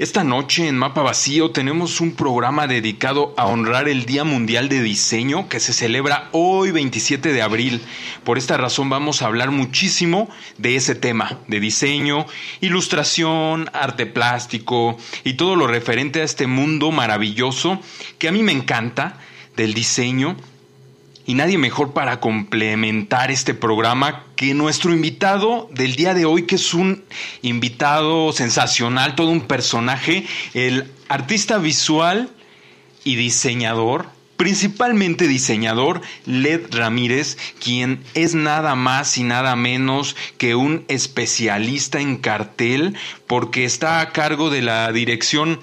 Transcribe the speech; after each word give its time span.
Esta 0.00 0.24
noche 0.24 0.66
en 0.66 0.78
Mapa 0.78 1.02
Vacío 1.02 1.50
tenemos 1.50 2.00
un 2.00 2.12
programa 2.12 2.66
dedicado 2.66 3.34
a 3.36 3.44
honrar 3.44 3.86
el 3.86 4.06
Día 4.06 4.24
Mundial 4.24 4.70
de 4.70 4.82
Diseño 4.82 5.46
que 5.50 5.60
se 5.60 5.74
celebra 5.74 6.30
hoy 6.32 6.70
27 6.70 7.34
de 7.34 7.42
abril. 7.42 7.82
Por 8.24 8.38
esta 8.38 8.56
razón 8.56 8.88
vamos 8.88 9.20
a 9.20 9.26
hablar 9.26 9.50
muchísimo 9.50 10.30
de 10.56 10.76
ese 10.76 10.94
tema, 10.94 11.40
de 11.48 11.60
diseño, 11.60 12.24
ilustración, 12.62 13.68
arte 13.74 14.06
plástico 14.06 14.96
y 15.22 15.34
todo 15.34 15.54
lo 15.54 15.66
referente 15.66 16.22
a 16.22 16.24
este 16.24 16.46
mundo 16.46 16.90
maravilloso 16.92 17.78
que 18.18 18.28
a 18.28 18.32
mí 18.32 18.42
me 18.42 18.52
encanta 18.52 19.18
del 19.54 19.74
diseño 19.74 20.34
y 21.30 21.34
nadie 21.34 21.58
mejor 21.58 21.92
para 21.92 22.18
complementar 22.18 23.30
este 23.30 23.54
programa 23.54 24.24
que 24.34 24.52
nuestro 24.52 24.92
invitado 24.92 25.68
del 25.72 25.94
día 25.94 26.12
de 26.12 26.24
hoy, 26.24 26.42
que 26.42 26.56
es 26.56 26.74
un 26.74 27.04
invitado 27.40 28.32
sensacional, 28.32 29.14
todo 29.14 29.28
un 29.28 29.42
personaje, 29.42 30.26
el 30.54 30.90
artista 31.08 31.58
visual 31.58 32.30
y 33.04 33.14
diseñador, 33.14 34.06
principalmente 34.36 35.28
diseñador 35.28 36.00
Led 36.26 36.62
Ramírez, 36.72 37.38
quien 37.62 38.02
es 38.14 38.34
nada 38.34 38.74
más 38.74 39.16
y 39.16 39.22
nada 39.22 39.54
menos 39.54 40.16
que 40.36 40.56
un 40.56 40.84
especialista 40.88 42.00
en 42.00 42.16
cartel, 42.16 42.96
porque 43.28 43.64
está 43.64 44.00
a 44.00 44.10
cargo 44.10 44.50
de 44.50 44.62
la 44.62 44.90
dirección 44.90 45.60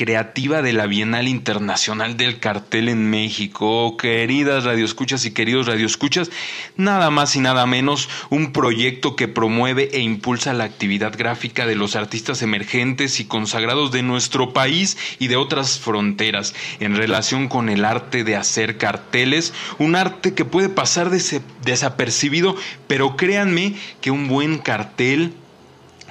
creativa 0.00 0.62
de 0.62 0.72
la 0.72 0.86
Bienal 0.86 1.28
Internacional 1.28 2.16
del 2.16 2.38
Cartel 2.38 2.88
en 2.88 3.10
México. 3.10 3.98
Queridas 3.98 4.64
radioescuchas 4.64 5.26
y 5.26 5.32
queridos 5.32 5.66
radioescuchas, 5.66 6.30
nada 6.78 7.10
más 7.10 7.36
y 7.36 7.40
nada 7.40 7.66
menos 7.66 8.08
un 8.30 8.50
proyecto 8.50 9.14
que 9.14 9.28
promueve 9.28 9.90
e 9.92 10.00
impulsa 10.00 10.54
la 10.54 10.64
actividad 10.64 11.12
gráfica 11.14 11.66
de 11.66 11.74
los 11.74 11.96
artistas 11.96 12.40
emergentes 12.40 13.20
y 13.20 13.26
consagrados 13.26 13.92
de 13.92 14.02
nuestro 14.02 14.54
país 14.54 14.96
y 15.18 15.28
de 15.28 15.36
otras 15.36 15.78
fronteras 15.78 16.54
en 16.78 16.96
relación 16.96 17.48
con 17.48 17.68
el 17.68 17.84
arte 17.84 18.24
de 18.24 18.36
hacer 18.36 18.78
carteles, 18.78 19.52
un 19.76 19.96
arte 19.96 20.32
que 20.32 20.46
puede 20.46 20.70
pasar 20.70 21.10
desapercibido, 21.10 22.56
pero 22.86 23.16
créanme 23.16 23.74
que 24.00 24.10
un 24.10 24.28
buen 24.28 24.56
cartel 24.56 25.34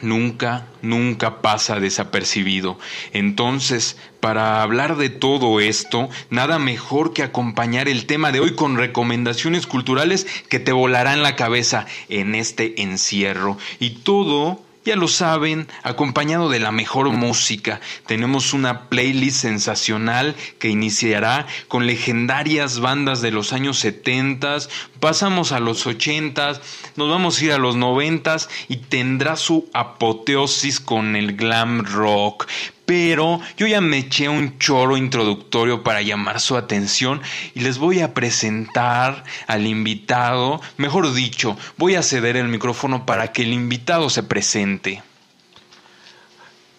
nunca, 0.01 0.67
nunca 0.81 1.41
pasa 1.41 1.79
desapercibido. 1.79 2.77
Entonces, 3.13 3.97
para 4.19 4.61
hablar 4.61 4.97
de 4.97 5.09
todo 5.09 5.59
esto, 5.59 6.09
nada 6.29 6.59
mejor 6.59 7.13
que 7.13 7.23
acompañar 7.23 7.87
el 7.87 8.05
tema 8.05 8.31
de 8.31 8.39
hoy 8.39 8.55
con 8.55 8.77
recomendaciones 8.77 9.67
culturales 9.67 10.27
que 10.49 10.59
te 10.59 10.71
volarán 10.71 11.23
la 11.23 11.35
cabeza 11.35 11.85
en 12.09 12.35
este 12.35 12.81
encierro. 12.81 13.57
Y 13.79 13.91
todo 14.01 14.61
ya 14.85 14.95
lo 14.95 15.07
saben, 15.07 15.67
acompañado 15.83 16.49
de 16.49 16.59
la 16.59 16.71
mejor 16.71 17.09
música. 17.09 17.81
Tenemos 18.05 18.53
una 18.53 18.89
playlist 18.89 19.41
sensacional 19.41 20.35
que 20.57 20.69
iniciará 20.69 21.47
con 21.67 21.85
legendarias 21.85 22.79
bandas 22.79 23.21
de 23.21 23.31
los 23.31 23.53
años 23.53 23.79
70, 23.79 24.57
pasamos 24.99 25.51
a 25.51 25.59
los 25.59 25.85
80, 25.85 26.61
nos 26.95 27.09
vamos 27.09 27.39
a 27.39 27.45
ir 27.45 27.51
a 27.51 27.57
los 27.57 27.75
90 27.75 28.37
y 28.67 28.77
tendrá 28.77 29.35
su 29.35 29.69
apoteosis 29.73 30.79
con 30.79 31.15
el 31.15 31.35
glam 31.35 31.85
rock 31.85 32.47
pero 32.89 33.39
yo 33.55 33.67
ya 33.67 33.81
me 33.81 33.99
eché 33.99 34.27
un 34.27 34.57
choro 34.57 34.97
introductorio 34.97 35.83
para 35.83 36.01
llamar 36.01 36.39
su 36.39 36.57
atención 36.57 37.21
y 37.53 37.59
les 37.59 37.77
voy 37.77 37.99
a 37.99 38.15
presentar 38.15 39.25
al 39.45 39.67
invitado, 39.67 40.59
mejor 40.77 41.13
dicho, 41.13 41.55
voy 41.77 41.93
a 41.93 42.01
ceder 42.01 42.35
el 42.35 42.47
micrófono 42.47 43.05
para 43.05 43.31
que 43.31 43.43
el 43.43 43.53
invitado 43.53 44.09
se 44.09 44.23
presente. 44.23 45.03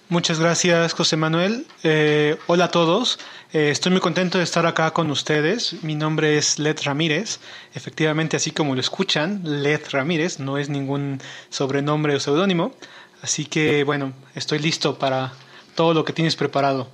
Muchas 0.08 0.41
gracias, 0.41 0.94
José 0.94 1.16
Manuel. 1.16 1.64
Eh, 1.84 2.36
hola 2.48 2.64
a 2.64 2.70
todos. 2.72 3.20
Eh, 3.53 3.70
estoy 3.70 3.92
muy 3.92 4.00
contento 4.00 4.38
de 4.38 4.42
estar 4.42 4.66
acá 4.66 4.91
con 4.91 5.12
ustedes. 5.12 5.77
Mi 5.84 5.94
nombre 5.94 6.36
es 6.36 6.58
Led 6.58 6.77
Ramírez. 6.83 7.38
Efectivamente, 7.72 8.37
así 8.37 8.50
como 8.50 8.75
lo 8.75 8.81
escuchan, 8.81 9.43
Led 9.44 9.82
Ramírez 9.93 10.41
no 10.41 10.59
es 10.59 10.70
ningún 10.70 11.20
sobrenombre 11.50 12.16
o 12.16 12.19
seudónimo. 12.19 12.75
Así 13.22 13.44
que, 13.44 13.84
bueno, 13.84 14.12
estoy 14.34 14.59
listo 14.59 14.99
para 14.99 15.34
todo 15.75 15.94
lo 15.94 16.04
que 16.04 16.12
tienes 16.12 16.36
preparado. 16.36 16.88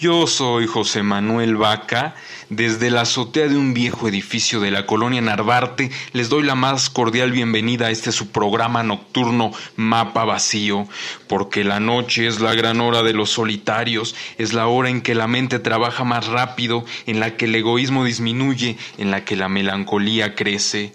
Yo 0.00 0.26
soy 0.26 0.66
José 0.66 1.02
Manuel 1.02 1.56
Vaca. 1.56 2.14
Desde 2.48 2.90
la 2.90 3.02
azotea 3.02 3.48
de 3.48 3.58
un 3.58 3.74
viejo 3.74 4.08
edificio 4.08 4.58
de 4.58 4.70
la 4.70 4.86
colonia 4.86 5.20
Narvarte 5.20 5.90
les 6.12 6.30
doy 6.30 6.42
la 6.42 6.54
más 6.54 6.88
cordial 6.88 7.32
bienvenida 7.32 7.86
a 7.86 7.90
este 7.90 8.10
su 8.10 8.30
programa 8.30 8.82
nocturno 8.82 9.52
Mapa 9.76 10.24
Vacío, 10.24 10.88
porque 11.28 11.64
la 11.64 11.80
noche 11.80 12.26
es 12.26 12.40
la 12.40 12.54
gran 12.54 12.80
hora 12.80 13.02
de 13.02 13.12
los 13.12 13.28
solitarios, 13.28 14.16
es 14.38 14.54
la 14.54 14.66
hora 14.68 14.88
en 14.88 15.02
que 15.02 15.14
la 15.14 15.28
mente 15.28 15.58
trabaja 15.58 16.02
más 16.02 16.28
rápido, 16.28 16.84
en 17.06 17.20
la 17.20 17.36
que 17.36 17.44
el 17.44 17.54
egoísmo 17.54 18.02
disminuye, 18.04 18.78
en 18.96 19.10
la 19.10 19.24
que 19.24 19.36
la 19.36 19.50
melancolía 19.50 20.34
crece. 20.34 20.94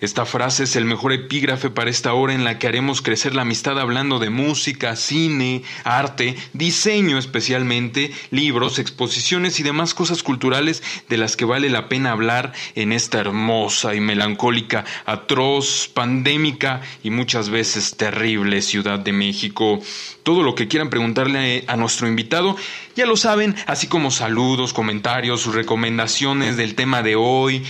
Esta 0.00 0.24
frase 0.24 0.64
es 0.64 0.76
el 0.76 0.86
mejor 0.86 1.12
epígrafe 1.12 1.68
para 1.68 1.90
esta 1.90 2.14
hora 2.14 2.32
en 2.32 2.42
la 2.42 2.58
que 2.58 2.66
haremos 2.66 3.02
crecer 3.02 3.34
la 3.34 3.42
amistad 3.42 3.78
hablando 3.78 4.18
de 4.18 4.30
música, 4.30 4.96
cine, 4.96 5.62
arte, 5.84 6.36
diseño 6.54 7.18
especialmente, 7.18 8.10
libros, 8.30 8.78
exposiciones 8.78 9.60
y 9.60 9.62
demás 9.62 9.92
cosas 9.92 10.22
culturales 10.22 10.82
de 11.10 11.18
las 11.18 11.36
que 11.36 11.44
vale 11.44 11.68
la 11.68 11.90
pena 11.90 12.12
hablar 12.12 12.54
en 12.76 12.92
esta 12.92 13.18
hermosa 13.18 13.94
y 13.94 14.00
melancólica, 14.00 14.86
atroz, 15.04 15.90
pandémica 15.92 16.80
y 17.02 17.10
muchas 17.10 17.50
veces 17.50 17.98
terrible 17.98 18.62
Ciudad 18.62 18.98
de 18.98 19.12
México. 19.12 19.80
Todo 20.22 20.42
lo 20.42 20.54
que 20.54 20.66
quieran 20.66 20.88
preguntarle 20.88 21.64
a 21.66 21.76
nuestro 21.76 22.08
invitado, 22.08 22.56
ya 22.96 23.04
lo 23.04 23.18
saben, 23.18 23.54
así 23.66 23.86
como 23.86 24.10
saludos, 24.10 24.72
comentarios, 24.72 25.42
sus 25.42 25.54
recomendaciones 25.54 26.56
del 26.56 26.74
tema 26.74 27.02
de 27.02 27.16
hoy, 27.16 27.64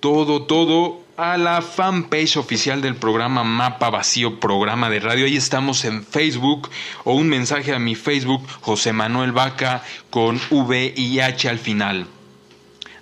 todo, 0.00 0.42
todo 0.46 1.05
a 1.16 1.36
la 1.38 1.62
fanpage 1.62 2.36
oficial 2.36 2.82
del 2.82 2.96
programa 2.96 3.42
Mapa 3.42 3.90
Vacío, 3.90 4.38
programa 4.38 4.90
de 4.90 5.00
radio. 5.00 5.26
Ahí 5.26 5.36
estamos 5.36 5.84
en 5.84 6.04
Facebook 6.04 6.68
o 7.04 7.14
un 7.14 7.28
mensaje 7.28 7.74
a 7.74 7.78
mi 7.78 7.94
Facebook, 7.94 8.46
José 8.60 8.92
Manuel 8.92 9.32
Vaca, 9.32 9.82
con 10.10 10.40
V 10.50 10.92
y 10.96 11.20
H 11.20 11.48
al 11.48 11.58
final. 11.58 12.06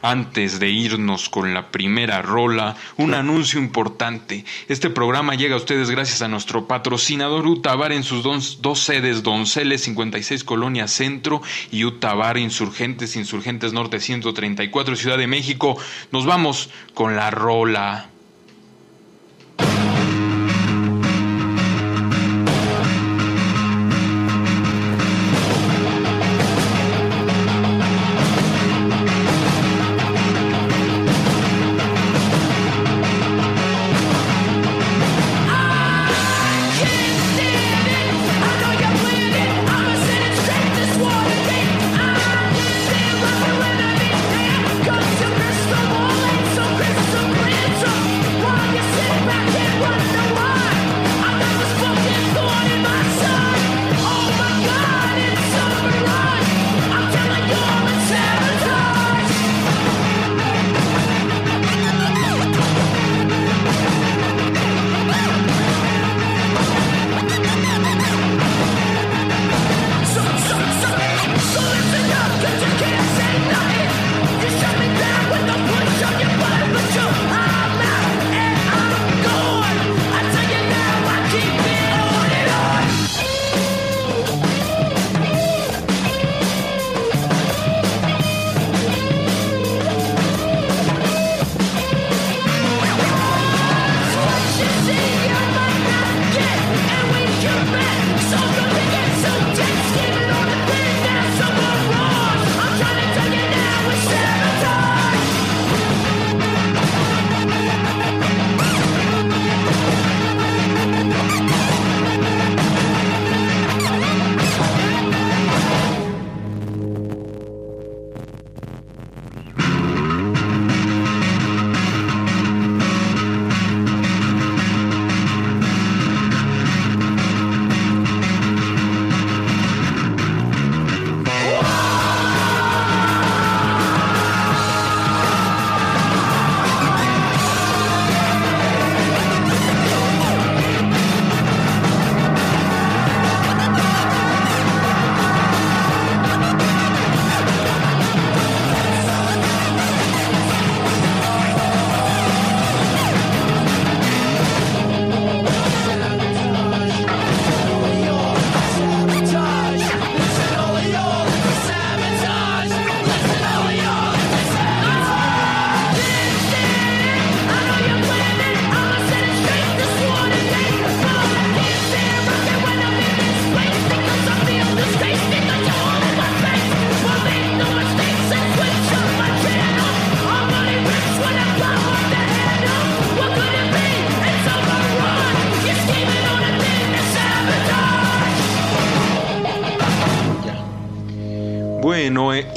Antes 0.06 0.60
de 0.60 0.68
irnos 0.68 1.30
con 1.30 1.54
la 1.54 1.70
primera 1.70 2.20
rola, 2.20 2.76
un 2.98 3.14
anuncio 3.14 3.58
importante. 3.58 4.44
Este 4.68 4.90
programa 4.90 5.34
llega 5.34 5.54
a 5.54 5.56
ustedes 5.56 5.88
gracias 5.88 6.20
a 6.20 6.28
nuestro 6.28 6.68
patrocinador 6.68 7.46
Utabar 7.46 7.90
en 7.90 8.02
sus 8.02 8.22
dos, 8.22 8.78
sedes, 8.80 9.22
Donceles 9.22 9.80
56 9.84 10.44
Colonia 10.44 10.88
Centro 10.88 11.40
y 11.72 11.86
Utabar 11.86 12.36
Insurgentes, 12.36 13.16
Insurgentes 13.16 13.72
Norte 13.72 13.98
134 13.98 14.94
Ciudad 14.94 15.16
de 15.16 15.26
México. 15.26 15.78
Nos 16.12 16.26
vamos 16.26 16.68
con 16.92 17.16
la 17.16 17.30
rola. 17.30 18.10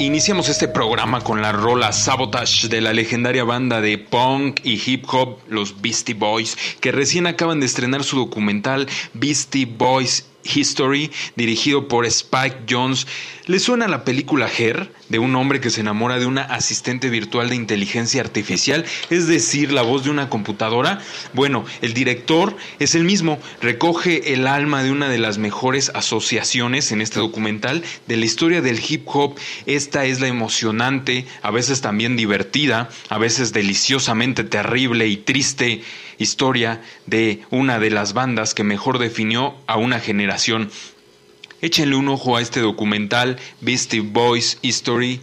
Iniciamos 0.00 0.48
este 0.48 0.68
programa 0.68 1.22
con 1.22 1.42
la 1.42 1.50
rola 1.50 1.92
Sabotage 1.92 2.68
de 2.68 2.80
la 2.80 2.92
legendaria 2.92 3.42
banda 3.42 3.80
de 3.80 3.98
punk 3.98 4.60
y 4.62 4.80
hip 4.84 5.04
hop, 5.12 5.38
los 5.48 5.80
Beastie 5.80 6.14
Boys, 6.14 6.56
que 6.80 6.92
recién 6.92 7.26
acaban 7.26 7.58
de 7.58 7.66
estrenar 7.66 8.04
su 8.04 8.16
documental 8.16 8.88
Beastie 9.14 9.66
Boys 9.66 10.28
History, 10.54 11.10
dirigido 11.36 11.88
por 11.88 12.06
Spike 12.06 12.64
Jones. 12.68 13.06
¿Le 13.46 13.58
suena 13.58 13.88
la 13.88 14.04
película 14.04 14.48
Her, 14.48 14.92
de 15.08 15.18
un 15.18 15.34
hombre 15.34 15.60
que 15.60 15.70
se 15.70 15.80
enamora 15.80 16.18
de 16.18 16.26
una 16.26 16.42
asistente 16.42 17.08
virtual 17.08 17.48
de 17.48 17.56
inteligencia 17.56 18.20
artificial, 18.20 18.84
es 19.08 19.26
decir, 19.26 19.72
la 19.72 19.82
voz 19.82 20.04
de 20.04 20.10
una 20.10 20.28
computadora? 20.28 21.00
Bueno, 21.32 21.64
el 21.80 21.94
director 21.94 22.56
es 22.78 22.94
el 22.94 23.04
mismo, 23.04 23.38
recoge 23.62 24.34
el 24.34 24.46
alma 24.46 24.82
de 24.82 24.90
una 24.90 25.08
de 25.08 25.18
las 25.18 25.38
mejores 25.38 25.90
asociaciones 25.94 26.92
en 26.92 27.00
este 27.00 27.20
documental 27.20 27.82
de 28.06 28.16
la 28.16 28.26
historia 28.26 28.60
del 28.60 28.80
hip 28.86 29.06
hop. 29.06 29.36
Esta 29.66 30.04
es 30.04 30.20
la 30.20 30.28
emocionante, 30.28 31.26
a 31.42 31.50
veces 31.50 31.80
también 31.80 32.16
divertida, 32.16 32.90
a 33.08 33.18
veces 33.18 33.52
deliciosamente 33.52 34.44
terrible 34.44 35.06
y 35.08 35.16
triste 35.16 35.82
historia 36.18 36.82
de 37.06 37.42
una 37.50 37.78
de 37.78 37.90
las 37.90 38.12
bandas 38.12 38.54
que 38.54 38.64
mejor 38.64 38.98
definió 38.98 39.54
a 39.66 39.76
una 39.76 40.00
generación. 40.00 40.70
Échenle 41.60 41.96
un 41.96 42.08
ojo 42.08 42.36
a 42.36 42.40
este 42.42 42.60
documental 42.60 43.38
Beastie 43.60 44.00
Boys 44.00 44.58
History. 44.62 45.20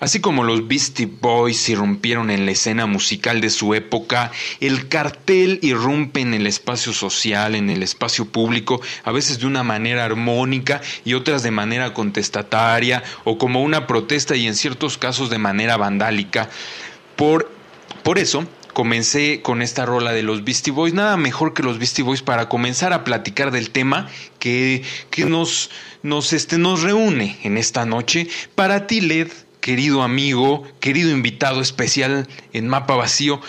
Así 0.00 0.20
como 0.20 0.44
los 0.44 0.68
Beastie 0.68 1.06
Boys 1.06 1.68
irrumpieron 1.68 2.30
en 2.30 2.46
la 2.46 2.52
escena 2.52 2.86
musical 2.86 3.40
de 3.40 3.50
su 3.50 3.74
época, 3.74 4.30
el 4.60 4.86
cartel 4.86 5.58
irrumpe 5.60 6.20
en 6.20 6.34
el 6.34 6.46
espacio 6.46 6.92
social, 6.92 7.56
en 7.56 7.68
el 7.68 7.82
espacio 7.82 8.26
público, 8.26 8.80
a 9.02 9.10
veces 9.10 9.40
de 9.40 9.46
una 9.46 9.64
manera 9.64 10.04
armónica 10.04 10.80
y 11.04 11.14
otras 11.14 11.42
de 11.42 11.50
manera 11.50 11.94
contestataria 11.94 13.02
o 13.24 13.38
como 13.38 13.60
una 13.60 13.88
protesta 13.88 14.36
y 14.36 14.46
en 14.46 14.54
ciertos 14.54 14.98
casos 14.98 15.30
de 15.30 15.38
manera 15.38 15.76
vandálica. 15.76 16.48
Por, 17.16 17.50
por 18.04 18.20
eso, 18.20 18.46
comencé 18.78 19.42
con 19.42 19.60
esta 19.60 19.84
rola 19.86 20.12
de 20.12 20.22
los 20.22 20.44
Beastie 20.44 20.72
Boys. 20.72 20.94
Nada 20.94 21.16
mejor 21.16 21.52
que 21.52 21.64
los 21.64 21.78
Beastie 21.78 22.04
Boys 22.04 22.22
para 22.22 22.48
comenzar 22.48 22.92
a 22.92 23.02
platicar 23.02 23.50
del 23.50 23.70
tema 23.70 24.08
que, 24.38 24.84
que 25.10 25.24
nos, 25.24 25.70
nos, 26.04 26.32
este, 26.32 26.58
nos 26.58 26.82
reúne 26.82 27.40
en 27.42 27.58
esta 27.58 27.84
noche. 27.84 28.28
Para 28.54 28.86
ti, 28.86 29.00
Led, 29.00 29.32
querido 29.60 30.04
amigo, 30.04 30.62
querido 30.78 31.10
invitado 31.10 31.60
especial 31.60 32.28
en 32.52 32.68
Mapa 32.68 32.94
Vacío, 32.94 33.40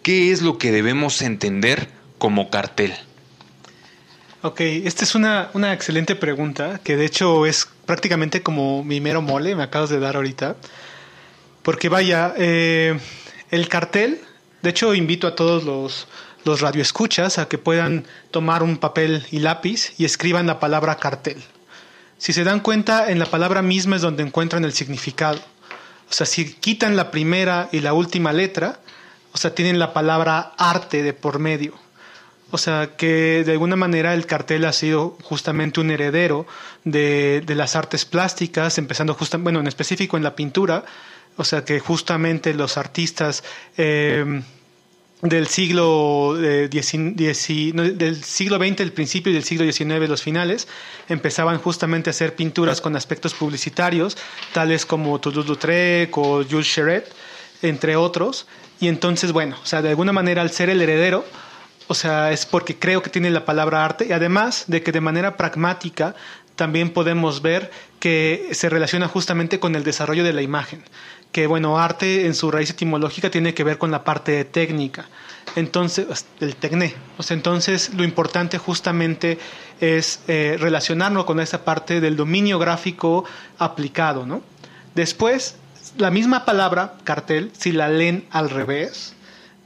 ¿qué 0.00 0.32
es 0.32 0.40
lo 0.40 0.56
que 0.56 0.72
debemos 0.72 1.20
entender 1.20 1.90
como 2.16 2.48
cartel? 2.48 2.94
Ok, 4.40 4.62
esta 4.62 5.04
es 5.04 5.14
una, 5.14 5.50
una 5.52 5.74
excelente 5.74 6.16
pregunta, 6.16 6.80
que 6.82 6.96
de 6.96 7.04
hecho 7.04 7.44
es 7.44 7.68
prácticamente 7.84 8.42
como 8.42 8.82
mi 8.84 9.02
mero 9.02 9.20
mole, 9.20 9.54
me 9.54 9.64
acabas 9.64 9.90
de 9.90 10.00
dar 10.00 10.16
ahorita. 10.16 10.56
Porque 11.62 11.90
vaya, 11.90 12.32
eh, 12.38 12.98
el 13.50 13.68
cartel 13.68 14.22
de 14.62 14.70
hecho, 14.70 14.94
invito 14.94 15.26
a 15.26 15.36
todos 15.36 15.64
los, 15.64 16.08
los 16.44 16.60
radioescuchas 16.60 17.38
a 17.38 17.48
que 17.48 17.58
puedan 17.58 18.04
tomar 18.30 18.62
un 18.62 18.78
papel 18.78 19.24
y 19.30 19.38
lápiz 19.38 19.92
y 19.98 20.04
escriban 20.04 20.46
la 20.46 20.58
palabra 20.58 20.96
cartel. 20.96 21.42
Si 22.18 22.32
se 22.32 22.42
dan 22.42 22.60
cuenta, 22.60 23.10
en 23.10 23.20
la 23.20 23.26
palabra 23.26 23.62
misma 23.62 23.96
es 23.96 24.02
donde 24.02 24.24
encuentran 24.24 24.64
el 24.64 24.72
significado. 24.72 25.38
O 26.10 26.12
sea, 26.12 26.26
si 26.26 26.54
quitan 26.54 26.96
la 26.96 27.10
primera 27.10 27.68
y 27.70 27.80
la 27.80 27.92
última 27.92 28.32
letra, 28.32 28.80
o 29.32 29.38
sea, 29.38 29.54
tienen 29.54 29.78
la 29.78 29.92
palabra 29.92 30.52
arte 30.56 31.02
de 31.02 31.12
por 31.12 31.38
medio. 31.38 31.74
O 32.50 32.58
sea, 32.58 32.96
que 32.96 33.44
de 33.44 33.52
alguna 33.52 33.76
manera 33.76 34.14
el 34.14 34.26
cartel 34.26 34.64
ha 34.64 34.72
sido 34.72 35.18
justamente 35.22 35.80
un 35.80 35.90
heredero 35.90 36.46
de, 36.84 37.42
de 37.44 37.54
las 37.54 37.76
artes 37.76 38.06
plásticas, 38.06 38.78
empezando 38.78 39.14
justamente, 39.14 39.44
bueno, 39.44 39.60
en 39.60 39.66
específico 39.66 40.16
en 40.16 40.22
la 40.22 40.34
pintura, 40.34 40.84
o 41.38 41.44
sea 41.44 41.64
que 41.64 41.80
justamente 41.80 42.52
los 42.52 42.76
artistas 42.76 43.44
eh, 43.76 44.42
del 45.22 45.46
siglo 45.46 46.36
eh, 46.38 46.68
del 46.68 46.84
siglo 48.24 48.58
XX, 48.58 48.80
el 48.80 48.92
principio 48.92 49.30
y 49.30 49.34
del 49.34 49.44
siglo 49.44 49.64
XIX, 49.70 50.08
los 50.08 50.22
finales, 50.22 50.68
empezaban 51.08 51.58
justamente 51.58 52.10
a 52.10 52.12
hacer 52.12 52.34
pinturas 52.34 52.80
con 52.80 52.96
aspectos 52.96 53.34
publicitarios, 53.34 54.16
tales 54.52 54.84
como 54.84 55.20
Toulouse-Lautrec 55.20 56.16
o 56.18 56.44
Jules 56.44 56.66
Cheret, 56.66 57.12
entre 57.62 57.96
otros. 57.96 58.46
Y 58.80 58.88
entonces, 58.88 59.32
bueno, 59.32 59.56
o 59.62 59.66
sea, 59.66 59.80
de 59.80 59.90
alguna 59.90 60.12
manera 60.12 60.42
al 60.42 60.50
ser 60.50 60.70
el 60.70 60.82
heredero, 60.82 61.24
o 61.88 61.94
sea, 61.94 62.30
es 62.32 62.46
porque 62.46 62.78
creo 62.78 63.02
que 63.02 63.10
tiene 63.10 63.30
la 63.30 63.44
palabra 63.44 63.84
arte 63.84 64.06
y 64.08 64.12
además 64.12 64.64
de 64.68 64.82
que 64.82 64.92
de 64.92 65.00
manera 65.00 65.36
pragmática 65.36 66.14
también 66.54 66.90
podemos 66.90 67.42
ver 67.42 67.70
que 67.98 68.48
se 68.52 68.68
relaciona 68.68 69.08
justamente 69.08 69.60
con 69.60 69.74
el 69.74 69.84
desarrollo 69.84 70.24
de 70.24 70.32
la 70.32 70.42
imagen 70.42 70.82
que 71.32 71.46
bueno, 71.46 71.78
arte 71.78 72.26
en 72.26 72.34
su 72.34 72.50
raíz 72.50 72.70
etimológica 72.70 73.30
tiene 73.30 73.54
que 73.54 73.64
ver 73.64 73.78
con 73.78 73.90
la 73.90 74.04
parte 74.04 74.44
técnica. 74.44 75.06
Entonces, 75.56 76.26
el 76.40 76.56
tecné. 76.56 76.94
O 77.16 77.22
sea, 77.22 77.36
entonces 77.36 77.92
lo 77.94 78.04
importante 78.04 78.58
justamente 78.58 79.38
es 79.80 80.20
eh, 80.28 80.56
relacionarnos 80.58 81.24
con 81.24 81.40
esa 81.40 81.64
parte 81.64 82.00
del 82.00 82.16
dominio 82.16 82.58
gráfico 82.58 83.24
aplicado, 83.58 84.26
¿no? 84.26 84.42
Después, 84.94 85.56
la 85.96 86.10
misma 86.10 86.44
palabra, 86.44 86.94
cartel, 87.04 87.50
si 87.56 87.72
la 87.72 87.88
leen 87.88 88.24
al 88.30 88.50
revés, 88.50 89.14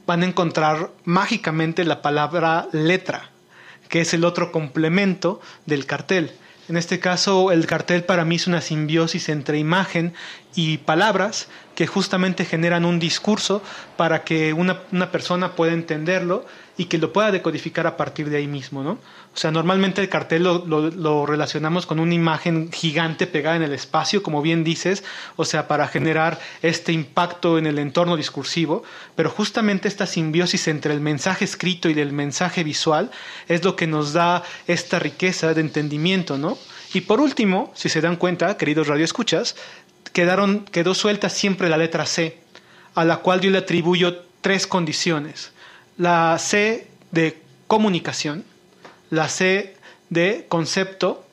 van 0.06 0.23
a 0.23 0.26
encontrar 0.26 0.90
mágicamente 1.04 1.85
la 1.85 2.02
palabra 2.02 2.68
letra, 2.73 3.30
que 3.88 4.00
es 4.00 4.14
el 4.14 4.25
otro 4.25 4.52
complemento 4.52 5.40
del 5.66 5.87
cartel. 5.87 6.32
En 6.68 6.76
este 6.76 7.00
caso, 7.00 7.50
el 7.50 7.66
cartel 7.66 8.04
para 8.04 8.25
mí 8.25 8.37
es 8.37 8.47
una 8.47 8.61
simbiosis 8.61 9.28
entre 9.28 9.59
imagen 9.59 10.14
y 10.54 10.78
palabras 10.78 11.49
que 11.75 11.87
justamente 11.87 12.45
generan 12.45 12.85
un 12.85 12.99
discurso 12.99 13.62
para 13.97 14.25
que 14.25 14.52
una, 14.52 15.11
persona 15.11 15.52
pueda 15.52 15.73
entenderlo 15.73 16.45
y 16.76 16.87
que 16.87 16.99
lo 16.99 17.12
pueda 17.12 17.31
decodificar 17.31 17.87
a 17.87 17.97
partir 17.97 18.31
de 18.31 18.38
ahí 18.38 18.47
mismo, 18.47 18.83
¿no? 18.83 18.93
O 19.35 19.37
sea, 19.37 19.50
normalmente 19.50 20.00
el 20.00 20.09
cartel 20.09 20.43
lo, 20.43 20.64
lo, 20.67 21.26
relacionamos 21.26 21.87
con 21.87 22.00
una 22.00 22.14
imagen 22.14 22.71
gigante 22.71 23.26
pegada 23.26 23.57
en 23.57 23.62
el 23.62 23.73
espacio, 23.73 24.23
como 24.23 24.43
bien 24.43 24.64
dices, 24.64 25.05
o 25.37 25.45
sea, 25.45 25.69
para 25.69 25.88
generar 25.88 26.38
este 26.61 26.93
impacto 26.93 27.59
en 27.59 27.67
el 27.67 27.79
entorno 27.79 28.17
discursivo, 28.17 28.83
pero 29.14 29.31
justamente 29.31 29.88
esta 29.88 30.07
simbiosis 30.07 30.69
entre 30.69 30.93
el 30.93 31.00
mensaje 31.00 31.45
escrito 31.45 31.88
y 31.88 31.99
el 31.99 32.12
mensaje 32.12 32.64
visual 32.64 33.11
es 33.49 33.64
lo 33.64 33.76
que 33.76 33.87
nos 33.87 34.12
da 34.12 34.43
esta 34.67 34.99
riqueza 34.99 35.55
de 35.55 35.61
entendimiento, 35.62 36.37
¿no? 36.37 36.59
Y 36.95 37.02
por 37.02 37.21
último, 37.21 37.73
si 37.75 37.88
se 37.88 38.02
dan 38.02 38.17
cuenta, 38.17 38.59
queridos 38.59 38.87
radioescuchas, 38.87 39.57
quedaron, 40.12 40.64
quedó 40.64 40.95
suelta 40.95 41.28
siempre 41.28 41.69
la 41.69 41.76
letra 41.76 42.07
C, 42.07 42.38
a 42.95 43.04
la 43.04 43.19
cual 43.19 43.40
yo 43.40 43.50
le 43.50 43.59
atribuyo 43.59 44.23
tres 44.40 44.66
condiciones. 44.66 45.52
La 45.97 46.37
C 46.38 46.88
de 47.11 47.40
comunicación, 47.66 48.45
la 49.11 49.28
C 49.28 49.76
de 50.11 50.47
concepto 50.49 51.25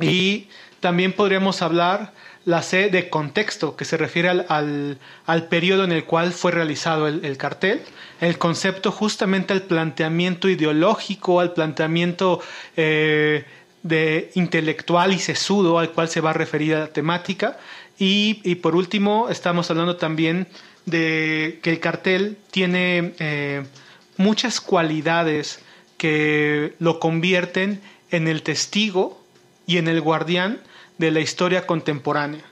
y 0.00 0.48
también 0.80 1.12
podríamos 1.12 1.62
hablar 1.62 2.12
la 2.44 2.62
C 2.62 2.90
de 2.90 3.08
contexto, 3.08 3.74
que 3.74 3.84
se 3.84 3.96
refiere 3.96 4.28
al, 4.28 4.98
al, 5.26 5.48
periodo 5.48 5.84
en 5.84 5.92
el 5.92 6.04
cual 6.04 6.32
fue 6.32 6.52
realizado 6.52 7.08
el, 7.08 7.36
cartel, 7.38 7.80
el 8.20 8.36
concepto 8.36 8.92
justamente 8.92 9.54
al 9.54 9.62
planteamiento 9.62 10.48
ideológico, 10.48 11.40
al 11.40 11.54
planteamiento 11.54 12.40
eh, 12.76 13.44
de 13.84 14.32
intelectual 14.34 15.12
y 15.12 15.20
sesudo 15.20 15.78
al 15.78 15.92
cual 15.92 16.08
se 16.08 16.20
va 16.20 16.30
a 16.30 16.32
referir 16.32 16.72
la 16.72 16.88
temática. 16.88 17.58
Y, 17.96 18.56
por 18.56 18.74
último, 18.74 19.28
estamos 19.28 19.70
hablando 19.70 19.96
también 19.96 20.48
de 20.86 21.60
que 21.62 21.70
el 21.70 21.78
cartel 21.78 22.36
tiene 22.50 23.12
eh, 23.20 23.62
muchas 24.16 24.60
cualidades 24.60 25.60
que 25.96 26.74
lo 26.80 26.98
convierten 26.98 27.80
en 28.10 28.26
el 28.26 28.42
testigo 28.42 29.22
y 29.66 29.76
en 29.78 29.86
el 29.86 30.00
guardián 30.00 30.60
de 30.98 31.10
la 31.10 31.20
historia 31.20 31.66
contemporánea. 31.66 32.42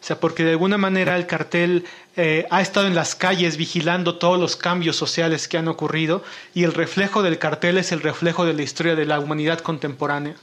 O 0.00 0.04
sea, 0.04 0.20
porque 0.20 0.44
de 0.44 0.50
alguna 0.50 0.78
manera 0.78 1.16
el 1.16 1.26
cartel 1.26 1.84
eh, 2.16 2.46
ha 2.50 2.60
estado 2.60 2.86
en 2.86 2.94
las 2.94 3.14
calles 3.14 3.56
vigilando 3.56 4.16
todos 4.16 4.38
los 4.38 4.56
cambios 4.56 4.96
sociales 4.96 5.48
que 5.48 5.58
han 5.58 5.68
ocurrido 5.68 6.24
y 6.54 6.64
el 6.64 6.74
reflejo 6.74 7.22
del 7.22 7.38
cartel 7.38 7.78
es 7.78 7.92
el 7.92 8.00
reflejo 8.00 8.44
de 8.44 8.52
la 8.52 8.62
historia 8.62 8.94
de 8.94 9.06
la 9.06 9.20
humanidad 9.20 9.60
contemporánea. 9.60 10.34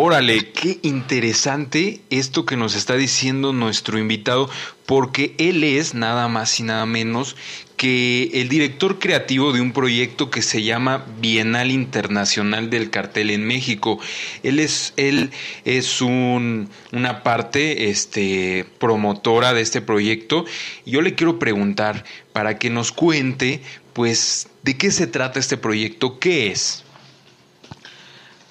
Órale, 0.00 0.52
qué 0.52 0.78
interesante 0.82 2.02
esto 2.08 2.46
que 2.46 2.56
nos 2.56 2.76
está 2.76 2.94
diciendo 2.94 3.52
nuestro 3.52 3.98
invitado, 3.98 4.48
porque 4.86 5.34
él 5.38 5.64
es 5.64 5.92
nada 5.92 6.28
más 6.28 6.60
y 6.60 6.62
nada 6.62 6.86
menos 6.86 7.34
que 7.76 8.30
el 8.34 8.48
director 8.48 9.00
creativo 9.00 9.52
de 9.52 9.60
un 9.60 9.72
proyecto 9.72 10.30
que 10.30 10.40
se 10.42 10.62
llama 10.62 11.04
Bienal 11.18 11.72
Internacional 11.72 12.70
del 12.70 12.90
Cartel 12.90 13.30
en 13.30 13.44
México. 13.44 13.98
Él 14.44 14.60
es, 14.60 14.92
él 14.96 15.32
es 15.64 16.00
un, 16.00 16.70
una 16.92 17.24
parte 17.24 17.90
este, 17.90 18.66
promotora 18.78 19.52
de 19.52 19.62
este 19.62 19.80
proyecto. 19.80 20.44
Yo 20.86 21.02
le 21.02 21.16
quiero 21.16 21.40
preguntar 21.40 22.04
para 22.32 22.56
que 22.56 22.70
nos 22.70 22.92
cuente, 22.92 23.62
pues, 23.94 24.46
de 24.62 24.76
qué 24.76 24.92
se 24.92 25.08
trata 25.08 25.40
este 25.40 25.56
proyecto, 25.56 26.20
qué 26.20 26.52
es. 26.52 26.84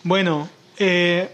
Bueno, 0.03 0.49
eh, 0.77 1.29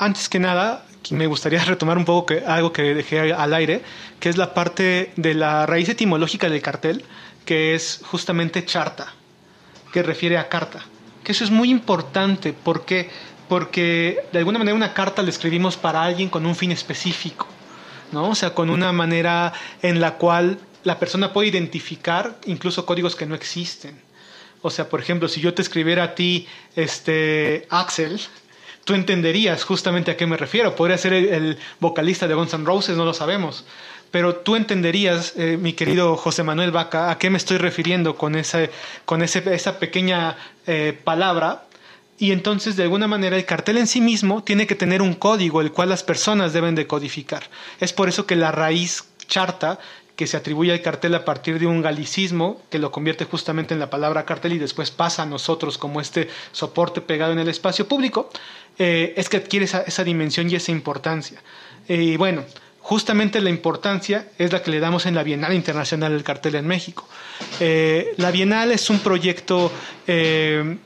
antes 0.00 0.30
que 0.30 0.38
nada, 0.38 0.86
me 1.10 1.26
gustaría 1.26 1.62
retomar 1.64 1.98
un 1.98 2.04
poco 2.04 2.26
que, 2.26 2.44
algo 2.44 2.72
que 2.72 2.94
dejé 2.94 3.32
al 3.32 3.54
aire, 3.54 3.82
que 4.18 4.28
es 4.28 4.36
la 4.36 4.54
parte 4.54 5.12
de 5.16 5.34
la 5.34 5.66
raíz 5.66 5.88
etimológica 5.88 6.48
del 6.48 6.62
cartel, 6.62 7.04
que 7.44 7.74
es 7.74 8.00
justamente 8.04 8.64
charta, 8.64 9.12
que 9.92 10.02
refiere 10.02 10.38
a 10.38 10.48
carta. 10.48 10.80
Que 11.22 11.32
eso 11.32 11.44
es 11.44 11.50
muy 11.50 11.70
importante 11.70 12.54
porque, 12.54 13.10
porque 13.48 14.24
de 14.32 14.38
alguna 14.38 14.58
manera 14.58 14.74
una 14.74 14.94
carta 14.94 15.22
la 15.22 15.30
escribimos 15.30 15.76
para 15.76 16.02
alguien 16.02 16.30
con 16.30 16.46
un 16.46 16.56
fin 16.56 16.72
específico, 16.72 17.46
¿no? 18.10 18.30
O 18.30 18.34
sea, 18.34 18.54
con 18.54 18.70
una 18.70 18.90
manera 18.92 19.52
en 19.82 20.00
la 20.00 20.14
cual 20.14 20.58
la 20.82 20.98
persona 20.98 21.34
puede 21.34 21.48
identificar 21.48 22.38
incluso 22.46 22.86
códigos 22.86 23.14
que 23.16 23.26
no 23.26 23.34
existen. 23.34 24.00
O 24.62 24.70
sea, 24.70 24.88
por 24.88 25.00
ejemplo, 25.00 25.28
si 25.28 25.40
yo 25.40 25.52
te 25.52 25.62
escribiera 25.62 26.04
a 26.04 26.14
ti, 26.14 26.46
este, 26.74 27.66
Axel, 27.70 28.20
tú 28.84 28.94
entenderías 28.94 29.64
justamente 29.64 30.10
a 30.10 30.16
qué 30.16 30.26
me 30.26 30.36
refiero. 30.36 30.74
Podría 30.74 30.98
ser 30.98 31.12
el, 31.12 31.58
vocalista 31.80 32.26
de 32.28 32.34
Guns 32.34 32.54
N' 32.54 32.64
Roses, 32.64 32.96
no 32.96 33.04
lo 33.04 33.14
sabemos. 33.14 33.64
Pero 34.10 34.36
tú 34.36 34.56
entenderías, 34.56 35.34
eh, 35.36 35.56
mi 35.60 35.72
querido 35.72 36.16
José 36.16 36.42
Manuel 36.42 36.72
Vaca, 36.72 37.10
a 37.10 37.18
qué 37.18 37.30
me 37.30 37.38
estoy 37.38 37.58
refiriendo 37.58 38.16
con, 38.16 38.34
ese, 38.34 38.70
con 39.04 39.22
ese, 39.22 39.42
esa 39.54 39.78
pequeña 39.78 40.36
eh, 40.66 40.98
palabra. 41.04 41.64
Y 42.18 42.32
entonces, 42.32 42.76
de 42.76 42.82
alguna 42.82 43.06
manera, 43.06 43.36
el 43.36 43.46
cartel 43.46 43.78
en 43.78 43.86
sí 43.86 44.00
mismo 44.00 44.42
tiene 44.42 44.66
que 44.66 44.74
tener 44.74 45.00
un 45.00 45.14
código, 45.14 45.60
el 45.60 45.72
cual 45.72 45.88
las 45.88 46.02
personas 46.02 46.52
deben 46.52 46.74
de 46.74 46.86
codificar. 46.86 47.44
Es 47.78 47.92
por 47.92 48.08
eso 48.08 48.26
que 48.26 48.36
la 48.36 48.50
raíz 48.50 49.04
charta 49.26 49.78
que 50.20 50.26
se 50.26 50.36
atribuye 50.36 50.70
al 50.70 50.82
cartel 50.82 51.14
a 51.14 51.24
partir 51.24 51.58
de 51.58 51.66
un 51.66 51.80
galicismo 51.80 52.60
que 52.68 52.78
lo 52.78 52.92
convierte 52.92 53.24
justamente 53.24 53.72
en 53.72 53.80
la 53.80 53.88
palabra 53.88 54.26
cartel 54.26 54.52
y 54.52 54.58
después 54.58 54.90
pasa 54.90 55.22
a 55.22 55.24
nosotros 55.24 55.78
como 55.78 55.98
este 55.98 56.28
soporte 56.52 57.00
pegado 57.00 57.32
en 57.32 57.38
el 57.38 57.48
espacio 57.48 57.88
público, 57.88 58.28
eh, 58.78 59.14
es 59.16 59.30
que 59.30 59.38
adquiere 59.38 59.64
esa, 59.64 60.04
dimensión 60.04 60.50
y 60.50 60.56
esa 60.56 60.72
importancia. 60.72 61.40
Y 61.88 62.18
bueno, 62.18 62.44
justamente 62.80 63.40
la 63.40 63.48
importancia 63.48 64.28
es 64.36 64.52
la 64.52 64.62
que 64.62 64.70
le 64.70 64.78
damos 64.78 65.06
en 65.06 65.14
la 65.14 65.22
Bienal 65.22 65.54
Internacional 65.54 66.12
del 66.12 66.22
Cartel 66.22 66.56
en 66.56 66.66
México. 66.66 67.08
Eh, 67.58 68.12
la 68.18 68.30
Bienal 68.30 68.72
es 68.72 68.90
un 68.90 68.98
proyecto 68.98 69.72
eh, 70.06 70.76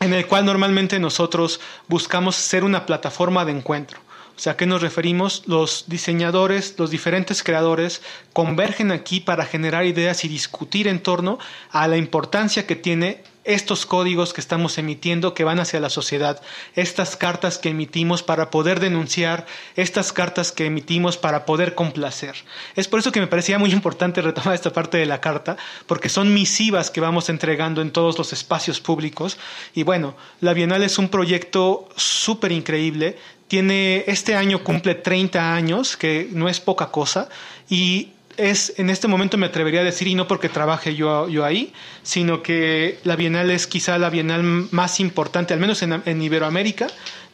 en 0.00 0.12
el 0.12 0.26
cual 0.26 0.44
normalmente 0.44 0.98
nosotros 0.98 1.60
buscamos 1.86 2.34
ser 2.34 2.64
una 2.64 2.86
plataforma 2.86 3.44
de 3.44 3.52
encuentro. 3.52 4.00
O 4.38 4.40
sea, 4.40 4.52
¿a 4.52 4.56
qué 4.56 4.66
nos 4.66 4.82
referimos? 4.82 5.42
Los 5.46 5.86
diseñadores, 5.88 6.76
los 6.78 6.92
diferentes 6.92 7.42
creadores 7.42 8.02
convergen 8.32 8.92
aquí 8.92 9.18
para 9.18 9.44
generar 9.44 9.84
ideas 9.84 10.24
y 10.24 10.28
discutir 10.28 10.86
en 10.86 11.00
torno 11.00 11.40
a 11.72 11.88
la 11.88 11.96
importancia 11.96 12.64
que 12.64 12.76
tiene 12.76 13.24
estos 13.42 13.86
códigos 13.86 14.34
que 14.34 14.42
estamos 14.42 14.76
emitiendo 14.76 15.32
que 15.32 15.42
van 15.42 15.58
hacia 15.58 15.80
la 15.80 15.88
sociedad, 15.88 16.40
estas 16.76 17.16
cartas 17.16 17.56
que 17.56 17.70
emitimos 17.70 18.22
para 18.22 18.50
poder 18.50 18.78
denunciar, 18.78 19.46
estas 19.74 20.12
cartas 20.12 20.52
que 20.52 20.66
emitimos 20.66 21.16
para 21.16 21.46
poder 21.46 21.74
complacer. 21.74 22.36
Es 22.76 22.86
por 22.88 23.00
eso 23.00 23.10
que 23.10 23.20
me 23.20 23.26
parecía 23.26 23.58
muy 23.58 23.72
importante 23.72 24.20
retomar 24.20 24.54
esta 24.54 24.72
parte 24.72 24.98
de 24.98 25.06
la 25.06 25.22
carta, 25.22 25.56
porque 25.86 26.10
son 26.10 26.34
misivas 26.34 26.90
que 26.90 27.00
vamos 27.00 27.30
entregando 27.30 27.80
en 27.80 27.90
todos 27.90 28.18
los 28.18 28.34
espacios 28.34 28.80
públicos. 28.80 29.38
Y 29.74 29.82
bueno, 29.82 30.14
la 30.40 30.52
Bienal 30.52 30.82
es 30.82 30.98
un 30.98 31.08
proyecto 31.08 31.88
súper 31.96 32.52
increíble. 32.52 33.16
Tiene, 33.48 34.04
este 34.06 34.34
año 34.34 34.62
cumple 34.62 34.94
30 34.94 35.54
años, 35.54 35.96
que 35.96 36.28
no 36.32 36.48
es 36.48 36.60
poca 36.60 36.90
cosa, 36.90 37.28
y 37.68 38.10
es, 38.38 38.74
en 38.78 38.88
este 38.88 39.08
momento 39.08 39.36
me 39.36 39.46
atrevería 39.46 39.80
a 39.80 39.84
decir, 39.84 40.06
y 40.06 40.14
no 40.14 40.28
porque 40.28 40.48
trabaje 40.48 40.94
yo, 40.94 41.26
ahí, 41.44 41.72
sino 42.02 42.42
que 42.42 42.98
la 43.04 43.16
Bienal 43.16 43.50
es 43.50 43.66
quizá 43.66 43.98
la 43.98 44.10
Bienal 44.10 44.42
más 44.70 45.00
importante, 45.00 45.52
al 45.52 45.60
menos 45.60 45.82
en, 45.82 46.22
Iberoamérica, 46.22 46.86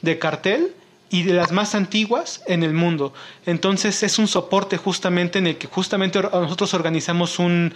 de 0.03 0.19
cartel 0.19 0.73
y 1.11 1.23
de 1.23 1.35
las 1.35 1.53
más 1.53 1.75
antiguas 1.75 2.43
en 2.47 2.63
el 2.63 2.73
mundo. 2.73 3.13
Entonces 3.45 4.03
es 4.03 4.19
un 4.19 4.27
soporte 4.27 4.79
justamente 4.79 5.39
en 5.39 5.47
el 5.47 5.59
que 5.59 5.67
justamente 5.67 6.21
nosotros 6.21 6.73
organizamos 6.75 7.39
un, 7.39 7.75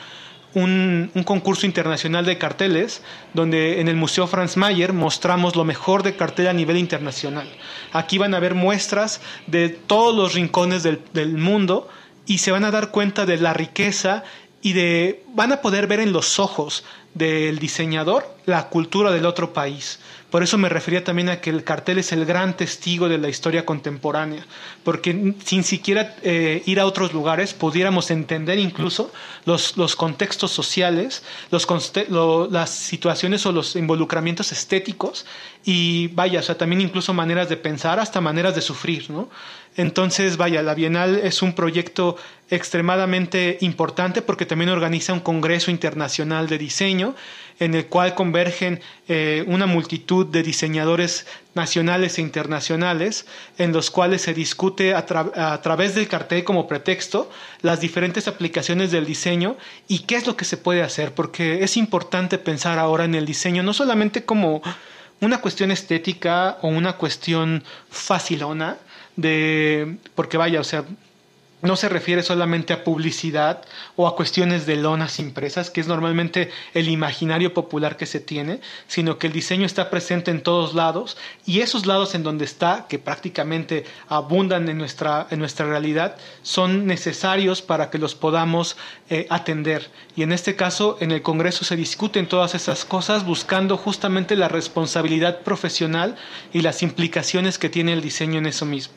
un, 0.54 1.10
concurso 1.24 1.66
internacional 1.66 2.24
de 2.24 2.38
carteles 2.38 3.02
donde 3.34 3.80
en 3.80 3.88
el 3.88 3.96
Museo 3.96 4.26
Franz 4.26 4.56
Mayer 4.56 4.92
mostramos 4.92 5.56
lo 5.56 5.64
mejor 5.64 6.02
de 6.02 6.16
cartel 6.16 6.48
a 6.48 6.52
nivel 6.52 6.76
internacional. 6.76 7.48
Aquí 7.92 8.18
van 8.18 8.34
a 8.34 8.40
ver 8.40 8.54
muestras 8.54 9.20
de 9.46 9.68
todos 9.68 10.14
los 10.14 10.34
rincones 10.34 10.82
del 10.82 11.38
mundo 11.38 11.88
y 12.26 12.38
se 12.38 12.50
van 12.50 12.64
a 12.64 12.70
dar 12.70 12.90
cuenta 12.90 13.26
de 13.26 13.38
la 13.38 13.52
riqueza 13.52 14.24
y 14.62 14.72
de 14.72 15.24
van 15.34 15.52
a 15.52 15.60
poder 15.60 15.86
ver 15.86 16.00
en 16.00 16.12
los 16.12 16.38
ojos 16.38 16.84
del 17.14 17.58
diseñador 17.58 18.34
la 18.46 18.68
cultura 18.68 19.10
del 19.10 19.26
otro 19.26 19.52
país. 19.52 20.00
Por 20.30 20.42
eso 20.42 20.58
me 20.58 20.68
refería 20.68 21.02
también 21.04 21.30
a 21.30 21.40
que 21.40 21.48
el 21.48 21.64
cartel 21.64 21.98
es 21.98 22.12
el 22.12 22.26
gran 22.26 22.54
testigo 22.54 23.08
de 23.08 23.16
la 23.16 23.30
historia 23.30 23.64
contemporánea, 23.64 24.44
porque 24.84 25.34
sin 25.42 25.64
siquiera 25.64 26.16
eh, 26.22 26.62
ir 26.66 26.80
a 26.80 26.86
otros 26.86 27.14
lugares 27.14 27.54
pudiéramos 27.54 28.10
entender 28.10 28.58
incluso 28.58 29.10
los, 29.46 29.78
los 29.78 29.96
contextos 29.96 30.50
sociales, 30.50 31.22
las 31.50 32.70
situaciones 32.70 33.46
o 33.46 33.52
los 33.52 33.74
involucramientos 33.74 34.52
estéticos 34.52 35.24
y 35.64 36.08
vaya, 36.08 36.40
o 36.40 36.42
sea, 36.42 36.58
también 36.58 36.82
incluso 36.82 37.14
maneras 37.14 37.48
de 37.48 37.56
pensar 37.56 37.98
hasta 37.98 38.20
maneras 38.20 38.54
de 38.54 38.60
sufrir, 38.60 39.10
¿no? 39.10 39.30
Entonces, 39.78 40.36
vaya, 40.36 40.60
la 40.60 40.74
Bienal 40.74 41.20
es 41.22 41.40
un 41.40 41.52
proyecto 41.52 42.16
extremadamente 42.50 43.58
importante 43.60 44.22
porque 44.22 44.44
también 44.44 44.70
organiza 44.70 45.12
un 45.12 45.20
Congreso 45.20 45.70
Internacional 45.70 46.48
de 46.48 46.58
Diseño 46.58 47.14
en 47.60 47.76
el 47.76 47.86
cual 47.86 48.16
convergen 48.16 48.80
eh, 49.06 49.44
una 49.46 49.66
multitud 49.66 50.26
de 50.26 50.42
diseñadores 50.42 51.28
nacionales 51.54 52.18
e 52.18 52.22
internacionales, 52.22 53.26
en 53.56 53.72
los 53.72 53.92
cuales 53.92 54.22
se 54.22 54.34
discute 54.34 54.94
a, 54.94 55.06
a, 55.36 55.62
través 55.62 55.94
del 55.94 56.08
cartel 56.08 56.42
como 56.42 56.66
pretexto 56.66 57.30
las 57.62 57.80
diferentes 57.80 58.26
aplicaciones 58.26 58.90
del 58.90 59.06
diseño 59.06 59.56
y 59.86 60.00
qué 60.00 60.16
es 60.16 60.26
lo 60.26 60.36
que 60.36 60.44
se 60.44 60.56
puede 60.56 60.82
hacer, 60.82 61.14
porque 61.14 61.62
es 61.62 61.76
importante 61.76 62.38
pensar 62.38 62.80
ahora 62.80 63.04
en 63.04 63.14
el 63.14 63.26
diseño 63.26 63.62
no 63.62 63.72
solamente 63.72 64.24
como 64.24 64.60
una 65.20 65.40
cuestión 65.40 65.70
estética 65.70 66.58
o 66.62 66.68
una 66.68 66.94
cuestión 66.94 67.62
facilona, 67.90 68.78
de, 69.18 69.96
porque 70.14 70.36
vaya, 70.36 70.60
o 70.60 70.64
sea, 70.64 70.84
no 71.62 71.76
se 71.76 71.88
refiere 71.88 72.22
solamente 72.22 72.72
a 72.72 72.84
publicidad 72.84 73.62
o 73.96 74.06
a 74.06 74.14
cuestiones 74.14 74.66
de 74.66 74.76
lonas 74.76 75.18
impresas, 75.18 75.70
que 75.70 75.80
es 75.80 75.88
normalmente 75.88 76.50
el 76.74 76.88
imaginario 76.88 77.52
popular 77.52 77.96
que 77.96 78.06
se 78.06 78.20
tiene, 78.20 78.60
sino 78.86 79.18
que 79.18 79.26
el 79.26 79.32
diseño 79.32 79.66
está 79.66 79.90
presente 79.90 80.30
en 80.30 80.42
todos 80.42 80.74
lados 80.74 81.16
y 81.46 81.60
esos 81.60 81.86
lados 81.86 82.14
en 82.14 82.22
donde 82.22 82.44
está, 82.44 82.86
que 82.88 82.98
prácticamente 82.98 83.84
abundan 84.08 84.68
en 84.68 84.78
nuestra, 84.78 85.26
en 85.30 85.40
nuestra 85.40 85.66
realidad, 85.66 86.16
son 86.42 86.86
necesarios 86.86 87.62
para 87.62 87.90
que 87.90 87.98
los 87.98 88.14
podamos 88.14 88.76
eh, 89.10 89.26
atender. 89.30 89.90
Y 90.14 90.22
en 90.22 90.32
este 90.32 90.56
caso, 90.56 90.96
en 91.00 91.10
el 91.10 91.22
Congreso 91.22 91.64
se 91.64 91.76
discuten 91.76 92.28
todas 92.28 92.54
esas 92.54 92.84
cosas 92.84 93.24
buscando 93.24 93.76
justamente 93.76 94.36
la 94.36 94.48
responsabilidad 94.48 95.40
profesional 95.40 96.16
y 96.52 96.62
las 96.62 96.82
implicaciones 96.82 97.58
que 97.58 97.68
tiene 97.68 97.92
el 97.92 98.00
diseño 98.00 98.38
en 98.38 98.46
eso 98.46 98.64
mismo. 98.64 98.94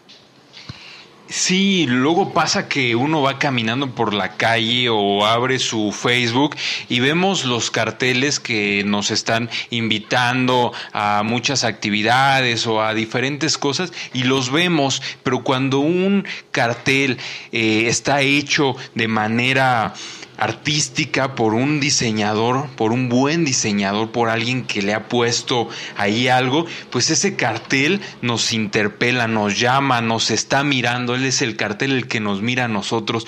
Sí, 1.32 1.86
luego 1.88 2.34
pasa 2.34 2.68
que 2.68 2.94
uno 2.94 3.22
va 3.22 3.40
caminando 3.40 3.96
por 3.96 4.14
la 4.14 4.36
calle 4.36 4.90
o 4.90 5.26
abre 5.26 5.60
su 5.60 5.94
Facebook 5.94 6.58
y 6.90 7.00
vemos 7.00 7.46
los 7.46 7.72
carteles 7.72 8.42
que 8.42 8.84
nos 8.86 9.12
están 9.12 9.50
invitando 9.70 10.74
a 10.92 11.24
muchas 11.24 11.64
actividades 11.64 12.68
o 12.68 12.84
a 12.84 12.94
diferentes 12.94 13.58
cosas 13.58 13.94
y 14.12 14.24
los 14.24 14.52
vemos, 14.52 15.02
pero 15.24 15.42
cuando 15.42 15.80
un 15.80 16.28
cartel 16.52 17.18
eh, 17.54 17.86
está 17.88 18.20
hecho 18.20 18.76
de 18.94 19.08
manera 19.08 19.94
artística 20.42 21.36
por 21.36 21.54
un 21.54 21.80
diseñador, 21.80 22.68
por 22.72 22.94
un 22.94 23.10
buen 23.10 23.46
diseñador, 23.46 24.12
por 24.12 24.28
alguien 24.30 24.66
que 24.66 24.82
le 24.82 24.96
ha 24.96 25.08
puesto 25.08 25.70
ahí 25.98 26.30
algo, 26.30 26.66
pues 26.90 27.12
ese 27.12 27.36
cartel 27.36 28.02
nos 28.24 28.52
interpela, 28.52 29.28
nos 29.28 29.60
llama, 29.60 30.02
nos 30.02 30.32
está 30.32 30.64
mirando, 30.64 31.14
él 31.14 31.26
es 31.26 31.44
el 31.44 31.58
cartel 31.58 31.92
el 31.92 32.08
que 32.08 32.20
nos 32.20 32.42
mira 32.42 32.66
a 32.66 32.68
nosotros. 32.68 33.28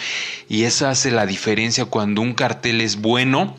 Y 0.49 0.63
esa 0.63 0.89
hace 0.89 1.11
la 1.11 1.27
diferencia 1.27 1.85
cuando 1.85 2.23
un 2.23 2.33
cartel 2.33 2.81
es 2.81 2.95
bueno, 2.99 3.55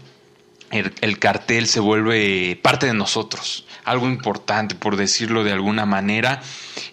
el, 0.73 1.19
cartel 1.21 1.69
se 1.69 1.79
vuelve 1.79 2.59
parte 2.61 2.87
de 2.87 2.95
nosotros, 2.95 3.64
algo 3.85 4.07
importante 4.07 4.75
por 4.75 4.97
decirlo 4.97 5.45
de 5.45 5.53
alguna 5.53 5.87
manera 5.87 6.43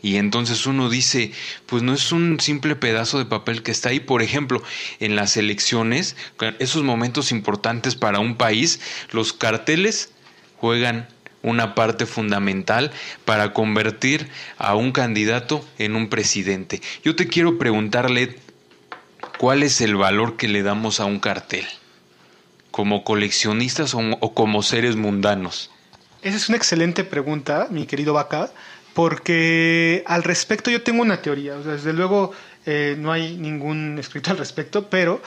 y 0.01 0.17
entonces 0.17 0.65
uno 0.65 0.89
dice, 0.89 1.31
pues 1.65 1.83
no 1.83 1.93
es 1.93 2.11
un 2.11 2.39
simple 2.39 2.75
pedazo 2.75 3.17
de 3.17 3.25
papel 3.25 3.63
que 3.63 3.71
está 3.71 3.89
ahí. 3.89 3.99
Por 3.99 4.21
ejemplo, 4.21 4.61
en 4.99 5.15
las 5.15 5.37
elecciones, 5.37 6.15
esos 6.59 6.83
momentos 6.83 7.31
importantes 7.31 7.95
para 7.95 8.19
un 8.19 8.35
país, 8.35 8.79
los 9.11 9.33
carteles 9.33 10.11
juegan 10.57 11.07
una 11.43 11.75
parte 11.75 12.05
fundamental 12.05 12.91
para 13.25 13.53
convertir 13.53 14.29
a 14.57 14.75
un 14.75 14.91
candidato 14.91 15.65
en 15.77 15.95
un 15.95 16.09
presidente. 16.09 16.81
Yo 17.03 17.15
te 17.15 17.27
quiero 17.27 17.57
preguntarle, 17.57 18.37
¿cuál 19.37 19.63
es 19.63 19.81
el 19.81 19.95
valor 19.95 20.37
que 20.37 20.47
le 20.47 20.63
damos 20.63 20.99
a 20.99 21.05
un 21.05 21.19
cartel? 21.19 21.65
¿Como 22.69 23.03
coleccionistas 23.03 23.95
o, 23.95 24.33
como 24.33 24.63
seres 24.63 24.95
mundanos? 24.95 25.71
Esa 26.21 26.37
es 26.37 26.49
una 26.49 26.57
excelente 26.57 27.03
pregunta, 27.03 27.67
mi 27.71 27.87
querido 27.87 28.13
Vaca, 28.13 28.51
porque 28.93 30.03
al 30.05 30.23
respecto 30.23 30.69
yo 30.69 30.83
tengo 30.83 31.01
una 31.01 31.21
teoría. 31.21 31.55
desde 31.55 31.93
luego 31.93 32.31
eh, 32.65 32.95
no 32.99 33.11
hay 33.11 33.37
ningún 33.37 33.97
escrito 33.97 34.29
al 34.29 34.37
respecto, 34.37 34.87
pero 34.87 35.19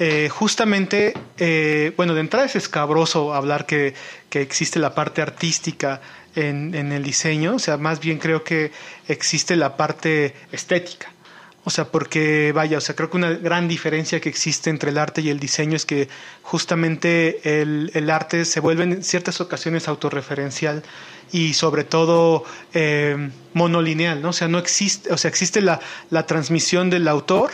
eh, 0.00 0.28
justamente, 0.28 1.14
eh, 1.38 1.92
bueno, 1.96 2.14
de 2.14 2.20
entrada 2.20 2.46
es 2.46 2.56
escabroso 2.56 3.32
hablar 3.32 3.64
que, 3.64 3.94
que 4.28 4.40
existe 4.40 4.80
la 4.80 4.92
parte 4.92 5.22
artística 5.22 6.00
en, 6.34 6.74
en, 6.74 6.90
el 6.90 7.04
diseño, 7.04 7.54
o 7.54 7.58
sea, 7.60 7.76
más 7.76 8.00
bien 8.00 8.18
creo 8.18 8.42
que 8.42 8.72
existe 9.06 9.54
la 9.54 9.76
parte 9.76 10.34
estética. 10.50 11.12
O 11.62 11.70
sea, 11.70 11.86
porque 11.86 12.52
vaya, 12.54 12.78
o 12.78 12.80
sea, 12.80 12.96
creo 12.96 13.10
que 13.10 13.18
una 13.18 13.32
gran 13.32 13.68
diferencia 13.68 14.20
que 14.20 14.30
existe 14.30 14.70
entre 14.70 14.90
el 14.90 14.98
arte 14.98 15.20
y 15.20 15.28
el 15.28 15.38
diseño 15.38 15.76
es 15.76 15.84
que 15.84 16.08
justamente 16.42 17.60
el, 17.60 17.90
el 17.94 18.08
arte 18.08 18.46
se 18.46 18.60
vuelve 18.60 18.84
en 18.84 19.04
ciertas 19.04 19.42
ocasiones 19.42 19.86
autorreferencial 19.86 20.82
y 21.32 21.52
sobre 21.52 21.84
todo 21.84 22.44
eh, 22.72 23.30
monolineal, 23.52 24.22
¿no? 24.22 24.30
O 24.30 24.32
sea, 24.32 24.48
no 24.48 24.58
existe, 24.58 25.12
o 25.12 25.18
sea, 25.18 25.28
existe 25.28 25.60
la, 25.60 25.80
la 26.08 26.26
transmisión 26.26 26.88
del 26.88 27.06
autor 27.08 27.50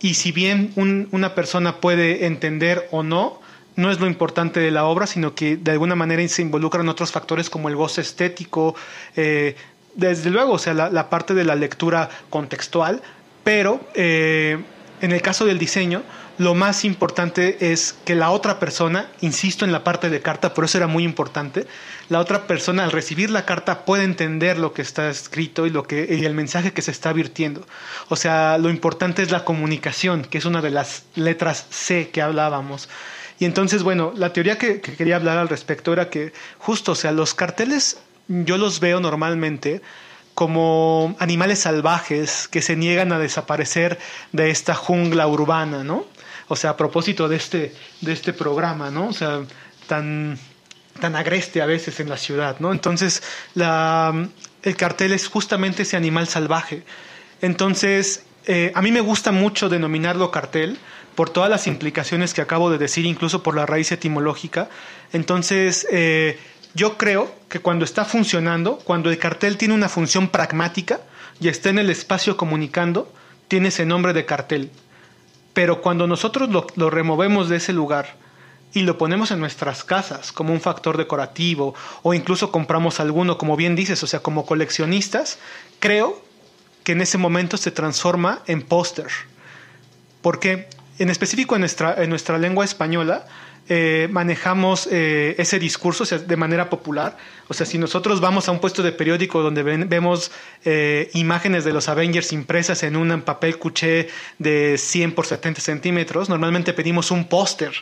y 0.00 0.14
si 0.14 0.30
bien 0.32 0.72
un, 0.76 1.08
una 1.10 1.34
persona 1.34 1.80
puede 1.80 2.26
entender 2.26 2.88
o 2.92 3.02
no, 3.02 3.40
no 3.76 3.90
es 3.90 4.00
lo 4.00 4.06
importante 4.06 4.60
de 4.60 4.70
la 4.70 4.84
obra, 4.84 5.06
sino 5.06 5.34
que 5.34 5.56
de 5.56 5.72
alguna 5.72 5.94
manera 5.94 6.26
se 6.28 6.42
involucran 6.42 6.88
otros 6.88 7.12
factores 7.12 7.50
como 7.50 7.68
el 7.68 7.76
goce 7.76 8.00
estético, 8.00 8.74
eh, 9.16 9.56
desde 9.94 10.30
luego, 10.30 10.52
o 10.52 10.58
sea, 10.58 10.72
la, 10.72 10.88
la, 10.88 11.10
parte 11.10 11.34
de 11.34 11.44
la 11.44 11.56
lectura 11.56 12.08
contextual, 12.30 13.02
pero 13.50 13.80
eh, 13.94 14.62
en 15.00 15.10
el 15.10 15.22
caso 15.22 15.44
del 15.44 15.58
diseño, 15.58 16.04
lo 16.38 16.54
más 16.54 16.84
importante 16.84 17.72
es 17.72 17.96
que 18.04 18.14
la 18.14 18.30
otra 18.30 18.60
persona, 18.60 19.10
insisto 19.22 19.64
en 19.64 19.72
la 19.72 19.82
parte 19.82 20.08
de 20.08 20.22
carta, 20.22 20.54
por 20.54 20.66
eso 20.66 20.78
era 20.78 20.86
muy 20.86 21.02
importante, 21.02 21.66
la 22.08 22.20
otra 22.20 22.46
persona 22.46 22.84
al 22.84 22.92
recibir 22.92 23.28
la 23.28 23.46
carta 23.46 23.84
puede 23.84 24.04
entender 24.04 24.56
lo 24.56 24.72
que 24.72 24.82
está 24.82 25.10
escrito 25.10 25.66
y, 25.66 25.70
lo 25.70 25.82
que, 25.82 26.06
y 26.08 26.24
el 26.26 26.32
mensaje 26.32 26.72
que 26.72 26.80
se 26.80 26.92
está 26.92 27.12
virtiendo. 27.12 27.66
O 28.08 28.14
sea, 28.14 28.56
lo 28.56 28.70
importante 28.70 29.20
es 29.20 29.32
la 29.32 29.44
comunicación, 29.44 30.22
que 30.22 30.38
es 30.38 30.44
una 30.44 30.62
de 30.62 30.70
las 30.70 31.02
letras 31.16 31.66
C 31.70 32.10
que 32.10 32.22
hablábamos. 32.22 32.88
Y 33.40 33.46
entonces, 33.46 33.82
bueno, 33.82 34.12
la 34.14 34.32
teoría 34.32 34.58
que, 34.58 34.80
que 34.80 34.94
quería 34.94 35.16
hablar 35.16 35.38
al 35.38 35.48
respecto 35.48 35.92
era 35.92 36.08
que 36.08 36.32
justo, 36.58 36.92
o 36.92 36.94
sea, 36.94 37.10
los 37.10 37.34
carteles 37.34 37.98
yo 38.28 38.58
los 38.58 38.78
veo 38.78 39.00
normalmente 39.00 39.82
como 40.40 41.14
animales 41.18 41.58
salvajes 41.58 42.48
que 42.48 42.62
se 42.62 42.74
niegan 42.74 43.12
a 43.12 43.18
desaparecer 43.18 43.98
de 44.32 44.48
esta 44.48 44.74
jungla 44.74 45.26
urbana, 45.26 45.84
¿no? 45.84 46.06
O 46.48 46.56
sea, 46.56 46.70
a 46.70 46.76
propósito 46.78 47.28
de 47.28 47.36
este, 47.36 47.74
de 48.00 48.12
este 48.14 48.32
programa, 48.32 48.90
¿no? 48.90 49.08
O 49.08 49.12
sea, 49.12 49.42
tan, 49.86 50.38
tan 50.98 51.14
agreste 51.14 51.60
a 51.60 51.66
veces 51.66 52.00
en 52.00 52.08
la 52.08 52.16
ciudad, 52.16 52.56
¿no? 52.58 52.72
Entonces, 52.72 53.22
el 53.54 54.76
cartel 54.78 55.12
es 55.12 55.28
justamente 55.28 55.82
ese 55.82 55.98
animal 55.98 56.26
salvaje. 56.26 56.84
Entonces, 57.42 58.24
eh, 58.46 58.72
a 58.74 58.80
mí 58.80 58.92
me 58.92 59.02
gusta 59.02 59.32
mucho 59.32 59.68
denominarlo 59.68 60.30
cartel 60.30 60.78
por 61.16 61.28
todas 61.28 61.50
las 61.50 61.66
implicaciones 61.66 62.32
que 62.32 62.40
acabo 62.40 62.70
de 62.70 62.78
decir, 62.78 63.04
incluso 63.04 63.42
por 63.42 63.54
la 63.56 63.66
raíz 63.66 63.92
etimológica. 63.92 64.70
Entonces, 65.12 65.86
eh, 65.92 66.38
yo 66.74 66.96
creo 66.96 67.32
que 67.48 67.60
cuando 67.60 67.84
está 67.84 68.04
funcionando, 68.04 68.78
cuando 68.78 69.10
el 69.10 69.18
cartel 69.18 69.56
tiene 69.56 69.74
una 69.74 69.88
función 69.88 70.28
pragmática 70.28 71.00
y 71.40 71.48
está 71.48 71.70
en 71.70 71.78
el 71.78 71.90
espacio 71.90 72.36
comunicando, 72.36 73.12
tiene 73.48 73.68
ese 73.68 73.86
nombre 73.86 74.12
de 74.12 74.24
cartel. 74.24 74.70
Pero 75.52 75.82
cuando 75.82 76.06
nosotros 76.06 76.48
lo, 76.48 76.90
removemos 76.90 77.48
de 77.48 77.56
ese 77.56 77.72
lugar 77.72 78.16
y 78.72 78.82
lo 78.82 78.98
ponemos 78.98 79.32
en 79.32 79.40
nuestras 79.40 79.82
casas 79.82 80.30
como 80.30 80.52
un 80.52 80.60
factor 80.60 80.96
decorativo 80.96 81.74
o 82.02 82.14
incluso 82.14 82.52
compramos 82.52 83.00
alguno, 83.00 83.36
como 83.36 83.56
bien 83.56 83.74
dices, 83.74 84.00
o 84.04 84.06
sea, 84.06 84.20
como 84.20 84.46
coleccionistas, 84.46 85.38
creo 85.80 86.22
que 86.84 86.92
en 86.92 87.00
ese 87.00 87.18
momento 87.18 87.56
se 87.56 87.72
transforma 87.72 88.42
en 88.46 88.62
póster. 88.62 89.08
Porque 90.22 90.68
en 91.00 91.10
específico 91.10 91.56
en 91.56 91.62
nuestra, 91.62 92.00
en 92.02 92.10
nuestra 92.10 92.38
lengua 92.38 92.64
española, 92.64 93.26
eh, 93.68 94.08
manejamos 94.10 94.88
eh, 94.90 95.34
ese 95.38 95.58
discurso 95.58 96.04
de 96.04 96.36
manera 96.36 96.68
popular. 96.70 97.16
O 97.48 97.54
sea, 97.54 97.66
si 97.66 97.78
nosotros 97.78 98.20
vamos 98.20 98.48
a 98.48 98.52
un 98.52 98.58
puesto 98.58 98.82
de 98.82 98.92
periódico 98.92 99.42
donde 99.42 99.62
ven, 99.62 99.88
vemos 99.88 100.30
eh, 100.64 101.10
imágenes 101.14 101.64
de 101.64 101.72
los 101.72 101.88
Avengers 101.88 102.32
impresas 102.32 102.82
en 102.82 102.96
un 102.96 103.22
papel 103.22 103.58
cuché 103.58 104.08
de 104.38 104.76
100 104.76 105.12
por 105.14 105.26
70 105.26 105.60
centímetros, 105.60 106.28
normalmente 106.28 106.72
pedimos 106.72 107.10
un 107.10 107.28
póster. 107.28 107.72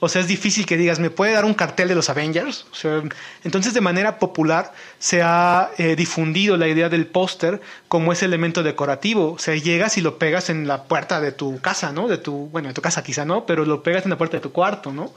O 0.00 0.08
sea, 0.08 0.20
es 0.20 0.28
difícil 0.28 0.64
que 0.64 0.76
digas, 0.76 1.00
¿me 1.00 1.10
puede 1.10 1.32
dar 1.32 1.44
un 1.44 1.54
cartel 1.54 1.88
de 1.88 1.94
los 1.94 2.08
Avengers? 2.08 2.66
O 2.70 2.74
sea, 2.74 3.02
entonces, 3.42 3.74
de 3.74 3.80
manera 3.80 4.18
popular 4.18 4.72
se 4.98 5.22
ha 5.22 5.70
eh, 5.76 5.96
difundido 5.96 6.56
la 6.56 6.68
idea 6.68 6.88
del 6.88 7.06
póster 7.06 7.60
como 7.88 8.12
ese 8.12 8.26
elemento 8.26 8.62
decorativo. 8.62 9.32
O 9.32 9.38
sea, 9.38 9.56
llegas 9.56 9.98
y 9.98 10.00
lo 10.00 10.18
pegas 10.18 10.50
en 10.50 10.68
la 10.68 10.84
puerta 10.84 11.20
de 11.20 11.32
tu 11.32 11.60
casa, 11.60 11.92
¿no? 11.92 12.06
De 12.06 12.18
tu, 12.18 12.48
bueno, 12.50 12.68
de 12.68 12.74
tu 12.74 12.82
casa 12.82 13.02
quizá 13.02 13.24
no, 13.24 13.44
pero 13.44 13.64
lo 13.64 13.82
pegas 13.82 14.04
en 14.04 14.10
la 14.10 14.18
puerta 14.18 14.36
de 14.36 14.42
tu 14.42 14.52
cuarto, 14.52 14.92
¿no? 14.92 15.12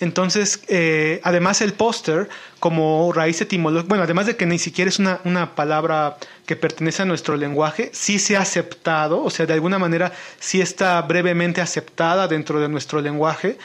Entonces, 0.00 0.62
eh, 0.68 1.20
además 1.22 1.60
el 1.60 1.72
póster, 1.72 2.28
como 2.58 3.12
raíz 3.12 3.40
etimológica, 3.40 3.88
bueno, 3.88 4.04
además 4.04 4.26
de 4.26 4.36
que 4.36 4.44
ni 4.44 4.58
siquiera 4.58 4.88
es 4.88 4.98
una, 4.98 5.20
una, 5.24 5.54
palabra 5.54 6.16
que 6.46 6.56
pertenece 6.56 7.02
a 7.02 7.04
nuestro 7.04 7.36
lenguaje, 7.36 7.90
sí 7.92 8.18
se 8.18 8.36
ha 8.36 8.40
aceptado, 8.40 9.22
o 9.22 9.30
sea, 9.30 9.46
de 9.46 9.52
alguna 9.52 9.78
manera 9.78 10.12
sí 10.40 10.60
está 10.60 11.00
brevemente 11.02 11.60
aceptada 11.60 12.26
dentro 12.26 12.60
de 12.60 12.68
nuestro 12.68 13.00
lenguaje 13.00 13.56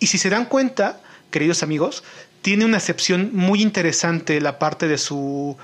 y 0.00 0.06
si 0.06 0.18
se 0.18 0.30
dan 0.30 0.46
cuenta, 0.46 1.00
queridos 1.30 1.62
amigos, 1.62 2.04
tiene 2.42 2.64
una 2.64 2.76
acepción 2.76 3.30
muy 3.32 3.62
interesante 3.62 4.40
la 4.40 4.58
parte 4.58 4.88
de 4.88 4.98
su, 4.98 5.56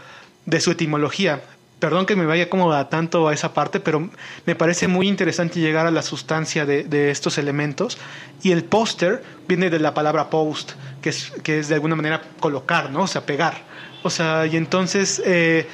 de 0.47 0.61
su 0.61 0.73
etimología. 0.73 1.43
Perdón 1.79 2.07
que 2.07 2.17
me 2.17 2.25
vaya 2.25 2.49
como 2.49 2.73
a 2.73 2.89
tanto 2.89 3.29
a 3.29 3.35
esa 3.35 3.53
parte, 3.53 3.79
pero 3.81 4.11
me 4.47 4.55
parece 4.55 4.89
muy 4.89 5.09
interesante 5.09 5.61
llegar 5.61 5.87
a 5.87 5.91
la 5.91 6.03
sustancia 6.03 6.65
de, 6.65 6.85
de 6.85 7.11
estos 7.11 7.37
elementos. 7.37 7.99
Y 8.43 8.53
el 8.53 8.65
póster 8.65 9.23
viene 9.47 9.71
de 9.71 9.79
la 9.79 9.93
palabra 9.93 10.31
post, 10.31 10.73
que 11.03 11.11
es, 11.11 11.33
que 11.43 11.59
es 11.59 11.69
de 11.69 11.75
alguna 11.75 11.97
manera 11.97 12.23
colocar, 12.41 12.91
¿no? 12.91 13.03
O 13.03 13.07
sea, 13.07 13.27
pegar. 13.27 13.63
O 14.03 14.11
sea, 14.11 14.47
y 14.47 14.57
entonces 14.57 15.23
eh, 15.25 15.67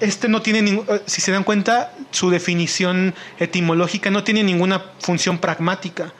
este 0.00 0.28
no 0.28 0.42
tiene 0.42 0.62
ningún, 0.62 0.86
si 1.06 1.20
se 1.20 1.30
dan 1.32 1.44
cuenta, 1.44 1.94
su 2.10 2.30
definición 2.30 3.14
etimológica 3.38 4.10
no 4.10 4.24
tiene 4.24 4.42
ninguna 4.42 4.82
función 5.00 5.38
pragmática. 5.38 6.12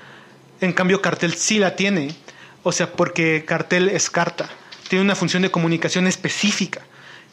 En 0.62 0.72
cambio, 0.72 1.02
cartel 1.02 1.34
sí 1.34 1.58
la 1.58 1.74
tiene. 1.74 2.14
O 2.62 2.70
sea, 2.70 2.92
porque 2.92 3.44
cartel 3.44 3.88
es 3.88 4.08
carta. 4.08 4.48
Tiene 4.88 5.04
una 5.04 5.16
función 5.16 5.42
de 5.42 5.50
comunicación 5.50 6.06
específica. 6.06 6.82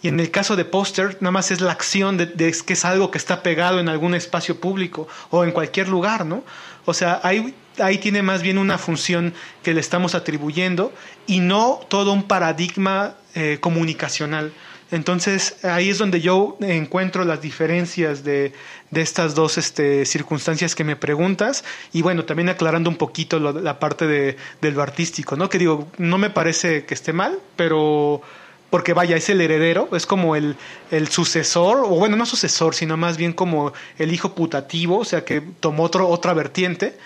Y 0.01 0.07
en 0.07 0.19
el 0.19 0.31
caso 0.31 0.55
de 0.55 0.65
póster, 0.65 1.17
nada 1.19 1.31
más 1.31 1.51
es 1.51 1.61
la 1.61 1.71
acción 1.71 2.17
de, 2.17 2.25
de, 2.25 2.55
que 2.65 2.73
es 2.73 2.85
algo 2.85 3.11
que 3.11 3.19
está 3.19 3.43
pegado 3.43 3.79
en 3.79 3.87
algún 3.87 4.15
espacio 4.15 4.59
público 4.59 5.07
o 5.29 5.43
en 5.43 5.51
cualquier 5.51 5.89
lugar, 5.89 6.25
¿no? 6.25 6.43
O 6.85 6.93
sea, 6.93 7.19
ahí, 7.21 7.53
ahí 7.79 7.99
tiene 7.99 8.23
más 8.23 8.41
bien 8.41 8.57
una 8.57 8.79
función 8.79 9.33
que 9.61 9.73
le 9.75 9.81
estamos 9.81 10.15
atribuyendo 10.15 10.91
y 11.27 11.39
no 11.39 11.81
todo 11.87 12.13
un 12.13 12.23
paradigma 12.23 13.15
eh, 13.35 13.59
comunicacional. 13.61 14.53
Entonces 14.91 15.63
ahí 15.63 15.89
es 15.89 15.97
donde 15.99 16.19
yo 16.19 16.57
encuentro 16.61 17.23
las 17.23 17.41
diferencias 17.41 18.23
de, 18.23 18.53
de 18.89 19.01
estas 19.01 19.35
dos 19.35 19.57
este, 19.57 20.05
circunstancias 20.05 20.75
que 20.75 20.83
me 20.83 20.95
preguntas. 20.95 21.63
Y 21.93 22.01
bueno, 22.01 22.25
también 22.25 22.49
aclarando 22.49 22.89
un 22.89 22.95
poquito 22.95 23.39
lo, 23.39 23.51
la 23.53 23.79
parte 23.79 24.07
de, 24.07 24.37
de, 24.61 24.71
lo 24.71 24.81
artístico, 24.81 25.35
¿no? 25.35 25.49
Que 25.49 25.59
digo, 25.59 25.87
no 25.97 26.17
me 26.17 26.29
parece 26.29 26.85
que 26.85 26.93
esté 26.93 27.13
mal, 27.13 27.39
pero 27.55 28.21
porque 28.69 28.93
vaya, 28.93 29.15
es 29.15 29.29
el 29.29 29.41
heredero, 29.41 29.89
es 29.95 30.05
como 30.05 30.35
el, 30.35 30.55
el 30.91 31.07
sucesor, 31.07 31.79
o 31.79 31.89
bueno, 31.89 32.15
no 32.15 32.25
sucesor, 32.25 32.75
sino 32.75 32.97
más 32.97 33.17
bien 33.17 33.33
como 33.33 33.73
el 33.97 34.13
hijo 34.13 34.35
putativo, 34.35 34.99
o 34.99 35.05
sea, 35.05 35.25
que 35.25 35.41
tomó 35.59 35.83
otro, 35.83 36.07
otra 36.07 36.33
vertiente. 36.33 36.97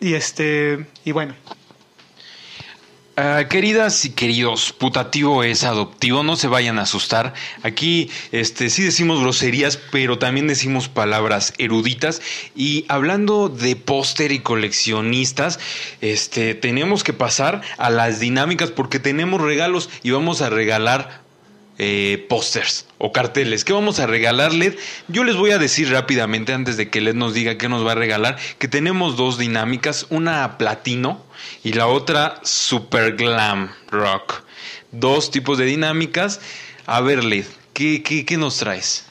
Y 0.00 0.14
este, 0.14 0.86
y 1.04 1.12
bueno, 1.12 1.34
Uh, 3.18 3.48
queridas 3.48 4.04
y 4.04 4.10
queridos, 4.10 4.72
putativo 4.72 5.42
es 5.42 5.64
adoptivo, 5.64 6.22
no 6.22 6.36
se 6.36 6.46
vayan 6.46 6.78
a 6.78 6.82
asustar. 6.82 7.34
Aquí 7.64 8.10
este, 8.30 8.70
sí 8.70 8.84
decimos 8.84 9.20
groserías, 9.20 9.76
pero 9.90 10.20
también 10.20 10.46
decimos 10.46 10.88
palabras 10.88 11.52
eruditas. 11.58 12.22
Y 12.54 12.84
hablando 12.86 13.48
de 13.48 13.74
póster 13.74 14.30
y 14.30 14.38
coleccionistas, 14.38 15.58
este, 16.00 16.54
tenemos 16.54 17.02
que 17.02 17.12
pasar 17.12 17.62
a 17.76 17.90
las 17.90 18.20
dinámicas 18.20 18.70
porque 18.70 19.00
tenemos 19.00 19.40
regalos 19.40 19.90
y 20.04 20.12
vamos 20.12 20.40
a 20.40 20.48
regalar 20.48 21.27
eh, 21.78 22.26
pósters 22.28 22.86
o 22.98 23.12
carteles. 23.12 23.64
¿Qué 23.64 23.72
vamos 23.72 24.00
a 24.00 24.06
regalarle? 24.06 24.76
Yo 25.06 25.24
les 25.24 25.36
voy 25.36 25.52
a 25.52 25.58
decir 25.58 25.90
rápidamente 25.90 26.52
antes 26.52 26.76
de 26.76 26.90
que 26.90 27.00
Led 27.00 27.14
nos 27.14 27.34
diga 27.34 27.56
qué 27.56 27.68
nos 27.68 27.86
va 27.86 27.92
a 27.92 27.94
regalar, 27.94 28.36
que 28.58 28.68
tenemos 28.68 29.16
dos 29.16 29.38
dinámicas, 29.38 30.06
una 30.10 30.58
platino 30.58 31.24
y 31.62 31.72
la 31.72 31.86
otra 31.86 32.40
super 32.42 33.16
glam 33.16 33.70
rock. 33.90 34.42
Dos 34.90 35.30
tipos 35.30 35.58
de 35.58 35.66
dinámicas. 35.66 36.40
A 36.86 37.00
ver, 37.00 37.22
Led, 37.22 37.46
¿qué, 37.72 38.02
qué, 38.02 38.24
qué 38.24 38.36
nos 38.36 38.58
traes? 38.58 39.06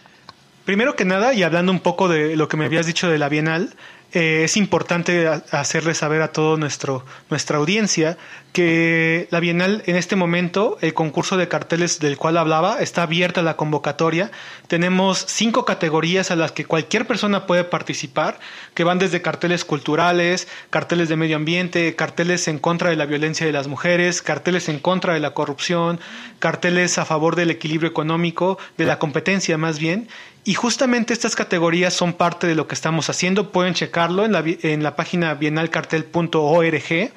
Primero 0.65 0.97
que 0.97 1.05
nada, 1.05 1.33
y 1.33 1.43
hablando 1.43 1.71
un 1.71 1.79
poco 1.79 2.09
de 2.09 2.35
lo 2.35 2.49
que 2.49 2.57
me 2.57 2.65
habías 2.65 2.85
dicho 2.85 3.09
de 3.09 3.17
la 3.17 3.29
Bienal, 3.29 3.73
eh, 4.17 4.43
es 4.45 4.57
importante 4.57 5.27
hacerle 5.27 5.93
saber 5.93 6.23
a 6.23 6.31
toda 6.31 6.57
nuestra 6.57 7.57
audiencia 7.57 8.17
que 8.51 9.27
la 9.29 9.39
Bienal 9.39 9.83
en 9.85 9.95
este 9.95 10.15
momento, 10.15 10.79
el 10.81 10.95
concurso 10.95 11.37
de 11.37 11.47
carteles 11.47 11.99
del 11.99 12.17
cual 12.17 12.37
hablaba, 12.37 12.79
está 12.79 13.03
abierta 13.03 13.43
la 13.43 13.57
convocatoria. 13.57 14.31
Tenemos 14.67 15.23
cinco 15.27 15.65
categorías 15.65 16.31
a 16.31 16.35
las 16.35 16.51
que 16.51 16.65
cualquier 16.65 17.05
persona 17.05 17.45
puede 17.45 17.63
participar, 17.63 18.39
que 18.73 18.83
van 18.83 18.97
desde 18.97 19.21
carteles 19.21 19.63
culturales, 19.63 20.47
carteles 20.71 21.09
de 21.09 21.15
medio 21.15 21.35
ambiente, 21.35 21.95
carteles 21.95 22.47
en 22.47 22.57
contra 22.57 22.89
de 22.89 22.95
la 22.95 23.05
violencia 23.05 23.45
de 23.45 23.51
las 23.51 23.67
mujeres, 23.67 24.23
carteles 24.23 24.67
en 24.67 24.79
contra 24.79 25.13
de 25.13 25.19
la 25.19 25.35
corrupción, 25.35 25.99
carteles 26.39 26.97
a 26.97 27.05
favor 27.05 27.35
del 27.35 27.51
equilibrio 27.51 27.91
económico, 27.91 28.57
de 28.77 28.85
la 28.85 28.97
competencia 28.97 29.59
más 29.59 29.77
bien. 29.77 30.07
Y 30.47 30.53
justamente 30.53 31.11
estas 31.11 31.35
categorías 31.35 31.93
son 31.93 32.13
parte 32.13 32.47
de 32.47 32.55
lo 32.55 32.69
que 32.69 32.73
estamos 32.73 33.09
haciendo. 33.09 33.51
Pueden 33.51 33.73
checarlo 33.73 34.23
en 34.23 34.31
la, 34.31 34.45
en 34.45 34.81
la 34.81 34.95
página 34.95 35.33
bienalcartel.org. 35.33 37.11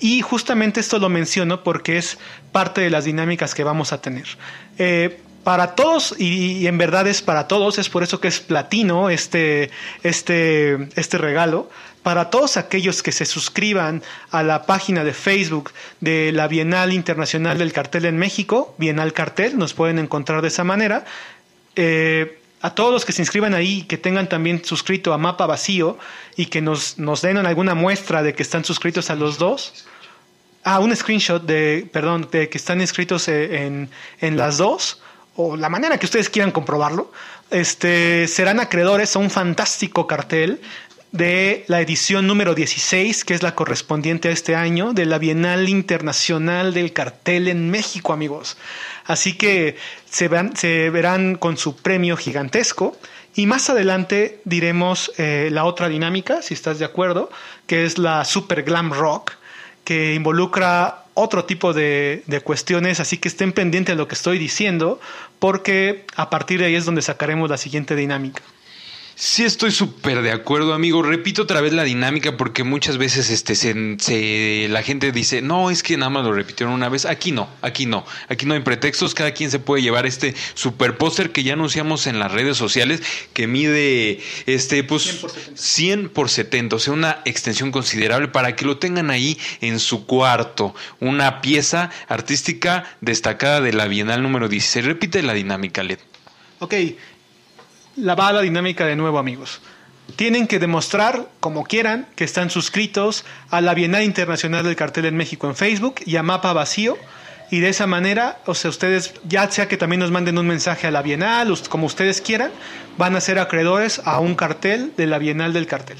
Y 0.00 0.20
justamente 0.20 0.80
esto 0.80 0.98
lo 0.98 1.08
menciono 1.08 1.64
porque 1.64 1.96
es 1.96 2.18
parte 2.52 2.82
de 2.82 2.90
las 2.90 3.06
dinámicas 3.06 3.54
que 3.54 3.64
vamos 3.64 3.94
a 3.94 4.02
tener. 4.02 4.26
Eh, 4.76 5.18
para 5.44 5.76
todos, 5.76 6.14
y, 6.18 6.66
en 6.66 6.76
verdad 6.76 7.06
es 7.06 7.22
para 7.22 7.48
todos, 7.48 7.78
es 7.78 7.88
por 7.88 8.02
eso 8.02 8.20
que 8.20 8.28
es 8.28 8.40
platino 8.40 9.08
este, 9.08 9.70
este, 10.02 10.90
este 10.94 11.16
regalo, 11.16 11.70
para 12.02 12.28
todos 12.28 12.58
aquellos 12.58 13.02
que 13.02 13.12
se 13.12 13.24
suscriban 13.24 14.02
a 14.30 14.42
la 14.42 14.66
página 14.66 15.04
de 15.04 15.14
Facebook 15.14 15.72
de 16.00 16.32
la 16.32 16.48
Bienal 16.48 16.92
Internacional 16.92 17.56
del 17.56 17.72
Cartel 17.72 18.04
en 18.04 18.18
México, 18.18 18.74
Bienal 18.76 19.14
Cartel, 19.14 19.56
nos 19.56 19.72
pueden 19.72 19.98
encontrar 19.98 20.42
de 20.42 20.48
esa 20.48 20.64
manera. 20.64 21.06
Eh, 21.76 22.37
a 22.60 22.74
todos 22.74 22.92
los 22.92 23.04
que 23.04 23.12
se 23.12 23.22
inscriban 23.22 23.54
ahí, 23.54 23.82
que 23.82 23.98
tengan 23.98 24.28
también 24.28 24.64
suscrito 24.64 25.12
a 25.12 25.18
Mapa 25.18 25.46
Vacío 25.46 25.98
y 26.36 26.46
que 26.46 26.60
nos, 26.60 26.98
nos 26.98 27.22
den 27.22 27.36
alguna 27.38 27.74
muestra 27.74 28.22
de 28.22 28.34
que 28.34 28.42
están 28.42 28.64
suscritos 28.64 29.10
a 29.10 29.14
los 29.14 29.38
dos. 29.38 29.86
Ah, 30.64 30.80
un 30.80 30.94
screenshot 30.94 31.42
de, 31.42 31.88
perdón, 31.92 32.28
de 32.30 32.48
que 32.48 32.58
están 32.58 32.80
inscritos 32.80 33.28
eh, 33.28 33.64
en, 33.64 33.90
en 34.20 34.36
las 34.36 34.58
dos, 34.58 35.00
o 35.36 35.56
la 35.56 35.68
manera 35.68 35.98
que 35.98 36.06
ustedes 36.06 36.28
quieran 36.28 36.50
comprobarlo, 36.50 37.12
este, 37.50 38.26
serán 38.26 38.58
acreedores 38.60 39.14
a 39.14 39.20
un 39.20 39.30
fantástico 39.30 40.06
cartel 40.06 40.60
de 41.12 41.64
la 41.68 41.80
edición 41.80 42.26
número 42.26 42.54
16, 42.54 43.24
que 43.24 43.34
es 43.34 43.42
la 43.42 43.54
correspondiente 43.54 44.28
a 44.28 44.32
este 44.32 44.54
año, 44.54 44.92
de 44.92 45.06
la 45.06 45.18
Bienal 45.18 45.68
Internacional 45.68 46.74
del 46.74 46.92
Cartel 46.92 47.48
en 47.48 47.70
México, 47.70 48.12
amigos. 48.12 48.58
Así 49.08 49.32
que 49.32 49.76
se, 50.08 50.28
verán 50.28 51.34
con 51.34 51.56
su 51.56 51.76
premio 51.76 52.16
gigantesco. 52.16 52.96
Y 53.34 53.46
más 53.46 53.70
adelante 53.70 54.40
diremos 54.44 55.12
eh, 55.16 55.48
la 55.50 55.64
otra 55.64 55.88
dinámica, 55.88 56.42
si 56.42 56.54
estás 56.54 56.78
de 56.78 56.84
acuerdo, 56.84 57.30
que 57.66 57.84
es 57.84 57.98
la 57.98 58.24
Super 58.24 58.62
Glam 58.64 58.92
Rock, 58.92 59.32
que 59.84 60.14
involucra 60.14 61.04
otro 61.14 61.44
tipo 61.46 61.72
de, 61.72 62.22
de, 62.26 62.40
cuestiones, 62.40 63.00
así 63.00 63.16
que 63.16 63.28
estén 63.28 63.52
pendientes 63.52 63.94
de 63.94 63.98
lo 63.98 64.08
que 64.08 64.14
estoy 64.14 64.38
diciendo, 64.38 65.00
porque 65.38 66.04
a 66.16 66.30
partir 66.30 66.60
de 66.60 66.66
ahí 66.66 66.74
es 66.74 66.84
donde 66.84 67.02
sacaremos 67.02 67.48
la 67.48 67.56
siguiente 67.56 67.96
dinámica. 67.96 68.42
Sí, 69.20 69.42
estoy 69.42 69.72
súper 69.72 70.22
de 70.22 70.30
acuerdo, 70.30 70.74
amigo. 70.74 71.02
Repito 71.02 71.42
otra 71.42 71.60
vez 71.60 71.72
la 71.72 71.82
dinámica 71.82 72.36
porque 72.36 72.62
muchas 72.62 72.98
veces 72.98 73.30
este, 73.30 73.56
se, 73.56 74.68
la 74.68 74.84
gente 74.84 75.10
dice, 75.10 75.42
no, 75.42 75.70
es 75.70 75.82
que 75.82 75.96
nada 75.96 76.08
más 76.08 76.24
lo 76.24 76.32
repitieron 76.32 76.72
una 76.72 76.88
vez. 76.88 77.04
Aquí 77.04 77.32
no, 77.32 77.48
aquí 77.60 77.84
no. 77.84 78.06
Aquí 78.28 78.46
no 78.46 78.54
hay 78.54 78.60
pretextos. 78.60 79.16
Cada 79.16 79.32
quien 79.32 79.50
se 79.50 79.58
puede 79.58 79.82
llevar 79.82 80.06
este 80.06 80.36
super 80.54 80.98
póster 80.98 81.32
que 81.32 81.42
ya 81.42 81.54
anunciamos 81.54 82.06
en 82.06 82.20
las 82.20 82.30
redes 82.30 82.56
sociales 82.56 83.02
que 83.32 83.48
mide 83.48 84.20
este, 84.46 84.84
pues, 84.84 85.02
100 85.02 85.20
por 85.20 85.30
70. 85.30 85.60
100 85.60 86.08
por 86.10 86.30
70, 86.30 86.76
o 86.76 86.78
sea, 86.78 86.92
una 86.92 87.20
extensión 87.24 87.72
considerable 87.72 88.28
para 88.28 88.54
que 88.54 88.66
lo 88.66 88.78
tengan 88.78 89.10
ahí 89.10 89.36
en 89.60 89.80
su 89.80 90.06
cuarto. 90.06 90.76
Una 91.00 91.40
pieza 91.40 91.90
artística 92.06 92.96
destacada 93.00 93.60
de 93.62 93.72
la 93.72 93.88
Bienal 93.88 94.22
número 94.22 94.48
16. 94.48 94.86
Repite 94.86 95.24
la 95.24 95.34
dinámica, 95.34 95.82
Led. 95.82 95.98
Ok, 96.60 96.74
la 97.98 98.14
va 98.14 98.32
la 98.32 98.40
dinámica 98.40 98.86
de 98.86 98.96
nuevo, 98.96 99.18
amigos. 99.18 99.60
Tienen 100.16 100.46
que 100.46 100.58
demostrar, 100.58 101.28
como 101.40 101.64
quieran, 101.64 102.06
que 102.16 102.24
están 102.24 102.50
suscritos 102.50 103.24
a 103.50 103.60
la 103.60 103.74
Bienal 103.74 104.04
Internacional 104.04 104.64
del 104.64 104.76
Cartel 104.76 105.04
en 105.04 105.16
México 105.16 105.48
en 105.48 105.56
Facebook 105.56 105.96
y 106.06 106.16
a 106.16 106.22
Mapa 106.22 106.52
Vacío. 106.52 106.96
Y 107.50 107.60
de 107.60 107.70
esa 107.70 107.86
manera, 107.86 108.38
o 108.46 108.54
sea, 108.54 108.70
ustedes, 108.70 109.14
ya 109.26 109.50
sea 109.50 109.68
que 109.68 109.76
también 109.76 110.00
nos 110.00 110.10
manden 110.10 110.38
un 110.38 110.46
mensaje 110.46 110.86
a 110.86 110.90
la 110.90 111.02
Bienal, 111.02 111.54
como 111.68 111.86
ustedes 111.86 112.20
quieran, 112.20 112.50
van 112.98 113.16
a 113.16 113.20
ser 113.20 113.38
acreedores 113.38 114.00
a 114.04 114.20
un 114.20 114.34
cartel 114.34 114.92
de 114.96 115.06
la 115.06 115.18
Bienal 115.18 115.52
del 115.52 115.66
Cartel 115.66 115.98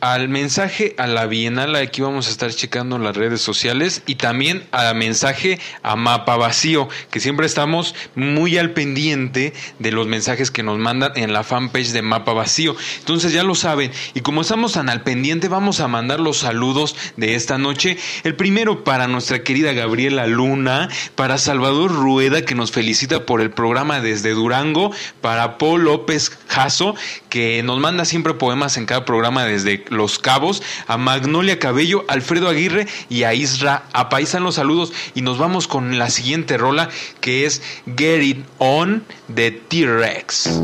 al 0.00 0.30
mensaje 0.30 0.94
a 0.96 1.06
la 1.06 1.26
Bienal, 1.26 1.76
aquí 1.76 2.00
vamos 2.00 2.26
a 2.26 2.30
estar 2.30 2.50
checando 2.50 2.98
las 2.98 3.16
redes 3.16 3.42
sociales, 3.42 4.02
y 4.06 4.14
también 4.14 4.66
al 4.72 4.94
mensaje 4.94 5.60
a 5.82 5.94
Mapa 5.94 6.36
Vacío, 6.36 6.88
que 7.10 7.20
siempre 7.20 7.44
estamos 7.44 7.94
muy 8.14 8.56
al 8.56 8.70
pendiente 8.70 9.52
de 9.78 9.92
los 9.92 10.06
mensajes 10.06 10.50
que 10.50 10.62
nos 10.62 10.78
mandan 10.78 11.12
en 11.16 11.34
la 11.34 11.44
fanpage 11.44 11.92
de 11.92 12.00
Mapa 12.00 12.32
Vacío. 12.32 12.76
Entonces 13.00 13.32
ya 13.32 13.42
lo 13.42 13.54
saben, 13.54 13.92
y 14.14 14.20
como 14.20 14.40
estamos 14.40 14.72
tan 14.72 14.88
al 14.88 15.02
pendiente, 15.02 15.48
vamos 15.48 15.80
a 15.80 15.88
mandar 15.88 16.18
los 16.18 16.38
saludos 16.38 16.96
de 17.16 17.34
esta 17.34 17.58
noche. 17.58 17.98
El 18.24 18.36
primero 18.36 18.84
para 18.84 19.06
nuestra 19.06 19.42
querida 19.42 19.72
Gabriela 19.74 20.26
Luna, 20.26 20.88
para 21.14 21.36
Salvador 21.36 21.92
Rueda, 21.92 22.42
que 22.42 22.54
nos 22.54 22.72
felicita 22.72 23.26
por 23.26 23.42
el 23.42 23.50
programa 23.50 24.00
desde 24.00 24.30
Durango, 24.30 24.92
para 25.20 25.58
Paul 25.58 25.84
López 25.84 26.38
Jasso, 26.48 26.94
que 27.28 27.62
nos 27.62 27.78
manda 27.80 28.06
siempre 28.06 28.32
poemas 28.32 28.78
en 28.78 28.86
cada 28.86 29.04
programa 29.04 29.44
desde 29.44 29.84
los 29.90 30.18
Cabos, 30.18 30.62
a 30.86 30.96
Magnolia 30.96 31.58
Cabello, 31.58 32.04
Alfredo 32.08 32.48
Aguirre 32.48 32.86
y 33.08 33.24
a 33.24 33.34
Isra 33.34 33.84
Apaisan 33.92 34.42
los 34.42 34.54
saludos 34.54 34.92
y 35.14 35.22
nos 35.22 35.38
vamos 35.38 35.68
con 35.68 35.98
la 35.98 36.10
siguiente 36.10 36.56
rola 36.56 36.88
que 37.20 37.44
es 37.44 37.60
Get 37.96 38.22
It 38.22 38.44
On 38.58 39.04
de 39.28 39.50
T-Rex. 39.50 40.60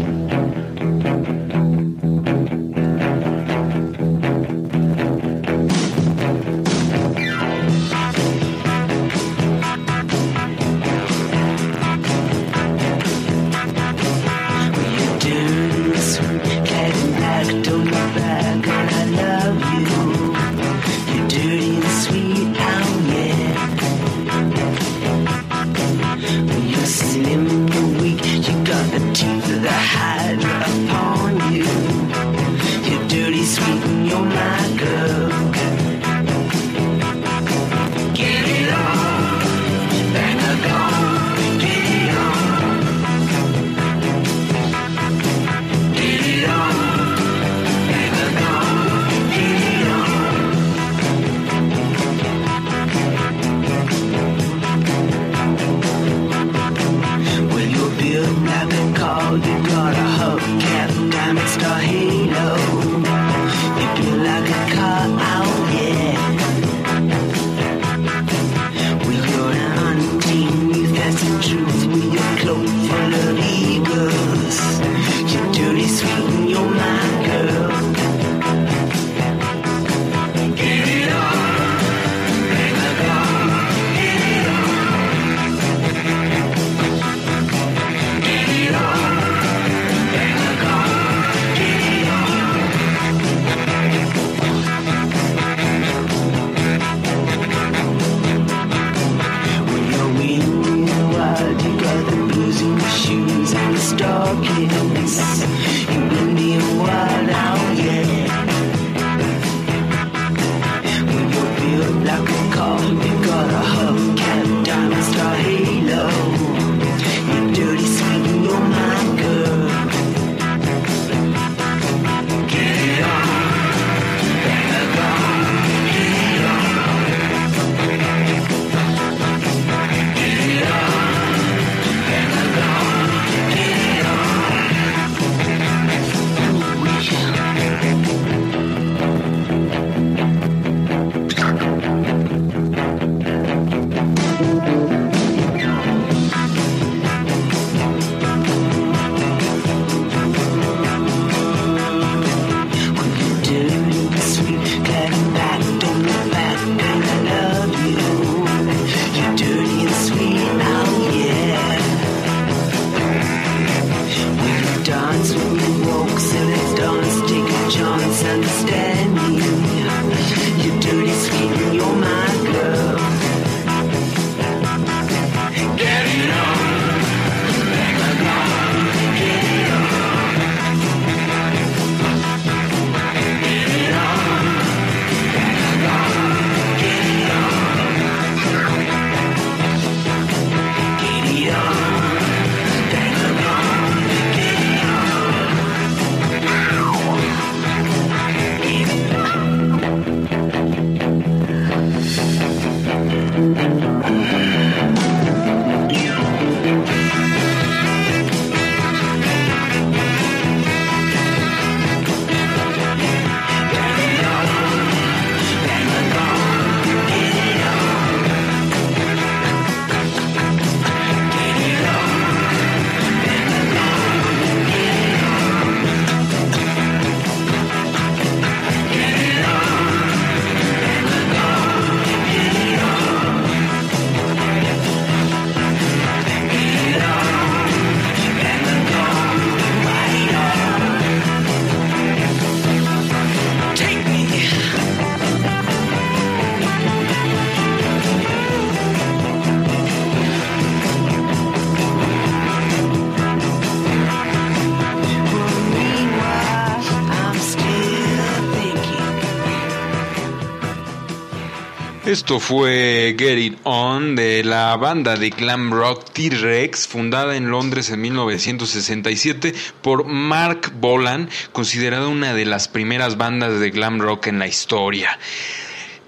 Esto 262.16 262.40
fue 262.40 263.14
Get 263.18 263.36
It 263.38 263.58
On 263.64 264.16
de 264.16 264.42
la 264.42 264.74
banda 264.78 265.16
de 265.16 265.28
glam 265.28 265.70
rock 265.70 266.10
T-Rex, 266.14 266.88
fundada 266.88 267.36
en 267.36 267.50
Londres 267.50 267.90
en 267.90 268.00
1967 268.00 269.54
por 269.82 270.06
Mark 270.06 270.72
Bolan, 270.80 271.28
considerada 271.52 272.08
una 272.08 272.32
de 272.32 272.46
las 272.46 272.68
primeras 272.68 273.18
bandas 273.18 273.60
de 273.60 273.70
glam 273.70 274.00
rock 274.00 274.28
en 274.28 274.38
la 274.38 274.46
historia. 274.46 275.18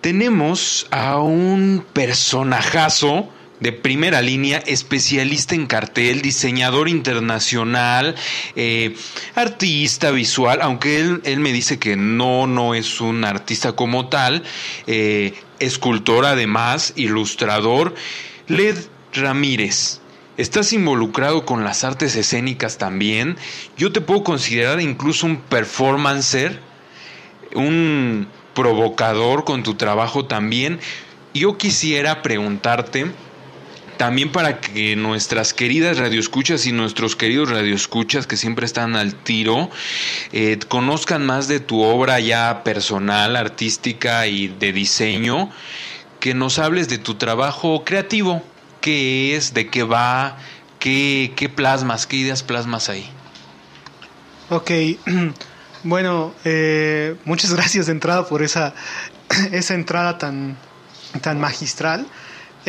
Tenemos 0.01 0.87
a 0.91 1.19
un 1.19 1.85
personajazo 1.93 3.29
de 3.61 3.73
primera 3.73 4.23
línea, 4.23 4.59
especialista 4.59 5.55
en 5.55 5.67
cartel, 5.67 6.23
diseñador 6.23 6.89
internacional, 6.89 8.15
eh, 8.57 8.95
artista 9.35 10.11
visual, 10.11 10.61
aunque 10.63 11.01
él, 11.01 11.41
me 11.41 11.53
dice 11.53 11.79
que 11.79 11.97
no, 11.97 12.47
no 12.47 12.75
es 12.75 13.01
un 13.01 13.25
artista 13.25 13.73
como 13.73 14.09
tal, 14.09 14.45
eh, 14.87 15.35
escultor 15.59 16.25
además, 16.25 16.93
ilustrador, 16.97 17.95
Led 18.47 18.77
Ramírez. 19.13 20.01
Estás 20.37 20.73
involucrado 20.73 21.45
con 21.45 21.65
las 21.65 21.83
artes 21.83 22.15
escénicas 22.15 22.79
también. 22.79 23.37
Yo 23.77 23.91
te 23.91 24.01
puedo 24.01 24.23
considerar 24.23 24.81
incluso 24.81 25.27
un 25.27 25.39
performancer, 25.39 26.61
un 27.57 28.29
provocador 28.55 29.45
con 29.45 29.65
tu 29.65 29.75
trabajo 29.75 30.27
también. 30.27 30.79
Yo 31.35 31.59
quisiera 31.59 32.23
preguntarte, 32.23 33.11
también 33.99 34.31
para 34.31 34.61
que 34.61 34.97
nuestras 34.97 35.53
queridas 35.53 35.99
radioescuchas 35.99 36.65
y 36.67 36.73
nuestros 36.73 37.17
queridos 37.17 37.51
radioescuchas 37.51 38.27
que 38.27 38.37
siempre 38.37 38.65
están 38.65 38.97
al 38.97 39.15
tiro 39.15 39.71
eh, 40.33 40.59
conozcan 40.69 41.27
más 41.27 41.49
de 41.49 41.61
tu 41.61 41.83
obra 41.83 42.21
ya 42.21 42.63
personal, 42.63 43.37
artística 43.37 44.27
y 44.29 44.49
de 44.49 44.73
diseño, 44.73 45.51
que 46.21 46.33
nos 46.33 46.59
hables 46.59 46.89
de 46.89 46.99
tu 46.99 47.17
trabajo 47.17 47.85
creativo, 47.85 48.43
qué 48.81 49.37
es, 49.37 49.53
de 49.53 49.69
qué 49.69 49.83
va, 49.83 50.39
qué, 50.79 51.33
qué 51.37 51.49
plasmas, 51.49 52.07
qué 52.07 52.17
ideas 52.19 52.45
plasmas 52.45 52.89
ahí. 52.89 53.11
Ok, 54.49 54.71
bueno, 55.83 56.35
eh, 56.45 57.17
muchas 57.25 57.53
gracias 57.57 57.87
de 57.87 57.93
entrada 57.93 58.29
por 58.29 58.45
esa, 58.45 58.75
esa 59.53 59.75
entrada 59.75 60.19
tan, 60.19 60.57
tan 61.21 61.41
magistral. 61.41 62.07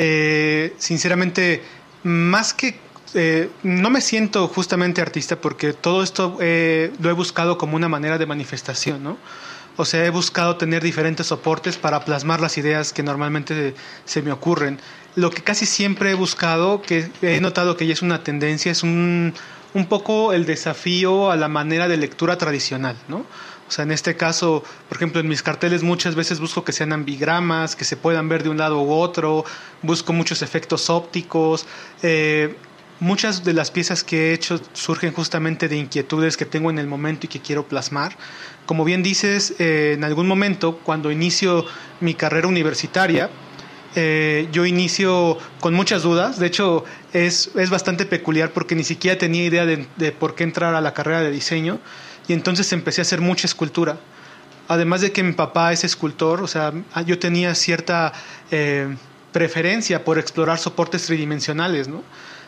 Eh, 0.02 0.76
sinceramente, 0.78 1.62
más 2.04 2.54
que 2.54 2.80
eh, 3.16 3.50
no 3.64 3.90
me 3.90 4.00
siento 4.00 4.48
justamente 4.48 5.02
artista 5.02 5.36
porque 5.36 5.74
todo 5.74 6.04
esto 6.04 6.38
eh, 6.40 6.94
lo 7.02 7.10
he 7.10 7.14
buscado 7.14 7.58
como 7.58 7.76
una 7.76 7.90
manera 7.90 8.18
de 8.18 8.26
manifestación, 8.26 9.04
¿no? 9.04 9.18
O 9.76 9.84
sea, 9.84 10.06
he 10.06 10.10
buscado 10.10 10.56
tener 10.56 10.82
diferentes 10.82 11.28
soportes 11.28 11.76
para 11.76 12.06
plasmar 12.06 12.40
las 12.40 12.58
ideas 12.58 12.94
que 12.94 13.04
normalmente 13.04 13.76
se 14.06 14.22
me 14.22 14.32
ocurren. 14.32 14.80
Lo 15.16 15.32
que 15.32 15.44
casi 15.44 15.66
siempre 15.66 16.12
he 16.12 16.14
buscado, 16.14 16.82
que 16.82 17.12
he 17.22 17.42
notado 17.42 17.76
que 17.76 17.86
ya 17.86 17.92
es 17.92 18.02
una 18.02 18.24
tendencia, 18.24 18.72
es 18.72 18.84
un, 18.84 19.34
un 19.74 19.86
poco 19.88 20.32
el 20.32 20.46
desafío 20.46 21.30
a 21.30 21.36
la 21.36 21.50
manera 21.50 21.90
de 21.90 21.98
lectura 21.98 22.38
tradicional, 22.38 22.96
¿no? 23.10 23.26
O 23.70 23.72
sea, 23.72 23.84
en 23.84 23.92
este 23.92 24.18
caso, 24.18 24.64
por 24.88 24.98
ejemplo, 24.98 25.22
en 25.22 25.28
mis 25.28 25.44
carteles 25.44 25.84
muchas 25.84 26.16
veces 26.16 26.40
busco 26.40 26.64
que 26.64 26.72
sean 26.72 26.92
ambigramas, 26.92 27.76
que 27.76 27.86
se 27.86 27.96
puedan 27.96 28.28
ver 28.28 28.42
de 28.42 28.50
un 28.50 28.58
lado 28.58 28.82
u 28.82 28.92
otro, 28.92 29.46
busco 29.84 30.12
muchos 30.12 30.42
efectos 30.42 30.90
ópticos. 30.90 31.68
Eh, 32.02 32.56
muchas 33.00 33.44
de 33.44 33.54
las 33.54 33.70
piezas 33.70 34.04
que 34.04 34.32
he 34.32 34.34
hecho 34.34 34.60
surgen 34.74 35.14
justamente 35.14 35.68
de 35.68 35.78
inquietudes 35.78 36.36
que 36.36 36.46
tengo 36.46 36.72
en 36.72 36.80
el 36.80 36.88
momento 36.88 37.28
y 37.28 37.30
que 37.30 37.42
quiero 37.42 37.68
plasmar. 37.68 38.18
Como 38.66 38.84
bien 38.86 39.04
dices, 39.04 39.54
eh, 39.60 39.94
en 39.96 40.04
algún 40.04 40.28
momento, 40.28 40.80
cuando 40.80 41.12
inicio 41.12 41.64
mi 42.00 42.16
carrera 42.16 42.48
universitaria, 42.48 43.30
eh, 43.96 44.48
yo 44.52 44.66
inicio 44.66 45.38
con 45.60 45.76
muchas 45.76 46.02
dudas. 46.02 46.40
De 46.40 46.48
hecho, 46.48 46.86
es, 47.14 47.52
es, 47.56 47.70
bastante 47.70 48.08
peculiar 48.08 48.52
porque 48.52 48.74
ni 48.74 48.84
siquiera 48.84 49.20
tenía 49.20 49.46
idea 49.46 49.68
de, 49.68 49.86
de 49.98 50.12
por 50.12 50.34
qué 50.34 50.44
entrar 50.44 50.74
a 50.74 50.82
la 50.82 50.96
carrera 50.96 51.22
de 51.22 51.30
diseño 51.30 51.80
y 52.30 52.34
entonces 52.34 52.72
empecé 52.72 53.02
a 53.02 53.04
hacer 53.04 53.22
mucha 53.22 53.48
escultura. 53.48 53.98
Además 54.68 55.02
de 55.02 55.12
que 55.12 55.24
mi 55.24 55.34
papá 55.34 55.74
es 55.74 55.84
escultor, 55.84 56.44
o 56.44 56.48
sea, 56.48 56.72
yo 57.08 57.18
tenía 57.18 57.56
cierta 57.56 58.14
eh, 58.52 58.96
preferencia 59.32 60.06
por 60.06 60.20
explorar 60.20 60.60
soportes 60.60 61.08
tridimensionales, 61.08 61.88
¿no? 61.88 62.04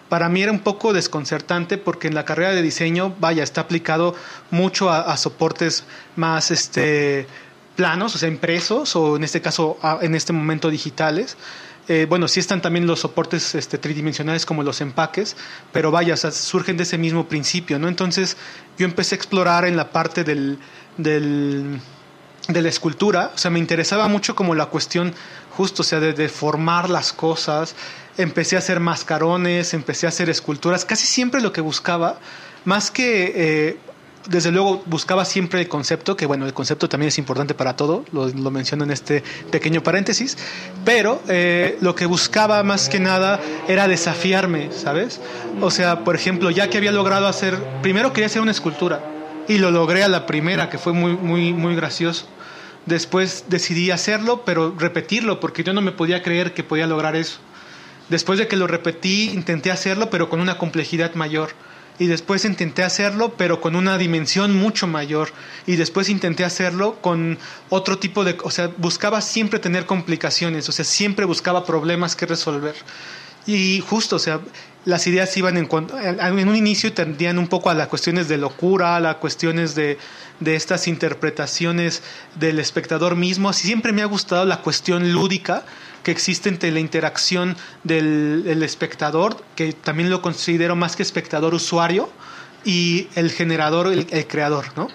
Para 0.08 0.30
mí 0.30 0.44
era 0.44 0.52
un 0.52 0.60
poco 0.60 0.94
desconcertante 0.94 1.80
porque 1.80 2.08
en 2.08 2.14
la 2.14 2.26
carrera 2.26 2.52
de 2.52 2.62
diseño, 2.62 3.16
vaya, 3.20 3.42
está 3.42 3.62
aplicado 3.62 4.14
mucho 4.52 4.92
a, 4.92 5.18
soportes 5.18 5.84
más 6.16 6.52
este, 6.52 7.26
planos, 7.76 8.14
o 8.14 8.20
sea, 8.20 8.30
impresos, 8.30 8.96
o 8.96 9.16
en 9.16 9.24
este 9.24 9.42
caso, 9.42 9.80
en 10.02 10.14
este 10.14 10.32
momento 10.32 10.70
digitales. 10.70 11.38
Eh, 11.94 12.06
bueno, 12.06 12.30
sí 12.30 12.40
están 12.40 12.62
también 12.62 12.88
los 12.88 13.02
soportes 13.02 13.54
este, 13.54 13.78
tridimensionales 13.78 14.46
como 14.46 14.64
los 14.64 14.80
empaques, 14.80 15.36
pero 15.74 15.92
vaya, 15.92 16.16
surgen 16.16 16.78
de 16.78 16.84
ese 16.84 16.98
mismo 16.98 17.28
principio, 17.28 17.80
¿no? 17.80 17.90
Entonces 17.90 18.38
yo 18.78 18.86
empecé 18.86 19.16
a 19.16 19.18
explorar 19.18 19.66
en 19.66 19.76
la 19.76 19.92
parte 19.92 20.24
del, 20.24 20.58
de 20.96 22.62
la 22.62 22.70
escultura, 22.70 23.34
o 23.36 23.38
sea, 23.38 23.52
me 23.52 23.60
interesaba 23.60 24.08
mucho 24.08 24.36
como 24.36 24.56
la 24.56 24.68
cuestión 24.68 25.14
justo, 25.58 25.82
o 25.82 25.84
sea, 25.84 26.00
de, 26.00 26.30
formar 26.30 26.90
las 26.90 27.12
cosas, 27.12 27.76
empecé 28.18 28.56
a 28.56 28.60
hacer 28.60 28.80
mascarones, 28.80 29.74
empecé 29.74 30.06
a 30.06 30.10
hacer 30.10 30.30
esculturas, 30.30 30.86
casi 30.86 31.06
siempre 31.06 31.42
lo 31.42 31.52
que 31.52 31.60
buscaba, 31.60 32.20
más 32.64 32.90
que 32.90 33.34
eh, 33.36 33.78
desde 34.28 34.52
luego 34.52 34.84
buscaba 34.86 35.26
siempre 35.26 35.62
el 35.62 35.68
concepto, 35.68 36.16
que 36.16 36.26
bueno, 36.26 36.46
el 36.46 36.54
concepto 36.54 36.90
también 36.90 37.10
es 37.10 37.18
importante 37.18 37.54
para 37.54 37.76
todo, 37.76 38.06
lo, 38.12 38.52
menciono 38.52 38.84
en 38.84 38.92
este 38.92 39.24
pequeño 39.52 39.84
paréntesis, 39.84 40.38
pero 40.86 41.22
eh, 41.28 41.78
lo 41.82 41.96
que 41.96 42.06
buscaba 42.06 42.62
más 42.64 42.90
que 42.90 43.00
nada 43.00 43.40
era 43.68 43.88
desafiarme, 43.88 44.72
¿sabes? 44.72 45.22
O 45.62 45.72
sea, 45.72 46.04
por 46.04 46.16
ejemplo, 46.16 46.50
ya 46.52 46.70
que 46.70 46.78
había 46.78 46.92
logrado 46.92 47.28
hacer, 47.28 47.58
primero 47.82 48.14
quería 48.14 48.28
hacer 48.28 48.42
una 48.42 48.52
escultura 48.52 49.04
y 49.48 49.58
lo 49.58 49.72
logré 49.72 50.04
a 50.04 50.08
la 50.08 50.26
primera, 50.26 50.70
que 50.70 50.78
fue 50.78 50.94
muy, 50.94 51.14
muy, 51.14 51.54
muy 51.54 51.76
gracioso. 51.76 52.28
Después 52.86 53.46
decidí 53.48 53.92
hacerlo, 53.92 54.44
pero 54.46 54.74
repetirlo, 54.78 55.40
porque 55.40 55.64
yo 55.64 55.74
no 55.74 55.82
me 55.82 55.92
podía 55.92 56.24
creer 56.24 56.54
que 56.54 56.64
podía 56.64 56.88
lograr 56.88 57.16
eso. 57.16 57.40
Después 58.10 58.40
de 58.40 58.48
que 58.48 58.58
lo 58.58 58.68
repetí, 58.68 59.30
intenté 59.30 59.72
hacerlo, 59.72 60.10
pero 60.10 60.30
con 60.30 60.42
una 60.42 60.58
complejidad 60.58 61.14
mayor 61.16 61.52
y 62.00 62.08
después 62.08 62.46
intenté 62.46 62.84
hacerlo 62.84 63.34
pero 63.38 63.62
con 63.62 63.76
una 63.76 63.98
dimensión 63.98 64.56
mucho 64.56 64.88
mayor 64.88 65.32
y 65.68 65.76
después 65.76 66.10
intenté 66.10 66.44
hacerlo 66.44 66.96
con 67.02 67.38
otro 67.70 68.00
tipo 68.00 68.24
de, 68.24 68.38
o 68.44 68.52
sea, 68.52 68.70
buscaba 68.78 69.22
siempre 69.22 69.60
tener 69.60 69.86
complicaciones, 69.86 70.68
o 70.70 70.72
sea, 70.72 70.86
siempre 70.86 71.26
buscaba 71.26 71.66
problemas 71.66 72.16
que 72.16 72.26
resolver. 72.26 72.76
Y 73.48 73.82
justo, 73.88 74.18
o 74.18 74.20
sea, 74.20 74.40
las 74.86 75.06
ideas 75.08 75.36
iban 75.38 75.58
en, 75.58 75.68
en 75.72 76.50
un 76.50 76.56
inicio 76.56 76.94
tendían 76.94 77.38
un 77.38 77.48
poco 77.48 77.70
a 77.70 77.74
las 77.74 77.88
cuestiones 77.88 78.28
de 78.28 78.38
locura, 78.38 78.96
a 78.96 79.00
las 79.00 79.16
cuestiones 79.16 79.76
de, 79.76 79.98
de 80.40 80.56
estas 80.56 80.88
interpretaciones 80.88 82.02
del 82.40 82.60
espectador 82.60 83.16
mismo. 83.16 83.54
Siempre 83.54 83.94
me 83.94 84.02
ha 84.02 84.06
gustado 84.06 84.46
la 84.46 84.62
cuestión 84.62 85.14
lúdica 85.14 85.64
que 86.04 86.12
existe 86.12 86.50
entre 86.50 86.72
la 86.72 86.80
interacción 86.80 87.56
del, 87.84 88.64
espectador, 88.64 89.44
que 89.56 89.74
también 89.74 90.10
lo 90.10 90.22
considero 90.22 90.76
más 90.76 90.96
que 90.96 91.04
espectador 91.04 91.54
usuario, 91.54 92.10
y 92.64 93.08
el 93.16 93.32
generador, 93.32 93.88
el, 93.88 94.28
creador, 94.28 94.66
¿no? 94.76 94.88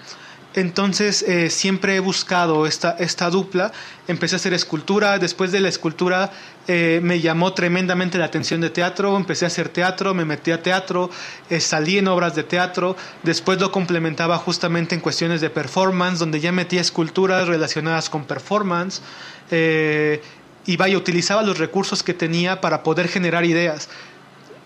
Entonces 0.57 1.21
eh, 1.21 1.51
siempre 1.51 1.97
he 1.97 1.99
buscado 1.99 2.65
esta, 2.65 2.95
esta 2.97 3.29
dupla. 3.29 3.71
Empecé 4.07 4.35
a 4.35 4.37
hacer 4.37 4.53
escultura. 4.53 5.19
Después 5.19 5.51
de 5.51 5.59
la 5.59 5.69
escultura 5.69 6.31
eh, 6.67 6.99
me 7.03 7.19
llamó 7.19 7.53
tremendamente 7.53 8.17
la 8.17 8.25
atención 8.25 8.61
de 8.61 8.71
teatro. 8.71 9.15
Empecé 9.17 9.45
a 9.45 9.49
hacer 9.49 9.69
teatro, 9.69 10.15
me 10.15 10.25
metí 10.25 10.49
a 10.49 10.63
teatro, 10.63 11.11
eh, 11.51 11.59
salí 11.59 11.99
en 11.99 12.07
obras 12.07 12.33
de 12.33 12.43
teatro. 12.43 12.95
Después 13.21 13.61
lo 13.61 13.71
complementaba 13.71 14.39
justamente 14.39 14.95
en 14.95 15.01
cuestiones 15.01 15.41
de 15.41 15.51
performance, 15.51 16.17
donde 16.17 16.39
ya 16.39 16.51
metía 16.51 16.81
esculturas 16.81 17.47
relacionadas 17.47 18.09
con 18.09 18.25
performance. 18.25 19.03
Y 20.67 20.95
utilizaba 20.95 21.41
los 21.41 21.57
recursos 21.57 22.03
que 22.03 22.13
tenía 22.13 22.61
para 22.61 22.83
poder 22.83 23.07
generar 23.07 23.45
ideas. 23.45 23.89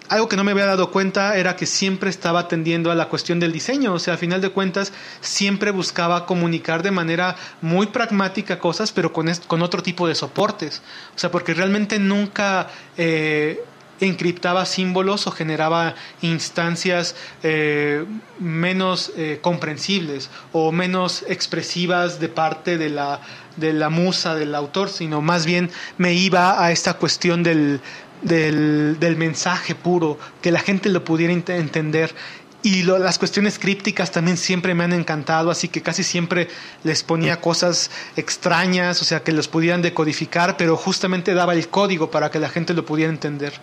Algo 0.10 0.28
que 0.28 0.36
no 0.36 0.44
me 0.44 0.52
había 0.52 0.66
dado 0.66 0.92
cuenta 0.92 1.38
era 1.38 1.56
que 1.56 1.66
siempre 1.66 2.10
estaba 2.10 2.42
atendiendo 2.42 2.92
a 2.92 2.96
la 2.96 3.08
cuestión 3.08 3.40
del 3.40 3.54
diseño, 3.54 3.94
o 3.94 4.00
sea, 4.00 4.16
a 4.16 4.18
final 4.18 4.42
de 4.42 4.50
cuentas 4.50 4.92
siempre 5.22 5.72
buscaba 5.72 6.26
comunicar 6.26 6.84
de 6.84 6.92
manera 6.92 7.38
muy 7.62 7.86
pragmática 7.86 8.60
cosas, 8.60 8.92
pero 8.92 9.14
con, 9.14 9.32
con 9.48 9.62
otro 9.62 9.82
tipo 9.82 10.10
de 10.10 10.16
soportes, 10.16 10.82
o 11.16 11.20
sea, 11.20 11.32
porque 11.32 11.54
realmente 11.54 11.98
nunca... 11.98 12.68
Eh, 12.98 13.64
encriptaba 14.02 14.66
símbolos 14.66 15.28
o 15.28 15.32
generaba 15.32 15.96
instancias 16.22 17.16
eh, 17.44 18.06
menos 18.40 19.12
eh, 19.16 19.40
comprensibles 19.42 20.30
o 20.52 20.72
menos 20.72 21.24
expresivas 21.28 22.20
de 22.20 22.30
parte 22.30 22.78
de 22.78 22.90
la, 22.90 23.22
de 23.58 23.74
la 23.74 23.90
musa 23.90 24.36
del 24.36 24.56
autor, 24.56 24.90
sino 24.90 25.22
más 25.22 25.46
bien 25.46 25.70
me 25.98 26.14
iba 26.14 26.64
a 26.64 26.72
esta 26.72 26.96
cuestión 26.96 27.44
del, 27.44 27.80
del, 28.22 28.98
del 29.00 29.18
mensaje 29.18 29.76
puro, 29.76 30.18
que 30.42 30.52
la 30.52 30.60
gente 30.60 30.90
lo 30.90 31.04
pudiera 31.04 31.34
entender. 31.34 32.14
Y 32.64 32.84
las 32.84 33.18
cuestiones 33.18 33.58
crípticas 33.58 34.12
también 34.12 34.38
siempre 34.38 34.76
me 34.76 34.84
han 34.84 34.94
encantado, 34.94 35.50
así 35.50 35.68
que 35.68 35.82
casi 35.82 36.04
siempre 36.04 36.48
les 36.84 37.02
ponía 37.02 37.42
cosas 37.42 37.90
extrañas, 38.16 39.02
o 39.02 39.06
sea, 39.06 39.24
que 39.24 39.32
los 39.32 39.48
pudieran 39.48 39.82
decodificar, 39.82 40.58
pero 40.58 40.78
justamente 40.78 41.34
daba 41.34 41.54
el 41.54 41.68
código 41.70 42.12
para 42.12 42.30
que 42.30 42.38
la 42.38 42.50
gente 42.50 42.76
lo 42.76 42.86
pudiera 42.86 43.12
entender. 43.12 43.54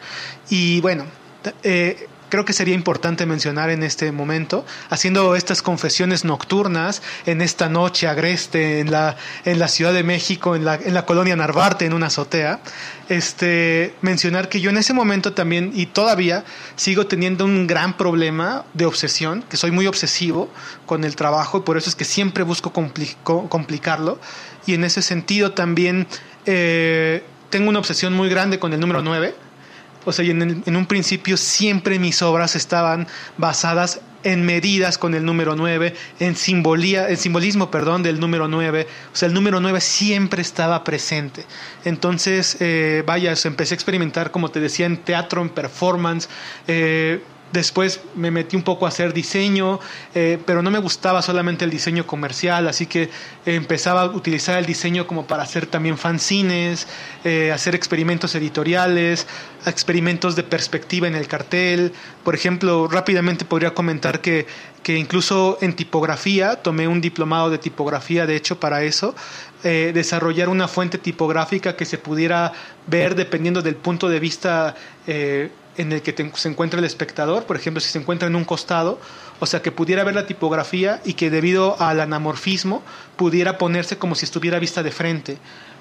Y 0.50 0.80
bueno, 0.80 1.04
eh, 1.62 2.08
creo 2.28 2.44
que 2.44 2.52
sería 2.52 2.74
importante 2.74 3.26
mencionar 3.26 3.70
en 3.70 3.82
este 3.82 4.12
momento, 4.12 4.64
haciendo 4.90 5.34
estas 5.34 5.62
confesiones 5.62 6.24
nocturnas 6.24 7.02
en 7.26 7.40
esta 7.40 7.68
noche 7.68 8.06
agreste 8.06 8.80
en 8.80 8.90
la, 8.90 9.16
en 9.44 9.58
la 9.58 9.68
Ciudad 9.68 9.92
de 9.92 10.02
México, 10.02 10.56
en 10.56 10.64
la, 10.64 10.74
en 10.76 10.94
la 10.94 11.06
colonia 11.06 11.36
Narvarte, 11.36 11.86
en 11.86 11.92
una 11.92 12.06
azotea, 12.06 12.60
este, 13.08 13.94
mencionar 14.02 14.48
que 14.48 14.60
yo 14.60 14.70
en 14.70 14.76
ese 14.76 14.92
momento 14.92 15.32
también 15.32 15.72
y 15.74 15.86
todavía 15.86 16.44
sigo 16.76 17.06
teniendo 17.06 17.44
un 17.44 17.66
gran 17.66 17.96
problema 17.96 18.64
de 18.74 18.86
obsesión, 18.86 19.42
que 19.48 19.56
soy 19.56 19.70
muy 19.70 19.86
obsesivo 19.86 20.50
con 20.86 21.04
el 21.04 21.16
trabajo 21.16 21.58
y 21.58 21.60
por 21.62 21.76
eso 21.76 21.88
es 21.88 21.96
que 21.96 22.04
siempre 22.04 22.44
busco 22.44 22.72
complicarlo. 22.72 24.18
Y 24.66 24.74
en 24.74 24.84
ese 24.84 25.00
sentido 25.00 25.52
también 25.52 26.06
eh, 26.44 27.22
tengo 27.50 27.70
una 27.70 27.78
obsesión 27.78 28.12
muy 28.12 28.28
grande 28.28 28.58
con 28.58 28.72
el 28.72 28.80
número 28.80 29.02
9 29.02 29.47
o 30.08 30.12
sea, 30.12 30.24
en, 30.24 30.76
un 30.76 30.86
principio 30.86 31.36
siempre 31.36 31.98
mis 31.98 32.22
obras 32.22 32.56
estaban 32.56 33.06
basadas 33.36 34.00
en 34.24 34.44
medidas 34.44 34.98
con 34.98 35.14
el 35.14 35.24
número 35.24 35.54
9, 35.54 35.94
en, 36.18 36.34
simbolía, 36.34 37.08
en 37.08 37.16
simbolismo 37.16 37.70
perdón, 37.70 38.02
del 38.02 38.18
número 38.18 38.48
9. 38.48 38.86
O 39.12 39.16
sea, 39.16 39.28
el 39.28 39.34
número 39.34 39.60
9 39.60 39.80
siempre 39.80 40.42
estaba 40.42 40.82
presente. 40.82 41.44
Entonces, 41.84 42.56
eh, 42.60 43.04
vaya, 43.06 43.34
empecé 43.44 43.74
a 43.74 43.76
experimentar, 43.76 44.30
como 44.30 44.50
te 44.50 44.60
decía, 44.60 44.86
en 44.86 44.96
teatro, 44.96 45.42
en 45.42 45.50
performance. 45.50 46.28
Eh, 46.66 47.22
Después 47.52 48.00
me 48.14 48.30
metí 48.30 48.56
un 48.56 48.62
poco 48.62 48.84
a 48.84 48.90
hacer 48.90 49.14
diseño, 49.14 49.80
eh, 50.14 50.38
pero 50.44 50.62
no 50.62 50.70
me 50.70 50.78
gustaba 50.78 51.22
solamente 51.22 51.64
el 51.64 51.70
diseño 51.70 52.06
comercial, 52.06 52.68
así 52.68 52.86
que 52.86 53.08
empezaba 53.46 54.02
a 54.02 54.06
utilizar 54.06 54.58
el 54.58 54.66
diseño 54.66 55.06
como 55.06 55.26
para 55.26 55.44
hacer 55.44 55.64
también 55.64 55.96
fanzines, 55.96 56.86
eh, 57.24 57.50
hacer 57.50 57.74
experimentos 57.74 58.34
editoriales, 58.34 59.26
experimentos 59.64 60.36
de 60.36 60.42
perspectiva 60.42 61.08
en 61.08 61.14
el 61.14 61.26
cartel. 61.26 61.92
Por 62.22 62.34
ejemplo, 62.34 62.86
rápidamente 62.86 63.46
podría 63.46 63.72
comentar 63.72 64.20
que, 64.20 64.46
que 64.82 64.98
incluso 64.98 65.56
en 65.62 65.74
tipografía, 65.74 66.56
tomé 66.56 66.86
un 66.86 67.00
diplomado 67.00 67.48
de 67.48 67.56
tipografía, 67.56 68.26
de 68.26 68.36
hecho, 68.36 68.60
para 68.60 68.82
eso, 68.82 69.14
eh, 69.64 69.92
desarrollar 69.94 70.50
una 70.50 70.68
fuente 70.68 70.98
tipográfica 70.98 71.76
que 71.76 71.86
se 71.86 71.96
pudiera 71.96 72.52
ver 72.86 73.14
dependiendo 73.14 73.62
del 73.62 73.74
punto 73.74 74.08
de 74.08 74.20
vista 74.20 74.76
en 75.78 75.92
el 75.92 76.02
que 76.02 76.30
se 76.34 76.48
encuentra 76.48 76.78
el 76.78 76.84
espectador, 76.84 77.44
por 77.44 77.56
ejemplo, 77.56 77.80
si 77.80 77.88
se 77.88 77.98
encuentra 77.98 78.28
en 78.28 78.36
un 78.36 78.44
costado, 78.44 79.00
o 79.40 79.46
sea, 79.46 79.62
que 79.62 79.72
pudiera 79.72 80.04
ver 80.04 80.14
la 80.14 80.26
tipografía 80.26 81.00
y 81.04 81.14
que 81.14 81.30
debido 81.30 81.80
al 81.80 82.00
anamorfismo 82.00 82.82
pudiera 83.16 83.56
ponerse 83.56 83.96
como 83.96 84.14
si 84.14 84.24
estuviera 84.24 84.58
vista 84.58 84.82
de 84.82 84.90
frente. 84.90 85.38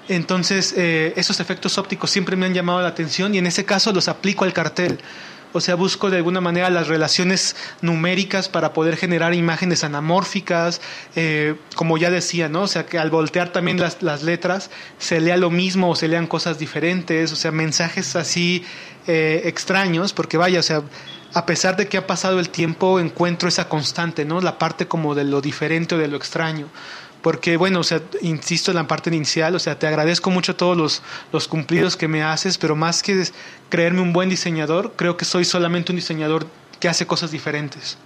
Entonces, 0.08 0.72
eh, 0.76 1.12
esos 1.16 1.40
efectos 1.40 1.76
ópticos 1.76 2.10
siempre 2.10 2.36
me 2.36 2.46
han 2.46 2.54
llamado 2.54 2.80
la 2.80 2.88
atención 2.88 3.34
y 3.34 3.38
en 3.38 3.46
ese 3.46 3.64
caso 3.64 3.92
los 3.92 4.08
aplico 4.08 4.44
al 4.44 4.52
cartel. 4.54 4.98
O 5.52 5.60
sea, 5.60 5.74
busco 5.74 6.10
de 6.10 6.18
alguna 6.18 6.40
manera 6.40 6.68
las 6.70 6.88
relaciones 6.88 7.56
numéricas 7.80 8.48
para 8.48 8.72
poder 8.72 8.96
generar 8.96 9.34
imágenes 9.34 9.84
anamórficas, 9.84 10.80
eh, 11.16 11.54
como 11.74 11.96
ya 11.96 12.10
decía, 12.10 12.48
¿no? 12.48 12.62
O 12.62 12.66
sea, 12.66 12.86
que 12.86 12.98
al 12.98 13.10
voltear 13.10 13.50
también 13.50 13.80
las, 13.80 14.02
las, 14.02 14.22
letras 14.22 14.70
se 14.98 15.20
lea 15.20 15.36
lo 15.36 15.50
mismo 15.50 15.90
o 15.90 15.96
se 15.96 16.08
lean 16.08 16.26
cosas 16.26 16.58
diferentes, 16.58 17.32
o 17.32 17.36
sea, 17.36 17.50
mensajes 17.50 18.14
así 18.16 18.64
eh, 19.06 19.42
extraños, 19.44 20.12
porque 20.12 20.36
vaya, 20.36 20.60
o 20.60 20.62
sea, 20.62 20.82
a 21.34 21.46
pesar 21.46 21.76
de 21.76 21.88
que 21.88 21.96
ha 21.96 22.06
pasado 22.06 22.40
el 22.40 22.50
tiempo, 22.50 23.00
encuentro 23.00 23.48
esa 23.48 23.68
constante, 23.68 24.24
¿no? 24.24 24.40
La 24.40 24.58
parte 24.58 24.86
como 24.86 25.14
de 25.14 25.24
lo 25.24 25.40
diferente 25.40 25.94
o 25.94 25.98
de 25.98 26.08
lo 26.08 26.16
extraño 26.16 26.68
porque 27.22 27.56
bueno, 27.56 27.80
o 27.80 27.84
sea, 27.84 28.00
insisto 28.22 28.70
en 28.70 28.76
la 28.76 28.86
parte 28.86 29.14
inicial, 29.14 29.54
o 29.54 29.58
sea, 29.58 29.78
te 29.78 29.86
agradezco 29.86 30.30
mucho 30.30 30.56
todos 30.56 30.76
los, 30.76 31.02
los 31.32 31.48
cumplidos 31.48 31.96
que 31.96 32.08
me 32.08 32.22
haces, 32.22 32.58
pero 32.58 32.76
más 32.76 33.02
que 33.02 33.24
creerme 33.68 34.00
un 34.00 34.12
buen 34.12 34.28
diseñador, 34.28 34.92
creo 34.96 35.16
que 35.16 35.24
soy 35.24 35.44
solamente 35.44 35.92
un 35.92 35.96
diseñador 35.96 36.46
que 36.78 36.88
hace 36.88 37.06
cosas 37.06 37.30
diferentes. 37.30 37.98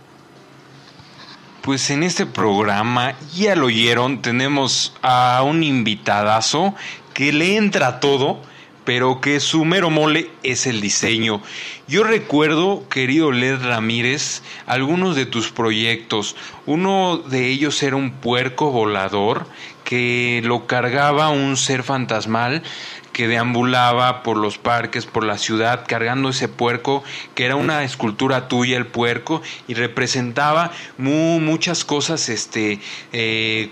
Pues 1.62 1.90
en 1.90 2.02
este 2.02 2.26
programa, 2.26 3.14
ya 3.34 3.54
lo 3.54 3.66
oyeron, 3.66 4.20
tenemos 4.20 4.94
a 5.02 5.42
un 5.44 5.62
invitadazo 5.62 6.74
que 7.14 7.32
le 7.32 7.56
entra 7.56 8.00
todo 8.00 8.40
pero 8.84 9.20
que 9.20 9.40
su 9.40 9.64
mero 9.64 9.90
mole 9.90 10.30
es 10.42 10.66
el 10.66 10.80
diseño. 10.80 11.42
Yo 11.88 12.04
recuerdo, 12.04 12.88
querido 12.88 13.32
Led 13.32 13.62
Ramírez, 13.62 14.42
algunos 14.66 15.16
de 15.16 15.26
tus 15.26 15.50
proyectos. 15.50 16.36
Uno 16.66 17.18
de 17.18 17.48
ellos 17.48 17.82
era 17.82 17.96
un 17.96 18.12
puerco 18.12 18.70
volador 18.70 19.46
que 19.84 20.40
lo 20.44 20.66
cargaba 20.66 21.28
un 21.30 21.56
ser 21.56 21.82
fantasmal 21.82 22.62
que 23.12 23.28
deambulaba 23.28 24.22
por 24.22 24.36
los 24.36 24.58
parques, 24.58 25.06
por 25.06 25.24
la 25.24 25.38
ciudad, 25.38 25.84
cargando 25.86 26.30
ese 26.30 26.48
puerco, 26.48 27.04
que 27.34 27.44
era 27.44 27.56
una 27.56 27.84
escultura 27.84 28.48
tuya, 28.48 28.76
el 28.76 28.86
puerco, 28.86 29.42
y 29.68 29.74
representaba 29.74 30.72
muchas 30.96 31.84
cosas, 31.84 32.28
este, 32.28 32.80
eh, 33.12 33.70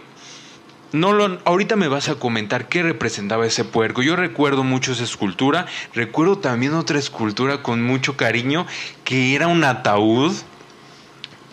no 0.93 1.13
lo, 1.13 1.39
ahorita 1.45 1.77
me 1.77 1.89
vas 1.89 2.09
a 2.09 2.17
comentar 2.17 2.69
qué 2.69 2.83
representaba 2.83 3.47
ese 3.47 3.65
puerco. 3.65 4.03
Yo 4.03 4.17
recuerdo 4.17 4.65
mucho 4.65 4.93
esa 4.93 5.05
escultura. 5.05 5.67
Recuerdo 5.95 6.39
también 6.39 6.75
otra 6.75 6.99
escultura 6.99 7.63
con 7.63 7.83
mucho 7.83 8.17
cariño 8.17 8.67
que 9.05 9.35
era 9.35 9.47
un 9.47 9.63
ataúd. 9.65 10.35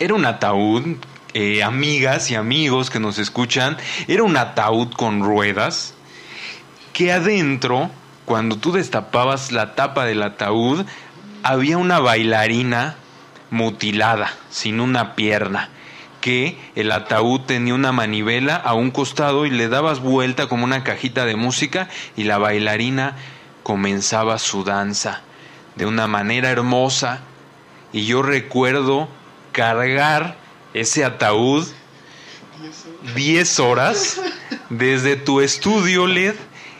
Era 0.00 0.14
un 0.14 0.24
ataúd, 0.24 0.96
eh, 1.34 1.62
amigas 1.62 2.30
y 2.30 2.36
amigos 2.36 2.88
que 2.88 3.00
nos 3.00 3.18
escuchan, 3.18 3.76
era 4.06 4.22
un 4.22 4.36
ataúd 4.36 4.92
con 4.92 5.24
ruedas 5.24 5.94
que 6.92 7.12
adentro, 7.12 7.90
cuando 8.24 8.56
tú 8.56 8.70
destapabas 8.70 9.50
la 9.50 9.74
tapa 9.74 10.04
del 10.04 10.22
ataúd, 10.22 10.86
había 11.42 11.78
una 11.78 11.98
bailarina 11.98 12.94
mutilada, 13.50 14.32
sin 14.50 14.78
una 14.78 15.16
pierna 15.16 15.70
que 16.20 16.58
el 16.74 16.90
ataúd 16.92 17.40
tenía 17.42 17.74
una 17.74 17.92
manivela 17.92 18.56
a 18.56 18.74
un 18.74 18.90
costado 18.90 19.46
y 19.46 19.50
le 19.50 19.68
dabas 19.68 20.00
vuelta 20.00 20.48
como 20.48 20.64
una 20.64 20.84
cajita 20.84 21.24
de 21.24 21.36
música 21.36 21.88
y 22.16 22.24
la 22.24 22.38
bailarina 22.38 23.16
comenzaba 23.62 24.38
su 24.38 24.64
danza 24.64 25.22
de 25.76 25.86
una 25.86 26.06
manera 26.06 26.50
hermosa 26.50 27.20
y 27.92 28.04
yo 28.06 28.22
recuerdo 28.22 29.08
cargar 29.52 30.36
ese 30.74 31.04
ataúd 31.04 31.66
10 33.14 33.60
horas 33.60 34.20
desde 34.68 35.16
tu 35.16 35.40
estudio 35.40 36.06
LED 36.06 36.34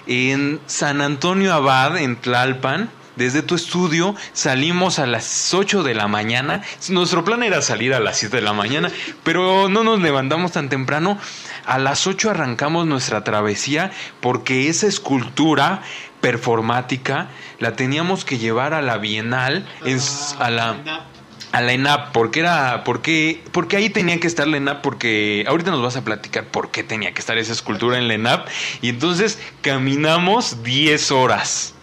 en 0.06 0.60
San 0.66 1.00
Antonio 1.00 1.52
Abad, 1.52 1.98
en 1.98 2.16
Tlalpan. 2.16 2.90
Desde 3.18 3.42
tu 3.42 3.56
estudio 3.56 4.14
salimos 4.32 5.00
a 5.00 5.06
las 5.06 5.52
8 5.52 5.82
de 5.82 5.92
la 5.92 6.06
mañana. 6.06 6.62
Nuestro 6.88 7.24
plan 7.24 7.42
era 7.42 7.62
salir 7.62 7.92
a 7.92 7.98
las 7.98 8.16
7 8.18 8.36
de 8.36 8.42
la 8.42 8.52
mañana, 8.52 8.92
pero 9.24 9.68
no 9.68 9.82
nos 9.82 10.00
levantamos 10.00 10.52
tan 10.52 10.68
temprano. 10.68 11.18
A 11.66 11.80
las 11.80 12.06
8 12.06 12.30
arrancamos 12.30 12.86
nuestra 12.86 13.24
travesía 13.24 13.90
porque 14.20 14.68
esa 14.68 14.86
escultura 14.86 15.82
performática 16.20 17.26
la 17.58 17.74
teníamos 17.74 18.24
que 18.24 18.38
llevar 18.38 18.72
a 18.72 18.82
la 18.82 18.98
Bienal, 18.98 19.66
en, 19.84 19.98
a 20.38 20.50
la 20.50 20.76
a 21.50 21.60
la 21.60 21.72
ENAP, 21.72 22.12
porque 22.12 22.40
era, 22.40 22.84
porque, 22.84 23.42
porque 23.52 23.76
ahí 23.76 23.90
tenía 23.90 24.20
que 24.20 24.28
estar 24.28 24.46
la 24.46 24.58
ENAP, 24.58 24.82
porque 24.82 25.44
ahorita 25.48 25.72
nos 25.72 25.82
vas 25.82 25.96
a 25.96 26.04
platicar 26.04 26.44
por 26.44 26.70
qué 26.70 26.84
tenía 26.84 27.12
que 27.12 27.20
estar 27.20 27.38
esa 27.38 27.52
escultura 27.52 27.98
en 27.98 28.06
la 28.06 28.14
ENAP, 28.14 28.48
y 28.82 28.90
entonces 28.90 29.40
caminamos 29.62 30.62
10 30.62 31.10
horas. 31.10 31.74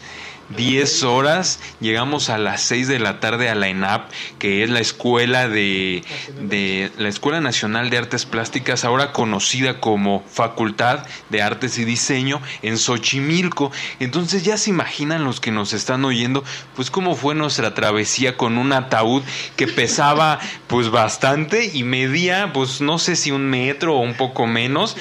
10 0.50 1.04
horas, 1.04 1.60
llegamos 1.80 2.30
a 2.30 2.38
las 2.38 2.62
6 2.62 2.88
de 2.88 3.00
la 3.00 3.20
tarde 3.20 3.50
a 3.50 3.56
la 3.56 3.68
ENAP, 3.68 4.12
que 4.40 4.64
es 4.64 4.70
la 4.70 4.80
escuela 4.80 5.48
de, 5.48 6.04
de, 6.42 6.92
la 6.98 7.10
Escuela 7.10 7.42
Nacional 7.42 7.90
de 7.90 7.98
Artes 7.98 8.26
Plásticas, 8.26 8.86
ahora 8.86 9.12
conocida 9.12 9.80
como 9.80 10.24
Facultad 10.28 11.06
de 11.30 11.42
Artes 11.42 11.78
y 11.78 11.86
Diseño 11.86 12.42
en 12.62 12.78
Xochimilco. 12.78 13.72
Entonces 14.00 14.44
ya 14.44 14.58
se 14.58 14.70
imaginan 14.70 15.24
los 15.24 15.40
que 15.40 15.52
nos 15.52 15.74
están 15.74 16.06
oyendo, 16.06 16.44
pues 16.76 16.92
cómo 16.92 17.16
fue 17.16 17.36
nuestra 17.36 17.74
travesía 17.74 18.38
con 18.38 18.58
un 18.58 18.74
ataúd 18.74 19.24
que 19.56 19.68
pesaba 19.68 20.40
pues 20.68 20.90
bastante 20.90 21.72
y 21.74 21.84
medía 21.84 22.52
pues 22.54 22.82
no 22.82 23.00
sé 23.00 23.16
si 23.16 23.32
un 23.32 23.50
metro 23.50 23.96
o 23.96 24.00
un 24.00 24.14
poco 24.14 24.46
menos. 24.46 24.96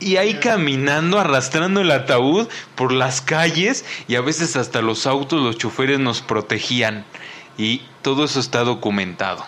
Y 0.00 0.16
ahí 0.16 0.34
caminando, 0.34 1.18
arrastrando 1.18 1.82
el 1.82 1.90
ataúd 1.90 2.48
por 2.74 2.92
las 2.92 3.20
calles 3.20 3.69
y 4.08 4.16
a 4.16 4.20
veces 4.20 4.56
hasta 4.56 4.82
los 4.82 5.06
autos, 5.06 5.42
los 5.42 5.58
choferes 5.58 5.98
nos 5.98 6.20
protegían. 6.20 7.04
Y 7.58 7.82
todo 8.02 8.24
eso 8.24 8.40
está 8.40 8.64
documentado. 8.64 9.44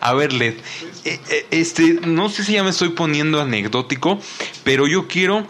A 0.00 0.14
ver, 0.14 0.32
Led, 0.32 0.54
eh, 1.04 1.20
eh, 1.28 1.46
este, 1.50 1.98
no 2.06 2.28
sé 2.30 2.44
si 2.44 2.54
ya 2.54 2.62
me 2.62 2.70
estoy 2.70 2.90
poniendo 2.90 3.40
anecdótico, 3.40 4.18
pero 4.64 4.86
yo 4.86 5.08
quiero 5.08 5.46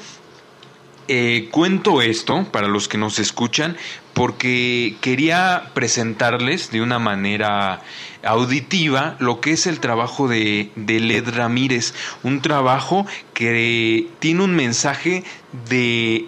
eh, 1.06 1.48
cuento 1.50 2.02
esto 2.02 2.46
para 2.50 2.68
los 2.68 2.88
que 2.88 2.98
nos 2.98 3.18
escuchan 3.18 3.76
porque 4.14 4.96
quería 5.00 5.70
presentarles 5.74 6.70
de 6.70 6.82
una 6.82 6.98
manera 6.98 7.80
auditiva 8.22 9.16
lo 9.18 9.40
que 9.40 9.52
es 9.52 9.66
el 9.66 9.80
trabajo 9.80 10.28
de, 10.28 10.70
de 10.76 11.00
Led 11.00 11.28
Ramírez, 11.30 11.94
un 12.22 12.42
trabajo 12.42 13.06
que 13.34 14.08
tiene 14.18 14.44
un 14.44 14.54
mensaje 14.54 15.24
de 15.68 16.26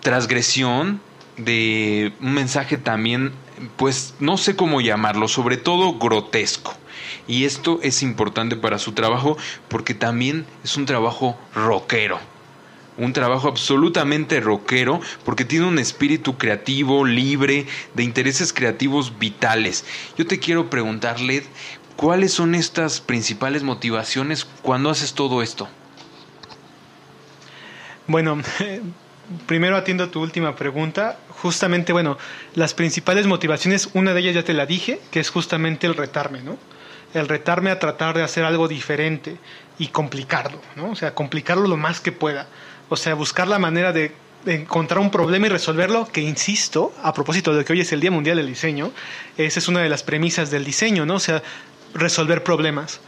transgresión, 0.00 1.00
de 1.38 2.12
un 2.20 2.34
mensaje 2.34 2.76
también, 2.76 3.32
pues 3.76 4.14
no 4.20 4.36
sé 4.36 4.56
cómo 4.56 4.80
llamarlo, 4.80 5.28
sobre 5.28 5.56
todo 5.56 5.98
grotesco. 5.98 6.74
Y 7.26 7.44
esto 7.44 7.80
es 7.82 8.02
importante 8.02 8.56
para 8.56 8.78
su 8.78 8.92
trabajo 8.92 9.36
porque 9.68 9.94
también 9.94 10.46
es 10.64 10.76
un 10.76 10.86
trabajo 10.86 11.38
rockero 11.54 12.18
un 12.98 13.12
trabajo 13.12 13.48
absolutamente 13.48 14.40
rockero 14.40 15.00
porque 15.24 15.44
tiene 15.44 15.66
un 15.66 15.78
espíritu 15.78 16.36
creativo, 16.36 17.04
libre, 17.04 17.66
de 17.94 18.02
intereses 18.02 18.52
creativos 18.52 19.18
vitales. 19.18 19.84
Yo 20.18 20.26
te 20.26 20.38
quiero 20.38 20.68
preguntarle, 20.68 21.44
¿cuáles 21.96 22.32
son 22.32 22.54
estas 22.54 23.00
principales 23.00 23.62
motivaciones 23.62 24.44
cuando 24.62 24.90
haces 24.90 25.14
todo 25.14 25.42
esto? 25.42 25.68
Bueno, 28.08 28.42
primero 29.46 29.76
atiendo 29.76 30.04
a 30.04 30.10
tu 30.10 30.20
última 30.20 30.56
pregunta. 30.56 31.18
Justamente, 31.42 31.92
bueno, 31.92 32.18
las 32.54 32.74
principales 32.74 33.26
motivaciones, 33.26 33.90
una 33.94 34.14
de 34.14 34.20
ellas 34.20 34.34
ya 34.34 34.44
te 34.44 34.54
la 34.54 34.66
dije, 34.66 35.00
que 35.10 35.20
es 35.20 35.30
justamente 35.30 35.86
el 35.86 35.94
retarme, 35.94 36.42
¿no? 36.42 36.58
El 37.14 37.28
retarme 37.28 37.70
a 37.70 37.78
tratar 37.78 38.16
de 38.16 38.22
hacer 38.22 38.44
algo 38.44 38.68
diferente 38.68 39.36
y 39.78 39.88
complicarlo, 39.88 40.60
¿no? 40.76 40.90
O 40.90 40.96
sea, 40.96 41.14
complicarlo 41.14 41.68
lo 41.68 41.76
más 41.76 42.00
que 42.00 42.12
pueda. 42.12 42.48
O 42.88 42.96
sea, 42.96 43.14
buscar 43.14 43.48
la 43.48 43.58
manera 43.58 43.92
de, 43.92 44.12
encontrar 44.46 45.00
un 45.00 45.10
problema 45.10 45.46
y 45.46 45.50
resolverlo, 45.50 46.08
que 46.10 46.20
insisto, 46.20 46.92
a 47.02 47.12
propósito 47.12 47.54
de 47.54 47.64
que 47.64 47.72
hoy 47.72 47.80
es 47.80 47.92
el 47.92 48.00
Día 48.00 48.10
Mundial 48.10 48.36
del 48.36 48.46
Diseño, 48.46 48.92
esa 49.36 49.58
es 49.58 49.68
una 49.68 49.80
de 49.80 49.88
las 49.88 50.02
premisas 50.02 50.50
del 50.50 50.64
diseño, 50.64 51.04
¿no? 51.04 51.14
O 51.16 51.20
sea, 51.20 51.42
resolver 51.94 52.42
problemas. 52.42 53.00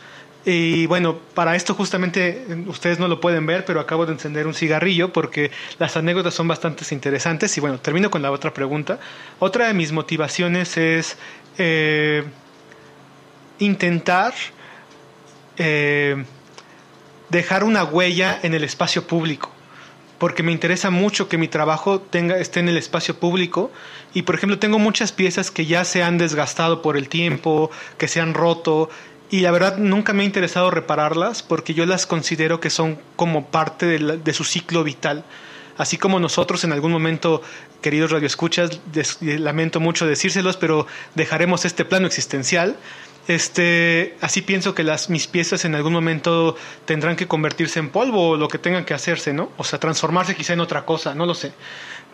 Y 0.44 0.86
bueno, 0.86 1.18
para 1.34 1.54
esto 1.54 1.74
justamente 1.74 2.46
ustedes 2.66 2.98
no 2.98 3.08
lo 3.08 3.20
pueden 3.20 3.44
ver, 3.44 3.64
pero 3.64 3.78
acabo 3.78 4.06
de 4.06 4.12
encender 4.12 4.46
un 4.46 4.54
cigarrillo 4.54 5.12
porque 5.12 5.50
las 5.78 5.96
anécdotas 5.96 6.34
son 6.34 6.48
bastante 6.48 6.84
interesantes. 6.94 7.56
Y 7.58 7.60
bueno, 7.60 7.78
termino 7.78 8.10
con 8.10 8.22
la 8.22 8.30
otra 8.30 8.54
pregunta. 8.54 8.98
Otra 9.38 9.66
de 9.66 9.74
mis 9.74 9.92
motivaciones 9.92 10.76
es 10.78 11.18
eh, 11.58 12.24
intentar 13.58 14.32
eh, 15.58 16.24
dejar 17.28 17.62
una 17.64 17.84
huella 17.84 18.38
en 18.42 18.54
el 18.54 18.64
espacio 18.64 19.06
público 19.06 19.50
porque 20.20 20.42
me 20.42 20.52
interesa 20.52 20.90
mucho 20.90 21.30
que 21.30 21.38
mi 21.38 21.48
trabajo 21.48 21.98
tenga, 21.98 22.36
esté 22.36 22.60
en 22.60 22.68
el 22.68 22.76
espacio 22.76 23.18
público 23.18 23.72
y 24.12 24.22
por 24.22 24.34
ejemplo 24.34 24.58
tengo 24.58 24.78
muchas 24.78 25.12
piezas 25.12 25.50
que 25.50 25.64
ya 25.64 25.82
se 25.86 26.02
han 26.02 26.18
desgastado 26.18 26.82
por 26.82 26.98
el 26.98 27.08
tiempo, 27.08 27.70
que 27.96 28.06
se 28.06 28.20
han 28.20 28.34
roto 28.34 28.90
y 29.30 29.40
la 29.40 29.50
verdad 29.50 29.78
nunca 29.78 30.12
me 30.12 30.22
ha 30.22 30.26
interesado 30.26 30.70
repararlas 30.70 31.42
porque 31.42 31.74
yo 31.74 31.86
las 31.86 32.06
considero 32.06 32.60
que 32.60 32.70
son 32.70 32.98
como 33.16 33.46
parte 33.46 33.86
de, 33.86 34.32
su 34.34 34.44
ciclo 34.44 34.84
vital. 34.84 35.24
Así 35.78 35.96
como 35.96 36.20
nosotros 36.20 36.64
en 36.64 36.72
algún 36.72 36.92
momento, 36.92 37.40
queridos 37.80 38.10
radioescuchas, 38.10 38.80
lamento 39.20 39.80
mucho 39.80 40.06
decírselos, 40.06 40.56
pero 40.56 40.86
dejaremos 41.14 41.64
este 41.64 41.84
plano 41.84 42.06
existencial 42.06 42.76
este, 43.28 44.16
así 44.20 44.42
pienso 44.42 44.74
que 44.74 44.82
las, 44.82 45.08
mis 45.08 45.28
piezas 45.28 45.64
en 45.64 45.76
algún 45.76 45.92
momento 45.92 46.56
tendrán 46.84 47.14
que 47.14 47.28
convertirse 47.28 47.78
en 47.78 47.90
polvo 47.90 48.30
o 48.30 48.36
lo 48.36 48.48
que 48.48 48.58
tengan 48.58 48.84
que 48.84 48.92
hacerse, 48.92 49.32
¿no? 49.32 49.52
O 49.56 49.62
sea, 49.62 49.78
transformarse 49.78 50.34
quizá 50.34 50.54
en 50.54 50.60
otra 50.60 50.84
cosa, 50.84 51.14
no 51.14 51.26
lo 51.26 51.34
sé. 51.34 51.52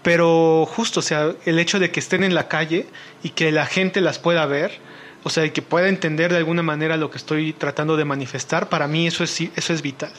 Pero 0.02 0.66
justo, 0.66 1.00
o 1.00 1.02
sea, 1.02 1.32
el 1.46 1.58
hecho 1.58 1.78
de 1.78 1.90
que 1.90 2.00
estén 2.00 2.22
en 2.22 2.34
la 2.34 2.48
calle 2.48 2.86
y 3.22 3.30
que 3.30 3.50
la 3.50 3.64
gente 3.64 4.02
las 4.02 4.18
pueda 4.18 4.44
ver, 4.44 4.78
o 5.26 5.28
sea, 5.28 5.52
que 5.52 5.60
pueda 5.60 5.88
entender 5.88 6.30
de 6.30 6.38
alguna 6.38 6.62
manera 6.62 6.96
lo 6.96 7.10
que 7.10 7.18
estoy 7.18 7.52
tratando 7.52 7.96
de 7.96 8.04
manifestar, 8.04 8.68
para 8.68 8.86
mí 8.86 9.08
eso 9.08 9.24
es, 9.24 9.40
eso 9.40 9.72
es 9.72 9.82
vital. 9.82 10.12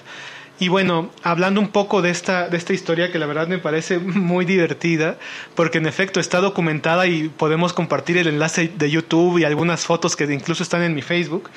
Y 0.59 0.67
bueno, 0.67 1.11
hablando 1.23 1.61
un 1.61 1.69
poco 1.69 2.01
de 2.01 2.09
esta, 2.09 2.49
de 2.49 2.57
esta 2.57 2.73
historia 2.73 3.09
que 3.09 3.17
la 3.17 3.25
verdad 3.25 3.47
me 3.47 3.57
parece 3.57 3.99
muy 3.99 4.43
divertida, 4.43 5.17
porque 5.55 5.77
en 5.77 5.85
efecto 5.85 6.19
está 6.19 6.41
documentada 6.41 7.07
y 7.07 7.29
podemos 7.29 7.71
compartir 7.71 8.17
el 8.17 8.27
enlace 8.27 8.69
de 8.75 8.91
YouTube 8.91 9.37
y 9.37 9.45
algunas 9.45 9.85
fotos 9.85 10.17
que 10.17 10.25
incluso 10.25 10.61
están 10.61 10.83
en 10.83 10.93
mi 10.93 11.01
Facebook. 11.01 11.49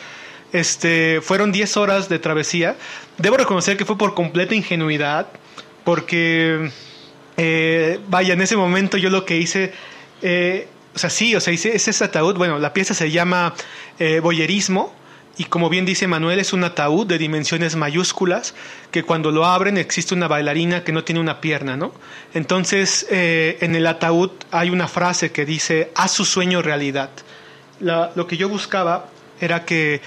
Este, 0.53 1.21
fueron 1.21 1.51
10 1.51 1.77
horas 1.77 2.09
de 2.09 2.21
travesía. 2.21 2.77
Debo 3.19 3.37
reconocer 3.37 3.77
que 3.77 3.85
fue 3.85 3.99
por 3.99 4.15
completa 4.15 4.55
ingenuidad, 4.55 5.27
porque, 5.83 6.71
eh, 7.37 7.99
vaya, 8.07 8.35
en 8.35 8.43
ese 8.43 8.57
momento 8.57 8.97
yo 8.97 9.11
lo 9.11 9.25
que 9.25 9.39
hice... 9.39 9.73
Eh, 10.23 10.69
o 10.95 10.99
sea, 10.99 11.11
sí, 11.11 11.35
o 11.35 11.41
sea, 11.41 11.53
hice 11.53 11.75
ese 11.75 12.05
ataúd. 12.05 12.37
Bueno, 12.37 12.59
la 12.59 12.73
pieza 12.73 12.95
se 12.95 13.11
llama 13.11 13.55
eh, 13.99 14.21
Boyerismo 14.21 14.93
y 15.41 15.45
como 15.45 15.71
bien 15.71 15.87
dice 15.87 16.07
Manuel, 16.07 16.39
es 16.39 16.53
un 16.53 16.65
ataúd 16.65 17.07
de 17.07 17.17
dimensiones 17.17 17.75
mayúsculas 17.75 18.55
que 18.91 19.05
cuando 19.05 19.31
lo 19.31 19.47
abren 19.47 19.79
existe 19.79 20.15
una 20.15 20.29
bailarina 20.29 20.85
que 20.85 20.93
no 20.93 21.05
tiene 21.05 21.21
una 21.21 21.41
pierna, 21.41 21.77
¿no? 21.79 21.95
Entonces, 22.35 23.07
eh, 23.11 23.57
en 23.63 23.75
el 23.75 23.87
ataúd 23.87 24.33
hay 24.51 24.69
una 24.71 24.87
frase 24.87 25.33
que 25.33 25.47
dice, 25.47 25.93
haz 25.95 26.11
su 26.11 26.27
sueño 26.27 26.61
realidad. 26.61 27.09
lo 27.81 28.27
que 28.27 28.37
yo 28.37 28.51
buscaba 28.51 29.07
era 29.41 29.65
que 29.65 30.03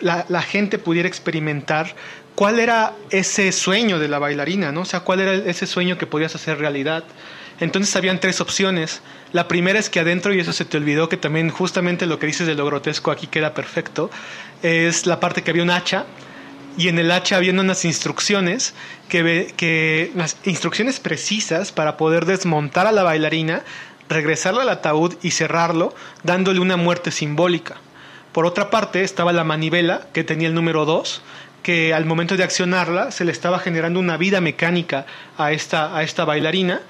la, 0.00 0.24
la, 0.28 0.42
gente 0.42 0.78
pudiera 0.78 1.08
experimentar 1.08 1.96
cuál 2.36 2.60
era 2.60 2.92
ese 3.10 3.50
sueño 3.50 3.98
de 3.98 4.06
la 4.06 4.20
bailarina, 4.20 4.70
¿no? 4.70 4.82
O 4.82 4.84
sea, 4.84 5.00
cuál 5.00 5.18
era 5.18 5.34
ese 5.34 5.66
sueño 5.66 5.98
que 5.98 6.06
podías 6.06 6.36
hacer 6.36 6.58
realidad. 6.58 7.02
Entonces 7.60 7.94
habían 7.96 8.20
tres 8.20 8.40
opciones. 8.40 9.02
La 9.32 9.48
primera 9.48 9.78
es 9.78 9.90
que 9.90 10.00
adentro, 10.00 10.32
y 10.32 10.40
eso 10.40 10.52
se 10.52 10.64
te 10.64 10.76
olvidó, 10.76 11.08
que 11.08 11.16
también 11.16 11.50
justamente 11.50 12.06
lo 12.06 12.18
que 12.18 12.26
dices 12.26 12.46
de 12.46 12.54
lo 12.54 12.64
grotesco 12.66 13.10
aquí 13.10 13.26
queda 13.26 13.54
perfecto, 13.54 14.10
es 14.62 15.06
la 15.06 15.20
parte 15.20 15.42
que 15.42 15.50
había 15.50 15.62
un 15.62 15.70
hacha 15.70 16.06
y 16.78 16.86
en 16.88 16.98
el 16.98 17.10
hacha 17.10 17.36
había 17.36 17.52
unas 17.52 17.84
instrucciones 17.84 18.72
que, 19.08 19.52
que 19.56 20.12
las 20.14 20.36
instrucciones 20.44 21.00
precisas 21.00 21.72
para 21.72 21.96
poder 21.96 22.24
desmontar 22.24 22.86
a 22.86 22.92
la 22.92 23.02
bailarina, 23.02 23.62
regresarla 24.08 24.62
al 24.62 24.68
ataúd 24.68 25.16
y 25.20 25.32
cerrarlo, 25.32 25.92
dándole 26.22 26.60
una 26.60 26.76
muerte 26.76 27.10
simbólica. 27.10 27.76
Por 28.32 28.46
otra 28.46 28.70
parte 28.70 29.02
estaba 29.02 29.32
la 29.32 29.42
manivela 29.42 30.06
que 30.12 30.22
tenía 30.22 30.46
el 30.46 30.54
número 30.54 30.84
2, 30.84 31.20
que 31.64 31.92
al 31.92 32.06
momento 32.06 32.36
de 32.36 32.44
accionarla 32.44 33.10
se 33.10 33.24
le 33.24 33.32
estaba 33.32 33.58
generando 33.58 33.98
una 33.98 34.16
vida 34.16 34.40
mecánica 34.40 35.04
a 35.36 35.50
esta, 35.50 35.96
a 35.96 36.04
esta 36.04 36.24
bailarina 36.24 36.80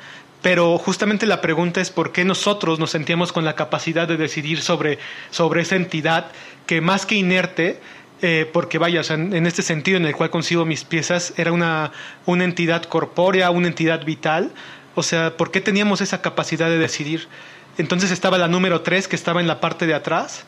pero 0.43 0.79
justamente 0.79 1.27
la 1.27 1.41
pregunta 1.41 1.81
es 1.81 1.91
por 1.91 2.13
qué 2.13 2.25
nosotros 2.25 2.79
nos 2.79 2.91
sentíamos 2.91 3.33
con 3.33 3.45
la 3.45 3.55
capacidad 3.55 4.07
de 4.07 4.17
decidir 4.17 4.61
sobre, 4.61 4.99
sobre 5.31 5.63
esa 5.63 5.77
entidad 5.77 6.31
que 6.67 6.81
más 6.81 7.07
que 7.07 7.17
inerte, 7.17 7.81
eh, 8.23 8.49
porque 8.53 8.79
vaya, 8.79 9.03
en, 9.09 9.47
este 9.47 9.63
sentido 9.63 9.97
en 9.97 10.05
el 10.05 10.15
cual 10.15 10.31
consigo 10.31 10.65
mis 10.65 10.85
piezas, 10.85 11.35
era 11.37 11.53
una, 11.53 11.93
una 12.27 12.45
entidad 12.45 12.85
corpórea, 12.85 13.51
una 13.51 13.69
entidad 13.69 14.05
vital, 14.05 14.53
o 14.95 15.03
sea, 15.03 15.37
¿por 15.37 15.51
qué 15.51 15.61
teníamos 15.61 16.01
esa 16.01 16.23
capacidad 16.23 16.69
de 16.69 16.79
decidir? 16.79 17.29
Entonces 17.77 18.11
estaba 18.11 18.39
la 18.39 18.49
número 18.49 18.83
3 18.83 19.07
que 19.07 19.17
estaba 19.17 19.41
en 19.41 19.47
la 19.47 19.61
parte 19.61 19.87
de 19.87 19.95
atrás, 19.95 20.45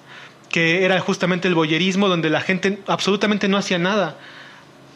que 0.48 0.84
era 0.84 0.98
justamente 1.00 1.46
el 1.46 1.54
boyerismo, 1.54 2.08
donde 2.08 2.28
la 2.28 2.40
gente 2.40 2.80
absolutamente 2.88 3.46
no 3.46 3.56
hacía 3.56 3.78
nada 3.78 4.18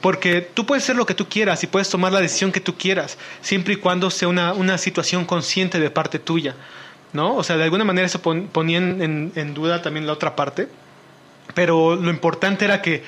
porque 0.05 0.43
tú 0.43 0.67
puedes 0.67 0.85
ser 0.85 0.97
lo 0.97 1.07
que 1.07 1.15
tú 1.15 1.31
quieras 1.31 1.65
y 1.65 1.67
puedes 1.67 1.89
tomar 1.89 2.13
la 2.13 2.21
decisión 2.21 2.53
que 2.53 2.61
tú 2.61 2.77
quieras, 2.77 3.17
siempre 3.41 3.73
y 3.73 3.77
cuando 3.79 4.11
sea 4.11 4.29
una, 4.29 4.53
una 4.53 4.77
situación 4.77 5.25
consciente 5.25 5.81
de 5.81 5.89
parte 5.89 6.19
tuya. 6.19 6.55
¿no? 7.15 7.35
O 7.35 7.43
sea, 7.43 7.57
de 7.57 7.65
alguna 7.65 7.85
manera 7.85 8.07
eso 8.07 8.21
ponía 8.21 8.77
en, 8.77 9.33
en, 9.35 9.55
duda 9.55 9.81
también 9.81 10.07
la 10.07 10.13
otra 10.13 10.37
parte, 10.37 10.69
pero 11.55 11.97
lo 11.97 12.11
importante 12.11 12.67
era 12.67 12.83
que 12.83 13.03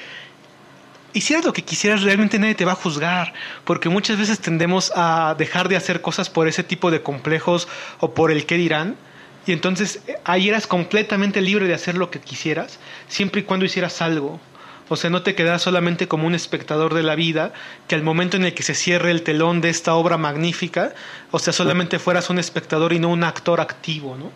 hicieras 1.12 1.44
lo 1.44 1.52
que 1.52 1.60
quisieras, 1.60 2.02
realmente 2.02 2.38
nadie 2.38 2.54
te 2.54 2.64
va 2.64 2.72
a 2.72 2.76
juzgar, 2.76 3.34
porque 3.64 3.90
muchas 3.90 4.16
veces 4.16 4.38
tendemos 4.40 4.90
a 4.96 5.34
dejar 5.36 5.68
de 5.68 5.76
hacer 5.76 6.00
cosas 6.00 6.30
por 6.30 6.48
ese 6.48 6.64
tipo 6.64 6.90
de 6.90 7.02
complejos 7.02 7.68
o 8.00 8.14
por 8.14 8.30
el 8.30 8.46
qué 8.46 8.54
dirán, 8.54 8.96
y 9.44 9.52
entonces 9.52 10.00
ahí 10.24 10.48
eras 10.48 10.66
completamente 10.66 11.42
libre 11.42 11.66
de 11.66 11.74
hacer 11.74 11.94
lo 11.94 12.10
que 12.10 12.20
quisieras, 12.20 12.78
siempre 13.06 13.42
y 13.42 13.44
cuando 13.44 13.66
hicieras 13.66 14.00
algo. 14.00 14.40
O 14.88 14.96
sea, 14.96 15.10
no 15.10 15.22
te 15.22 15.34
quedas 15.34 15.62
solamente 15.62 16.06
como 16.06 16.26
un 16.26 16.34
espectador 16.34 16.94
de 16.94 17.02
la 17.02 17.14
vida, 17.14 17.52
que 17.88 17.94
al 17.94 18.02
momento 18.02 18.36
en 18.36 18.44
el 18.44 18.54
que 18.54 18.62
se 18.62 18.74
cierre 18.74 19.10
el 19.10 19.22
telón 19.22 19.60
de 19.60 19.68
esta 19.68 19.94
obra 19.94 20.16
magnífica, 20.16 20.94
o 21.32 21.38
sea, 21.38 21.52
solamente 21.52 21.98
fueras 21.98 22.30
un 22.30 22.38
espectador 22.38 22.92
y 22.92 22.98
no 22.98 23.08
un 23.08 23.24
actor 23.24 23.60
activo, 23.60 24.16
¿no? 24.16 24.30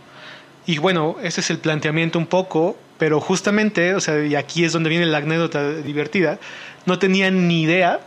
Y 0.67 0.79
bueno, 0.79 1.17
ese 1.23 1.41
es 1.41 1.51
el 1.51 1.59
planteamiento 1.59 2.19
un 2.19 2.27
poco, 2.27 2.77
pero 2.99 3.21
justamente, 3.21 3.95
o 3.95 4.01
sea, 4.01 4.25
y 4.25 4.35
aquí 4.35 4.65
es 4.65 4.73
donde 4.73 4.91
viene 4.91 5.07
la 5.07 5.19
anécdota 5.19 5.73
divertida, 5.73 6.39
no 6.87 6.99
tenía 6.99 7.31
ni 7.31 7.63
idea 7.63 8.01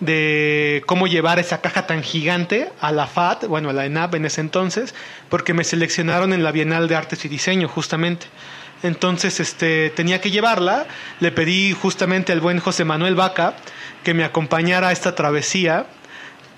de 0.00 0.82
cómo 0.86 1.06
llevar 1.06 1.38
esa 1.38 1.60
caja 1.60 1.86
tan 1.86 2.02
gigante 2.02 2.70
a 2.80 2.90
la 2.90 3.06
FAT, 3.06 3.46
bueno, 3.46 3.70
a 3.70 3.72
la 3.72 3.86
ENAP 3.86 4.16
en 4.16 4.24
ese 4.24 4.40
entonces, 4.40 4.94
porque 5.28 5.54
me 5.54 5.62
seleccionaron 5.62 6.32
en 6.32 6.42
la 6.42 6.50
Bienal 6.50 6.88
de 6.88 6.96
Artes 6.96 7.24
y 7.24 7.28
Diseño, 7.28 7.68
justamente. 7.68 8.26
Entonces, 8.82 9.40
este, 9.40 9.90
tenía 9.90 10.20
que 10.20 10.30
llevarla. 10.30 10.86
Le 11.20 11.30
pedí 11.32 11.72
justamente 11.72 12.32
al 12.32 12.40
buen 12.40 12.58
José 12.58 12.84
Manuel 12.84 13.14
Vaca 13.14 13.54
que 14.02 14.14
me 14.14 14.24
acompañara 14.24 14.88
a 14.88 14.92
esta 14.92 15.14
travesía, 15.14 15.86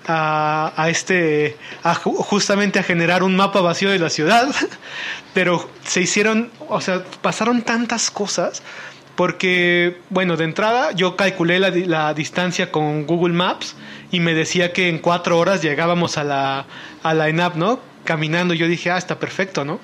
a, 0.07 0.87
este, 0.89 1.57
justamente 2.03 2.79
a 2.79 2.83
generar 2.83 3.23
un 3.23 3.35
mapa 3.35 3.61
vacío 3.61 3.89
de 3.89 3.99
la 3.99 4.09
ciudad. 4.09 4.47
Pero 5.33 5.69
se 5.85 6.01
hicieron, 6.01 6.49
o 6.67 6.81
sea, 6.81 7.03
pasaron 7.21 7.61
tantas 7.61 8.11
cosas. 8.11 8.63
Porque, 9.15 10.01
bueno, 10.09 10.35
de 10.35 10.43
entrada 10.43 10.91
yo 10.91 11.15
calculé 11.15 11.57
la, 11.57 11.69
la 11.69 12.13
distancia 12.13 12.69
con 12.69 13.05
Google 13.05 13.33
Maps 13.33 13.75
y 14.11 14.19
me 14.19 14.33
decía 14.33 14.73
que 14.73 14.89
en 14.89 14.99
cuatro 14.99 15.39
horas 15.39 15.61
llegábamos 15.61 16.17
a 16.17 16.25
la, 16.25 16.65
a 17.01 17.13
la 17.13 17.29
ENAP, 17.29 17.55
¿no? 17.55 17.79
Caminando. 18.03 18.53
Yo 18.53 18.67
dije, 18.67 18.91
ah, 18.91 18.97
está 18.97 19.17
perfecto, 19.17 19.63
¿no? 19.63 19.79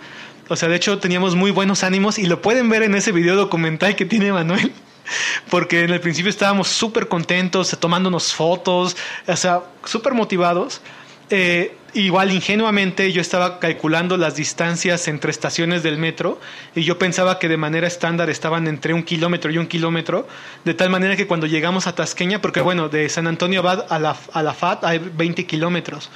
O 0.52 0.58
sea, 0.58 0.68
de 0.68 0.76
hecho 0.76 1.00
teníamos 1.00 1.36
muy 1.36 1.50
buenos 1.50 1.86
ánimos 1.86 2.20
y 2.20 2.26
lo 2.26 2.42
pueden 2.42 2.68
ver 2.68 2.84
en 2.84 2.94
ese 2.94 3.14
video 3.14 3.38
documental 3.38 3.96
que 3.96 4.06
tiene 4.06 4.34
Manuel. 4.34 4.74
Porque 5.50 5.86
en 5.86 5.92
el 5.92 6.02
principio 6.02 6.30
estábamos 6.30 6.68
súper 6.68 7.08
contentos, 7.08 7.78
tomándonos 7.80 8.34
fotos, 8.34 8.98
o 9.28 9.36
sea, 9.38 9.62
súper 9.86 10.14
motivados. 10.14 10.82
Eh, 11.30 11.78
igual 11.94 12.34
ingenuamente 12.34 13.14
yo 13.14 13.22
estaba 13.22 13.60
calculando 13.60 14.18
las 14.18 14.36
distancias 14.36 15.08
entre 15.08 15.32
estaciones 15.32 15.84
del 15.84 15.98
metro 15.98 16.38
y 16.76 16.84
yo 16.84 17.00
pensaba 17.00 17.40
que 17.40 17.48
de 17.48 17.56
manera 17.56 17.88
estándar 17.88 18.30
estaban 18.30 18.68
entre 18.68 18.94
un 18.94 19.04
kilómetro 19.04 19.52
y 19.52 19.58
un 19.58 19.68
kilómetro, 19.68 20.28
de 20.66 20.74
tal 20.74 20.90
manera 20.90 21.16
que 21.16 21.28
cuando 21.28 21.48
llegamos 21.48 21.88
a 21.88 21.96
Tasqueña, 21.96 22.42
porque 22.42 22.60
bueno, 22.60 22.90
de 22.90 23.08
San 23.08 23.28
Antonio 23.28 23.62
Abad 23.62 23.86
a 23.90 24.00
la, 24.00 24.18
a 24.34 24.44
la 24.44 24.54
FAT 24.54 24.84
hay 24.84 25.00
20 25.00 25.46
kilómetros. 25.46 26.10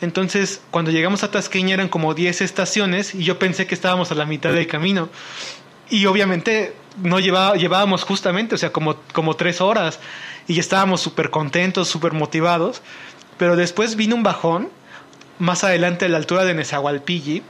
Entonces, 0.00 0.62
cuando 0.70 0.90
llegamos 0.90 1.22
a 1.22 1.30
Tasqueña 1.30 1.74
eran 1.74 1.88
como 1.88 2.14
10 2.14 2.40
estaciones 2.40 3.14
y 3.14 3.24
yo 3.24 3.38
pensé 3.38 3.66
que 3.66 3.74
estábamos 3.74 4.10
a 4.10 4.14
la 4.14 4.24
mitad 4.24 4.52
del 4.52 4.66
camino. 4.66 5.08
Y 5.90 6.06
obviamente 6.06 6.74
no 7.02 7.20
llevaba, 7.20 7.56
llevábamos 7.56 8.04
justamente, 8.04 8.54
o 8.54 8.58
sea, 8.58 8.72
como, 8.72 8.96
como 9.12 9.34
tres 9.34 9.60
horas 9.60 9.98
y 10.46 10.58
estábamos 10.58 11.00
súper 11.00 11.30
contentos, 11.30 11.88
súper 11.88 12.12
motivados. 12.12 12.82
Pero 13.38 13.56
después 13.56 13.96
vino 13.96 14.16
un 14.16 14.22
bajón 14.22 14.68
más 15.38 15.64
adelante 15.64 16.04
a 16.04 16.08
la 16.08 16.18
altura 16.18 16.44
de 16.44 16.54
Nezahualpilli 16.54 17.42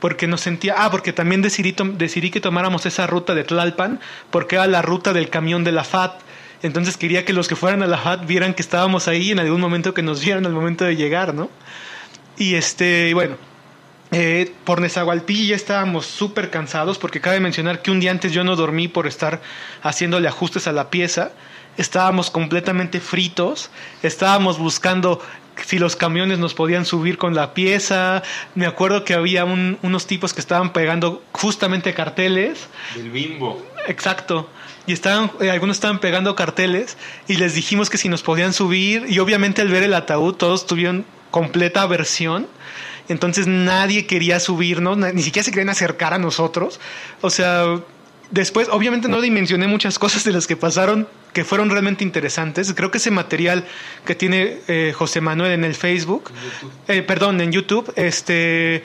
porque 0.00 0.26
nos 0.26 0.40
sentía, 0.40 0.74
ah, 0.78 0.90
porque 0.90 1.12
también 1.12 1.42
decidí, 1.42 1.74
decidí 1.94 2.30
que 2.30 2.40
tomáramos 2.40 2.86
esa 2.86 3.06
ruta 3.06 3.34
de 3.34 3.44
Tlalpan 3.44 4.00
porque 4.30 4.56
era 4.56 4.66
la 4.66 4.82
ruta 4.82 5.12
del 5.12 5.28
camión 5.28 5.64
de 5.64 5.72
la 5.72 5.84
FAT. 5.84 6.20
Entonces 6.62 6.96
quería 6.96 7.24
que 7.24 7.32
los 7.32 7.48
que 7.48 7.56
fueran 7.56 7.82
a 7.82 7.86
la 7.86 7.98
FAT 7.98 8.26
vieran 8.26 8.54
que 8.54 8.62
estábamos 8.62 9.08
ahí 9.08 9.30
en 9.30 9.40
algún 9.40 9.60
momento 9.60 9.94
que 9.94 10.02
nos 10.02 10.24
vieran 10.24 10.46
al 10.46 10.52
momento 10.52 10.84
de 10.84 10.96
llegar, 10.96 11.34
¿no? 11.34 11.50
Y 12.38 12.54
este, 12.54 13.12
bueno, 13.14 13.36
eh, 14.10 14.52
por 14.64 14.80
Nezahualpilli 14.80 15.48
ya 15.48 15.56
estábamos 15.56 16.06
súper 16.06 16.50
cansados 16.50 16.98
porque 16.98 17.20
cabe 17.20 17.40
mencionar 17.40 17.82
que 17.82 17.90
un 17.90 18.00
día 18.00 18.10
antes 18.10 18.32
yo 18.32 18.44
no 18.44 18.56
dormí 18.56 18.88
por 18.88 19.06
estar 19.06 19.42
haciéndole 19.82 20.28
ajustes 20.28 20.66
a 20.66 20.72
la 20.72 20.90
pieza. 20.90 21.32
Estábamos 21.76 22.30
completamente 22.30 23.00
fritos, 23.00 23.70
estábamos 24.02 24.58
buscando 24.58 25.20
si 25.64 25.78
los 25.78 25.96
camiones 25.96 26.38
nos 26.38 26.54
podían 26.54 26.84
subir 26.84 27.18
con 27.18 27.34
la 27.34 27.54
pieza. 27.54 28.22
Me 28.54 28.66
acuerdo 28.66 29.04
que 29.04 29.14
había 29.14 29.44
unos 29.44 30.06
tipos 30.06 30.32
que 30.32 30.40
estaban 30.40 30.72
pegando 30.72 31.22
justamente 31.32 31.94
carteles. 31.94 32.68
Del 32.94 33.10
bimbo. 33.10 33.64
Exacto. 33.86 34.48
Y 34.88 34.92
estaban, 34.94 35.30
eh, 35.40 35.50
algunos 35.50 35.76
estaban 35.76 36.00
pegando 36.00 36.34
carteles 36.34 36.96
y 37.28 37.36
les 37.36 37.54
dijimos 37.54 37.90
que 37.90 37.98
si 37.98 38.08
nos 38.08 38.22
podían 38.22 38.54
subir. 38.54 39.04
Y 39.06 39.18
obviamente 39.18 39.60
al 39.60 39.68
ver 39.68 39.82
el 39.82 39.92
ataúd 39.92 40.34
todos 40.34 40.66
tuvieron 40.66 41.04
completa 41.30 41.82
aversión. 41.82 42.46
Entonces 43.10 43.46
nadie 43.46 44.06
quería 44.06 44.40
subirnos, 44.40 44.96
ni 44.96 45.22
siquiera 45.22 45.44
se 45.44 45.50
querían 45.50 45.68
acercar 45.68 46.14
a 46.14 46.18
nosotros. 46.18 46.80
O 47.20 47.28
sea, 47.28 47.80
después, 48.30 48.68
obviamente 48.70 49.08
no 49.08 49.20
dimensioné 49.20 49.66
muchas 49.66 49.98
cosas 49.98 50.24
de 50.24 50.32
las 50.32 50.46
que 50.46 50.56
pasaron 50.56 51.06
que 51.34 51.44
fueron 51.44 51.68
realmente 51.68 52.02
interesantes. 52.02 52.72
Creo 52.74 52.90
que 52.90 52.96
ese 52.96 53.10
material 53.10 53.64
que 54.06 54.14
tiene 54.14 54.56
eh, 54.68 54.94
José 54.96 55.20
Manuel 55.20 55.52
en 55.52 55.64
el 55.64 55.74
Facebook, 55.74 56.30
eh, 56.88 57.02
perdón, 57.02 57.42
en 57.42 57.52
YouTube, 57.52 57.92
este, 57.96 58.84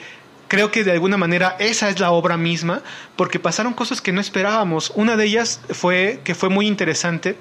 creo 0.54 0.70
que 0.70 0.84
de 0.84 0.92
alguna 0.92 1.16
manera 1.16 1.56
esa 1.58 1.88
es 1.90 1.98
la 1.98 2.12
obra 2.12 2.36
misma, 2.36 2.82
porque 3.16 3.40
pasaron 3.40 3.72
cosas 3.72 4.00
que 4.00 4.12
no 4.12 4.20
esperábamos. 4.20 4.92
Una 4.94 5.16
de 5.16 5.24
ellas 5.24 5.60
fue 5.70 6.20
que 6.22 6.36
fue 6.36 6.48
muy 6.48 6.68
interesante 6.68 7.36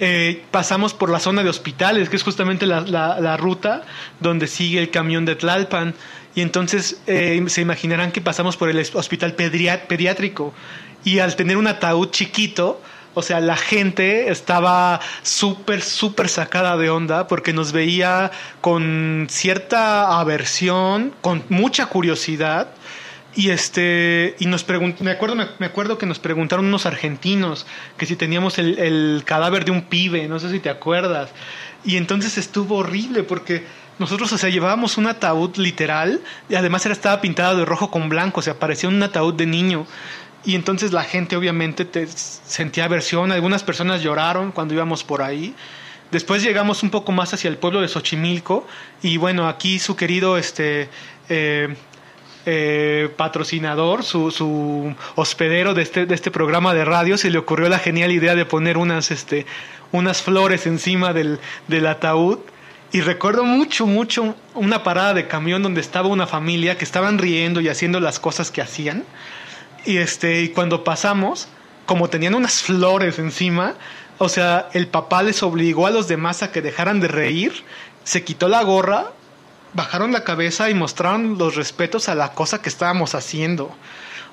eh, 0.00 0.44
pasamos 0.52 0.94
por 0.94 1.10
la 1.10 1.18
zona 1.18 1.42
de 1.42 1.50
hospitales, 1.50 2.08
que 2.08 2.14
es 2.14 2.22
justamente 2.22 2.66
la, 2.66 3.36
ruta 3.36 3.82
donde 4.20 4.46
sigue 4.46 4.78
el 4.78 4.90
camión 4.90 5.24
de 5.24 5.34
Tlalpan. 5.34 5.94
Y 6.36 6.42
entonces 6.42 7.00
eh, 7.08 7.42
se 7.48 7.62
imaginarán 7.62 8.12
que 8.12 8.20
pasamos 8.20 8.56
por 8.56 8.68
el 8.68 8.78
hospital 8.94 9.34
pediátrico. 9.34 10.54
Y 11.02 11.18
al 11.18 11.34
tener 11.34 11.56
un 11.56 11.66
ataúd 11.66 12.10
chiquito, 12.10 12.80
o 13.14 13.22
sea, 13.22 13.40
la 13.40 13.56
gente 13.56 14.30
estaba 14.30 15.00
súper, 15.22 15.82
súper 15.82 16.28
sacada 16.28 16.76
de 16.76 16.90
onda 16.90 17.26
porque 17.26 17.52
nos 17.52 17.72
veía 17.72 18.30
con 18.60 19.26
cierta 19.28 20.20
aversión, 20.20 21.14
con 21.20 21.42
mucha 21.48 21.86
curiosidad 21.86 22.68
y 23.34 23.50
este 23.50 24.34
y 24.38 24.46
nos 24.46 24.66
me 25.00 25.10
acuerdo 25.10 25.36
me, 25.36 25.66
acuerdo 25.66 25.96
que 25.96 26.06
nos 26.06 26.18
preguntaron 26.18 26.66
unos 26.66 26.86
argentinos 26.86 27.66
que 27.96 28.04
si 28.04 28.16
teníamos 28.16 28.58
el, 28.58 29.22
cadáver 29.24 29.64
de 29.64 29.70
un 29.70 29.82
pibe, 29.82 30.26
no 30.28 30.40
sé 30.40 30.50
si 30.50 30.60
te 30.60 30.70
acuerdas. 30.70 31.30
Y 31.84 31.96
entonces 31.96 32.36
estuvo 32.36 32.78
horrible 32.78 33.22
porque 33.22 33.64
nosotros, 33.98 34.32
o 34.32 34.38
sea, 34.38 34.50
llevábamos 34.50 34.98
un 34.98 35.06
ataúd 35.06 35.56
literal 35.56 36.20
y 36.48 36.56
además 36.56 36.84
era 36.86 36.92
estaba 36.92 37.20
pintado 37.20 37.56
de 37.56 37.64
rojo 37.64 37.90
con 37.90 38.08
blanco, 38.08 38.40
o 38.40 38.42
sea, 38.42 38.58
parecía 38.58 38.88
un 38.88 39.02
ataúd 39.02 39.34
de 39.34 39.46
niño. 39.46 39.86
Y 40.44 40.54
entonces 40.54 40.92
la 40.92 41.04
gente 41.04 41.36
obviamente 41.36 41.84
te 41.84 42.06
sentía 42.06 42.84
aversión, 42.84 43.32
algunas 43.32 43.62
personas 43.62 44.02
lloraron 44.02 44.52
cuando 44.52 44.74
íbamos 44.74 45.04
por 45.04 45.22
ahí. 45.22 45.54
Después 46.10 46.42
llegamos 46.42 46.82
un 46.82 46.90
poco 46.90 47.12
más 47.12 47.34
hacia 47.34 47.48
el 47.48 47.58
pueblo 47.58 47.80
de 47.82 47.88
Xochimilco 47.88 48.66
y 49.02 49.18
bueno, 49.18 49.46
aquí 49.46 49.78
su 49.78 49.94
querido 49.94 50.38
este 50.38 50.88
eh, 51.28 51.74
eh, 52.46 53.10
patrocinador, 53.14 54.04
su, 54.04 54.94
hospedero 55.16 55.74
de 55.74 55.82
este, 55.82 56.06
de 56.06 56.14
este 56.14 56.30
programa 56.30 56.72
de 56.72 56.86
radio, 56.86 57.18
se 57.18 57.28
le 57.28 57.36
ocurrió 57.36 57.68
la 57.68 57.78
genial 57.78 58.10
idea 58.10 58.34
de 58.34 58.46
poner 58.46 58.78
unas, 58.78 59.10
este, 59.10 59.44
unas 59.92 60.22
flores 60.22 60.66
encima 60.66 61.12
del, 61.12 61.40
del 61.66 61.86
ataúd. 61.86 62.38
Y 62.90 63.02
recuerdo 63.02 63.44
mucho, 63.44 63.86
mucho 63.86 64.34
una 64.54 64.82
parada 64.82 65.12
de 65.12 65.28
camión 65.28 65.62
donde 65.62 65.82
estaba 65.82 66.08
una 66.08 66.26
familia 66.26 66.78
que 66.78 66.84
estaban 66.84 67.18
riendo 67.18 67.60
y 67.60 67.68
haciendo 67.68 68.00
las 68.00 68.18
cosas 68.18 68.50
que 68.50 68.62
hacían. 68.62 69.04
Y, 69.84 69.98
este, 69.98 70.42
y 70.42 70.48
cuando 70.48 70.84
pasamos, 70.84 71.48
como 71.86 72.08
tenían 72.08 72.34
unas 72.34 72.62
flores 72.62 73.18
encima, 73.18 73.74
o 74.18 74.28
sea, 74.28 74.68
el 74.72 74.88
papá 74.88 75.22
les 75.22 75.42
obligó 75.42 75.86
a 75.86 75.90
los 75.90 76.08
demás 76.08 76.42
a 76.42 76.50
que 76.50 76.62
dejaran 76.62 77.00
de 77.00 77.08
reír, 77.08 77.64
se 78.04 78.24
quitó 78.24 78.48
la 78.48 78.62
gorra 78.62 79.12
bajaron 79.74 80.12
la 80.12 80.24
cabeza 80.24 80.70
y 80.70 80.74
mostraron 80.74 81.38
los 81.38 81.54
respetos 81.54 82.08
a 82.08 82.14
la 82.14 82.32
cosa 82.32 82.62
que 82.62 82.68
estábamos 82.68 83.14
haciendo. 83.14 83.74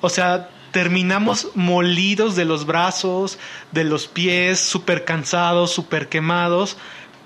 O 0.00 0.08
sea, 0.08 0.48
terminamos 0.72 1.48
molidos 1.54 2.36
de 2.36 2.44
los 2.44 2.66
brazos, 2.66 3.38
de 3.72 3.84
los 3.84 4.08
pies, 4.08 4.60
súper 4.60 5.04
cansados, 5.04 5.72
súper 5.72 6.08
quemados, 6.08 6.76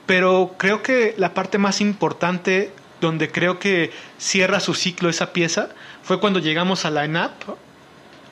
pero 0.07 0.55
creo 0.59 0.83
que 0.83 1.15
la 1.17 1.35
parte 1.35 1.59
más 1.59 1.81
importante 1.81 2.73
donde 3.01 3.31
creo 3.31 3.59
que 3.59 3.93
cierra 4.19 4.61
su 4.61 4.75
ciclo 4.75 5.09
esa 5.09 5.33
pieza 5.33 5.71
fue 6.03 6.21
cuando 6.21 6.39
llegamos 6.39 6.85
a 6.85 6.91
la 6.91 7.05
ENAP, 7.05 7.33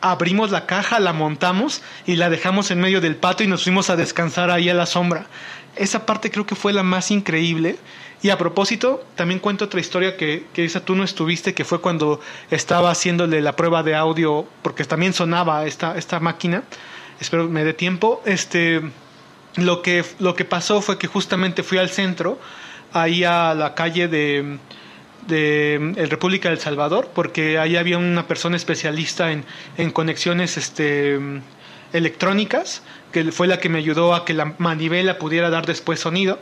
abrimos 0.00 0.50
la 0.50 0.66
caja, 0.66 1.00
la 1.00 1.12
montamos 1.12 1.82
y 2.06 2.16
la 2.16 2.30
dejamos 2.30 2.70
en 2.70 2.80
medio 2.80 3.00
del 3.00 3.16
patio 3.16 3.46
y 3.46 3.48
nos 3.48 3.64
fuimos 3.64 3.90
a 3.90 3.96
descansar 3.96 4.50
ahí 4.50 4.68
a 4.68 4.74
la 4.74 4.86
sombra. 4.86 5.26
Esa 5.76 6.06
parte 6.06 6.30
creo 6.30 6.46
que 6.46 6.54
fue 6.54 6.72
la 6.72 6.82
más 6.82 7.10
increíble. 7.10 7.76
Y 8.20 8.30
a 8.30 8.38
propósito, 8.38 9.04
también 9.14 9.38
cuento 9.38 9.66
otra 9.66 9.78
historia 9.78 10.16
que, 10.16 10.46
que 10.52 10.64
esa 10.64 10.84
tú 10.84 10.96
no 10.96 11.04
estuviste, 11.04 11.54
que 11.54 11.64
fue 11.64 11.80
cuando 11.80 12.20
estaba 12.50 12.90
haciéndole 12.90 13.40
la 13.40 13.54
prueba 13.54 13.84
de 13.84 13.94
audio, 13.94 14.44
porque 14.62 14.84
también 14.84 15.12
sonaba 15.12 15.66
esta, 15.66 15.96
esta 15.96 16.18
máquina. 16.18 16.64
Espero 17.20 17.48
me 17.48 17.62
dé 17.62 17.74
tiempo. 17.74 18.20
Este, 18.26 18.82
lo, 19.54 19.82
que, 19.82 20.04
lo 20.18 20.34
que 20.34 20.44
pasó 20.44 20.80
fue 20.80 20.98
que 20.98 21.06
justamente 21.06 21.62
fui 21.62 21.78
al 21.78 21.90
centro, 21.90 22.40
ahí 22.92 23.22
a 23.22 23.54
la 23.54 23.74
calle 23.74 24.08
de, 24.08 24.58
de 25.28 25.74
el 25.74 26.10
República 26.10 26.48
del 26.48 26.58
Salvador, 26.58 27.10
porque 27.14 27.58
ahí 27.58 27.76
había 27.76 27.98
una 27.98 28.26
persona 28.26 28.56
especialista 28.56 29.30
en, 29.30 29.44
en 29.76 29.90
conexiones 29.90 30.56
este, 30.56 31.18
electrónicas, 31.92 32.82
que 33.12 33.30
fue 33.30 33.46
la 33.46 33.58
que 33.58 33.68
me 33.68 33.78
ayudó 33.78 34.14
a 34.14 34.24
que 34.24 34.34
la 34.34 34.54
manivela 34.58 35.18
pudiera 35.18 35.50
dar 35.50 35.66
después 35.66 36.00
sonido. 36.00 36.38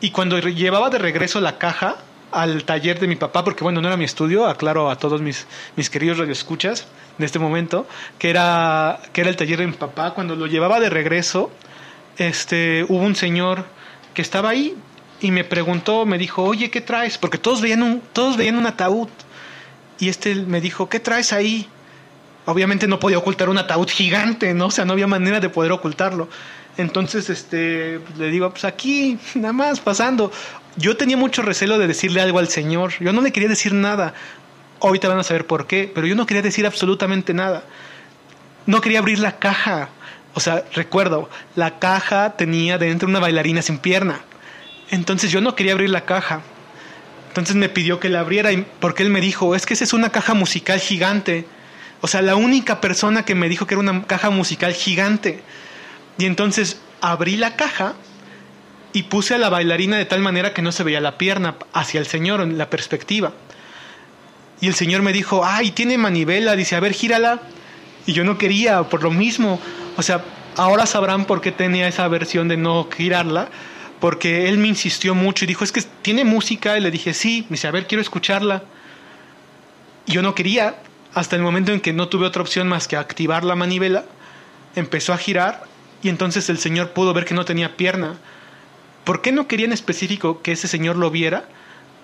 Y 0.00 0.10
cuando 0.10 0.38
llevaba 0.38 0.90
de 0.90 0.98
regreso 0.98 1.40
la 1.40 1.58
caja 1.58 1.96
al 2.32 2.64
taller 2.64 2.98
de 2.98 3.06
mi 3.06 3.16
papá, 3.16 3.44
porque 3.44 3.62
bueno, 3.62 3.80
no 3.80 3.88
era 3.88 3.96
mi 3.96 4.04
estudio, 4.04 4.46
aclaro 4.46 4.90
a 4.90 4.96
todos 4.96 5.20
mis, 5.20 5.46
mis 5.76 5.90
queridos 5.90 6.18
radioescuchas 6.18 6.86
de 7.18 7.26
este 7.26 7.38
momento, 7.38 7.86
que 8.18 8.30
era, 8.30 9.00
que 9.12 9.20
era 9.20 9.30
el 9.30 9.36
taller 9.36 9.60
de 9.60 9.66
mi 9.66 9.74
papá, 9.74 10.14
cuando 10.14 10.34
lo 10.34 10.46
llevaba 10.46 10.80
de 10.80 10.90
regreso, 10.90 11.50
este, 12.16 12.84
hubo 12.88 13.02
un 13.02 13.14
señor 13.14 13.64
que 14.14 14.22
estaba 14.22 14.50
ahí 14.50 14.76
y 15.22 15.30
me 15.30 15.44
preguntó, 15.44 16.04
me 16.04 16.18
dijo, 16.18 16.42
oye, 16.42 16.70
¿qué 16.70 16.80
traes? 16.80 17.16
Porque 17.16 17.38
todos 17.38 17.60
veían 17.60 17.82
un, 17.82 18.02
todos 18.12 18.36
veían 18.36 18.56
un 18.56 18.66
ataúd. 18.66 19.08
Y 20.00 20.08
este 20.08 20.34
me 20.34 20.60
dijo, 20.60 20.88
¿qué 20.88 20.98
traes 20.98 21.32
ahí? 21.32 21.68
Obviamente 22.44 22.88
no 22.88 22.98
podía 22.98 23.18
ocultar 23.18 23.48
un 23.48 23.56
ataúd 23.56 23.88
gigante, 23.88 24.52
¿no? 24.52 24.66
O 24.66 24.70
sea, 24.72 24.84
no 24.84 24.94
había 24.94 25.06
manera 25.06 25.38
de 25.38 25.48
poder 25.48 25.70
ocultarlo. 25.70 26.28
Entonces, 26.76 27.30
este, 27.30 28.00
le 28.18 28.30
digo, 28.30 28.50
pues 28.50 28.64
aquí, 28.64 29.16
nada 29.36 29.52
más, 29.52 29.78
pasando. 29.78 30.32
Yo 30.76 30.96
tenía 30.96 31.16
mucho 31.16 31.42
recelo 31.42 31.78
de 31.78 31.86
decirle 31.86 32.20
algo 32.20 32.40
al 32.40 32.48
Señor. 32.48 32.92
Yo 32.98 33.12
no 33.12 33.20
le 33.20 33.30
quería 33.30 33.48
decir 33.48 33.72
nada. 33.74 34.14
Ahorita 34.80 35.06
van 35.06 35.20
a 35.20 35.22
saber 35.22 35.46
por 35.46 35.68
qué, 35.68 35.90
pero 35.94 36.08
yo 36.08 36.16
no 36.16 36.26
quería 36.26 36.42
decir 36.42 36.66
absolutamente 36.66 37.32
nada. 37.32 37.62
No 38.66 38.80
quería 38.80 38.98
abrir 38.98 39.20
la 39.20 39.38
caja. 39.38 39.90
O 40.34 40.40
sea, 40.40 40.64
recuerdo, 40.74 41.30
la 41.54 41.78
caja 41.78 42.30
tenía 42.36 42.78
dentro 42.78 43.08
una 43.08 43.20
bailarina 43.20 43.62
sin 43.62 43.78
pierna. 43.78 44.22
Entonces 44.92 45.32
yo 45.32 45.40
no 45.40 45.56
quería 45.56 45.72
abrir 45.72 45.90
la 45.90 46.04
caja. 46.04 46.42
Entonces 47.28 47.56
me 47.56 47.70
pidió 47.70 47.98
que 47.98 48.10
la 48.10 48.20
abriera 48.20 48.52
y 48.52 48.66
porque 48.78 49.02
él 49.02 49.08
me 49.08 49.22
dijo, 49.22 49.56
es 49.56 49.64
que 49.64 49.72
esa 49.72 49.84
es 49.84 49.94
una 49.94 50.10
caja 50.10 50.34
musical 50.34 50.78
gigante. 50.78 51.46
O 52.02 52.08
sea, 52.08 52.20
la 52.20 52.36
única 52.36 52.82
persona 52.82 53.24
que 53.24 53.34
me 53.34 53.48
dijo 53.48 53.66
que 53.66 53.72
era 53.72 53.80
una 53.80 54.04
caja 54.06 54.28
musical 54.28 54.74
gigante. 54.74 55.42
Y 56.18 56.26
entonces 56.26 56.78
abrí 57.00 57.38
la 57.38 57.56
caja 57.56 57.94
y 58.92 59.04
puse 59.04 59.34
a 59.34 59.38
la 59.38 59.48
bailarina 59.48 59.96
de 59.96 60.04
tal 60.04 60.20
manera 60.20 60.52
que 60.52 60.60
no 60.60 60.72
se 60.72 60.84
veía 60.84 61.00
la 61.00 61.16
pierna 61.16 61.54
hacia 61.72 61.98
el 61.98 62.06
señor 62.06 62.42
en 62.42 62.58
la 62.58 62.68
perspectiva. 62.68 63.32
Y 64.60 64.68
el 64.68 64.74
señor 64.74 65.00
me 65.00 65.14
dijo, 65.14 65.42
ay, 65.42 65.70
tiene 65.70 65.96
manivela, 65.96 66.54
dice, 66.54 66.76
a 66.76 66.80
ver, 66.80 66.92
gírala. 66.92 67.40
Y 68.04 68.12
yo 68.12 68.24
no 68.24 68.36
quería, 68.36 68.82
por 68.82 69.02
lo 69.02 69.10
mismo. 69.10 69.58
O 69.96 70.02
sea, 70.02 70.22
ahora 70.56 70.84
sabrán 70.84 71.24
por 71.24 71.40
qué 71.40 71.50
tenía 71.50 71.88
esa 71.88 72.06
versión 72.08 72.46
de 72.48 72.58
no 72.58 72.86
girarla, 72.94 73.48
porque 74.02 74.48
él 74.48 74.58
me 74.58 74.66
insistió 74.66 75.14
mucho 75.14 75.44
y 75.44 75.46
dijo, 75.46 75.62
es 75.62 75.70
que 75.70 75.80
tiene 76.02 76.24
música. 76.24 76.76
Y 76.76 76.80
le 76.80 76.90
dije, 76.90 77.14
sí, 77.14 77.46
me 77.48 77.54
dice, 77.54 77.68
a 77.68 77.70
ver, 77.70 77.86
quiero 77.86 78.02
escucharla. 78.02 78.64
Y 80.06 80.12
yo 80.14 80.22
no 80.22 80.34
quería, 80.34 80.74
hasta 81.14 81.36
el 81.36 81.42
momento 81.42 81.70
en 81.70 81.80
que 81.80 81.92
no 81.92 82.08
tuve 82.08 82.26
otra 82.26 82.42
opción 82.42 82.66
más 82.66 82.88
que 82.88 82.96
activar 82.96 83.44
la 83.44 83.54
manivela, 83.54 84.04
empezó 84.74 85.12
a 85.12 85.18
girar 85.18 85.62
y 86.02 86.08
entonces 86.08 86.48
el 86.50 86.58
señor 86.58 86.90
pudo 86.94 87.14
ver 87.14 87.24
que 87.24 87.34
no 87.34 87.44
tenía 87.44 87.76
pierna. 87.76 88.16
¿Por 89.04 89.22
qué 89.22 89.30
no 89.30 89.46
quería 89.46 89.66
en 89.66 89.72
específico 89.72 90.42
que 90.42 90.50
ese 90.50 90.66
señor 90.66 90.96
lo 90.96 91.12
viera? 91.12 91.44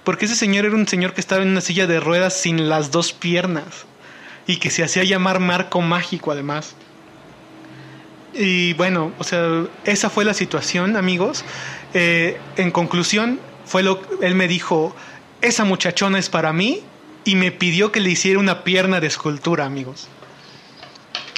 Porque 0.04 0.26
ese 0.26 0.36
señor 0.36 0.66
era 0.66 0.76
un 0.76 0.86
señor 0.86 1.14
que 1.14 1.20
estaba 1.20 1.42
en 1.42 1.48
una 1.48 1.60
silla 1.62 1.88
de 1.88 1.98
ruedas 1.98 2.32
sin 2.32 2.68
las 2.68 2.92
dos 2.92 3.12
piernas 3.12 3.86
y 4.46 4.58
que 4.58 4.70
se 4.70 4.84
hacía 4.84 5.02
llamar 5.02 5.40
Marco 5.40 5.80
Mágico 5.80 6.30
además. 6.30 6.76
Y 8.34 8.74
bueno, 8.74 9.12
o 9.18 9.24
sea, 9.24 9.64
esa 9.84 10.10
fue 10.10 10.24
la 10.24 10.32
situación, 10.32 10.96
amigos. 10.96 11.44
Eh, 11.94 12.38
en 12.56 12.70
conclusión, 12.70 13.40
fue 13.64 13.82
lo 13.82 14.00
él 14.20 14.34
me 14.34 14.48
dijo, 14.48 14.94
esa 15.40 15.64
muchachona 15.64 16.18
es 16.18 16.28
para 16.28 16.52
mí 16.52 16.82
y 17.24 17.34
me 17.34 17.50
pidió 17.52 17.92
que 17.92 18.00
le 18.00 18.10
hiciera 18.10 18.38
una 18.38 18.64
pierna 18.64 19.00
de 19.00 19.06
escultura, 19.06 19.64
amigos 19.64 20.08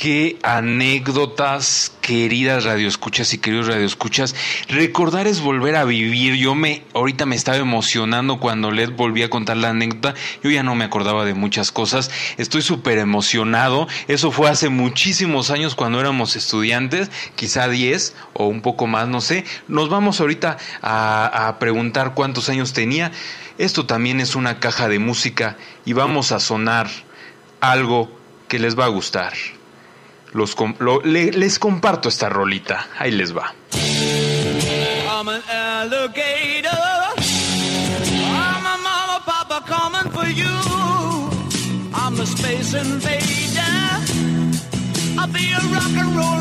qué 0.01 0.39
anécdotas, 0.43 1.93
queridas 2.01 2.65
radioescuchas 2.65 3.35
y 3.35 3.39
queridos 3.39 3.67
radioescuchas. 3.67 4.35
Recordar 4.67 5.27
es 5.27 5.43
volver 5.43 5.77
a 5.77 5.85
vivir. 5.85 6.37
Yo 6.37 6.55
me, 6.55 6.85
ahorita 6.95 7.27
me 7.27 7.37
estaba 7.37 7.59
emocionando 7.59 8.41
cuando 8.41 8.71
Led 8.71 8.93
volví 8.93 9.23
a 9.23 9.29
contar 9.29 9.59
la 9.59 9.69
anécdota. 9.69 10.15
Yo 10.43 10.49
ya 10.49 10.63
no 10.63 10.75
me 10.75 10.87
acordaba 10.87 11.27
de 11.27 11.35
muchas 11.35 11.71
cosas. 11.71 12.11
Estoy 12.39 12.63
súper 12.63 12.97
emocionado. 12.97 13.89
Eso 14.09 14.31
fue 14.31 14.49
hace 14.49 14.71
muchísimos 14.71 15.51
años 15.51 15.75
cuando 15.75 16.01
éramos 16.01 16.35
estudiantes, 16.35 17.11
quizá 17.37 17.69
10 17.69 18.15
o 18.33 18.47
un 18.47 18.63
poco 18.63 18.87
más, 18.87 19.07
no 19.07 19.21
sé. 19.21 19.45
Nos 19.69 19.91
vamos 19.91 20.19
ahorita 20.23 20.57
a, 20.81 21.49
a 21.49 21.59
preguntar 21.59 22.15
cuántos 22.15 22.49
años 22.49 22.73
tenía. 22.73 23.13
Esto 23.59 23.85
también 23.85 24.21
es 24.21 24.35
una 24.35 24.61
caja 24.61 24.89
de 24.89 24.99
música 24.99 25.59
y 25.85 25.93
vamos 25.93 26.33
a 26.33 26.41
sonar 26.41 26.89
algo 27.61 28.11
que 28.49 28.59
les 28.59 28.79
va 28.79 28.87
a 28.87 28.89
gustar 28.89 29.35
los, 30.33 30.57
lo, 30.79 31.01
le, 31.03 31.33
les 31.33 31.59
comparto 31.59 32.09
esta 32.09 32.29
rolita. 32.29 32.89
Ahí 32.99 33.11
les 33.11 33.37
va. 33.37 33.55
I'm 33.73 35.29
an 35.29 35.43
alligator. 35.49 36.71
I'm 38.23 38.67
a 38.67 38.77
mama, 38.83 39.23
papa 39.27 39.63
coming 39.67 40.11
for 40.13 40.27
you. 40.27 40.57
I'm 41.93 42.19
a 42.21 42.27
space 42.27 42.75
invader. 42.75 43.61
I'll 45.19 45.29
be 45.29 45.53
a 45.53 45.61
rock 45.75 45.95
and 45.97 46.17
rollin' 46.17 46.40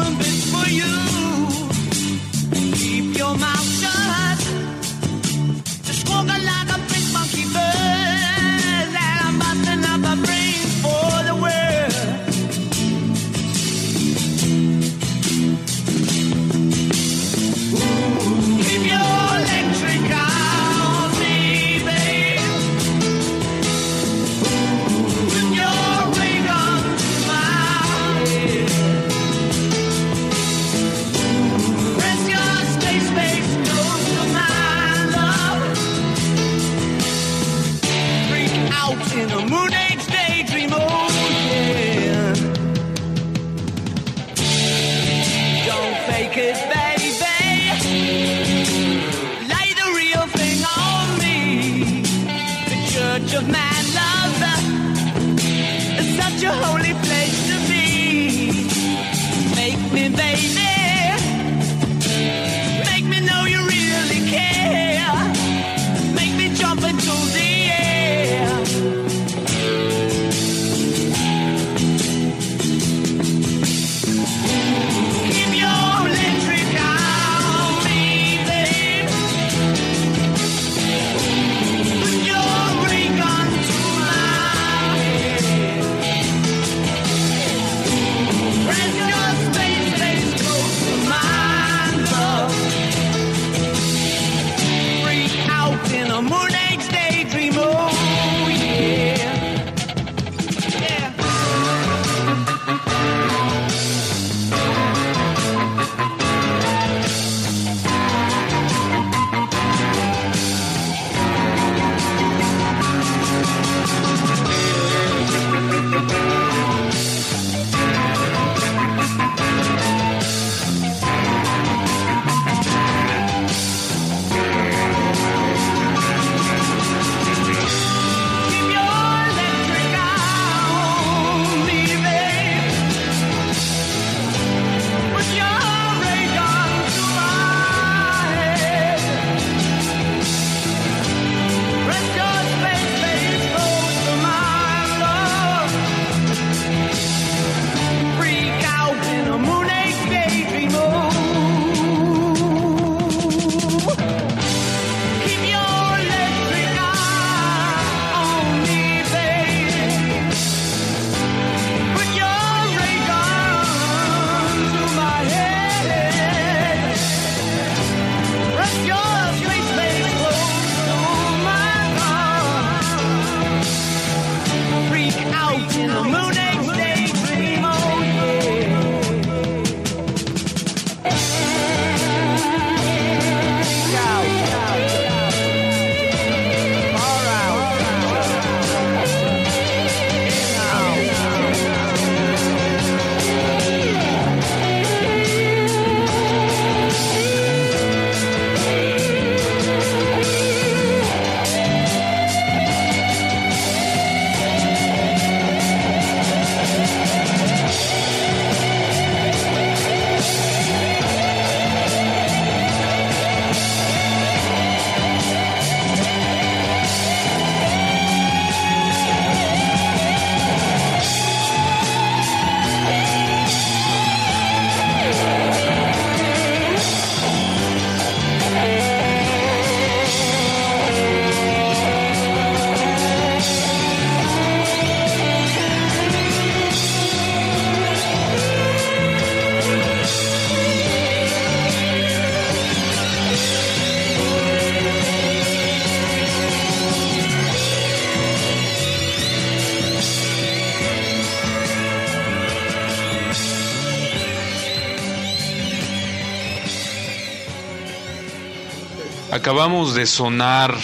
Acabamos 259.50 259.96
de 259.96 260.06
sonar 260.06 260.76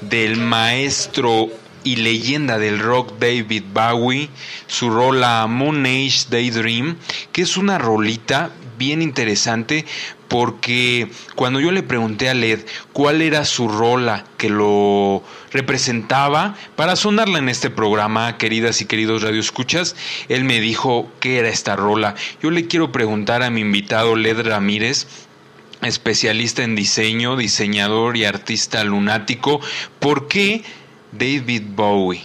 del 0.00 0.36
maestro 0.36 1.46
y 1.84 1.94
leyenda 1.94 2.58
del 2.58 2.80
rock 2.80 3.16
David 3.20 3.62
Bowie, 3.72 4.28
su 4.66 4.90
rola 4.90 5.46
Moon 5.46 5.86
Age 5.86 6.24
Daydream, 6.28 6.96
que 7.30 7.42
es 7.42 7.56
una 7.56 7.78
rolita 7.78 8.50
bien 8.78 9.00
interesante 9.00 9.84
porque 10.26 11.08
cuando 11.36 11.60
yo 11.60 11.70
le 11.70 11.84
pregunté 11.84 12.28
a 12.28 12.34
Led 12.34 12.66
cuál 12.92 13.22
era 13.22 13.44
su 13.44 13.68
rola 13.68 14.24
que 14.38 14.50
lo 14.50 15.22
representaba 15.52 16.56
para 16.74 16.96
sonarla 16.96 17.38
en 17.38 17.48
este 17.48 17.70
programa, 17.70 18.38
queridas 18.38 18.80
y 18.80 18.86
queridos 18.86 19.22
radioescuchas, 19.22 19.94
él 20.28 20.42
me 20.42 20.60
dijo 20.60 21.08
qué 21.20 21.38
era 21.38 21.48
esta 21.48 21.76
rola. 21.76 22.16
Yo 22.42 22.50
le 22.50 22.66
quiero 22.66 22.90
preguntar 22.90 23.44
a 23.44 23.50
mi 23.50 23.60
invitado 23.60 24.16
Led 24.16 24.40
Ramírez 24.40 25.06
especialista 25.82 26.62
en 26.62 26.76
diseño, 26.76 27.36
diseñador 27.36 28.16
y 28.16 28.24
artista 28.24 28.84
lunático, 28.84 29.60
¿por 29.98 30.28
qué 30.28 30.62
David 31.12 31.62
Bowie? 31.74 32.22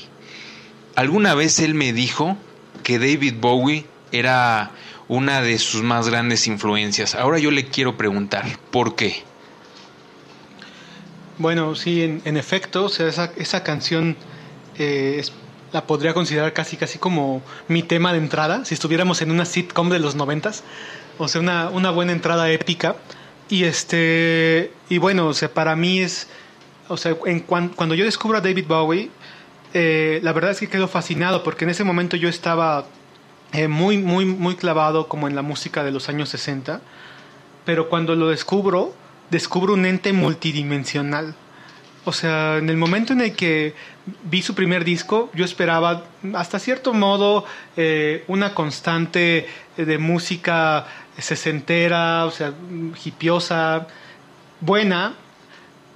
Alguna 0.95 1.35
vez 1.35 1.59
él 1.59 1.73
me 1.73 1.93
dijo 1.93 2.37
que 2.83 2.99
David 2.99 3.35
Bowie 3.39 3.85
era 4.11 4.71
una 5.07 5.41
de 5.41 5.59
sus 5.59 5.83
más 5.83 6.09
grandes 6.09 6.47
influencias. 6.47 7.15
Ahora 7.15 7.39
yo 7.39 7.51
le 7.51 7.65
quiero 7.65 7.97
preguntar, 7.97 8.45
¿por 8.71 8.95
qué? 8.95 9.23
Bueno, 11.37 11.75
sí, 11.75 12.01
en, 12.01 12.37
efecto, 12.37 12.85
o 12.85 12.89
sea, 12.89 13.07
esa, 13.07 13.31
esa 13.35 13.61
canción 13.63 14.15
eh, 14.77 15.21
la 15.73 15.85
podría 15.85 16.13
considerar 16.13 16.53
casi 16.53 16.77
casi 16.77 16.97
como 16.97 17.41
mi 17.67 17.83
tema 17.83 18.13
de 18.13 18.19
entrada, 18.19 18.63
si 18.63 18.73
estuviéramos 18.73 19.21
en 19.21 19.31
una 19.31 19.43
sitcom 19.43 19.89
de 19.89 19.99
los 19.99 20.15
noventas, 20.15 20.63
o 21.17 21.27
sea, 21.27 21.41
una, 21.41 21.69
una 21.69 21.91
buena 21.91 22.13
entrada 22.13 22.49
épica 22.49 22.95
y 23.49 23.63
este, 23.63 24.71
y 24.89 24.97
bueno, 24.97 25.27
o 25.27 25.33
sea, 25.33 25.53
para 25.53 25.75
mí 25.75 25.99
es, 25.99 26.27
o 26.87 26.97
sea, 26.97 27.15
en 27.25 27.41
cuando 27.41 27.95
yo 27.95 28.05
descubro 28.05 28.37
a 28.37 28.41
David 28.41 28.65
Bowie, 28.67 29.11
eh, 29.73 30.19
la 30.23 30.31
verdad 30.31 30.51
es 30.51 30.59
que 30.59 30.69
quedo 30.69 30.87
fascinado 30.87 31.43
porque 31.43 31.65
en 31.65 31.71
ese 31.71 31.83
momento 31.83 32.15
yo 32.15 32.29
estaba 32.29 32.85
eh, 33.51 33.67
muy, 33.67 33.97
muy, 33.97 34.25
muy 34.25 34.55
clavado 34.55 35.07
como 35.07 35.27
en 35.27 35.35
la 35.35 35.41
música 35.41 35.83
de 35.83 35.91
los 35.91 36.09
años 36.09 36.29
60, 36.29 36.81
pero 37.65 37.89
cuando 37.89 38.15
lo 38.15 38.29
descubro, 38.29 38.93
descubro 39.29 39.73
un 39.73 39.85
ente 39.85 40.13
multidimensional. 40.13 41.35
O 42.05 42.13
sea, 42.13 42.57
en 42.57 42.69
el 42.69 42.77
momento 42.77 43.13
en 43.13 43.21
el 43.21 43.35
que 43.35 43.73
vi 44.23 44.41
su 44.43 44.55
primer 44.55 44.85
disco, 44.85 45.29
yo 45.33 45.43
esperaba 45.43 46.05
hasta 46.35 46.59
cierto 46.59 46.93
modo 46.93 47.45
eh, 47.75 48.23
una 48.27 48.53
constante 48.53 49.47
de 49.75 49.97
música 49.97 50.85
sesentera, 51.17 52.25
o 52.25 52.31
sea, 52.31 52.53
hipiosa, 53.03 53.87
buena, 54.61 55.15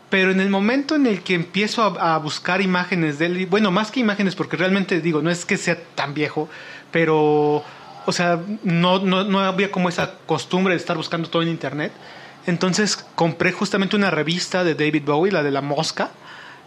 pero 0.10 0.32
en 0.32 0.40
el 0.40 0.50
momento 0.50 0.96
en 0.96 1.06
el 1.06 1.22
que 1.22 1.36
empiezo 1.36 1.84
a, 1.84 2.18
buscar 2.18 2.62
imágenes 2.62 3.20
de 3.20 3.28
él, 3.28 3.46
bueno, 3.46 3.72
más 3.72 3.92
que 3.92 4.00
imágenes, 4.00 4.36
porque 4.36 4.58
realmente 4.58 5.02
digo, 5.02 5.22
no 5.22 5.30
es 5.30 5.46
que 5.46 5.58
sea 5.58 5.78
tan 5.96 6.14
viejo, 6.14 6.50
pero, 6.92 7.64
o 8.06 8.12
sea, 8.12 8.40
no, 8.64 9.00
no, 9.00 9.24
no 9.24 9.40
había 9.40 9.70
como 9.72 9.90
esa 9.90 10.14
costumbre 10.26 10.74
de 10.74 10.80
estar 10.80 10.98
buscando 10.98 11.30
todo 11.30 11.44
en 11.44 11.50
internet. 11.50 11.92
Entonces 12.48 13.06
compré 13.16 13.52
justamente 13.52 13.96
una 13.96 14.10
revista 14.10 14.64
de 14.64 14.74
David 14.74 15.04
Bowie, 15.06 15.32
la 15.32 15.44
de 15.44 15.52
la 15.52 15.62
mosca, 15.62 16.10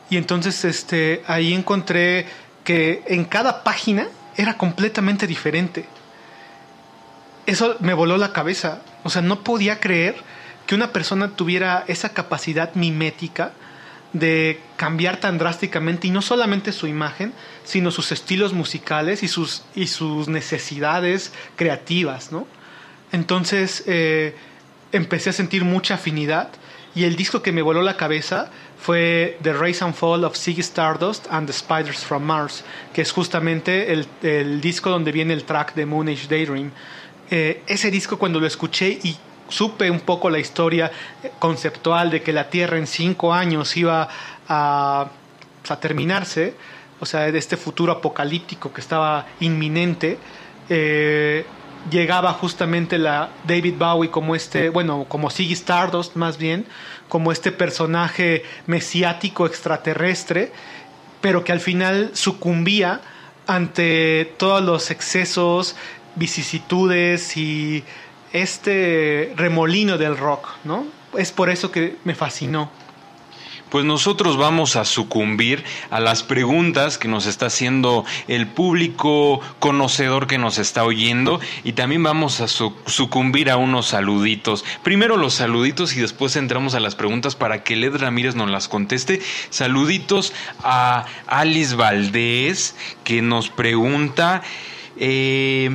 y 0.08 0.16
entonces 0.18 0.64
este, 0.64 1.22
ahí 1.26 1.52
encontré 1.52 2.26
que 2.62 3.02
en 3.06 3.24
cada 3.24 3.64
página 3.64 4.06
era 4.36 4.56
completamente 4.56 5.26
diferente 5.26 5.86
eso 7.46 7.76
me 7.80 7.94
voló 7.94 8.16
la 8.16 8.32
cabeza. 8.32 8.82
O 9.04 9.10
sea, 9.10 9.22
no 9.22 9.42
podía 9.42 9.80
creer 9.80 10.16
que 10.66 10.74
una 10.74 10.92
persona 10.92 11.36
tuviera 11.36 11.84
esa 11.88 12.10
capacidad 12.10 12.74
mimética 12.74 13.52
de 14.12 14.60
cambiar 14.76 15.18
tan 15.18 15.38
drásticamente 15.38 16.06
y 16.06 16.10
no 16.10 16.22
solamente 16.22 16.72
su 16.72 16.86
imagen, 16.86 17.32
sino 17.64 17.90
sus 17.90 18.12
estilos 18.12 18.52
musicales 18.52 19.22
y 19.22 19.28
sus, 19.28 19.62
y 19.74 19.86
sus 19.86 20.28
necesidades 20.28 21.32
creativas, 21.56 22.30
¿no? 22.30 22.46
Entonces 23.10 23.84
eh, 23.86 24.36
empecé 24.92 25.30
a 25.30 25.32
sentir 25.32 25.64
mucha 25.64 25.94
afinidad 25.94 26.50
y 26.94 27.04
el 27.04 27.16
disco 27.16 27.40
que 27.40 27.52
me 27.52 27.62
voló 27.62 27.80
la 27.80 27.96
cabeza 27.96 28.50
fue 28.78 29.38
The 29.42 29.54
Rise 29.54 29.84
and 29.84 29.94
Fall 29.94 30.24
of 30.24 30.36
Ziggy 30.36 30.60
Stardust 30.60 31.26
and 31.30 31.46
the 31.46 31.52
Spiders 31.52 32.04
from 32.04 32.24
Mars, 32.24 32.64
que 32.92 33.00
es 33.00 33.12
justamente 33.12 33.92
el, 33.92 34.06
el 34.22 34.60
disco 34.60 34.90
donde 34.90 35.12
viene 35.12 35.32
el 35.32 35.44
track 35.44 35.74
de 35.74 35.86
Moon 35.86 36.08
Age 36.08 36.26
Daydream. 36.28 36.70
Eh, 37.34 37.62
ese 37.66 37.90
disco 37.90 38.18
cuando 38.18 38.40
lo 38.40 38.46
escuché 38.46 38.90
y 39.02 39.16
supe 39.48 39.90
un 39.90 40.00
poco 40.00 40.28
la 40.28 40.38
historia 40.38 40.92
conceptual 41.38 42.10
de 42.10 42.20
que 42.20 42.30
la 42.30 42.50
Tierra 42.50 42.76
en 42.76 42.86
cinco 42.86 43.32
años 43.32 43.74
iba 43.74 44.06
a, 44.46 45.08
terminarse, 45.80 46.52
o 47.00 47.06
sea, 47.06 47.32
de 47.32 47.38
este 47.38 47.56
futuro 47.56 47.90
apocalíptico 47.90 48.70
que 48.74 48.82
estaba 48.82 49.24
inminente, 49.40 50.18
eh, 50.68 51.46
llegaba 51.90 52.34
justamente 52.34 52.98
la 52.98 53.30
David 53.44 53.76
Bowie 53.78 54.10
como 54.10 54.36
este, 54.36 54.68
bueno, 54.68 55.06
como 55.08 55.30
Ziggy 55.30 55.54
Stardust 55.54 56.16
más 56.16 56.36
bien, 56.36 56.66
como 57.08 57.32
este 57.32 57.50
personaje 57.50 58.44
mesiático 58.66 59.46
extraterrestre, 59.46 60.52
pero 61.22 61.44
que 61.44 61.52
al 61.52 61.60
final 61.60 62.10
sucumbía 62.12 63.00
ante 63.46 64.34
todos 64.36 64.62
los 64.62 64.90
excesos, 64.90 65.76
vicisitudes 66.16 67.36
y 67.36 67.84
este 68.32 69.32
remolino 69.36 69.98
del 69.98 70.16
rock, 70.16 70.48
¿no? 70.64 70.86
Es 71.16 71.32
por 71.32 71.50
eso 71.50 71.70
que 71.70 71.96
me 72.04 72.14
fascinó. 72.14 72.70
Pues 73.72 73.86
nosotros 73.86 74.36
vamos 74.36 74.76
a 74.76 74.84
sucumbir 74.84 75.64
a 75.88 75.98
las 75.98 76.22
preguntas 76.22 76.98
que 76.98 77.08
nos 77.08 77.24
está 77.24 77.46
haciendo 77.46 78.04
el 78.28 78.46
público 78.46 79.40
conocedor 79.60 80.26
que 80.26 80.36
nos 80.36 80.58
está 80.58 80.84
oyendo 80.84 81.40
y 81.64 81.72
también 81.72 82.02
vamos 82.02 82.42
a 82.42 82.48
sucumbir 82.48 83.48
a 83.48 83.56
unos 83.56 83.86
saluditos. 83.86 84.62
Primero 84.82 85.16
los 85.16 85.32
saluditos 85.32 85.96
y 85.96 86.00
después 86.00 86.36
entramos 86.36 86.74
a 86.74 86.80
las 86.80 86.96
preguntas 86.96 87.34
para 87.34 87.64
que 87.64 87.76
Led 87.76 87.96
Ramírez 87.96 88.34
nos 88.34 88.50
las 88.50 88.68
conteste. 88.68 89.22
Saluditos 89.48 90.34
a 90.62 91.06
Alice 91.26 91.74
Valdés 91.74 92.76
que 93.04 93.22
nos 93.22 93.48
pregunta... 93.48 94.42
Eh, 94.98 95.74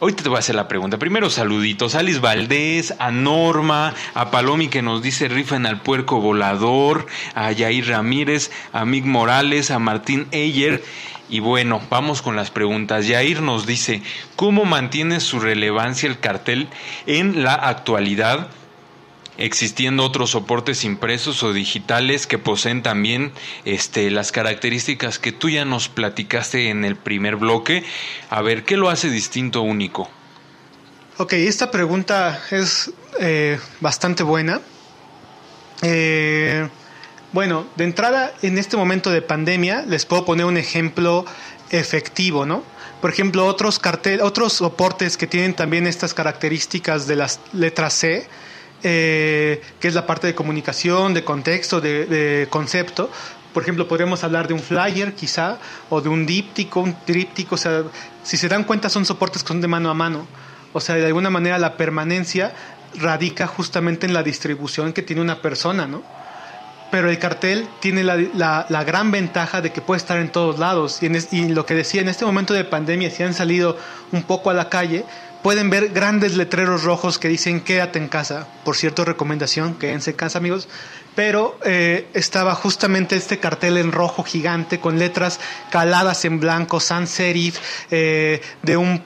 Ahorita 0.00 0.22
te 0.22 0.28
voy 0.28 0.36
a 0.36 0.38
hacer 0.38 0.54
la 0.54 0.68
pregunta. 0.68 0.96
Primero 0.96 1.28
saluditos 1.28 1.96
a 1.96 1.98
Alice 1.98 2.20
Valdés, 2.20 2.94
a 3.00 3.10
Norma, 3.10 3.94
a 4.14 4.30
Palomi 4.30 4.68
que 4.68 4.80
nos 4.80 5.02
dice 5.02 5.26
rifen 5.26 5.66
al 5.66 5.80
puerco 5.80 6.20
volador, 6.20 7.06
a 7.34 7.50
Yair 7.50 7.88
Ramírez, 7.88 8.52
a 8.72 8.84
Mig 8.84 9.04
Morales, 9.04 9.72
a 9.72 9.80
Martín 9.80 10.28
Eyer. 10.30 10.84
Y 11.28 11.40
bueno, 11.40 11.82
vamos 11.90 12.22
con 12.22 12.36
las 12.36 12.52
preguntas. 12.52 13.08
Yair 13.08 13.42
nos 13.42 13.66
dice, 13.66 14.00
¿cómo 14.36 14.64
mantiene 14.64 15.18
su 15.18 15.40
relevancia 15.40 16.08
el 16.08 16.20
cartel 16.20 16.68
en 17.06 17.42
la 17.42 17.54
actualidad? 17.54 18.46
Existiendo 19.38 20.04
otros 20.04 20.30
soportes 20.30 20.84
impresos 20.84 21.42
o 21.42 21.52
digitales 21.52 22.26
que 22.26 22.38
poseen 22.38 22.82
también 22.82 23.32
este, 23.64 24.10
las 24.10 24.32
características 24.32 25.18
que 25.18 25.32
tú 25.32 25.48
ya 25.48 25.64
nos 25.64 25.88
platicaste 25.88 26.68
en 26.68 26.84
el 26.84 26.96
primer 26.96 27.36
bloque. 27.36 27.84
A 28.28 28.42
ver, 28.42 28.64
¿qué 28.64 28.76
lo 28.76 28.90
hace 28.90 29.08
distinto 29.08 29.62
único? 29.62 30.10
Ok, 31.16 31.32
esta 31.32 31.70
pregunta 31.70 32.40
es 32.50 32.92
eh, 33.20 33.58
bastante 33.80 34.22
buena. 34.22 34.60
Eh, 35.82 36.68
bueno, 37.32 37.66
de 37.76 37.84
entrada, 37.84 38.32
en 38.42 38.58
este 38.58 38.76
momento 38.76 39.10
de 39.10 39.22
pandemia, 39.22 39.82
les 39.82 40.06
puedo 40.06 40.24
poner 40.24 40.46
un 40.46 40.56
ejemplo 40.56 41.24
efectivo, 41.70 42.46
¿no? 42.46 42.62
Por 43.00 43.10
ejemplo, 43.10 43.46
otros 43.46 43.78
cartel, 43.78 44.20
otros 44.20 44.54
soportes 44.54 45.16
que 45.16 45.26
tienen 45.26 45.54
también 45.54 45.86
estas 45.86 46.14
características 46.14 47.06
de 47.06 47.16
las 47.16 47.38
letras 47.52 47.94
C, 47.94 48.28
eh, 48.82 49.60
que 49.80 49.88
es 49.88 49.94
la 49.94 50.06
parte 50.06 50.26
de 50.26 50.34
comunicación, 50.34 51.14
de 51.14 51.24
contexto, 51.24 51.80
de, 51.80 52.46
concepto. 52.50 53.10
Por 53.52 53.62
ejemplo, 53.62 53.88
podríamos 53.88 54.22
hablar 54.22 54.46
de 54.46 54.54
un 54.54 54.60
flyer 54.60 55.14
quizá, 55.14 55.58
o 55.90 56.00
de 56.00 56.08
un 56.08 56.26
díptico, 56.26 56.80
un 56.80 56.94
tríptico. 57.04 57.56
O 57.56 57.58
sea, 57.58 57.82
si 58.22 58.36
se 58.36 58.48
dan 58.48 58.64
cuenta 58.64 58.88
son 58.88 59.04
soportes 59.04 59.42
que 59.42 59.48
son 59.48 59.60
de 59.60 59.68
mano 59.68 59.90
a 59.90 59.94
mano. 59.94 60.26
O 60.72 60.80
sea, 60.80 60.94
de 60.94 61.06
alguna 61.06 61.30
manera 61.30 61.58
la 61.58 61.76
permanencia 61.76 62.52
radica 62.94 63.46
justamente 63.46 64.06
en 64.06 64.12
la 64.12 64.22
distribución 64.22 64.92
que 64.92 65.02
tiene 65.02 65.22
una 65.22 65.42
persona, 65.42 65.86
¿no? 65.86 66.02
Pero 66.90 67.10
el 67.10 67.18
cartel 67.18 67.68
tiene 67.80 68.02
la, 68.02 68.16
la, 68.16 68.84
gran 68.84 69.10
ventaja 69.10 69.60
de 69.60 69.72
que 69.72 69.82
puede 69.82 69.98
estar 69.98 70.18
en 70.18 70.30
todos 70.30 70.58
lados. 70.58 71.02
Y, 71.02 71.06
y 71.36 71.48
lo 71.48 71.66
que 71.66 71.74
decía, 71.74 72.00
en 72.00 72.08
este 72.08 72.24
momento 72.24 72.54
de 72.54 72.64
pandemia, 72.64 73.10
si 73.10 73.22
han 73.22 73.34
salido 73.34 73.76
un 74.12 74.22
poco 74.22 74.48
a 74.48 74.54
la 74.54 74.70
calle, 74.70 75.04
pueden 75.42 75.70
ver 75.70 75.90
grandes 75.90 76.36
letreros 76.36 76.84
rojos 76.84 77.18
que 77.18 77.28
dicen 77.28 77.60
quédate 77.60 77.98
en 77.98 78.08
casa. 78.08 78.46
Por 78.64 78.76
cierto, 78.76 79.04
recomendación, 79.04 79.74
quédense 79.74 80.10
en 80.10 80.16
casa 80.16 80.38
amigos. 80.38 80.68
Pero 81.14 81.58
eh, 81.64 82.06
estaba 82.14 82.54
justamente 82.54 83.16
este 83.16 83.38
cartel 83.38 83.76
en 83.76 83.92
rojo 83.92 84.22
gigante 84.22 84.78
con 84.78 84.98
letras 84.98 85.40
caladas 85.70 86.24
en 86.24 86.38
blanco, 86.38 86.78
sans 86.80 87.10
serif, 87.10 87.58
eh, 87.90 88.40
de 88.62 88.76
un 88.76 89.02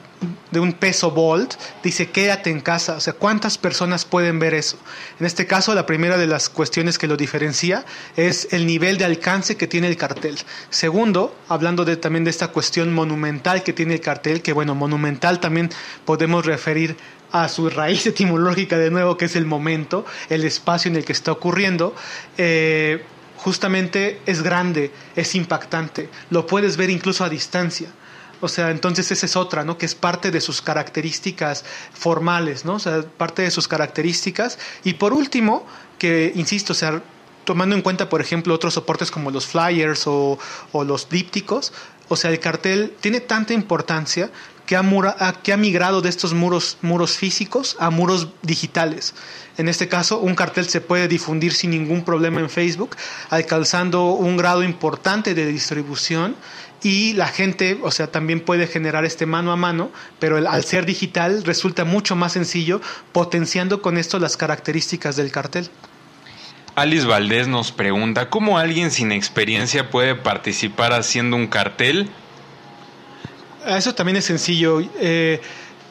de 0.50 0.60
un 0.60 0.72
peso 0.72 1.10
volt, 1.10 1.54
dice 1.82 2.10
quédate 2.10 2.50
en 2.50 2.60
casa. 2.60 2.96
O 2.96 3.00
sea, 3.00 3.14
¿cuántas 3.14 3.58
personas 3.58 4.04
pueden 4.04 4.38
ver 4.38 4.54
eso? 4.54 4.78
En 5.18 5.26
este 5.26 5.46
caso, 5.46 5.74
la 5.74 5.86
primera 5.86 6.16
de 6.16 6.26
las 6.26 6.48
cuestiones 6.48 6.98
que 6.98 7.06
lo 7.06 7.16
diferencia 7.16 7.84
es 8.16 8.48
el 8.52 8.66
nivel 8.66 8.98
de 8.98 9.04
alcance 9.04 9.56
que 9.56 9.66
tiene 9.66 9.88
el 9.88 9.96
cartel. 9.96 10.38
Segundo, 10.70 11.34
hablando 11.48 11.84
de, 11.84 11.96
también 11.96 12.24
de 12.24 12.30
esta 12.30 12.48
cuestión 12.48 12.92
monumental 12.92 13.62
que 13.62 13.72
tiene 13.72 13.94
el 13.94 14.00
cartel, 14.00 14.42
que 14.42 14.52
bueno, 14.52 14.74
monumental 14.74 15.40
también 15.40 15.70
podemos 16.04 16.46
referir 16.46 16.96
a 17.32 17.48
su 17.48 17.70
raíz 17.70 18.06
etimológica 18.06 18.78
de 18.78 18.90
nuevo, 18.90 19.16
que 19.16 19.24
es 19.24 19.36
el 19.36 19.46
momento, 19.46 20.04
el 20.28 20.44
espacio 20.44 20.90
en 20.90 20.96
el 20.96 21.04
que 21.04 21.12
está 21.12 21.32
ocurriendo. 21.32 21.94
Eh, 22.38 23.02
justamente 23.36 24.20
es 24.24 24.42
grande, 24.42 24.92
es 25.16 25.34
impactante, 25.34 26.08
lo 26.30 26.46
puedes 26.46 26.76
ver 26.76 26.90
incluso 26.90 27.24
a 27.24 27.28
distancia. 27.28 27.88
O 28.42 28.48
sea, 28.48 28.72
entonces 28.72 29.10
esa 29.12 29.24
es 29.24 29.36
otra, 29.36 29.62
¿no? 29.62 29.78
Que 29.78 29.86
es 29.86 29.94
parte 29.94 30.32
de 30.32 30.40
sus 30.40 30.60
características 30.60 31.64
formales, 31.94 32.64
¿no? 32.64 32.74
O 32.74 32.78
sea, 32.80 33.02
parte 33.02 33.42
de 33.42 33.52
sus 33.52 33.68
características. 33.68 34.58
Y 34.82 34.94
por 34.94 35.12
último, 35.12 35.64
que, 35.96 36.32
insisto, 36.34 36.72
o 36.72 36.76
sea, 36.76 37.00
tomando 37.44 37.76
en 37.76 37.82
cuenta, 37.82 38.08
por 38.08 38.20
ejemplo, 38.20 38.52
otros 38.52 38.74
soportes 38.74 39.12
como 39.12 39.30
los 39.30 39.46
flyers 39.46 40.02
o, 40.06 40.38
los 40.72 41.08
dípticos, 41.08 41.72
o 42.08 42.16
sea, 42.16 42.32
el 42.32 42.40
cartel 42.40 42.94
tiene 43.00 43.20
tanta 43.20 43.54
importancia 43.54 44.28
que 44.66 44.76
ha, 44.76 44.82
que 45.42 45.52
ha 45.52 45.56
migrado 45.56 46.02
de 46.02 46.08
estos 46.08 46.34
muros, 46.34 46.78
muros 46.82 47.16
físicos 47.16 47.76
a 47.78 47.90
muros 47.90 48.28
digitales. 48.42 49.14
En 49.56 49.68
este 49.68 49.86
caso, 49.86 50.18
un 50.18 50.34
cartel 50.34 50.68
se 50.68 50.80
puede 50.80 51.06
difundir 51.06 51.52
sin 51.52 51.70
ningún 51.70 52.04
problema 52.04 52.40
en 52.40 52.50
Facebook, 52.50 52.96
alcanzando 53.30 54.14
un 54.14 54.36
grado 54.36 54.64
importante 54.64 55.34
de 55.34 55.46
distribución 55.46 56.34
y 56.82 57.12
la 57.12 57.28
gente, 57.28 57.78
o 57.82 57.90
sea, 57.90 58.08
también 58.08 58.40
puede 58.40 58.66
generar 58.66 59.04
este 59.04 59.26
mano 59.26 59.52
a 59.52 59.56
mano, 59.56 59.90
pero 60.18 60.36
al 60.36 60.64
ser 60.64 60.84
digital 60.84 61.44
resulta 61.44 61.84
mucho 61.84 62.16
más 62.16 62.32
sencillo, 62.32 62.80
potenciando 63.12 63.82
con 63.82 63.98
esto 63.98 64.18
las 64.18 64.36
características 64.36 65.16
del 65.16 65.30
cartel. 65.30 65.70
Alice 66.74 67.06
Valdés 67.06 67.48
nos 67.48 67.70
pregunta, 67.70 68.30
¿cómo 68.30 68.58
alguien 68.58 68.90
sin 68.90 69.12
experiencia 69.12 69.90
puede 69.90 70.14
participar 70.14 70.92
haciendo 70.92 71.36
un 71.36 71.46
cartel? 71.46 72.08
Eso 73.66 73.94
también 73.94 74.16
es 74.16 74.24
sencillo. 74.24 74.80
Eh, 74.98 75.40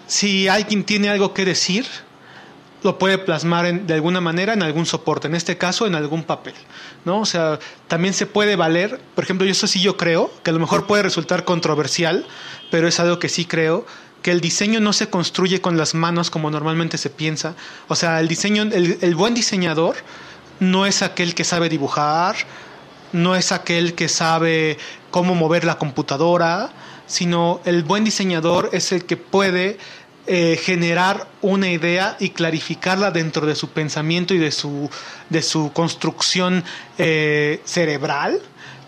si 0.07 0.47
alguien 0.47 0.83
tiene 0.83 1.09
algo 1.09 1.33
que 1.33 1.45
decir, 1.45 1.85
lo 2.84 2.97
puede 2.97 3.17
plasmar 3.17 3.82
de 3.86 3.93
alguna 3.93 4.21
manera 4.21 4.53
en 4.53 4.63
algún 4.63 4.86
soporte, 4.86 5.27
en 5.27 5.36
este 5.36 5.57
caso 5.57 5.86
en 5.86 5.95
algún 5.95 6.23
papel, 6.23 6.55
¿no? 7.05 7.19
O 7.19 7.25
sea, 7.25 7.59
también 7.88 8.13
se 8.13 8.25
puede 8.25 8.55
valer, 8.55 8.99
por 9.15 9.23
ejemplo, 9.23 9.45
yo 9.45 9.51
eso 9.51 9.67
sí 9.67 9.82
yo 9.82 9.97
creo, 9.97 10.32
que 10.43 10.49
a 10.49 10.53
lo 10.53 10.59
mejor 10.59 10.88
puede 10.88 11.03
resultar 11.03 11.45
controversial, 11.45 12.25
pero 12.71 12.88
es 12.88 12.99
algo 12.99 13.19
que 13.19 13.29
sí 13.29 13.45
creo, 13.45 13.86
que 14.21 14.32
el 14.32 14.41
diseño 14.41 14.79
no 14.79 14.93
se 14.93 15.09
construye 15.09 15.61
con 15.61 15.77
las 15.77 15.95
manos 15.95 16.29
como 16.29 16.51
normalmente 16.51 16.97
se 16.97 17.09
piensa. 17.09 17.55
O 17.88 17.95
sea, 17.95 18.19
el 18.19 18.27
diseño, 18.27 18.63
el 18.63 19.15
buen 19.15 19.34
diseñador 19.34 19.95
no 20.59 20.86
es 20.86 21.01
aquel 21.01 21.34
que 21.34 21.43
sabe 21.43 21.69
dibujar, 21.69 22.36
no 23.13 23.36
es 23.36 23.51
aquel 23.51 23.95
que 23.95 24.07
sabe 24.07 24.77
cómo 25.09 25.36
mover 25.36 25.65
la 25.65 25.77
computadora, 25.77 26.69
sino 27.07 27.61
el 27.65 27.84
buen 27.84 28.03
diseñador 28.03 28.69
es 28.71 28.91
el 28.91 29.05
que 29.05 29.17
puede 29.17 29.77
eh, 30.28 30.59
generar 30.61 31.28
una 31.41 31.69
idea 31.69 32.15
y 32.19 32.30
clarificarla 32.30 33.11
dentro 33.11 33.47
de 33.47 33.55
su 33.55 33.69
pensamiento 33.69 34.34
y 34.34 34.38
de 34.38 34.51
su, 34.51 34.89
de 35.30 35.41
su 35.41 35.72
construcción 35.74 36.63
eh, 36.97 37.59
cerebral. 37.65 38.39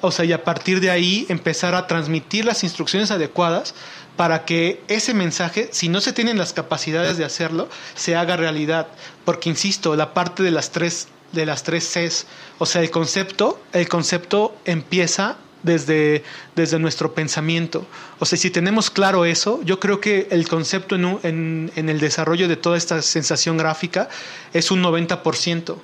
O 0.01 0.11
sea, 0.11 0.25
y 0.25 0.33
a 0.33 0.43
partir 0.43 0.79
de 0.79 0.91
ahí 0.91 1.25
empezar 1.29 1.75
a 1.75 1.87
transmitir 1.87 2.45
las 2.45 2.63
instrucciones 2.63 3.09
adecuadas 3.09 3.73
para 4.15 4.45
que 4.45 4.83
ese 4.87 5.13
mensaje, 5.13 5.69
si 5.71 5.89
no 5.89 6.01
se 6.01 6.13
tienen 6.13 6.37
las 6.37 6.53
capacidades 6.53 7.17
de 7.17 7.25
hacerlo, 7.25 7.67
se 7.95 8.15
haga 8.15 8.37
realidad. 8.37 8.87
Porque, 9.25 9.49
insisto, 9.49 9.95
la 9.95 10.13
parte 10.13 10.43
de 10.43 10.51
las 10.51 10.71
tres, 10.71 11.07
de 11.31 11.45
las 11.45 11.63
tres 11.63 11.89
Cs, 11.93 12.27
o 12.59 12.65
sea, 12.65 12.81
el 12.81 12.91
concepto, 12.91 13.59
el 13.71 13.87
concepto 13.87 14.55
empieza 14.65 15.37
desde, 15.63 16.23
desde 16.55 16.77
nuestro 16.77 17.13
pensamiento. 17.13 17.85
O 18.19 18.25
sea, 18.25 18.37
si 18.37 18.51
tenemos 18.51 18.89
claro 18.89 19.25
eso, 19.25 19.61
yo 19.63 19.79
creo 19.79 19.99
que 19.99 20.27
el 20.29 20.47
concepto 20.47 20.95
en, 20.95 21.71
en, 21.75 21.89
el 21.89 21.99
desarrollo 21.99 22.47
de 22.47 22.57
toda 22.57 22.77
esta 22.77 23.01
sensación 23.01 23.57
gráfica 23.57 24.09
es 24.53 24.69
un 24.71 24.83
90%. 24.83 25.75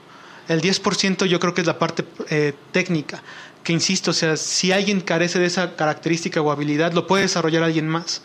El 0.49 0.61
10% 0.61 1.25
yo 1.25 1.39
creo 1.39 1.53
que 1.53 1.61
es 1.61 1.67
la 1.67 1.79
parte 1.79 2.03
eh, 2.29 2.53
técnica, 2.71 3.23
que 3.63 3.73
insisto, 3.73 4.11
o 4.11 4.13
sea, 4.13 4.35
si 4.35 4.71
alguien 4.71 5.01
carece 5.01 5.39
de 5.39 5.45
esa 5.45 5.75
característica 5.75 6.41
o 6.41 6.51
habilidad, 6.51 6.93
lo 6.93 7.07
puede 7.07 7.23
desarrollar 7.23 7.63
alguien 7.63 7.87
más 7.87 8.21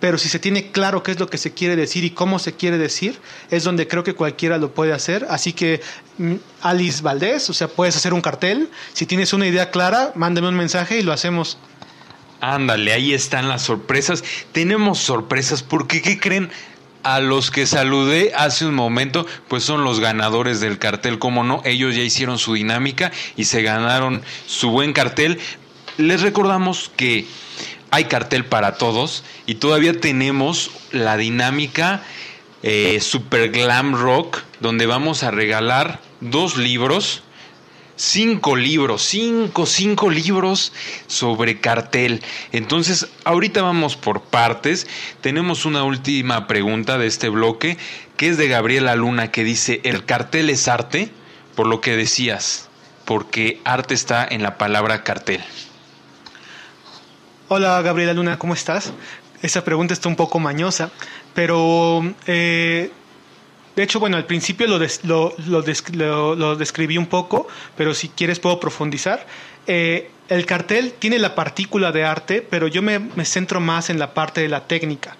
pero 0.00 0.16
si 0.16 0.28
se 0.28 0.38
tiene 0.38 0.72
claro 0.72 1.02
qué 1.02 1.12
es 1.12 1.20
lo 1.20 1.28
que 1.28 1.38
se 1.38 1.52
quiere 1.52 1.76
decir 1.76 2.04
y 2.04 2.10
cómo 2.10 2.38
se 2.38 2.54
quiere 2.54 2.78
decir, 2.78 3.18
es 3.50 3.64
donde 3.64 3.86
creo 3.86 4.02
que 4.02 4.14
cualquiera 4.14 4.56
lo 4.56 4.72
puede 4.72 4.92
hacer. 4.92 5.26
Así 5.28 5.52
que 5.52 5.80
mm, 6.18 6.34
Alice 6.62 7.02
Valdés, 7.02 7.50
o 7.50 7.52
sea, 7.52 7.68
puedes 7.68 7.96
hacer 7.96 8.14
un 8.14 8.22
cartel. 8.22 8.70
Si 8.94 9.04
tienes 9.06 9.32
una 9.34 9.46
idea 9.46 9.70
clara, 9.70 10.12
mándame 10.14 10.48
un 10.48 10.56
mensaje 10.56 10.98
y 10.98 11.02
lo 11.02 11.12
hacemos. 11.12 11.58
Ándale, 12.40 12.92
ahí 12.92 13.12
están 13.12 13.48
las 13.48 13.62
sorpresas. 13.62 14.24
Tenemos 14.52 14.98
sorpresas 14.98 15.62
porque, 15.62 16.00
¿qué 16.00 16.18
creen? 16.18 16.50
A 17.02 17.20
los 17.20 17.50
que 17.50 17.66
saludé 17.66 18.32
hace 18.34 18.66
un 18.66 18.74
momento, 18.74 19.26
pues 19.48 19.64
son 19.64 19.84
los 19.84 20.00
ganadores 20.00 20.60
del 20.60 20.78
cartel, 20.78 21.18
como 21.18 21.44
no, 21.44 21.62
ellos 21.64 21.96
ya 21.96 22.02
hicieron 22.02 22.38
su 22.38 22.54
dinámica 22.54 23.10
y 23.36 23.44
se 23.44 23.62
ganaron 23.62 24.22
su 24.46 24.70
buen 24.70 24.92
cartel. 24.92 25.38
Les 25.96 26.20
recordamos 26.20 26.90
que 26.96 27.26
hay 27.90 28.04
cartel 28.04 28.44
para 28.44 28.76
todos 28.76 29.24
y 29.46 29.56
todavía 29.56 30.00
tenemos 30.00 30.70
la 30.92 31.16
dinámica 31.16 32.02
eh, 32.62 33.00
Super 33.00 33.50
Glam 33.50 33.94
Rock, 33.94 34.42
donde 34.60 34.86
vamos 34.86 35.22
a 35.22 35.30
regalar 35.30 36.00
dos 36.20 36.58
libros, 36.58 37.22
cinco 37.96 38.54
libros, 38.54 39.02
cinco, 39.02 39.66
cinco 39.66 40.10
libros 40.10 40.72
sobre 41.06 41.60
cartel. 41.60 42.22
Entonces, 42.52 43.08
ahorita 43.24 43.62
vamos 43.62 43.96
por 43.96 44.22
partes. 44.22 44.86
Tenemos 45.20 45.64
una 45.64 45.84
última 45.84 46.46
pregunta 46.46 46.98
de 46.98 47.06
este 47.06 47.28
bloque, 47.28 47.78
que 48.16 48.28
es 48.28 48.36
de 48.36 48.48
Gabriela 48.48 48.94
Luna, 48.94 49.30
que 49.30 49.42
dice, 49.42 49.80
¿el 49.84 50.04
cartel 50.04 50.50
es 50.50 50.68
arte? 50.68 51.10
Por 51.56 51.66
lo 51.66 51.80
que 51.80 51.96
decías, 51.96 52.68
porque 53.06 53.60
arte 53.64 53.94
está 53.94 54.26
en 54.28 54.42
la 54.42 54.58
palabra 54.58 55.02
cartel. 55.02 55.42
Hola 57.52 57.82
Gabriela 57.82 58.14
Luna, 58.14 58.38
¿cómo 58.38 58.54
estás? 58.54 58.92
Esa 59.42 59.64
pregunta 59.64 59.92
está 59.92 60.08
un 60.08 60.14
poco 60.14 60.38
mañosa, 60.38 60.92
pero 61.34 62.00
eh, 62.28 62.92
de 63.74 63.82
hecho, 63.82 63.98
bueno, 63.98 64.16
al 64.16 64.24
principio 64.24 64.68
lo, 64.68 64.78
lo, 65.48 66.56
describí 66.56 66.96
un 66.96 67.06
poco, 67.06 67.48
pero 67.76 67.92
si 67.92 68.08
quieres 68.08 68.38
puedo 68.38 68.60
profundizar. 68.60 69.26
Eh, 69.66 70.12
el 70.28 70.46
cartel 70.46 70.94
tiene 70.96 71.18
la 71.18 71.34
partícula 71.34 71.90
de 71.90 72.04
arte, 72.04 72.40
pero 72.40 72.68
yo 72.68 72.82
me, 72.82 73.00
centro 73.24 73.58
más 73.58 73.90
en 73.90 73.98
la 73.98 74.14
parte 74.14 74.40
de 74.40 74.48
la 74.48 74.68
técnica. 74.68 75.16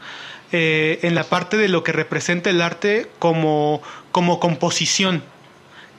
Eh, 0.52 1.00
en 1.02 1.16
la 1.16 1.24
parte 1.24 1.56
de 1.56 1.66
lo 1.66 1.82
que 1.82 1.90
representa 1.90 2.48
el 2.48 2.62
arte 2.62 3.10
como, 3.18 3.82
como 4.12 4.38
composición, 4.38 5.24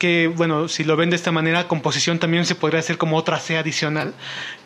que, 0.02 0.28
bueno, 0.28 0.68
si 0.68 0.84
lo 0.84 0.97
ven 0.97 1.12
de 1.12 1.16
esta 1.16 1.32
manera, 1.32 1.68
composición 1.68 2.18
también 2.18 2.47
se 2.47 2.56
podría 2.56 2.80
hacer 2.80 2.97
como 2.97 3.18
otra 3.18 3.38
C 3.38 3.60
adicional, 3.60 4.16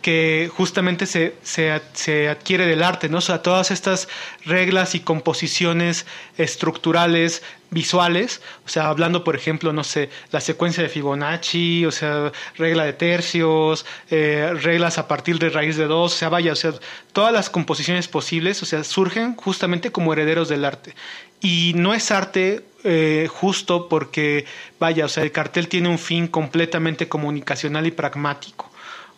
que 0.02 0.50
justamente 0.56 1.06
se, 1.08 1.36
se, 1.44 2.30
adquiere 2.30 2.66
del 2.66 2.82
arte, 2.82 3.10
¿no? 3.10 3.18
O 3.18 3.22
sea, 3.22 3.42
todas 3.42 3.70
estas 3.70 4.08
reglas 4.46 4.96
y 4.96 5.02
composiciones 5.02 6.06
estructurales, 6.38 7.44
visuales, 7.70 8.42
o 8.66 8.70
sea, 8.70 8.88
hablando, 8.88 9.26
por 9.26 9.36
ejemplo, 9.36 9.74
no 9.74 9.84
sé, 9.84 10.10
la 10.32 10.40
secuencia 10.40 10.82
de 10.82 10.88
Fibonacci, 10.88 11.86
o 11.86 11.92
sea, 11.92 12.32
regla 12.56 12.86
de 12.86 12.94
tercios, 12.94 13.86
eh, 14.12 14.54
reglas 14.62 14.98
a 14.98 15.10
partir 15.10 15.38
de 15.38 15.50
raíz 15.50 15.76
de 15.76 15.88
dos, 15.88 16.14
o 16.14 16.18
sea, 16.18 16.30
vaya, 16.30 16.54
o 16.54 16.56
sea, 16.56 16.72
todas 17.12 17.34
las 17.34 17.50
composiciones 17.50 18.08
posibles, 18.08 18.64
o 18.64 18.66
sea, 18.66 18.86
surgen 18.86 19.36
justamente 19.36 19.92
como 19.92 20.14
herederos 20.14 20.48
del 20.48 20.64
arte. 20.64 20.96
Y 21.42 21.74
no 21.76 21.94
es 21.94 22.10
arte 22.10 22.64
eh, 22.88 23.28
justo 23.32 23.90
porque, 23.90 24.46
vaya, 24.80 25.06
o 25.06 25.10
sea, 25.10 25.24
el 25.24 25.32
cartel 25.32 25.68
tiene 25.68 25.90
un 25.90 25.98
fin 25.98 26.28
completamente 26.28 27.08
comunicacional 27.08 27.88
y 27.88 27.92
pragmático. 27.92 28.72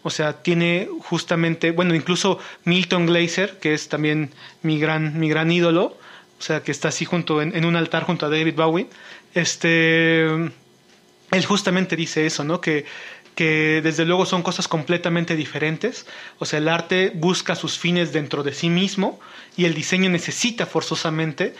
O 0.04 0.10
sea, 0.10 0.42
tiene 0.42 0.88
justamente, 1.04 1.72
bueno, 1.72 1.94
incluso 1.94 2.40
Milton 2.64 3.08
Glaser, 3.08 3.60
que 3.60 3.74
es 3.74 3.90
también 3.90 4.32
mi 4.62 4.80
gran, 4.80 5.20
mi 5.20 5.28
gran 5.28 5.52
ídolo, 5.52 5.98
o 6.40 6.42
sea, 6.42 6.64
que 6.64 6.72
está 6.72 6.88
así 6.88 7.04
junto 7.04 7.42
en, 7.42 7.66
un 7.66 7.76
altar 7.76 8.04
junto 8.04 8.26
a 8.26 8.30
David 8.30 8.56
Bowie, 8.56 8.88
este, 9.34 10.24
él 10.28 11.46
justamente 11.46 11.98
dice 11.98 12.26
eso, 12.26 12.46
¿no? 12.46 12.62
Que, 12.62 12.86
que 13.36 13.82
desde 13.84 14.06
luego 14.06 14.26
son 14.26 14.44
cosas 14.44 14.70
completamente 14.70 15.36
diferentes. 15.36 16.06
O 16.40 16.46
sea, 16.46 16.60
el 16.60 16.70
arte 16.70 17.12
busca 17.14 17.56
sus 17.56 17.78
fines 17.78 18.14
dentro 18.14 18.44
de 18.44 18.54
sí 18.54 18.70
mismo 18.70 19.20
y 19.58 19.66
el 19.66 19.74
diseño 19.74 20.10
necesita 20.10 20.66
forzosamente 20.66 21.54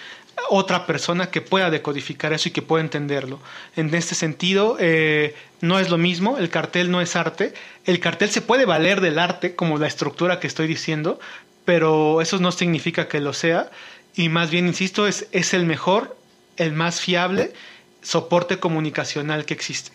otra 0.50 0.86
persona 0.86 1.30
que 1.30 1.42
pueda 1.42 1.70
decodificar 1.70 2.34
eso 2.34 2.50
y 2.50 2.52
que 2.52 2.62
pueda 2.62 2.84
entenderlo. 2.84 3.40
En 3.76 3.94
este 3.94 4.16
sentido, 4.16 4.78
eh, 4.80 5.36
no 5.62 5.80
es 5.80 5.90
lo 5.90 5.98
mismo, 5.98 6.38
el 6.38 6.50
cartel 6.50 6.92
no 6.92 7.02
es 7.02 7.16
arte, 7.16 7.54
el 7.86 8.00
cartel 8.00 8.30
se 8.30 8.42
puede 8.42 8.66
valer 8.66 9.02
del 9.02 9.20
arte 9.20 9.56
como 9.56 9.78
la 9.78 9.88
estructura 9.88 10.40
que 10.40 10.48
estoy 10.48 10.68
diciendo, 10.68 11.20
pero 11.66 12.22
eso 12.22 12.40
no 12.40 12.52
significa 12.52 13.08
que 13.08 13.20
lo 13.20 13.34
sea. 13.34 13.70
y 14.16 14.30
más 14.30 14.50
bien, 14.50 14.68
insisto, 14.68 15.08
es, 15.08 15.28
es 15.32 15.54
el 15.54 15.66
mejor, 15.66 16.18
el 16.58 16.74
más 16.74 17.02
fiable 17.02 17.54
soporte 18.02 18.58
comunicacional 18.58 19.46
que 19.46 19.54
existe. 19.54 19.92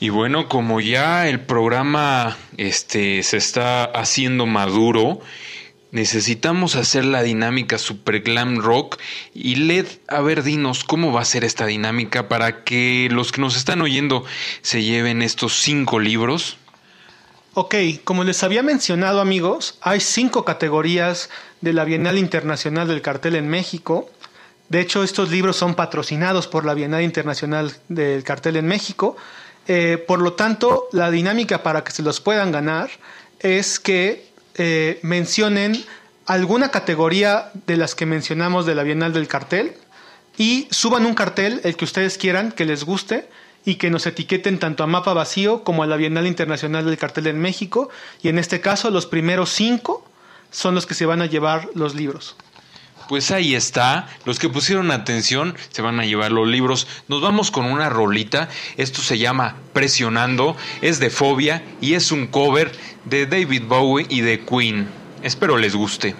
Y 0.00 0.08
bueno, 0.08 0.48
como 0.48 0.80
ya 0.80 1.28
el 1.28 1.38
programa 1.38 2.36
este, 2.56 3.22
se 3.22 3.36
está 3.36 3.84
haciendo 3.84 4.46
maduro, 4.46 5.20
necesitamos 5.92 6.74
hacer 6.74 7.04
la 7.04 7.22
dinámica 7.22 7.78
Super 7.78 8.22
Glam 8.22 8.58
Rock. 8.58 8.98
Y 9.32 9.54
Led, 9.54 9.86
a 10.08 10.20
ver, 10.20 10.42
dinos 10.42 10.82
cómo 10.82 11.12
va 11.12 11.20
a 11.20 11.24
ser 11.24 11.44
esta 11.44 11.66
dinámica 11.66 12.28
para 12.28 12.64
que 12.64 13.08
los 13.12 13.30
que 13.30 13.40
nos 13.40 13.56
están 13.56 13.80
oyendo 13.80 14.24
se 14.62 14.82
lleven 14.82 15.22
estos 15.22 15.60
cinco 15.60 16.00
libros. 16.00 16.56
Ok, 17.54 17.74
como 18.02 18.24
les 18.24 18.42
había 18.42 18.62
mencionado 18.62 19.20
amigos, 19.20 19.76
hay 19.82 20.00
cinco 20.00 20.44
categorías 20.44 21.28
de 21.60 21.74
la 21.74 21.84
Bienal 21.84 22.16
Internacional 22.16 22.88
del 22.88 23.02
Cartel 23.02 23.36
en 23.36 23.48
México. 23.48 24.10
De 24.70 24.80
hecho, 24.80 25.04
estos 25.04 25.30
libros 25.30 25.56
son 25.56 25.74
patrocinados 25.74 26.46
por 26.46 26.64
la 26.64 26.72
Bienal 26.72 27.02
Internacional 27.02 27.70
del 27.88 28.24
Cartel 28.24 28.56
en 28.56 28.66
México. 28.66 29.16
Eh, 29.68 30.02
por 30.08 30.20
lo 30.20 30.32
tanto, 30.32 30.88
la 30.92 31.10
dinámica 31.10 31.62
para 31.62 31.84
que 31.84 31.92
se 31.92 32.02
los 32.02 32.22
puedan 32.22 32.52
ganar 32.52 32.88
es 33.40 33.78
que 33.78 34.31
eh, 34.56 34.98
mencionen 35.02 35.84
alguna 36.26 36.70
categoría 36.70 37.50
de 37.66 37.76
las 37.76 37.94
que 37.94 38.06
mencionamos 38.06 38.66
de 38.66 38.74
la 38.74 38.82
Bienal 38.82 39.12
del 39.12 39.28
Cartel 39.28 39.74
y 40.38 40.68
suban 40.70 41.06
un 41.06 41.14
cartel, 41.14 41.60
el 41.64 41.76
que 41.76 41.84
ustedes 41.84 42.18
quieran, 42.18 42.52
que 42.52 42.64
les 42.64 42.84
guste 42.84 43.28
y 43.64 43.76
que 43.76 43.90
nos 43.90 44.06
etiqueten 44.06 44.58
tanto 44.58 44.82
a 44.82 44.86
Mapa 44.86 45.12
Vacío 45.12 45.62
como 45.64 45.82
a 45.82 45.86
la 45.86 45.96
Bienal 45.96 46.26
Internacional 46.26 46.84
del 46.84 46.98
Cartel 46.98 47.26
en 47.26 47.40
México. 47.40 47.90
Y 48.22 48.28
en 48.28 48.38
este 48.38 48.60
caso, 48.60 48.90
los 48.90 49.06
primeros 49.06 49.50
cinco 49.50 50.04
son 50.50 50.74
los 50.74 50.86
que 50.86 50.94
se 50.94 51.06
van 51.06 51.22
a 51.22 51.26
llevar 51.26 51.68
los 51.74 51.94
libros. 51.94 52.36
Pues 53.12 53.30
ahí 53.30 53.54
está, 53.54 54.08
los 54.24 54.38
que 54.38 54.48
pusieron 54.48 54.90
atención 54.90 55.54
se 55.68 55.82
van 55.82 56.00
a 56.00 56.06
llevar 56.06 56.32
los 56.32 56.48
libros. 56.48 56.88
Nos 57.08 57.20
vamos 57.20 57.50
con 57.50 57.66
una 57.66 57.90
rolita, 57.90 58.48
esto 58.78 59.02
se 59.02 59.18
llama 59.18 59.56
Presionando, 59.74 60.56
es 60.80 60.98
de 60.98 61.10
Fobia 61.10 61.62
y 61.82 61.92
es 61.92 62.10
un 62.10 62.26
cover 62.26 62.72
de 63.04 63.26
David 63.26 63.64
Bowie 63.68 64.06
y 64.08 64.22
de 64.22 64.40
Queen. 64.40 64.88
Espero 65.22 65.58
les 65.58 65.76
guste. 65.76 66.16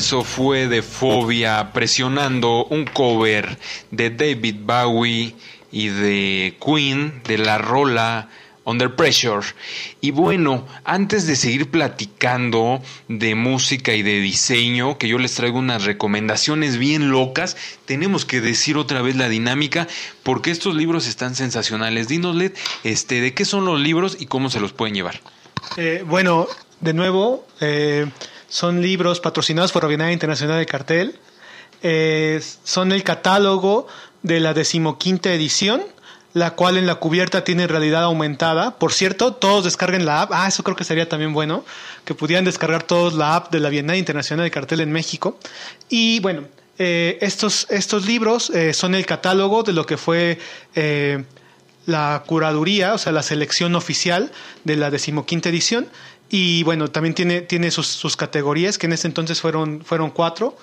Eso 0.00 0.24
fue 0.24 0.66
de 0.66 0.80
Fobia 0.80 1.74
presionando 1.74 2.64
un 2.64 2.86
cover 2.86 3.58
de 3.90 4.08
David 4.08 4.56
Bowie 4.62 5.34
y 5.70 5.88
de 5.88 6.56
Queen, 6.58 7.22
de 7.24 7.36
la 7.36 7.58
rola 7.58 8.30
Under 8.64 8.96
Pressure. 8.96 9.46
Y 10.00 10.12
bueno, 10.12 10.66
antes 10.84 11.26
de 11.26 11.36
seguir 11.36 11.70
platicando 11.70 12.80
de 13.08 13.34
música 13.34 13.92
y 13.92 14.02
de 14.02 14.20
diseño, 14.20 14.96
que 14.96 15.06
yo 15.06 15.18
les 15.18 15.34
traigo 15.34 15.58
unas 15.58 15.84
recomendaciones 15.84 16.78
bien 16.78 17.10
locas, 17.10 17.58
tenemos 17.84 18.24
que 18.24 18.40
decir 18.40 18.78
otra 18.78 19.02
vez 19.02 19.16
la 19.16 19.28
dinámica, 19.28 19.86
porque 20.22 20.50
estos 20.50 20.74
libros 20.74 21.06
están 21.08 21.34
sensacionales. 21.34 22.08
Dinos, 22.08 22.34
Led, 22.34 22.54
este, 22.84 23.20
¿de 23.20 23.34
qué 23.34 23.44
son 23.44 23.66
los 23.66 23.78
libros 23.78 24.16
y 24.18 24.24
cómo 24.24 24.48
se 24.48 24.60
los 24.60 24.72
pueden 24.72 24.94
llevar? 24.94 25.20
Eh, 25.76 26.02
bueno, 26.06 26.46
de 26.80 26.94
nuevo, 26.94 27.46
eh, 27.60 28.06
son 28.50 28.82
libros 28.82 29.20
patrocinados 29.20 29.72
por 29.72 29.84
la 29.84 29.88
Bienal 29.88 30.12
Internacional 30.12 30.58
de 30.58 30.66
Cartel. 30.66 31.18
Eh, 31.82 32.42
son 32.64 32.92
el 32.92 33.04
catálogo 33.04 33.86
de 34.22 34.40
la 34.40 34.52
decimoquinta 34.52 35.32
edición 35.32 35.80
la 36.32 36.52
cual 36.54 36.76
en 36.76 36.86
la 36.86 36.94
cubierta 36.96 37.42
tiene 37.42 37.66
realidad 37.66 38.04
aumentada. 38.04 38.78
Por 38.78 38.92
cierto, 38.92 39.32
todos 39.32 39.64
descarguen 39.64 40.04
la 40.04 40.22
app. 40.22 40.30
Ah, 40.32 40.46
eso 40.46 40.62
creo 40.62 40.76
que 40.76 40.84
sería 40.84 41.08
también 41.08 41.32
bueno, 41.32 41.64
que 42.04 42.14
pudieran 42.14 42.44
descargar 42.44 42.84
todos 42.84 43.14
la 43.14 43.34
app 43.34 43.50
de 43.50 43.58
la 43.58 43.68
Bienal 43.68 43.96
Internacional 43.96 44.44
de 44.44 44.50
Cartel 44.52 44.80
en 44.80 44.92
México. 44.92 45.40
Y 45.88 46.20
bueno, 46.20 46.44
eh, 46.78 47.18
estos, 47.20 47.66
estos 47.68 48.06
libros 48.06 48.50
eh, 48.50 48.72
son 48.74 48.94
el 48.94 49.06
catálogo 49.06 49.64
de 49.64 49.72
lo 49.72 49.86
que 49.86 49.96
fue 49.96 50.38
la 51.86 52.22
curaduría, 52.26 52.94
o 52.94 52.98
sea, 52.98 53.10
la 53.10 53.24
selección 53.24 53.74
oficial 53.74 54.30
de 54.62 54.76
la 54.76 54.90
decimoquinta 54.90 55.48
edición. 55.48 55.88
Y 56.30 56.62
bueno, 56.62 56.88
también 56.88 57.14
tiene, 57.14 57.40
tiene 57.42 57.70
sus, 57.70 57.88
sus 57.88 58.16
categorías, 58.16 58.78
que 58.78 58.86
en 58.86 58.92
ese 58.92 59.08
entonces 59.08 59.40
fueron, 59.40 59.84
fueron 59.84 60.10
cuatro, 60.10 60.56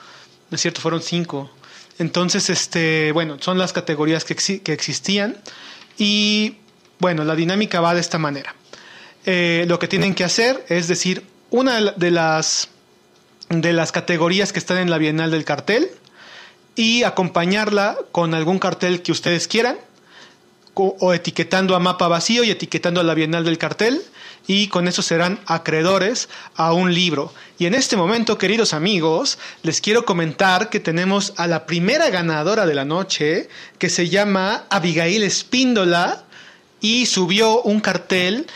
es 0.49 0.61
cierto, 0.61 0.79
fueron 0.79 1.01
cinco. 1.01 1.51
Entonces, 1.99 2.49
este, 2.49 3.11
bueno, 3.11 3.37
son 3.41 3.57
las 3.57 3.73
categorías 3.73 4.23
que, 4.23 4.35
que 4.35 4.73
existían 4.73 5.37
y 5.97 6.55
bueno, 6.99 7.23
la 7.23 7.35
dinámica 7.35 7.81
va 7.81 7.93
de 7.93 8.01
esta 8.01 8.17
manera. 8.17 8.55
Eh, 9.25 9.65
lo 9.67 9.77
que 9.77 9.87
tienen 9.87 10.15
que 10.15 10.23
hacer 10.23 10.65
es 10.69 10.87
decir 10.87 11.23
una 11.49 11.81
de 11.81 12.11
las, 12.11 12.69
de 13.49 13.73
las 13.73 13.91
categorías 13.91 14.53
que 14.53 14.59
están 14.59 14.77
en 14.77 14.89
la 14.89 14.97
Bienal 14.97 15.31
del 15.31 15.43
cartel 15.43 15.89
y 16.75 17.03
acompañarla 17.03 17.97
con 18.11 18.33
algún 18.33 18.59
cartel 18.59 19.01
que 19.01 19.11
ustedes 19.11 19.47
quieran 19.47 19.77
o 20.75 21.13
etiquetando 21.13 21.75
a 21.75 21.79
mapa 21.79 22.07
vacío 22.07 22.43
y 22.43 22.51
etiquetando 22.51 23.01
a 23.01 23.03
la 23.03 23.15
Bienal 23.15 23.43
del 23.43 23.57
cartel 23.57 24.01
y 24.47 24.69
con 24.69 24.87
eso 24.87 25.01
serán 25.01 25.39
acreedores 25.45 26.29
a 26.55 26.73
un 26.73 26.93
libro. 26.93 27.33
Y 27.59 27.65
en 27.65 27.75
este 27.75 27.97
momento, 27.97 28.37
queridos 28.37 28.73
amigos, 28.73 29.37
les 29.61 29.81
quiero 29.81 30.05
comentar 30.05 30.69
que 30.69 30.79
tenemos 30.79 31.33
a 31.37 31.47
la 31.47 31.65
primera 31.65 32.09
ganadora 32.09 32.65
de 32.65 32.73
la 32.73 32.85
noche, 32.85 33.49
que 33.77 33.89
se 33.89 34.07
llama 34.09 34.63
Abigail 34.69 35.23
Espíndola, 35.23 36.23
y 36.79 37.07
subió 37.07 37.61
un 37.61 37.81
cartel 37.81 38.47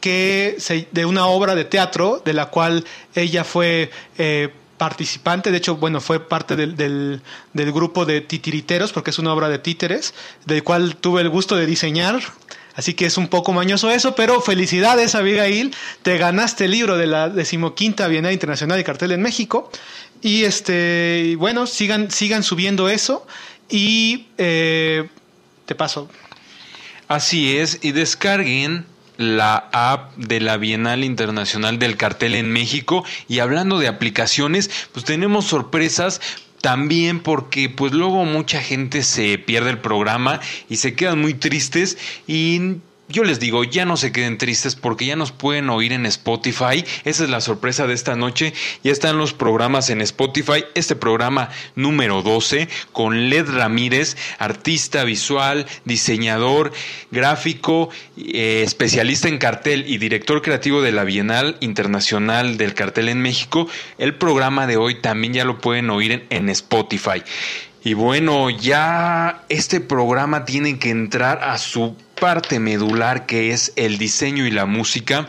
que 0.00 0.56
de 0.92 1.04
una 1.04 1.26
obra 1.26 1.54
de 1.54 1.64
teatro 1.64 2.22
de 2.24 2.32
la 2.32 2.46
cual 2.46 2.84
ella 3.14 3.44
fue 3.44 3.90
eh, 4.18 4.50
participante, 4.78 5.50
de 5.50 5.56
hecho, 5.56 5.76
bueno, 5.76 6.00
fue 6.00 6.20
parte 6.20 6.54
del, 6.54 6.76
del, 6.76 7.22
del, 7.54 7.72
grupo 7.72 8.04
de 8.04 8.20
titiriteros, 8.20 8.92
porque 8.92 9.10
es 9.10 9.18
una 9.18 9.32
obra 9.32 9.48
de 9.48 9.58
títeres, 9.58 10.14
del 10.44 10.62
cual 10.62 10.96
tuve 10.96 11.22
el 11.22 11.30
gusto 11.30 11.56
de 11.56 11.66
diseñar 11.66 12.20
Así 12.76 12.92
que 12.92 13.06
es 13.06 13.16
un 13.16 13.28
poco 13.28 13.54
mañoso 13.54 13.90
eso, 13.90 14.14
pero 14.14 14.40
felicidades 14.42 15.14
Abigail, 15.14 15.74
te 16.02 16.18
ganaste 16.18 16.66
el 16.66 16.72
libro 16.72 16.98
de 16.98 17.06
la 17.06 17.30
decimoquinta 17.30 18.06
Bienal 18.06 18.32
Internacional 18.34 18.76
de 18.76 18.84
Cartel 18.84 19.12
en 19.12 19.22
México. 19.22 19.70
Y 20.20 20.44
este, 20.44 21.36
bueno, 21.38 21.66
sigan, 21.66 22.10
sigan 22.10 22.42
subiendo 22.42 22.90
eso 22.90 23.26
y 23.70 24.26
eh, 24.36 25.08
te 25.64 25.74
paso. 25.74 26.10
Así 27.08 27.56
es, 27.56 27.78
y 27.82 27.92
descarguen 27.92 28.84
la 29.16 29.68
app 29.72 30.14
de 30.16 30.40
la 30.40 30.58
Bienal 30.58 31.02
Internacional 31.02 31.78
del 31.78 31.96
Cartel 31.96 32.34
en 32.34 32.52
México 32.52 33.04
y 33.28 33.38
hablando 33.38 33.78
de 33.78 33.88
aplicaciones, 33.88 34.70
pues 34.92 35.04
tenemos 35.06 35.46
sorpresas 35.46 36.20
también 36.60 37.20
porque 37.20 37.68
pues 37.68 37.92
luego 37.92 38.24
mucha 38.24 38.60
gente 38.60 39.02
se 39.02 39.38
pierde 39.38 39.70
el 39.70 39.78
programa 39.78 40.40
y 40.68 40.76
se 40.76 40.94
quedan 40.94 41.20
muy 41.20 41.34
tristes 41.34 41.98
y 42.26 42.76
yo 43.08 43.22
les 43.22 43.38
digo, 43.38 43.62
ya 43.62 43.84
no 43.84 43.96
se 43.96 44.10
queden 44.10 44.36
tristes 44.36 44.74
porque 44.74 45.06
ya 45.06 45.14
nos 45.14 45.30
pueden 45.30 45.70
oír 45.70 45.92
en 45.92 46.06
Spotify. 46.06 46.84
Esa 47.04 47.24
es 47.24 47.30
la 47.30 47.40
sorpresa 47.40 47.86
de 47.86 47.94
esta 47.94 48.16
noche. 48.16 48.52
Ya 48.82 48.90
están 48.90 49.16
los 49.16 49.32
programas 49.32 49.90
en 49.90 50.00
Spotify. 50.00 50.64
Este 50.74 50.96
programa 50.96 51.50
número 51.76 52.22
12 52.22 52.68
con 52.92 53.30
Led 53.30 53.48
Ramírez, 53.48 54.16
artista 54.38 55.04
visual, 55.04 55.66
diseñador, 55.84 56.72
gráfico, 57.12 57.90
eh, 58.16 58.62
especialista 58.64 59.28
en 59.28 59.38
cartel 59.38 59.84
y 59.86 59.98
director 59.98 60.42
creativo 60.42 60.82
de 60.82 60.92
la 60.92 61.04
Bienal 61.04 61.58
Internacional 61.60 62.56
del 62.56 62.74
Cartel 62.74 63.08
en 63.08 63.22
México. 63.22 63.68
El 63.98 64.16
programa 64.16 64.66
de 64.66 64.78
hoy 64.78 65.00
también 65.00 65.32
ya 65.32 65.44
lo 65.44 65.60
pueden 65.60 65.90
oír 65.90 66.10
en, 66.10 66.26
en 66.30 66.48
Spotify. 66.48 67.22
Y 67.84 67.94
bueno, 67.94 68.50
ya 68.50 69.44
este 69.48 69.80
programa 69.80 70.44
tiene 70.44 70.80
que 70.80 70.90
entrar 70.90 71.44
a 71.44 71.56
su 71.56 71.94
parte 72.16 72.58
medular 72.58 73.26
que 73.26 73.52
es 73.52 73.72
el 73.76 73.98
diseño 73.98 74.46
y 74.46 74.50
la 74.50 74.66
música. 74.66 75.28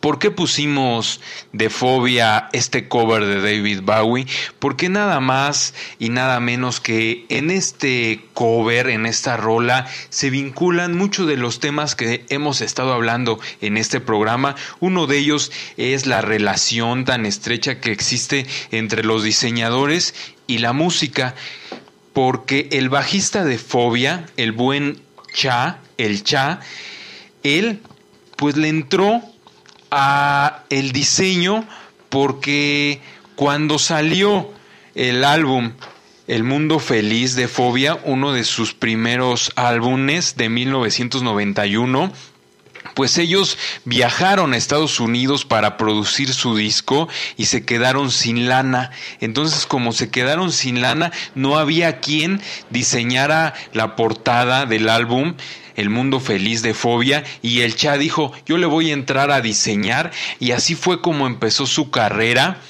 ¿Por 0.00 0.18
qué 0.18 0.30
pusimos 0.30 1.20
de 1.52 1.68
fobia 1.68 2.48
este 2.54 2.88
cover 2.88 3.26
de 3.26 3.42
David 3.42 3.82
Bowie? 3.82 4.26
Porque 4.58 4.88
nada 4.88 5.20
más 5.20 5.74
y 5.98 6.08
nada 6.08 6.40
menos 6.40 6.80
que 6.80 7.26
en 7.28 7.50
este 7.50 8.24
cover, 8.32 8.88
en 8.88 9.04
esta 9.04 9.36
rola, 9.36 9.86
se 10.08 10.30
vinculan 10.30 10.96
muchos 10.96 11.26
de 11.26 11.36
los 11.36 11.60
temas 11.60 11.96
que 11.96 12.24
hemos 12.30 12.62
estado 12.62 12.94
hablando 12.94 13.40
en 13.60 13.76
este 13.76 14.00
programa. 14.00 14.56
Uno 14.78 15.06
de 15.06 15.18
ellos 15.18 15.52
es 15.76 16.06
la 16.06 16.22
relación 16.22 17.04
tan 17.04 17.26
estrecha 17.26 17.78
que 17.78 17.92
existe 17.92 18.46
entre 18.70 19.04
los 19.04 19.22
diseñadores 19.22 20.14
y 20.46 20.58
la 20.58 20.72
música. 20.72 21.34
Porque 22.14 22.68
el 22.72 22.88
bajista 22.88 23.44
de 23.44 23.58
Fobia, 23.58 24.24
el 24.38 24.52
buen 24.52 25.02
Cha, 25.32 25.80
el 25.96 26.22
Cha, 26.22 26.60
él 27.42 27.80
pues 28.36 28.56
le 28.56 28.68
entró 28.68 29.22
a 29.90 30.64
el 30.70 30.92
diseño 30.92 31.66
porque 32.08 33.00
cuando 33.36 33.78
salió 33.78 34.50
el 34.94 35.24
álbum 35.24 35.72
El 36.26 36.44
Mundo 36.44 36.78
Feliz 36.78 37.34
de 37.34 37.48
Fobia, 37.48 37.98
uno 38.04 38.32
de 38.32 38.44
sus 38.44 38.72
primeros 38.72 39.52
álbumes 39.56 40.36
de 40.36 40.48
1991, 40.48 42.12
pues 42.94 43.18
ellos 43.18 43.58
viajaron 43.84 44.52
a 44.52 44.56
Estados 44.56 45.00
Unidos 45.00 45.44
para 45.44 45.76
producir 45.76 46.32
su 46.34 46.56
disco 46.56 47.08
y 47.36 47.46
se 47.46 47.64
quedaron 47.64 48.10
sin 48.10 48.48
lana. 48.48 48.90
Entonces, 49.20 49.66
como 49.66 49.92
se 49.92 50.10
quedaron 50.10 50.52
sin 50.52 50.80
lana, 50.80 51.12
no 51.34 51.58
había 51.58 52.00
quien 52.00 52.40
diseñara 52.70 53.54
la 53.72 53.96
portada 53.96 54.66
del 54.66 54.88
álbum 54.88 55.34
el 55.76 55.88
mundo 55.88 56.20
feliz 56.20 56.62
de 56.62 56.74
Fobia 56.74 57.24
y 57.42 57.60
el 57.60 57.74
Cha 57.74 57.96
dijo 57.96 58.32
yo 58.44 58.58
le 58.58 58.66
voy 58.66 58.90
a 58.90 58.92
entrar 58.92 59.30
a 59.30 59.40
diseñar 59.40 60.10
y 60.38 60.50
así 60.50 60.74
fue 60.74 61.00
como 61.00 61.26
empezó 61.26 61.66
su 61.66 61.90
carrera 61.90 62.60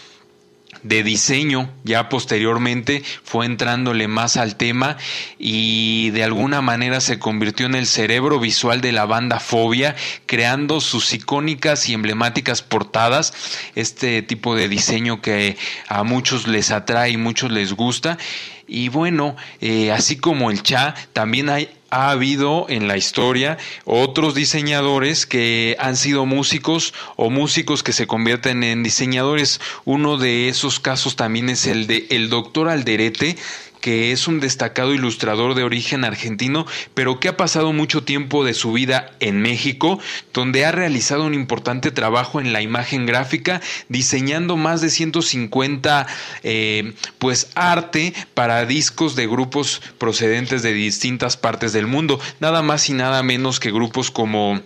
de 0.82 1.02
diseño 1.02 1.70
ya 1.85 2.09
posteriormente 2.09 3.02
fue 3.23 3.47
entrándole 3.47 4.09
más 4.09 4.36
al 4.36 4.57
tema 4.57 4.97
y 5.39 6.11
de 6.11 6.24
alguna 6.24 6.61
manera 6.61 7.01
se 7.01 7.19
convirtió 7.19 7.66
en 7.66 7.74
el 7.74 7.86
cerebro 7.86 8.40
visual 8.40 8.81
de 8.81 8.93
la 8.93 9.07
banda 9.07 9.40
Fobia 9.40 9.97
creando 10.27 10.81
sus 10.81 11.12
icónicas 11.12 11.89
y 11.89 11.94
emblemáticas 11.94 12.62
portadas. 12.62 13.32
Este 13.74 14.23
tipo 14.23 14.55
de 14.55 14.69
diseño 14.69 15.20
que 15.20 15.57
a 15.89 16.02
muchos 16.05 16.47
les 16.47 16.70
atrae 16.70 17.11
y 17.11 17.16
muchos 17.16 17.51
les 17.51 17.73
gusta. 17.73 18.19
Y 18.66 18.89
bueno 18.89 19.36
eh, 19.61 19.90
así 19.90 20.16
como 20.16 20.51
el 20.51 20.62
Cha 20.62 20.94
también 21.12 21.48
hay 21.48 21.69
ha 21.91 22.11
habido 22.11 22.67
en 22.69 22.89
la 22.89 22.97
historia 22.97 23.59
otros 23.85 24.35
diseñadores 24.35 25.27
que 25.27 25.77
han 25.79 25.97
sido 25.97 26.27
músicos 26.27 26.95
o 27.17 27.31
músicos 27.31 27.83
que 27.83 27.93
se 27.93 28.07
convierten 28.07 28.62
en 28.62 28.83
diseñadores. 28.83 29.61
Uno 29.85 30.17
de 30.17 30.49
esos 30.49 30.81
casos 30.81 31.17
también 31.17 31.49
es 31.49 31.67
el 31.67 31.87
de 31.87 32.07
el 32.11 32.31
doctor 32.31 32.69
Alderete, 32.69 33.37
que 33.81 34.12
es 34.12 34.28
un 34.28 34.40
destacado 34.40 34.94
ilustrador 34.94 35.55
de 35.55 35.65
origen 35.65 36.05
argentino, 36.05 36.66
pero 36.94 37.20
que 37.20 37.28
ha 37.28 37.36
pasado 37.36 37.73
mucho 37.73 38.05
tiempo 38.05 38.44
de 38.44 38.55
su 38.55 38.73
vida 38.73 39.12
en 39.20 39.40
México, 39.40 39.98
donde 40.32 40.65
ha 40.65 40.73
realizado 40.73 41.24
un 41.24 41.35
importante 41.35 41.90
trabajo 41.90 42.40
en 42.40 42.52
la 42.52 42.62
imagen 42.62 43.07
gráfica, 43.07 43.61
diseñando 43.89 44.57
más 44.57 44.81
de 44.81 44.90
150 44.90 46.07
eh, 46.43 46.94
pues 47.19 47.51
arte 47.55 48.15
para 48.35 48.65
discos 48.66 49.16
de 49.16 49.27
grupos 49.27 49.82
procedentes 49.98 50.62
de 50.62 50.73
distintas 50.73 51.36
partes 51.36 51.73
del 51.73 51.86
mundo, 51.86 52.20
nada 52.40 52.62
más 52.62 52.89
y 52.89 52.93
nada 52.93 53.23
menos 53.23 53.61
que 53.61 53.73
grupos 53.73 54.11
como 54.11 54.61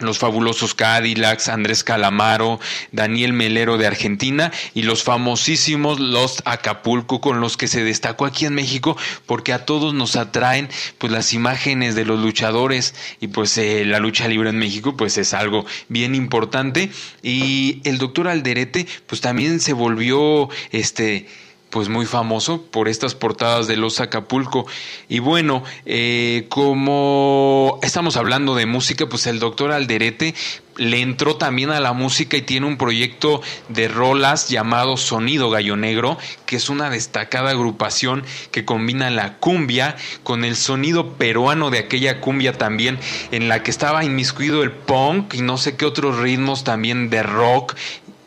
los 0.00 0.18
fabulosos 0.18 0.74
Cadillacs, 0.74 1.48
Andrés 1.48 1.84
Calamaro, 1.84 2.60
Daniel 2.92 3.32
Melero 3.32 3.78
de 3.78 3.86
Argentina 3.86 4.50
y 4.74 4.82
los 4.82 5.02
famosísimos 5.02 6.00
Lost 6.00 6.40
Acapulco 6.44 7.20
con 7.20 7.40
los 7.40 7.56
que 7.56 7.68
se 7.68 7.84
destacó 7.84 8.26
aquí 8.26 8.46
en 8.46 8.54
México 8.54 8.96
porque 9.26 9.52
a 9.52 9.64
todos 9.64 9.94
nos 9.94 10.16
atraen 10.16 10.68
pues 10.98 11.12
las 11.12 11.32
imágenes 11.32 11.94
de 11.94 12.04
los 12.04 12.20
luchadores 12.20 12.94
y 13.20 13.28
pues 13.28 13.56
eh, 13.58 13.84
la 13.84 13.98
lucha 13.98 14.28
libre 14.28 14.50
en 14.50 14.58
México 14.58 14.96
pues 14.96 15.18
es 15.18 15.34
algo 15.34 15.64
bien 15.88 16.14
importante. 16.14 16.90
Y 17.22 17.80
el 17.84 17.98
doctor 17.98 18.28
Alderete 18.28 18.86
pues 19.06 19.20
también 19.20 19.60
se 19.60 19.72
volvió 19.72 20.48
este 20.70 21.26
pues 21.70 21.88
muy 21.88 22.04
famoso 22.04 22.62
por 22.62 22.88
estas 22.88 23.14
portadas 23.14 23.66
de 23.66 23.76
los 23.76 24.00
Acapulco. 24.00 24.66
Y 25.08 25.20
bueno, 25.20 25.62
eh, 25.86 26.46
como 26.48 27.78
estamos 27.82 28.16
hablando 28.16 28.54
de 28.54 28.66
música, 28.66 29.08
pues 29.08 29.26
el 29.26 29.38
doctor 29.38 29.72
Alderete 29.72 30.34
le 30.76 31.00
entró 31.00 31.36
también 31.36 31.70
a 31.70 31.80
la 31.80 31.92
música 31.92 32.36
y 32.36 32.42
tiene 32.42 32.66
un 32.66 32.78
proyecto 32.78 33.42
de 33.68 33.86
rolas 33.86 34.48
llamado 34.48 34.96
Sonido 34.96 35.50
Gallo 35.50 35.76
Negro, 35.76 36.16
que 36.46 36.56
es 36.56 36.70
una 36.70 36.88
destacada 36.88 37.50
agrupación 37.50 38.24
que 38.50 38.64
combina 38.64 39.10
la 39.10 39.36
cumbia 39.38 39.96
con 40.22 40.44
el 40.44 40.56
sonido 40.56 41.14
peruano 41.14 41.70
de 41.70 41.80
aquella 41.80 42.20
cumbia 42.20 42.56
también, 42.56 42.98
en 43.30 43.48
la 43.48 43.62
que 43.62 43.70
estaba 43.70 44.04
inmiscuido 44.04 44.62
el 44.62 44.72
punk 44.72 45.34
y 45.34 45.42
no 45.42 45.58
sé 45.58 45.76
qué 45.76 45.84
otros 45.84 46.18
ritmos 46.18 46.64
también 46.64 47.10
de 47.10 47.22
rock 47.22 47.76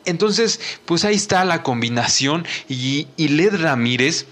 entonces, 0.05 0.59
pues 0.85 1.05
ahí 1.05 1.15
está 1.15 1.45
la 1.45 1.63
combinación 1.63 2.45
y, 2.67 3.07
Led 3.17 3.61
Ramírez 3.61 4.25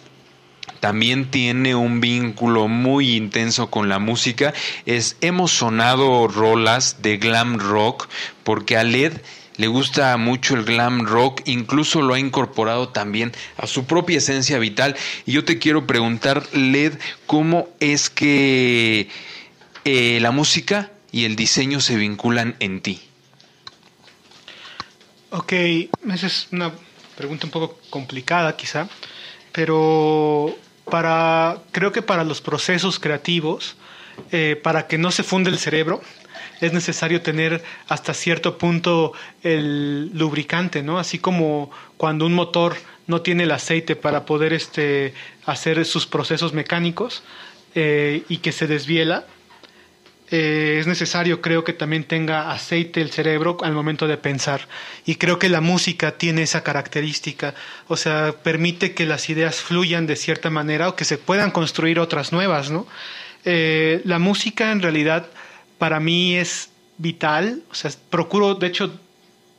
también 0.80 1.30
tiene 1.30 1.76
un 1.76 2.02
vínculo 2.02 2.68
muy 2.68 3.16
intenso 3.16 3.70
con 3.70 3.88
la 3.88 4.00
música. 4.00 4.54
Es, 4.86 5.18
hemos 5.22 5.52
sonado 5.52 6.28
rolas 6.28 7.02
de 7.02 7.18
glam 7.18 7.60
rock 7.60 8.08
porque 8.44 8.78
a 8.78 8.84
Led 8.84 9.22
le 9.58 9.68
gusta 9.68 10.18
mucho 10.18 10.56
el 10.56 10.64
glam 10.64 11.06
rock, 11.06 11.42
incluso 11.46 12.02
lo 12.02 12.16
ha 12.16 12.20
incorporado 12.20 12.90
también 12.90 13.32
a 13.58 13.68
su 13.68 13.86
propia 13.86 14.18
esencia 14.18 14.58
vital. 14.58 14.96
Y 15.26 15.34
yo 15.34 15.46
te 15.46 15.60
quiero 15.60 15.86
preguntar, 15.86 16.44
Led, 16.54 16.94
¿cómo 17.28 17.70
es 17.80 18.10
que 18.10 19.08
eh, 19.86 20.18
la 20.20 20.32
música 20.32 20.92
y 21.12 21.26
el 21.26 21.36
diseño 21.36 21.80
se 21.80 21.96
vinculan 21.96 22.56
en 22.60 22.82
ti? 22.82 23.02
Ok, 25.34 25.54
esa 25.54 26.28
es 26.28 26.50
una 26.52 26.74
pregunta 27.16 27.46
un 27.46 27.52
poco 27.52 27.80
complicada 27.90 28.58
quizá, 28.58 28.90
pero 29.54 30.54
para, 30.90 31.60
creo 31.72 31.94
que 31.94 32.02
para 32.02 32.26
los 32.26 32.42
procesos 32.42 33.00
creativos, 33.00 33.78
eh, 34.34 34.60
para 34.62 34.88
que 34.88 34.98
no 34.98 35.10
se 35.10 35.24
funde 35.24 35.50
el 35.50 35.58
cerebro, 35.58 36.02
es 36.60 36.74
necesario 36.74 37.22
tener 37.22 37.64
hasta 37.88 38.14
cierto 38.14 38.58
punto 38.58 39.14
el 39.42 40.12
lubricante, 40.14 40.84
¿no? 40.84 41.00
Así 41.00 41.18
como 41.18 41.72
cuando 41.96 42.26
un 42.26 42.34
motor 42.34 42.76
no 43.08 43.22
tiene 43.22 43.44
el 43.44 43.52
aceite 43.52 43.96
para 43.96 44.26
poder 44.26 44.52
este, 44.52 45.14
hacer 45.46 45.86
sus 45.86 46.08
procesos 46.08 46.52
mecánicos 46.52 47.24
eh, 47.74 48.24
y 48.28 48.40
que 48.40 48.52
se 48.52 48.68
desviela, 48.68 49.26
eh, 50.32 50.78
es 50.80 50.88
necesario, 50.88 51.42
creo 51.42 51.66
que 51.66 51.74
también 51.74 52.06
tenga 52.06 52.52
aceite 52.52 53.02
el 53.02 53.12
cerebro 53.12 53.58
al 53.64 53.74
momento 53.74 54.08
de 54.08 54.18
pensar. 54.18 54.68
Y 55.06 55.16
creo 55.16 55.38
que 55.40 55.50
la 55.50 55.60
música 55.60 56.14
tiene 56.14 56.44
esa 56.44 56.64
característica, 56.64 57.54
o 57.88 57.98
sea, 57.98 58.34
permite 58.42 58.94
que 58.94 59.06
las 59.06 59.30
ideas 59.30 59.58
fluyan 59.58 60.08
de 60.08 60.16
cierta 60.16 60.50
manera 60.50 60.88
o 60.88 60.96
que 60.96 61.04
se 61.04 61.18
puedan 61.18 61.52
construir 61.52 62.00
otras 62.00 62.32
nuevas, 62.32 62.72
¿no? 62.72 62.88
Eh, 63.44 64.02
la 64.06 64.20
música 64.20 64.72
en 64.72 64.82
realidad 64.82 65.28
para 65.78 66.00
mí 66.00 66.38
es 66.38 66.70
vital, 66.98 67.64
o 67.70 67.76
sea, 67.76 67.92
procuro, 68.10 68.56
de 68.56 68.68
hecho, 68.68 68.98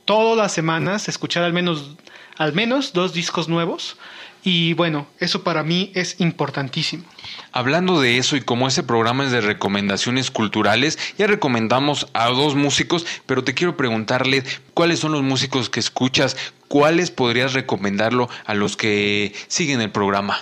todas 0.05 0.37
las 0.37 0.53
semanas 0.53 1.07
escuchar 1.07 1.43
al 1.43 1.53
menos, 1.53 1.97
al 2.37 2.53
menos 2.53 2.93
dos 2.93 3.13
discos 3.13 3.47
nuevos 3.47 3.97
y 4.43 4.73
bueno, 4.73 5.07
eso 5.19 5.43
para 5.43 5.63
mí 5.63 5.91
es 5.95 6.19
importantísimo. 6.19 7.05
Hablando 7.53 8.01
de 8.01 8.17
eso 8.17 8.35
y 8.35 8.41
como 8.41 8.67
ese 8.67 8.83
programa 8.83 9.23
es 9.23 9.31
de 9.31 9.39
recomendaciones 9.39 10.31
culturales, 10.31 10.99
ya 11.17 11.27
recomendamos 11.27 12.07
a 12.13 12.27
dos 12.27 12.55
músicos, 12.55 13.05
pero 13.25 13.43
te 13.43 13.53
quiero 13.53 13.77
preguntarle 13.77 14.43
cuáles 14.73 14.99
son 14.99 15.13
los 15.13 15.23
músicos 15.23 15.69
que 15.69 15.79
escuchas, 15.79 16.35
cuáles 16.67 17.09
podrías 17.09 17.53
recomendarlo 17.53 18.29
a 18.45 18.53
los 18.53 18.75
que 18.75 19.33
siguen 19.47 19.79
el 19.79 19.91
programa. 19.91 20.39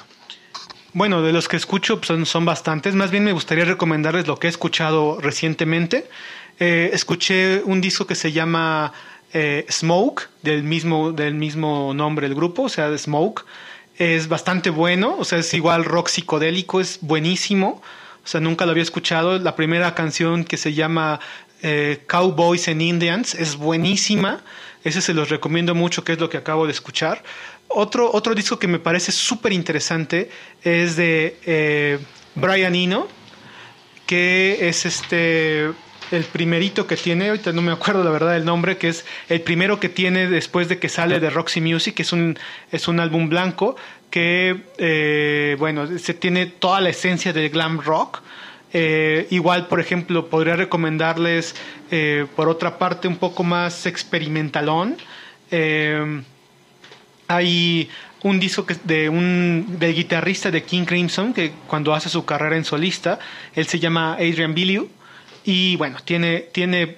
Bueno, 0.93 1.21
de 1.21 1.31
los 1.31 1.47
que 1.47 1.57
escucho 1.57 2.01
pues, 2.01 2.27
son, 2.27 2.45
bastantes. 2.45 2.95
Más 2.95 3.11
bien 3.11 3.23
me 3.23 3.31
gustaría 3.33 3.65
recomendarles 3.65 4.27
lo 4.27 4.37
que 4.37 4.47
he 4.47 4.49
escuchado 4.49 5.19
recientemente. 5.21 6.09
Eh, 6.59 6.89
escuché 6.93 7.61
un 7.63 7.81
disco 7.81 8.07
que 8.07 8.15
se 8.15 8.31
llama 8.31 8.91
eh, 9.31 9.65
Smoke, 9.69 10.27
del 10.41 10.63
mismo, 10.63 11.11
del 11.11 11.35
mismo 11.35 11.93
nombre 11.93 12.27
del 12.27 12.35
grupo, 12.35 12.63
o 12.63 12.69
sea, 12.69 12.89
de 12.89 12.97
Smoke 12.97 13.45
es 13.97 14.27
bastante 14.27 14.69
bueno, 14.69 15.15
o 15.17 15.23
sea, 15.23 15.39
es 15.39 15.53
igual 15.53 15.85
rock 15.85 16.07
psicodélico, 16.07 16.81
es 16.81 16.99
buenísimo, 17.01 17.81
o 18.23 18.27
sea, 18.27 18.39
nunca 18.39 18.65
lo 18.65 18.71
había 18.71 18.83
escuchado. 18.83 19.39
La 19.39 19.55
primera 19.55 19.93
canción 19.95 20.43
que 20.43 20.57
se 20.57 20.73
llama 20.73 21.19
eh, 21.61 22.03
Cowboys 22.07 22.67
and 22.67 22.81
Indians 22.81 23.35
es 23.35 23.55
buenísima, 23.55 24.41
ese 24.83 25.01
se 25.01 25.13
los 25.13 25.29
recomiendo 25.29 25.75
mucho, 25.75 26.03
que 26.03 26.13
es 26.13 26.19
lo 26.19 26.29
que 26.29 26.37
acabo 26.37 26.65
de 26.65 26.71
escuchar. 26.71 27.23
Otro, 27.67 28.11
otro 28.11 28.35
disco 28.35 28.59
que 28.59 28.67
me 28.67 28.79
parece 28.79 29.11
súper 29.11 29.53
interesante 29.53 30.29
es 30.63 30.95
de 30.95 31.37
eh, 31.45 31.99
Brian 32.35 32.75
Eno, 32.75 33.07
que 34.05 34.67
es 34.67 34.85
este 34.85 35.71
el 36.11 36.23
primerito 36.25 36.87
que 36.87 36.97
tiene, 36.97 37.29
ahorita 37.29 37.53
no 37.53 37.61
me 37.61 37.71
acuerdo 37.71 38.03
la 38.03 38.11
verdad 38.11 38.33
del 38.33 38.45
nombre, 38.45 38.77
que 38.77 38.89
es 38.89 39.05
el 39.29 39.41
primero 39.41 39.79
que 39.79 39.89
tiene 39.89 40.27
después 40.27 40.67
de 40.69 40.77
que 40.77 40.89
sale 40.89 41.19
de 41.19 41.29
Roxy 41.29 41.61
Music, 41.61 41.95
que 41.95 42.01
es 42.03 42.11
un, 42.11 42.37
es 42.71 42.87
un 42.87 42.99
álbum 42.99 43.29
blanco 43.29 43.75
que, 44.09 44.57
eh, 44.77 45.55
bueno, 45.57 45.97
se 45.97 46.13
tiene 46.13 46.45
toda 46.45 46.81
la 46.81 46.89
esencia 46.89 47.33
del 47.33 47.49
glam 47.49 47.79
rock. 47.79 48.21
Eh, 48.73 49.27
igual, 49.31 49.67
por 49.67 49.79
ejemplo, 49.79 50.27
podría 50.27 50.55
recomendarles, 50.55 51.55
eh, 51.89 52.25
por 52.35 52.49
otra 52.49 52.77
parte, 52.77 53.07
un 53.07 53.17
poco 53.17 53.43
más 53.43 53.85
experimentalón. 53.85 54.97
hay 57.27 57.89
un 58.23 58.39
disco 58.39 58.65
de 58.83 59.09
un 59.09 59.77
del 59.79 59.95
guitarrista 59.95 60.51
de 60.51 60.63
King 60.63 60.85
Crimson 60.85 61.33
que 61.33 61.51
cuando 61.67 61.93
hace 61.93 62.09
su 62.09 62.23
carrera 62.25 62.55
en 62.55 62.65
solista, 62.65 63.19
él 63.55 63.65
se 63.65 63.79
llama 63.79 64.13
Adrian 64.13 64.53
Billiou 64.53 64.89
y 65.43 65.75
bueno, 65.75 65.97
tiene, 66.03 66.39
tiene 66.51 66.97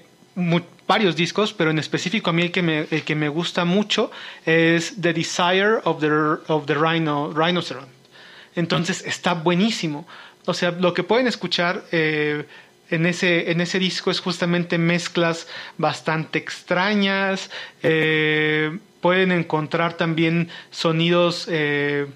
varios 0.88 1.16
discos, 1.16 1.54
pero 1.54 1.72
en 1.72 1.80
específico 1.80 2.30
a 2.30 2.34
mí 2.34 2.44
el 2.44 2.52
que 2.52 2.62
me, 2.62 2.88
el 2.92 3.04
que 3.04 3.16
me 3.16 3.30
gusta 3.30 3.66
mucho 3.66 4.12
es 4.46 4.96
The 5.00 5.14
Desire 5.14 5.80
of 5.84 6.00
the, 6.00 6.10
of 6.52 6.66
the 6.66 6.76
Rhino. 6.76 7.34
Entonces 8.56 9.04
está 9.06 9.34
buenísimo. 9.34 10.08
O 10.46 10.54
sea, 10.54 10.72
lo 10.72 10.94
que 10.94 11.04
pueden 11.04 11.28
escuchar 11.28 11.84
eh, 11.92 12.46
en, 12.90 13.06
ese, 13.06 13.52
en 13.52 13.62
ese 13.62 13.80
disco 13.80 14.12
es 14.12 14.20
justamente 14.20 14.78
mezclas 14.78 15.48
bastante 15.78 16.38
extrañas. 16.40 17.50
Eh, 17.82 18.78
pueden 19.02 19.32
encontrar 19.32 19.94
también 19.94 20.50
sonidos... 20.72 21.48
Eh, 21.50 22.08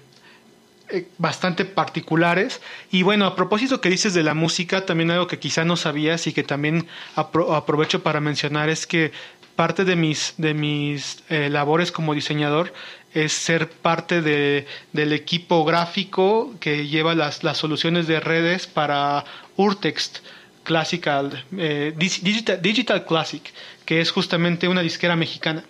eh, 0.90 1.08
bastante 1.18 1.64
particulares. 1.64 2.60
Y 2.90 3.02
bueno, 3.02 3.26
a 3.26 3.36
propósito 3.36 3.80
que 3.80 3.90
dices 3.90 4.14
de 4.14 4.22
la 4.22 4.34
música, 4.34 4.86
también 4.86 5.10
algo 5.10 5.26
que 5.26 5.38
quizá 5.38 5.64
no 5.64 5.76
sabías 5.76 6.26
y 6.26 6.32
que 6.32 6.42
también 6.42 6.86
aprovecho 7.14 8.02
para 8.02 8.20
mencionar 8.20 8.68
es 8.68 8.86
que 8.86 9.12
parte 9.54 9.84
de 9.84 9.96
mis, 9.96 10.34
de 10.38 10.54
mis 10.54 11.24
eh, 11.28 11.50
labores 11.50 11.90
como 11.90 12.14
diseñador 12.14 12.72
es 13.12 13.32
ser 13.32 13.68
parte 13.68 14.22
de, 14.22 14.66
del 14.92 15.12
equipo 15.12 15.64
gráfico 15.64 16.54
que 16.60 16.86
lleva 16.86 17.14
las, 17.14 17.42
las 17.42 17.58
soluciones 17.58 18.06
de 18.06 18.20
redes 18.20 18.66
para 18.66 19.24
Urtext 19.56 20.18
Classical, 20.62 21.44
eh, 21.56 21.92
Digital, 21.96 22.62
Digital 22.62 23.04
Classic, 23.04 23.42
que 23.84 24.00
es 24.00 24.10
justamente 24.10 24.68
una 24.68 24.82
disquera 24.82 25.16
mexicana 25.16 25.64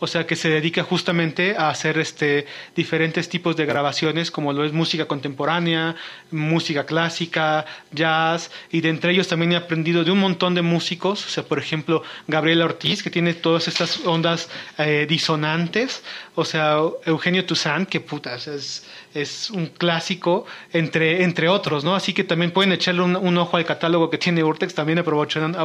o 0.00 0.06
sea 0.06 0.26
que 0.26 0.36
se 0.36 0.48
dedica 0.48 0.82
justamente 0.82 1.56
a 1.56 1.70
hacer 1.70 1.98
este 1.98 2.46
diferentes 2.74 3.28
tipos 3.28 3.56
de 3.56 3.66
grabaciones 3.66 4.30
como 4.30 4.52
lo 4.52 4.64
es 4.64 4.72
música 4.72 5.06
contemporánea, 5.06 5.96
música 6.30 6.84
clásica, 6.86 7.66
jazz 7.92 8.50
y 8.70 8.80
de 8.80 8.90
entre 8.90 9.12
ellos 9.12 9.28
también 9.28 9.52
he 9.52 9.56
aprendido 9.56 10.04
de 10.04 10.10
un 10.10 10.20
montón 10.20 10.54
de 10.54 10.62
músicos, 10.62 11.26
o 11.26 11.28
sea 11.28 11.44
por 11.44 11.58
ejemplo 11.58 12.02
Gabriela 12.26 12.64
Ortiz 12.64 13.02
que 13.02 13.10
tiene 13.10 13.34
todas 13.34 13.68
estas 13.68 14.04
ondas 14.06 14.48
eh, 14.78 15.06
disonantes, 15.08 16.02
o 16.34 16.44
sea 16.44 16.78
Eugenio 17.04 17.44
Toussaint 17.44 17.88
que 17.88 18.00
putas 18.00 18.46
es 18.48 18.84
es 19.20 19.50
un 19.50 19.66
clásico 19.66 20.46
entre, 20.72 21.24
entre 21.24 21.48
otros, 21.48 21.84
¿no? 21.84 21.94
Así 21.94 22.12
que 22.12 22.24
también 22.24 22.50
pueden 22.50 22.72
echarle 22.72 23.02
un, 23.02 23.38
ojo 23.38 23.56
al 23.56 23.64
catálogo 23.64 24.10
que 24.10 24.18
tiene 24.18 24.42
Urtex, 24.44 24.74
también 24.74 24.98
aprovechando, 24.98 25.58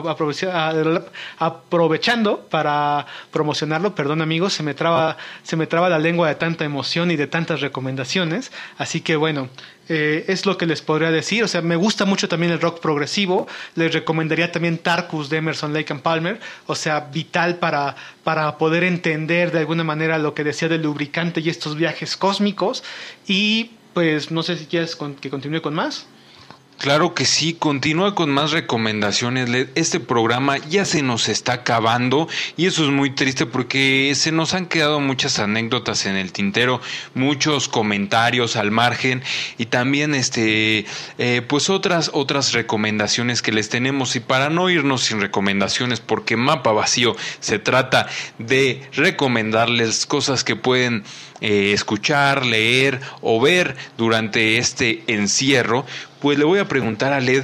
aprovechando 1.40 2.40
para 2.50 3.06
promocionarlo. 3.32 3.96
Perdón 3.96 4.22
amigos, 4.22 4.54
se 4.54 4.64
me, 4.64 4.74
traba, 4.74 5.18
se 5.44 5.56
me 5.56 5.68
traba 5.68 5.90
la 5.90 6.00
lengua 6.00 6.28
de 6.28 6.36
tanta 6.36 6.66
emoción 6.66 7.12
y 7.12 7.16
de 7.16 7.28
tantas 7.28 7.62
recomendaciones. 7.62 8.52
Así 8.78 9.02
que 9.02 9.16
bueno, 9.16 9.50
Eh, 9.90 10.26
es 10.28 10.46
lo 10.46 10.58
que 10.58 10.66
les 10.66 10.82
podría 10.82 11.12
decir. 11.12 11.44
O 11.44 11.48
sea, 11.48 11.62
me 11.62 11.76
gusta 11.76 12.06
mucho 12.06 12.28
también 12.28 12.52
el 12.52 12.62
rock 12.62 12.80
progresivo. 12.80 13.48
Les 13.76 13.94
recomendaría 13.94 14.52
también 14.52 14.78
Tarkus 14.78 15.30
de 15.30 15.38
Emerson, 15.38 15.74
Lake 15.74 15.92
and 15.92 16.02
Palmer. 16.02 16.40
O 16.68 16.76
sea, 16.76 17.02
vital 17.12 17.58
para, 17.58 17.96
para 18.24 18.58
poder 18.58 18.84
entender 18.84 19.52
de 19.52 19.60
alguna 19.60 19.84
manera 19.84 20.18
lo 20.18 20.34
que 20.34 20.44
decía 20.44 20.70
del 20.70 20.84
lubricante 20.84 21.42
y 21.42 21.50
estos 21.50 21.76
viajes 21.76 22.16
cósmicos. 22.18 22.84
Y 23.28 23.72
pues 23.94 24.32
no 24.32 24.44
sé 24.44 24.58
si 24.58 24.66
quieres 24.66 24.96
que 24.96 25.30
continúe 25.30 25.62
con 25.62 25.74
más. 25.74 26.08
Claro 26.80 27.14
que 27.14 27.26
sí, 27.26 27.54
continúa 27.54 28.14
con 28.14 28.30
más 28.30 28.52
recomendaciones. 28.52 29.70
Este 29.76 30.00
programa 30.00 30.58
ya 30.58 30.84
se 30.84 31.02
nos 31.02 31.30
está 31.30 31.54
acabando 31.54 32.28
y 32.58 32.66
eso 32.66 32.84
es 32.84 32.90
muy 32.90 33.12
triste 33.12 33.46
porque 33.46 34.12
se 34.16 34.32
nos 34.34 34.54
han 34.54 34.66
quedado 34.66 35.00
muchas 35.00 35.40
anécdotas 35.40 36.06
en 36.06 36.18
el 36.18 36.34
tintero, 36.34 36.82
muchos 37.14 37.70
comentarios 37.70 38.58
al 38.58 38.72
margen 38.72 39.24
y 39.58 39.68
también 39.68 40.14
este, 40.14 40.86
eh, 41.20 41.42
pues 41.48 41.70
otras 41.70 42.12
otras 42.14 42.52
recomendaciones 42.52 43.42
que 43.42 43.54
les 43.54 43.70
tenemos 43.70 44.16
y 44.18 44.20
para 44.20 44.50
no 44.50 44.70
irnos 44.70 45.04
sin 45.04 45.22
recomendaciones 45.22 46.02
porque 46.02 46.36
Mapa 46.36 46.74
Vacío 46.74 47.16
se 47.40 47.60
trata 47.60 48.08
de 48.40 48.82
recomendarles 48.94 50.06
cosas 50.06 50.44
que 50.44 50.56
pueden 50.56 51.04
eh, 51.42 51.74
escuchar, 51.74 52.46
leer 52.46 53.02
o 53.22 53.40
ver 53.42 53.76
durante 53.98 54.58
este 54.58 55.04
encierro 55.08 55.86
pues 56.24 56.40
le 56.40 56.46
voy 56.46 56.60
a 56.60 56.70
preguntar 56.70 57.12
a 57.12 57.20
Led 57.20 57.44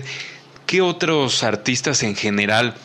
qué 0.66 0.80
otros 0.82 1.44
artistas 1.44 2.02
en 2.02 2.16
general 2.16 2.76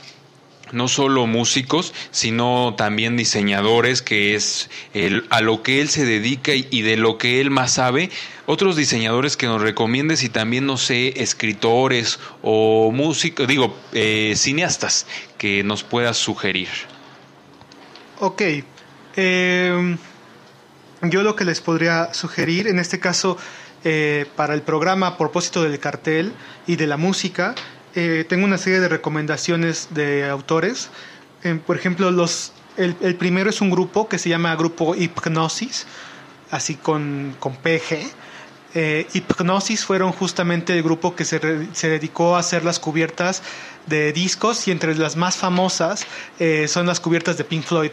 no 0.73 0.89
solo 0.89 1.29
músicos, 1.29 1.95
sino 2.11 2.75
también 2.77 3.16
diseñadores, 3.16 4.03
que 4.03 4.35
es 4.35 4.71
el, 4.93 5.25
a 5.31 5.41
lo 5.41 5.62
que 5.62 5.81
él 5.81 5.89
se 5.89 6.05
dedica 6.05 6.51
y, 6.53 6.83
de 6.83 6.97
lo 6.97 7.16
que 7.16 7.41
él 7.41 7.51
más 7.51 7.75
sabe. 7.75 8.11
Otros 8.47 8.75
diseñadores 8.75 9.37
que 9.37 9.47
nos 9.47 9.62
recomiendes 9.62 10.25
y 10.25 10.31
también, 10.31 10.66
no 10.66 10.79
sé, 10.79 11.23
escritores 11.23 12.19
o 12.43 12.91
músicos, 12.91 13.47
digo, 13.47 13.79
eh, 13.93 14.35
cineastas 14.37 15.07
que 15.39 15.62
nos 15.62 15.85
puedas 15.85 16.16
sugerir. 16.16 16.71
Ok. 18.19 18.43
Eh, 19.15 19.97
yo 21.03 21.23
lo 21.23 21.37
que 21.37 21.45
les 21.45 21.61
podría 21.61 22.12
sugerir, 22.15 22.66
en 22.66 22.81
este 22.81 22.99
caso, 22.99 23.39
eh, 23.86 24.24
para 24.35 24.55
el 24.55 24.62
programa 24.62 25.09
a 25.09 25.19
propósito 25.19 25.62
del 25.62 25.78
cartel 25.78 26.32
y 26.66 26.77
de 26.77 26.86
la 26.86 26.97
música. 26.97 27.55
Eh, 27.94 28.24
tengo 28.27 28.47
una 28.47 28.56
serie 28.56 28.81
de 28.81 28.89
recomendaciones 28.89 29.89
de 29.90 30.27
autores. 30.27 30.89
Eh, 31.43 31.61
por 31.66 31.77
ejemplo, 31.77 32.11
los, 32.11 32.52
el, 32.78 32.94
primero 33.16 33.51
es 33.51 33.61
un 33.61 33.70
grupo 33.70 34.09
que 34.09 34.19
se 34.19 34.31
llama 34.31 34.56
Grupo 34.56 34.94
Hipnosis, 34.94 35.86
así 36.51 36.77
con, 36.77 37.36
con 37.39 37.56
PG. 37.56 38.11
Hipnosis 39.12 39.85
fueron 39.85 40.11
justamente 40.12 40.73
el 40.73 40.82
grupo 40.82 41.15
que 41.15 41.24
se, 41.24 41.39
se, 41.74 41.89
dedicó 41.89 42.35
a 42.35 42.40
hacer 42.40 42.65
las 42.65 42.81
cubiertas 42.81 43.43
de 43.86 44.12
discos 44.12 44.66
y 44.66 44.73
entre 44.73 44.97
las 44.97 45.15
más 45.15 45.36
famosas 45.36 46.05
son 46.66 46.85
las 46.85 46.98
cubiertas 46.98 47.36
de 47.36 47.44
Pink 47.44 47.62
Floyd 47.62 47.93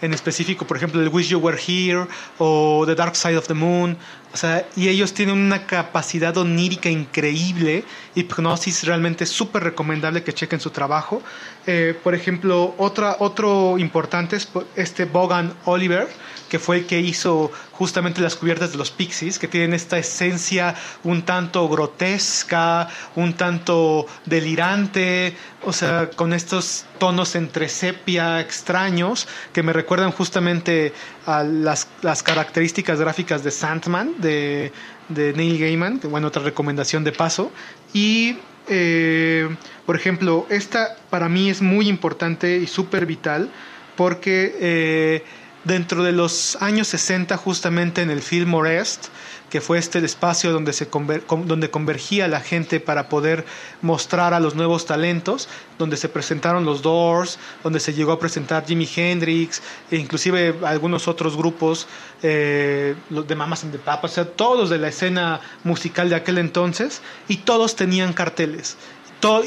en 0.00 0.14
específico, 0.14 0.66
por 0.66 0.76
ejemplo, 0.76 1.00
el 1.00 1.08
Wish 1.08 1.28
You 1.28 1.38
Were 1.38 1.58
Here 1.58 2.06
o 2.38 2.84
The 2.86 2.94
Dark 2.94 3.16
Side 3.16 3.36
of 3.36 3.46
the 3.46 3.54
Moon. 3.54 3.96
O 4.32 4.36
sea, 4.36 4.66
y 4.76 4.88
ellos 4.88 5.14
tienen 5.14 5.36
una 5.38 5.66
capacidad 5.66 6.36
onírica 6.36 6.90
increíble. 6.90 7.84
Hipnosis 8.14 8.84
realmente 8.84 9.24
súper 9.26 9.64
recomendable 9.64 10.22
que 10.22 10.34
chequen 10.34 10.60
su 10.60 10.70
trabajo. 10.70 11.22
Eh, 11.66 11.98
por 12.02 12.14
ejemplo, 12.14 12.74
otra, 12.78 13.16
otro 13.20 13.78
importante 13.78 14.36
es 14.36 14.48
este 14.76 15.06
Bogan 15.06 15.54
Oliver 15.64 16.08
que 16.48 16.58
fue 16.58 16.78
el 16.78 16.86
que 16.86 17.00
hizo 17.00 17.50
justamente 17.72 18.20
las 18.20 18.36
cubiertas 18.36 18.72
de 18.72 18.78
los 18.78 18.90
Pixies, 18.90 19.38
que 19.38 19.48
tienen 19.48 19.74
esta 19.74 19.98
esencia 19.98 20.74
un 21.04 21.22
tanto 21.22 21.68
grotesca, 21.68 22.88
un 23.16 23.34
tanto 23.34 24.06
delirante, 24.26 25.36
o 25.64 25.72
sea, 25.72 26.10
con 26.10 26.32
estos 26.32 26.84
tonos 26.98 27.34
entre 27.34 27.68
sepia 27.68 28.40
extraños 28.40 29.28
que 29.52 29.62
me 29.62 29.72
recuerdan 29.72 30.10
justamente 30.12 30.92
a 31.26 31.42
las, 31.44 31.88
las 32.02 32.22
características 32.22 33.00
gráficas 33.00 33.44
de 33.44 33.50
Sandman, 33.50 34.14
de, 34.18 34.72
de 35.08 35.32
Neil 35.34 35.58
Gaiman, 35.58 36.00
que 36.00 36.06
bueno, 36.06 36.28
otra 36.28 36.42
recomendación 36.42 37.04
de 37.04 37.12
paso. 37.12 37.50
Y 37.92 38.38
eh, 38.68 39.48
por 39.86 39.96
ejemplo, 39.96 40.46
esta 40.50 40.96
para 41.10 41.28
mí 41.28 41.48
es 41.48 41.62
muy 41.62 41.88
importante 41.88 42.56
y 42.58 42.66
súper 42.66 43.06
vital 43.06 43.50
porque 43.96 44.54
eh, 44.60 45.24
dentro 45.68 46.02
de 46.02 46.12
los 46.12 46.56
años 46.60 46.88
60 46.88 47.36
justamente 47.36 48.02
en 48.02 48.10
el 48.10 48.22
film 48.22 48.54
Orest, 48.54 49.08
que 49.50 49.60
fue 49.60 49.78
este 49.78 49.98
espacio 50.04 50.50
donde, 50.50 50.72
se 50.72 50.88
donde 50.90 51.70
convergía 51.70 52.26
la 52.26 52.40
gente 52.40 52.80
para 52.80 53.08
poder 53.08 53.44
mostrar 53.82 54.34
a 54.34 54.40
los 54.40 54.54
nuevos 54.54 54.86
talentos, 54.86 55.48
donde 55.78 55.96
se 55.96 56.08
presentaron 56.08 56.64
los 56.64 56.82
Doors, 56.82 57.38
donde 57.62 57.80
se 57.80 57.92
llegó 57.92 58.12
a 58.12 58.18
presentar 58.18 58.66
Jimi 58.66 58.88
Hendrix, 58.94 59.62
e 59.90 59.96
inclusive 59.96 60.54
algunos 60.64 61.06
otros 61.06 61.36
grupos 61.36 61.86
eh, 62.22 62.94
de 63.10 63.34
Mamas 63.36 63.62
and 63.62 63.72
the 63.72 63.78
Papas, 63.78 64.12
o 64.12 64.14
sea, 64.14 64.24
todos 64.24 64.70
de 64.70 64.78
la 64.78 64.88
escena 64.88 65.40
musical 65.64 66.08
de 66.08 66.16
aquel 66.16 66.38
entonces, 66.38 67.02
y 67.28 67.38
todos 67.38 67.76
tenían 67.76 68.14
carteles. 68.14 68.76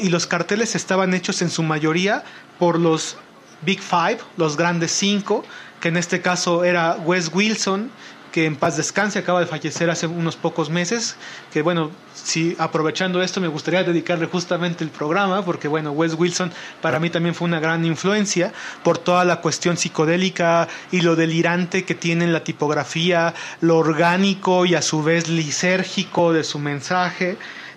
y 0.00 0.08
los 0.08 0.26
carteles 0.26 0.76
estaban 0.76 1.14
hechos 1.14 1.42
en 1.42 1.50
su 1.50 1.62
mayoría 1.62 2.22
por 2.58 2.78
los 2.78 3.16
Big 3.62 3.80
Five, 3.80 4.18
los 4.36 4.56
grandes 4.56 4.92
cinco, 4.92 5.44
que 5.82 5.88
en 5.88 5.96
este 5.96 6.22
caso 6.22 6.62
era 6.62 6.96
Wes 7.04 7.28
Wilson, 7.34 7.90
que 8.30 8.46
en 8.46 8.54
paz 8.54 8.76
descanse, 8.76 9.18
acaba 9.18 9.40
de 9.40 9.46
fallecer 9.46 9.90
hace 9.90 10.06
unos 10.06 10.36
pocos 10.36 10.70
meses, 10.70 11.16
que 11.52 11.60
bueno, 11.60 11.90
si 12.14 12.54
aprovechando 12.60 13.20
esto 13.20 13.40
me 13.40 13.48
gustaría 13.48 13.82
dedicarle 13.82 14.26
justamente 14.26 14.84
el 14.84 14.90
programa, 14.90 15.44
porque 15.44 15.66
bueno, 15.66 15.90
Wes 15.90 16.14
Wilson 16.14 16.52
para 16.80 17.00
mí 17.00 17.10
también 17.10 17.34
fue 17.34 17.48
una 17.48 17.58
gran 17.58 17.84
influencia 17.84 18.52
por 18.84 18.96
toda 18.96 19.24
la 19.24 19.40
cuestión 19.40 19.76
psicodélica 19.76 20.68
y 20.92 21.00
lo 21.00 21.16
delirante 21.16 21.84
que 21.84 21.96
tiene 21.96 22.28
la 22.28 22.44
tipografía, 22.44 23.34
lo 23.60 23.76
orgánico 23.76 24.64
y 24.64 24.76
a 24.76 24.82
su 24.82 25.02
vez 25.02 25.28
lisérgico 25.28 26.32
de 26.32 26.44
su 26.44 26.60
mensaje. 26.60 27.36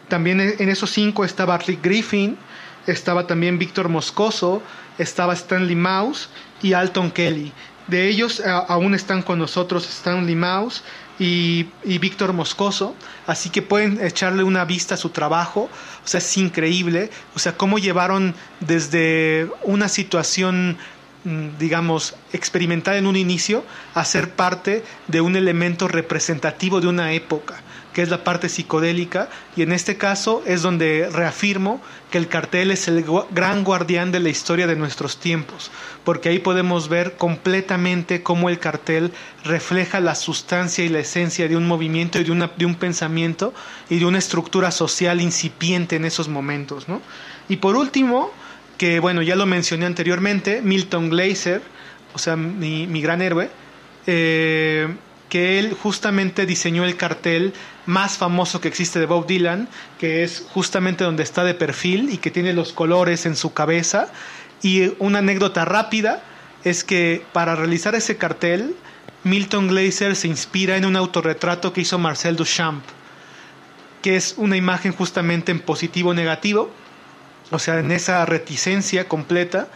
También 0.10 0.40
en 0.40 0.70
esos 0.70 0.92
cinco 0.92 1.26
estaba 1.26 1.58
Rick 1.58 1.84
Griffin, 1.84 2.38
estaba 2.86 3.26
también 3.26 3.58
Víctor 3.58 3.90
Moscoso, 3.90 4.62
estaba 5.00 5.34
Stanley 5.34 5.76
Mouse 5.76 6.30
y 6.62 6.74
Alton 6.74 7.10
Kelly. 7.10 7.52
De 7.88 8.08
ellos 8.08 8.42
aún 8.68 8.96
están 8.96 9.22
con 9.22 9.38
nosotros 9.40 9.88
Stanley 9.88 10.36
Mouse 10.36 10.84
y, 11.20 11.68
y 11.84 11.98
Víctor 12.00 12.34
Moscoso, 12.34 12.96
así 13.28 13.50
que 13.50 13.62
pueden 13.62 14.04
echarle 14.04 14.44
una 14.44 14.66
vista 14.66 14.96
a 14.96 14.98
su 14.98 15.10
trabajo, 15.10 15.70
o 16.04 16.08
sea, 16.08 16.18
es 16.18 16.38
increíble, 16.38 17.12
o 17.36 17.40
sea, 17.40 17.56
cómo 17.56 17.78
llevaron 17.78 18.34
desde 18.60 19.50
una 19.64 19.88
situación 19.88 20.78
mm, 21.24 21.58
digamos, 21.60 22.16
experimental 22.34 22.96
en 22.96 23.06
un 23.06 23.16
inicio 23.16 23.64
a 23.94 24.04
ser 24.04 24.32
parte 24.32 24.84
de 25.08 25.22
un 25.22 25.36
elemento 25.36 25.88
representativo 25.88 26.82
de 26.82 26.88
una 26.88 27.14
época 27.14 27.65
que 27.96 28.02
es 28.02 28.10
la 28.10 28.26
parte 28.26 28.50
psicodélica, 28.50 29.30
y 29.56 29.62
en 29.62 29.72
este 29.72 29.96
caso 29.96 30.44
es 30.46 30.62
donde 30.62 31.10
reafirmo 31.10 31.82
que 32.12 32.18
el 32.18 32.28
cartel 32.28 32.72
es 32.72 32.90
el 32.90 33.06
gran 33.32 33.64
guardián 33.64 34.12
de 34.12 34.20
la 34.20 34.28
historia 34.28 34.68
de 34.68 34.76
nuestros 34.76 35.18
tiempos, 35.18 35.72
porque 36.04 36.28
ahí 36.28 36.40
podemos 36.40 36.90
ver 36.90 37.16
completamente 37.16 38.22
cómo 38.22 38.50
el 38.50 38.60
cartel 38.60 39.14
refleja 39.46 40.02
la 40.02 40.16
sustancia 40.16 40.84
y 40.84 40.90
la 40.90 41.00
esencia 41.00 41.48
de 41.48 41.56
un 41.56 41.66
movimiento 41.66 42.20
y 42.20 42.26
de, 42.26 42.50
de 42.58 42.66
un 42.66 42.76
pensamiento 42.76 43.54
y 43.90 44.00
de 44.00 44.06
una 44.06 44.18
estructura 44.18 44.72
social 44.72 45.22
incipiente 45.22 45.96
en 45.96 46.04
esos 46.04 46.28
momentos. 46.28 46.90
¿no? 46.90 47.02
Y 47.48 47.56
por 47.56 47.78
último, 47.78 48.30
que 48.78 49.00
bueno, 49.00 49.22
ya 49.22 49.38
lo 49.38 49.46
mencioné 49.46 49.86
anteriormente, 49.86 50.62
Milton 50.62 51.10
Glaser, 51.10 51.62
o 52.14 52.20
sea, 52.20 52.36
mi, 52.36 52.88
mi 52.88 53.02
gran 53.02 53.22
héroe, 53.22 53.50
eh, 54.06 54.94
que 55.36 55.60
él 55.60 55.74
justamente 55.74 56.46
diseñó 56.46 56.86
el 56.86 56.96
cartel 56.96 57.52
más 57.86 58.18
famoso 58.18 58.62
que 58.62 58.70
existe 58.70 59.02
de 59.02 59.06
Bob 59.06 59.28
Dylan, 59.28 59.68
que 60.00 60.24
es 60.24 60.46
justamente 60.54 61.04
donde 61.04 61.24
está 61.24 61.44
de 61.44 61.54
perfil 61.54 62.10
y 62.10 62.20
que 62.20 62.32
tiene 62.32 62.54
los 62.54 62.72
colores 62.72 63.26
en 63.26 63.36
su 63.36 63.52
cabeza. 63.52 64.08
Y 64.62 64.94
una 64.98 65.20
anécdota 65.20 65.66
rápida 65.66 66.24
es 66.64 66.86
que 66.86 67.26
para 67.34 67.58
realizar 67.58 67.96
ese 67.96 68.16
cartel, 68.16 68.78
Milton 69.26 69.68
Glaser 69.68 70.16
se 70.16 70.30
inspira 70.30 70.78
en 70.78 70.86
un 70.86 70.96
autorretrato 70.96 71.74
que 71.74 71.82
hizo 71.82 72.00
Marcel 72.00 72.38
Duchamp, 72.38 72.86
que 74.02 74.16
es 74.16 74.36
una 74.38 74.56
imagen 74.56 74.94
justamente 74.94 75.52
en 75.52 75.60
positivo-negativo, 75.60 76.72
o 77.52 77.60
sea, 77.60 77.80
en 77.80 77.92
esa 77.92 78.26
reticencia 78.26 79.10
completa. 79.10 79.68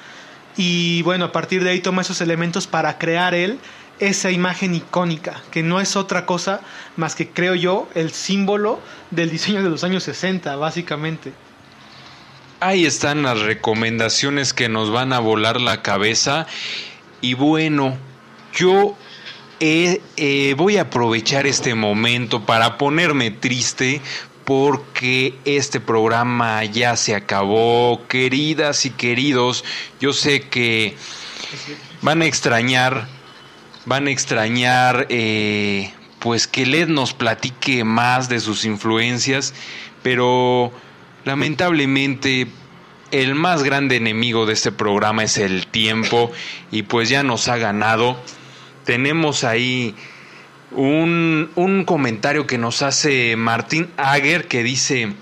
Y 0.56 1.02
bueno, 1.02 1.26
a 1.26 1.32
partir 1.34 1.66
de 1.66 1.72
ahí 1.72 1.82
toma 1.82 2.04
esos 2.04 2.22
elementos 2.22 2.66
para 2.66 2.98
crear 2.98 3.36
él 3.36 3.60
esa 4.00 4.32
imagen 4.32 4.76
icónica, 4.76 5.42
que 5.52 5.64
no 5.64 5.80
es 5.80 5.96
otra 5.96 6.26
cosa 6.26 6.62
más 6.96 7.16
que, 7.16 7.30
creo 7.30 7.56
yo, 7.56 7.90
el 7.96 8.12
símbolo 8.12 8.80
del 9.12 9.30
diseño 9.30 9.64
de 9.64 9.70
los 9.70 9.84
años 9.84 10.04
60, 10.04 10.56
básicamente. 10.56 11.34
Ahí 12.62 12.86
están 12.86 13.24
las 13.24 13.40
recomendaciones 13.40 14.54
que 14.54 14.68
nos 14.68 14.92
van 14.92 15.14
a 15.14 15.20
volar 15.20 15.62
la 15.62 15.82
cabeza. 15.82 16.46
Y 17.22 17.34
bueno, 17.34 17.98
yo 18.54 18.98
eh, 19.62 20.02
eh, 20.18 20.56
voy 20.58 20.78
a 20.78 20.84
aprovechar 20.84 21.48
este 21.48 21.76
momento 21.76 22.46
para 22.46 22.78
ponerme 22.78 23.32
triste 23.32 24.02
porque 24.46 25.36
este 25.46 25.80
programa 25.80 26.64
ya 26.66 26.96
se 26.96 27.14
acabó. 27.14 28.02
Queridas 28.08 28.86
y 28.86 28.90
queridos, 28.90 29.64
yo 30.02 30.12
sé 30.12 30.42
que 30.50 30.98
van 32.02 32.22
a 32.22 32.26
extrañar, 32.26 33.08
van 33.86 34.08
a 34.08 34.12
extrañar, 34.12 35.08
eh, 35.10 35.94
pues 36.20 36.48
que 36.48 36.66
Led 36.66 36.88
nos 36.88 37.14
platique 37.14 37.84
más 37.84 38.30
de 38.30 38.40
sus 38.40 38.66
influencias, 38.66 39.54
pero 40.04 40.72
lamentablemente 41.26 42.48
el 43.12 43.36
más 43.36 43.64
grande 43.64 43.96
enemigo 43.96 44.46
de 44.46 44.54
este 44.54 44.72
programa 44.72 45.24
es 45.24 45.38
el 45.38 45.68
tiempo 45.68 46.32
y 46.72 46.84
pues 46.84 47.10
ya 47.10 47.24
nos 47.24 47.48
ha 47.48 47.58
ganado. 47.58 48.18
Tenemos 48.86 49.44
ahí 49.44 49.96
un, 50.72 51.84
comentario 51.86 52.46
que 52.48 52.58
nos 52.58 52.82
hace 52.82 53.36
Martín 53.36 53.90
Ager 53.98 54.48
que 54.48 54.64
dice, 54.64 55.14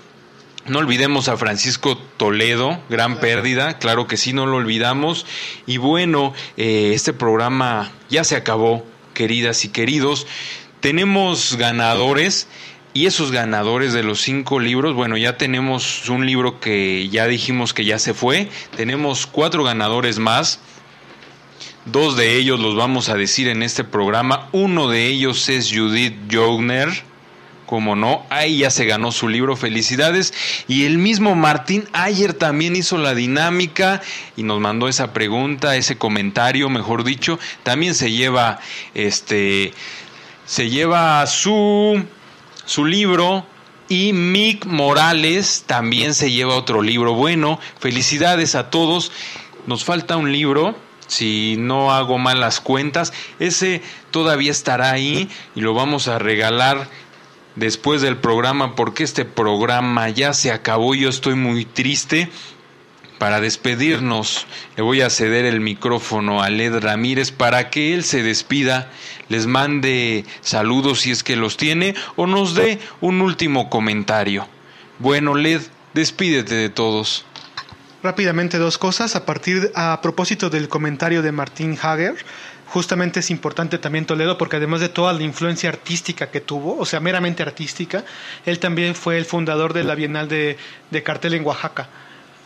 no 0.68 0.78
olvidemos 0.78 1.28
a 1.28 1.36
Francisco 1.36 1.96
Toledo, 2.16 2.80
gran 2.88 3.20
pérdida, 3.20 3.78
claro 3.78 4.06
que 4.06 4.16
sí, 4.16 4.32
no 4.32 4.46
lo 4.46 4.56
olvidamos. 4.56 5.26
Y 5.66 5.76
bueno, 5.78 6.34
eh, 6.56 6.92
este 6.94 7.12
programa 7.12 7.90
ya 8.08 8.24
se 8.24 8.36
acabó, 8.36 8.84
queridas 9.14 9.64
y 9.64 9.68
queridos. 9.68 10.26
Tenemos 10.80 11.56
ganadores 11.56 12.48
y 12.94 13.06
esos 13.06 13.30
ganadores 13.30 13.92
de 13.92 14.02
los 14.02 14.20
cinco 14.20 14.60
libros, 14.60 14.94
bueno, 14.94 15.16
ya 15.16 15.36
tenemos 15.36 16.08
un 16.08 16.26
libro 16.26 16.58
que 16.58 17.08
ya 17.08 17.26
dijimos 17.26 17.74
que 17.74 17.84
ya 17.84 17.98
se 17.98 18.14
fue, 18.14 18.48
tenemos 18.76 19.26
cuatro 19.26 19.62
ganadores 19.62 20.18
más. 20.18 20.60
Dos 21.84 22.16
de 22.16 22.36
ellos 22.36 22.60
los 22.60 22.76
vamos 22.76 23.08
a 23.08 23.14
decir 23.14 23.48
en 23.48 23.62
este 23.62 23.82
programa. 23.82 24.48
Uno 24.52 24.88
de 24.88 25.06
ellos 25.06 25.48
es 25.48 25.70
Judith 25.72 26.14
Jogner. 26.30 27.07
Como 27.68 27.96
no, 27.96 28.24
ahí 28.30 28.60
ya 28.60 28.70
se 28.70 28.86
ganó 28.86 29.12
su 29.12 29.28
libro, 29.28 29.54
felicidades. 29.54 30.32
Y 30.68 30.86
el 30.86 30.96
mismo 30.96 31.34
Martín 31.34 31.86
Ayer 31.92 32.32
también 32.32 32.74
hizo 32.74 32.96
la 32.96 33.14
dinámica 33.14 34.00
y 34.38 34.42
nos 34.42 34.58
mandó 34.58 34.88
esa 34.88 35.12
pregunta, 35.12 35.76
ese 35.76 35.98
comentario, 35.98 36.70
mejor 36.70 37.04
dicho. 37.04 37.38
También 37.64 37.94
se 37.94 38.10
lleva 38.10 38.58
este 38.94 39.74
se 40.46 40.70
lleva 40.70 41.26
su 41.26 42.02
su 42.64 42.86
libro 42.86 43.44
y 43.90 44.14
Mick 44.14 44.64
Morales 44.64 45.64
también 45.66 46.14
se 46.14 46.32
lleva 46.32 46.56
otro 46.56 46.80
libro. 46.80 47.12
Bueno, 47.12 47.60
felicidades 47.80 48.54
a 48.54 48.70
todos. 48.70 49.12
Nos 49.66 49.84
falta 49.84 50.16
un 50.16 50.32
libro 50.32 50.74
si 51.06 51.56
no 51.58 51.92
hago 51.92 52.18
mal 52.18 52.40
las 52.40 52.60
cuentas, 52.60 53.12
ese 53.38 53.82
todavía 54.10 54.52
estará 54.52 54.90
ahí 54.90 55.28
y 55.54 55.60
lo 55.60 55.74
vamos 55.74 56.06
a 56.06 56.18
regalar 56.18 56.88
después 57.58 58.00
del 58.00 58.16
programa 58.16 58.74
porque 58.74 59.04
este 59.04 59.24
programa 59.24 60.08
ya 60.08 60.32
se 60.32 60.52
acabó 60.52 60.94
y 60.94 61.00
yo 61.00 61.08
estoy 61.08 61.34
muy 61.34 61.64
triste. 61.64 62.28
Para 63.18 63.40
despedirnos, 63.40 64.46
le 64.76 64.84
voy 64.84 65.00
a 65.00 65.10
ceder 65.10 65.44
el 65.44 65.60
micrófono 65.60 66.40
a 66.40 66.50
Led 66.50 66.78
Ramírez 66.78 67.32
para 67.32 67.68
que 67.68 67.92
él 67.92 68.04
se 68.04 68.22
despida, 68.22 68.92
les 69.28 69.46
mande 69.46 70.24
saludos 70.40 71.00
si 71.00 71.10
es 71.10 71.24
que 71.24 71.34
los 71.34 71.56
tiene 71.56 71.96
o 72.14 72.28
nos 72.28 72.54
dé 72.54 72.78
un 73.00 73.20
último 73.20 73.70
comentario. 73.70 74.46
Bueno, 75.00 75.34
Led, 75.34 75.62
despídete 75.94 76.54
de 76.54 76.68
todos. 76.68 77.24
Rápidamente 78.04 78.58
dos 78.58 78.78
cosas. 78.78 79.16
A 79.16 79.26
partir 79.26 79.72
a 79.74 80.00
propósito 80.00 80.50
del 80.50 80.68
comentario 80.68 81.20
de 81.20 81.32
Martín 81.32 81.76
Hager, 81.82 82.14
justamente 82.68 83.20
es 83.20 83.30
importante 83.30 83.78
también 83.78 84.06
Toledo 84.06 84.38
porque 84.38 84.56
además 84.56 84.80
de 84.80 84.88
toda 84.88 85.12
la 85.12 85.22
influencia 85.22 85.68
artística 85.68 86.30
que 86.30 86.40
tuvo, 86.40 86.78
o 86.78 86.84
sea, 86.84 87.00
meramente 87.00 87.42
artística, 87.42 88.04
él 88.46 88.58
también 88.58 88.94
fue 88.94 89.18
el 89.18 89.24
fundador 89.24 89.72
de 89.72 89.84
la 89.84 89.94
Bienal 89.94 90.28
de, 90.28 90.56
de 90.90 91.02
Cartel 91.02 91.34
en 91.34 91.44
Oaxaca. 91.44 91.88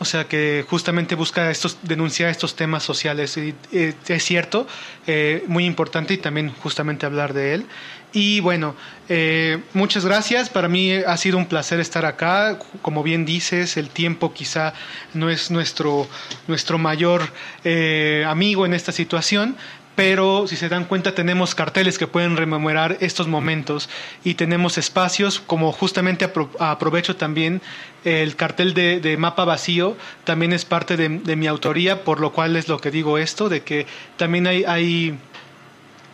O 0.03 0.05
sea 0.05 0.25
que 0.25 0.65
justamente 0.69 1.15
busca 1.15 1.49
estos, 1.49 1.77
denunciar 1.81 2.29
estos 2.29 2.57
temas 2.57 2.83
sociales. 2.83 3.37
Y, 3.37 3.55
eh, 3.71 3.93
es 4.07 4.23
cierto, 4.25 4.67
eh, 5.07 5.45
muy 5.47 5.65
importante 5.65 6.13
y 6.13 6.17
también 6.17 6.49
justamente 6.49 7.05
hablar 7.05 7.33
de 7.33 7.53
él. 7.53 7.65
Y 8.11 8.41
bueno, 8.41 8.75
eh, 9.07 9.59
muchas 9.73 10.05
gracias. 10.05 10.49
Para 10.49 10.67
mí 10.67 10.91
ha 10.91 11.15
sido 11.15 11.37
un 11.37 11.45
placer 11.45 11.79
estar 11.79 12.05
acá. 12.05 12.59
Como 12.81 13.01
bien 13.01 13.23
dices, 13.23 13.77
el 13.77 13.89
tiempo 13.89 14.33
quizá 14.33 14.73
no 15.13 15.29
es 15.29 15.51
nuestro, 15.51 16.07
nuestro 16.47 16.77
mayor 16.77 17.21
amigo 18.27 18.65
en 18.65 18.73
esta 18.73 18.91
situación, 18.91 19.55
pero 19.95 20.47
si 20.47 20.55
se 20.55 20.69
dan 20.69 20.85
cuenta 20.85 21.13
tenemos 21.13 21.55
carteles 21.55 21.97
que 21.97 22.07
pueden 22.07 22.37
rememorar 22.37 22.97
estos 22.99 23.27
momentos 23.27 23.89
y 24.23 24.33
tenemos 24.35 24.77
espacios 24.77 25.39
como 25.39 25.71
justamente 25.71 26.29
aprovecho 26.59 27.15
también 27.15 27.61
el 28.03 28.35
cartel 28.35 28.73
de, 28.73 29.15
mapa 29.17 29.45
vacío 29.45 29.95
también 30.23 30.53
es 30.53 30.65
parte 30.65 30.97
de, 30.97 31.35
mi 31.35 31.47
autoría 31.47 32.03
por 32.03 32.19
lo 32.19 32.31
cual 32.31 32.55
es 32.55 32.67
lo 32.67 32.79
que 32.79 32.91
digo 32.91 33.17
esto 33.17 33.49
de 33.49 33.61
que 33.61 33.85
también 34.17 34.47
hay, 34.47 34.63
hay 34.63 35.17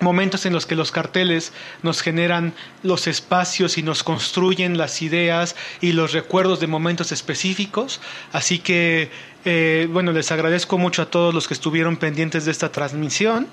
momentos 0.02 0.46
en 0.46 0.54
los 0.54 0.66
que 0.66 0.76
los 0.76 0.92
carteles 0.92 1.52
nos 1.84 2.02
generan 2.02 2.54
los 2.84 3.08
espacios 3.08 3.78
y 3.78 3.84
nos 3.84 4.04
construyen 4.04 4.78
las 4.78 5.02
ideas 5.02 5.56
y 5.82 5.92
los 5.92 6.14
recuerdos 6.14 6.60
de 6.60 6.68
momentos 6.68 7.12
específicos. 7.12 8.02
Así 8.32 8.60
que, 8.60 9.10
eh, 9.46 9.88
bueno, 9.92 10.12
les 10.12 10.32
agradezco 10.32 10.78
mucho 10.78 11.02
a 11.02 11.06
todos 11.06 11.34
los 11.34 11.48
que 11.48 11.54
estuvieron 11.54 11.98
pendientes 11.98 12.46
de 12.46 12.52
esta 12.52 12.72
transmisión. 12.72 13.48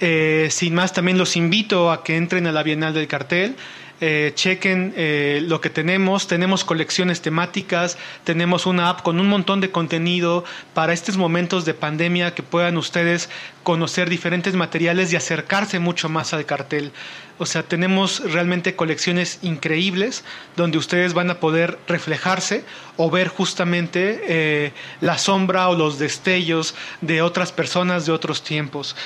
Eh, 0.00 0.48
sin 0.50 0.74
más, 0.74 0.92
también 0.92 1.18
los 1.18 1.36
invito 1.36 1.92
a 1.92 2.02
que 2.02 2.16
entren 2.16 2.46
a 2.46 2.52
la 2.52 2.62
Bienal 2.62 2.94
del 2.94 3.06
Cartel. 3.06 3.56
Eh, 4.04 4.32
chequen 4.34 4.92
eh, 4.96 5.44
lo 5.46 5.60
que 5.60 5.70
tenemos. 5.70 6.26
Tenemos 6.26 6.64
colecciones 6.64 7.20
temáticas, 7.20 7.96
tenemos 8.24 8.66
una 8.66 8.88
app 8.88 9.02
con 9.02 9.20
un 9.20 9.28
montón 9.28 9.60
de 9.60 9.70
contenido 9.70 10.44
para 10.74 10.92
estos 10.92 11.16
momentos 11.16 11.64
de 11.64 11.72
pandemia 11.72 12.34
que 12.34 12.42
puedan 12.42 12.76
ustedes 12.78 13.30
conocer 13.62 14.10
diferentes 14.10 14.56
materiales 14.56 15.12
y 15.12 15.16
acercarse 15.16 15.78
mucho 15.78 16.08
más 16.08 16.34
al 16.34 16.46
cartel. 16.46 16.90
O 17.38 17.46
sea, 17.46 17.62
tenemos 17.62 18.28
realmente 18.32 18.74
colecciones 18.74 19.38
increíbles 19.42 20.24
donde 20.56 20.78
ustedes 20.78 21.14
van 21.14 21.30
a 21.30 21.38
poder 21.38 21.78
reflejarse 21.86 22.64
o 22.96 23.08
ver 23.08 23.28
justamente 23.28 24.20
eh, 24.24 24.72
la 25.00 25.16
sombra 25.16 25.68
o 25.68 25.76
los 25.76 26.00
destellos 26.00 26.74
de 27.02 27.22
otras 27.22 27.52
personas 27.52 28.04
de 28.04 28.10
otros 28.10 28.42
tiempos. 28.42 28.96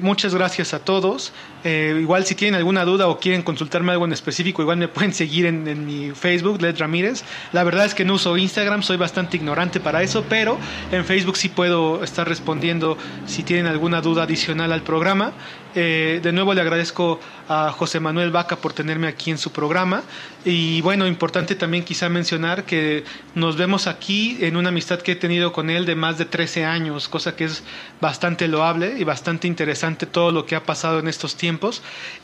Muchas 0.00 0.34
gracias 0.34 0.72
a 0.72 0.78
todos. 0.78 1.32
Eh, 1.64 1.96
igual 1.98 2.26
si 2.26 2.34
tienen 2.34 2.56
alguna 2.56 2.84
duda 2.84 3.08
o 3.08 3.18
quieren 3.18 3.42
consultarme 3.42 3.92
algo 3.92 4.04
en 4.04 4.12
específico, 4.12 4.60
igual 4.60 4.76
me 4.76 4.88
pueden 4.88 5.14
seguir 5.14 5.46
en, 5.46 5.86
mi 5.86 6.10
Facebook, 6.10 6.60
Led 6.60 6.78
Ramírez. 6.78 7.24
La 7.52 7.64
verdad 7.64 7.86
es 7.86 7.94
que 7.94 8.04
no 8.04 8.14
uso 8.14 8.36
Instagram, 8.36 8.82
soy 8.82 8.98
bastante 8.98 9.38
ignorante 9.38 9.80
para 9.80 10.02
eso, 10.02 10.24
pero 10.28 10.58
en 10.92 11.04
Facebook 11.04 11.36
sí 11.38 11.48
puedo 11.48 12.04
estar 12.04 12.28
respondiendo 12.28 12.98
si 13.26 13.42
tienen 13.42 13.66
alguna 13.66 14.02
duda 14.02 14.24
adicional 14.24 14.72
al 14.72 14.82
programa. 14.82 15.32
Eh, 15.76 16.20
de 16.22 16.32
nuevo 16.32 16.54
le 16.54 16.60
agradezco 16.60 17.18
a 17.48 17.72
José 17.72 17.98
Manuel 17.98 18.30
Vaca 18.30 18.56
por 18.56 18.72
tenerme 18.72 19.08
aquí 19.08 19.30
en 19.30 19.38
su 19.38 19.50
programa. 19.50 20.02
Y 20.44 20.80
bueno, 20.82 21.06
importante 21.06 21.54
también 21.54 21.84
quizá 21.84 22.08
mencionar 22.08 22.64
que 22.64 23.04
nos 23.34 23.56
vemos 23.56 23.86
aquí 23.86 24.38
en 24.40 24.56
una 24.56 24.68
amistad 24.68 25.00
que 25.00 25.12
he 25.12 25.16
tenido 25.16 25.52
con 25.52 25.70
él 25.70 25.84
de 25.84 25.96
más 25.96 26.18
de 26.18 26.26
13 26.26 26.64
años, 26.64 27.08
cosa 27.08 27.34
que 27.34 27.44
es 27.44 27.64
bastante 28.00 28.46
loable 28.46 28.94
y 28.98 29.04
bastante 29.04 29.48
interesante 29.48 30.06
todo 30.06 30.30
lo 30.30 30.46
que 30.46 30.54
ha 30.54 30.62
pasado 30.62 31.00
en 31.00 31.08
estos 31.08 31.36
tiempos. 31.36 31.53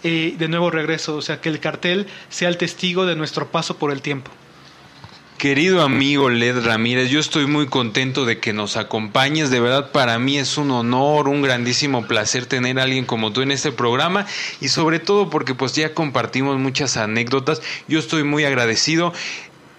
De 0.03 0.49
nuevo 0.49 0.71
regreso, 0.71 1.17
o 1.17 1.23
sea, 1.23 1.41
que 1.41 1.49
el 1.49 1.61
cartel 1.61 2.07
sea 2.29 2.49
el 2.49 2.57
testigo 2.57 3.07
de 3.07 3.17
nuestro 3.17 3.51
paso 3.51 3.77
por 3.77 3.93
el 3.93 4.03
tiempo. 4.03 4.31
Querido 5.41 5.81
amigo 5.81 6.29
Led 6.29 6.67
Ramírez, 6.67 7.09
yo 7.09 7.19
estoy 7.19 7.47
muy 7.47 7.67
contento 7.67 8.27
de 8.27 8.41
que 8.41 8.53
nos 8.53 8.77
acompañes. 8.77 9.49
De 9.49 9.59
verdad, 9.59 9.91
para 9.91 10.19
mí 10.19 10.37
es 10.37 10.59
un 10.59 10.71
honor, 10.71 11.29
un 11.29 11.41
grandísimo 11.41 12.07
placer 12.07 12.45
tener 12.45 12.79
a 12.79 12.83
alguien 12.83 13.07
como 13.07 13.33
tú 13.33 13.41
en 13.41 13.51
este 13.51 13.73
programa 13.73 14.27
y 14.61 14.69
sobre 14.69 14.99
todo 14.99 15.31
porque 15.31 15.55
pues 15.55 15.75
ya 15.75 15.95
compartimos 15.95 16.59
muchas 16.59 16.99
anécdotas. 16.99 17.63
Yo 17.89 17.99
estoy 17.99 18.23
muy 18.23 18.45
agradecido. 18.45 19.15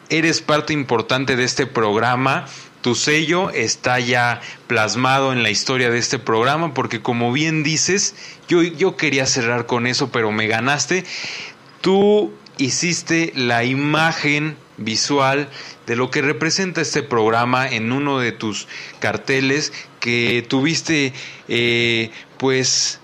Eres 0.10 0.42
parte 0.42 0.74
importante 0.74 1.36
de 1.36 1.44
este 1.44 1.68
programa. 1.68 2.48
Tu 2.82 2.96
sello 2.96 3.52
está 3.52 4.00
ya 4.00 4.42
plasmado 4.68 5.34
en 5.34 5.44
la 5.44 5.50
historia 5.50 5.90
de 5.90 6.00
este 6.00 6.18
programa 6.18 6.74
porque 6.74 7.02
como 7.02 7.32
bien 7.32 7.64
dices, 7.64 8.16
yo, 8.48 8.64
yo 8.64 8.98
quería 8.98 9.26
cerrar 9.26 9.66
con 9.68 9.86
eso, 9.86 10.12
pero 10.12 10.32
me 10.32 10.48
ganaste. 10.48 11.04
Tú 11.82 12.34
hiciste 12.58 13.34
la 13.36 13.64
imagen 13.64 14.56
visual 14.78 15.50
de 15.86 15.96
lo 15.96 16.10
que 16.10 16.22
representa 16.22 16.82
este 16.82 17.04
programa 17.04 17.68
en 17.68 17.92
uno 17.92 18.20
de 18.20 18.32
tus 18.32 18.68
carteles 19.00 19.74
que 20.00 20.46
tuviste 20.48 21.14
eh, 21.48 22.12
pues 22.38 23.01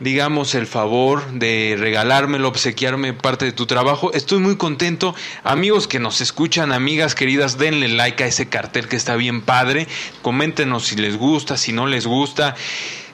digamos 0.00 0.54
el 0.54 0.66
favor 0.66 1.32
de 1.32 1.76
regalármelo, 1.78 2.48
obsequiarme 2.48 3.12
parte 3.12 3.44
de 3.44 3.52
tu 3.52 3.66
trabajo. 3.66 4.12
Estoy 4.12 4.38
muy 4.38 4.56
contento. 4.56 5.14
Amigos 5.44 5.88
que 5.88 5.98
nos 5.98 6.20
escuchan, 6.20 6.72
amigas 6.72 7.14
queridas, 7.14 7.58
denle 7.58 7.88
like 7.88 8.22
a 8.22 8.26
ese 8.26 8.48
cartel 8.48 8.88
que 8.88 8.96
está 8.96 9.16
bien 9.16 9.42
padre. 9.42 9.88
Coméntenos 10.22 10.86
si 10.86 10.96
les 10.96 11.16
gusta, 11.16 11.56
si 11.56 11.72
no 11.72 11.86
les 11.86 12.06
gusta. 12.06 12.54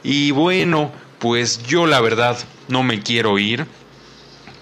Y 0.02 0.30
bueno, 0.32 0.92
pues 1.18 1.62
yo 1.64 1.86
la 1.86 2.00
verdad 2.00 2.38
no 2.68 2.82
me 2.82 3.00
quiero 3.00 3.38
ir 3.38 3.66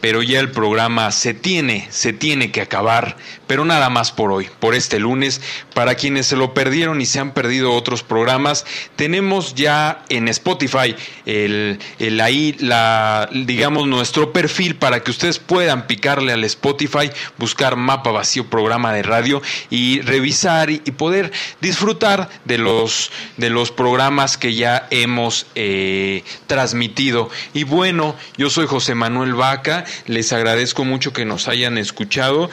pero 0.03 0.21
ya 0.21 0.41
el 0.41 0.51
programa 0.51 1.13
se 1.13 1.33
tiene, 1.33 1.87
se 1.91 2.13
tiene 2.13 2.51
que 2.51 2.61
acabar, 2.61 3.17
pero 3.47 3.65
nada 3.65 3.89
más 3.89 4.11
por 4.11 4.33
hoy, 4.33 4.49
por 4.59 4.75
este 4.75 4.99
lunes. 4.99 5.41
Para 5.75 5.95
quienes 5.95 6.27
se 6.27 6.35
lo 6.35 6.55
perdieron 6.55 7.01
y 7.01 7.07
se 7.07 7.21
han 7.21 7.33
perdido 7.33 7.73
otros 7.73 8.03
programas, 8.03 8.67
tenemos 8.97 9.55
ya 9.55 10.05
en 10.09 10.27
Spotify 10.27 10.97
el, 11.25 11.79
el 12.01 12.21
ahí 12.21 12.57
la 12.59 13.31
digamos 13.33 13.87
nuestro 13.87 14.33
perfil 14.33 14.75
para 14.75 15.05
que 15.05 15.13
ustedes 15.13 15.39
puedan 15.39 15.87
picarle 15.87 16.33
al 16.33 16.43
Spotify, 16.45 17.09
buscar 17.39 17.77
mapa 17.77 18.11
vacío 18.11 18.51
programa 18.51 18.93
de 18.93 19.05
radio 19.05 19.41
y 19.71 20.01
revisar 20.01 20.69
y, 20.71 20.79
poder 20.79 21.31
disfrutar 21.61 22.29
de 22.45 22.59
los 22.59 23.13
de 23.37 23.51
los 23.51 23.71
programas 23.71 24.37
que 24.37 24.55
ya 24.55 24.89
hemos 24.91 25.47
eh, 25.55 26.25
transmitido. 26.49 27.31
Y 27.55 27.63
bueno, 27.63 28.17
yo 28.37 28.51
soy 28.51 28.67
José 28.67 28.97
Manuel 28.97 29.35
Vaca 29.35 29.85
les 30.07 30.33
agradezco 30.33 30.85
mucho 30.85 31.13
que 31.13 31.25
nos 31.25 31.49
hayan 31.49 31.79
escuchado. 31.79 32.51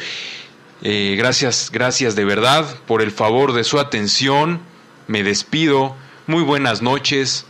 Eh, 0.82 1.16
gracias, 1.18 1.70
gracias 1.72 2.16
de 2.16 2.24
verdad 2.24 2.66
por 2.88 3.02
el 3.02 3.11
favor 3.11 3.53
de 3.53 3.64
su 3.64 3.80
atención. 3.80 4.61
Me 5.07 5.24
despido. 5.24 5.95
Muy 6.28 6.44
buenas 6.44 6.82
noches. 6.82 7.45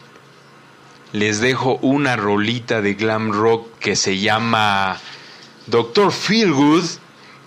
Les 1.12 1.42
dejo 1.42 1.78
una 1.82 2.16
rolita 2.16 2.82
de 2.82 2.94
glam 2.94 3.32
rock 3.32 3.68
que 3.80 3.96
se 3.96 4.20
llama 4.20 5.00
Doctor 5.68 6.12
Feelgood, 6.12 6.86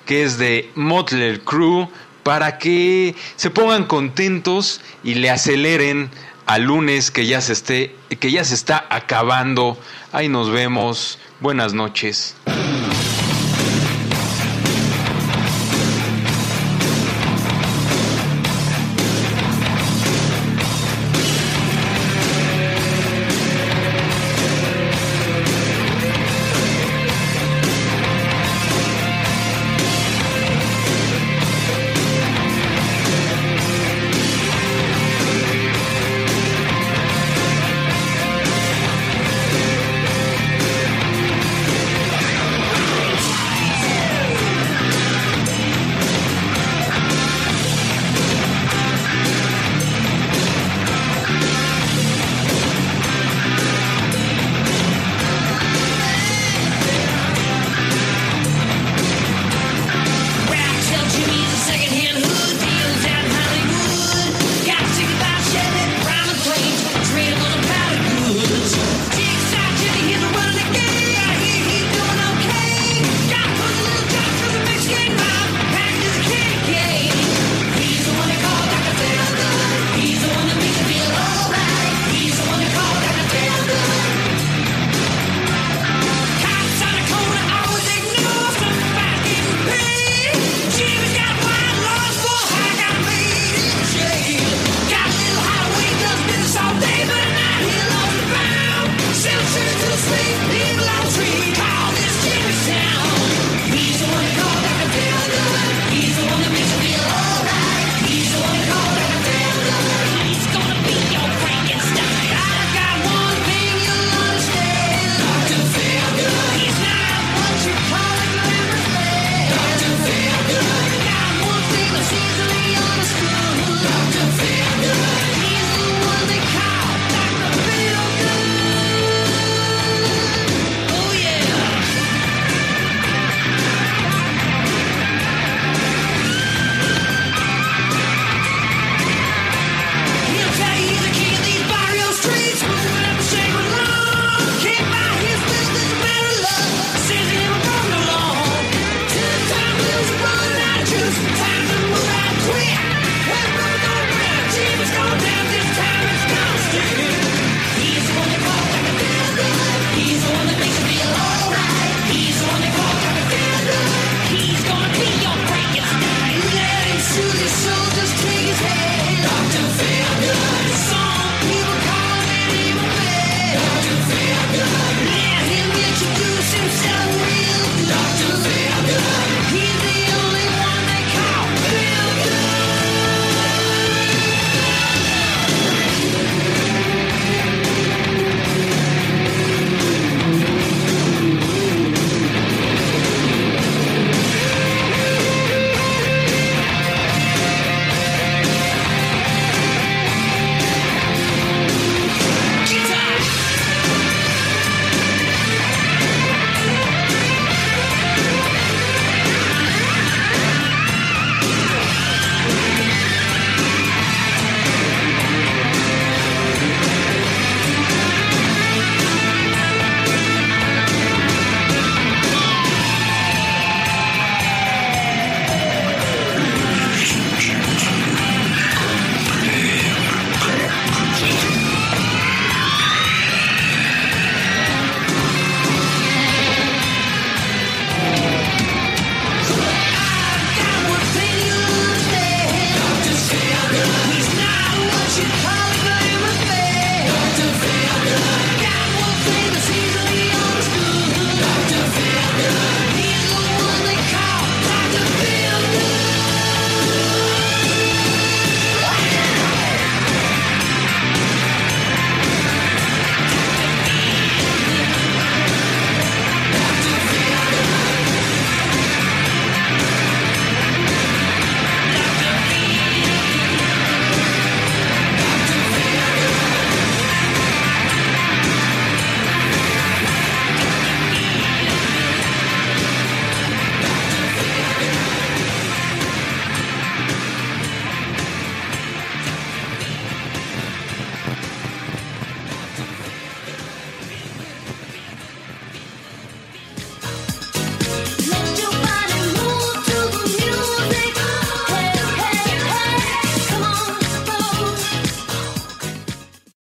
que 0.04 0.24
es 0.24 0.36
de 0.38 0.70
Motley 0.74 1.38
Crue, 1.38 1.88
para 2.22 2.58
que 2.58 3.14
se 3.36 3.50
pongan 3.50 3.84
contentos 3.84 4.80
y 5.02 5.14
le 5.14 5.30
aceleren 5.30 6.10
al 6.46 6.64
lunes 6.64 7.10
que 7.10 7.26
ya 7.26 7.40
se 7.40 7.52
esté 7.52 7.96
que 8.20 8.30
ya 8.30 8.44
se 8.44 8.54
está 8.54 8.86
acabando. 8.90 9.78
Ahí 10.12 10.28
nos 10.28 10.50
vemos. 10.50 11.18
Buenas 11.42 11.74
noches. 11.74 12.36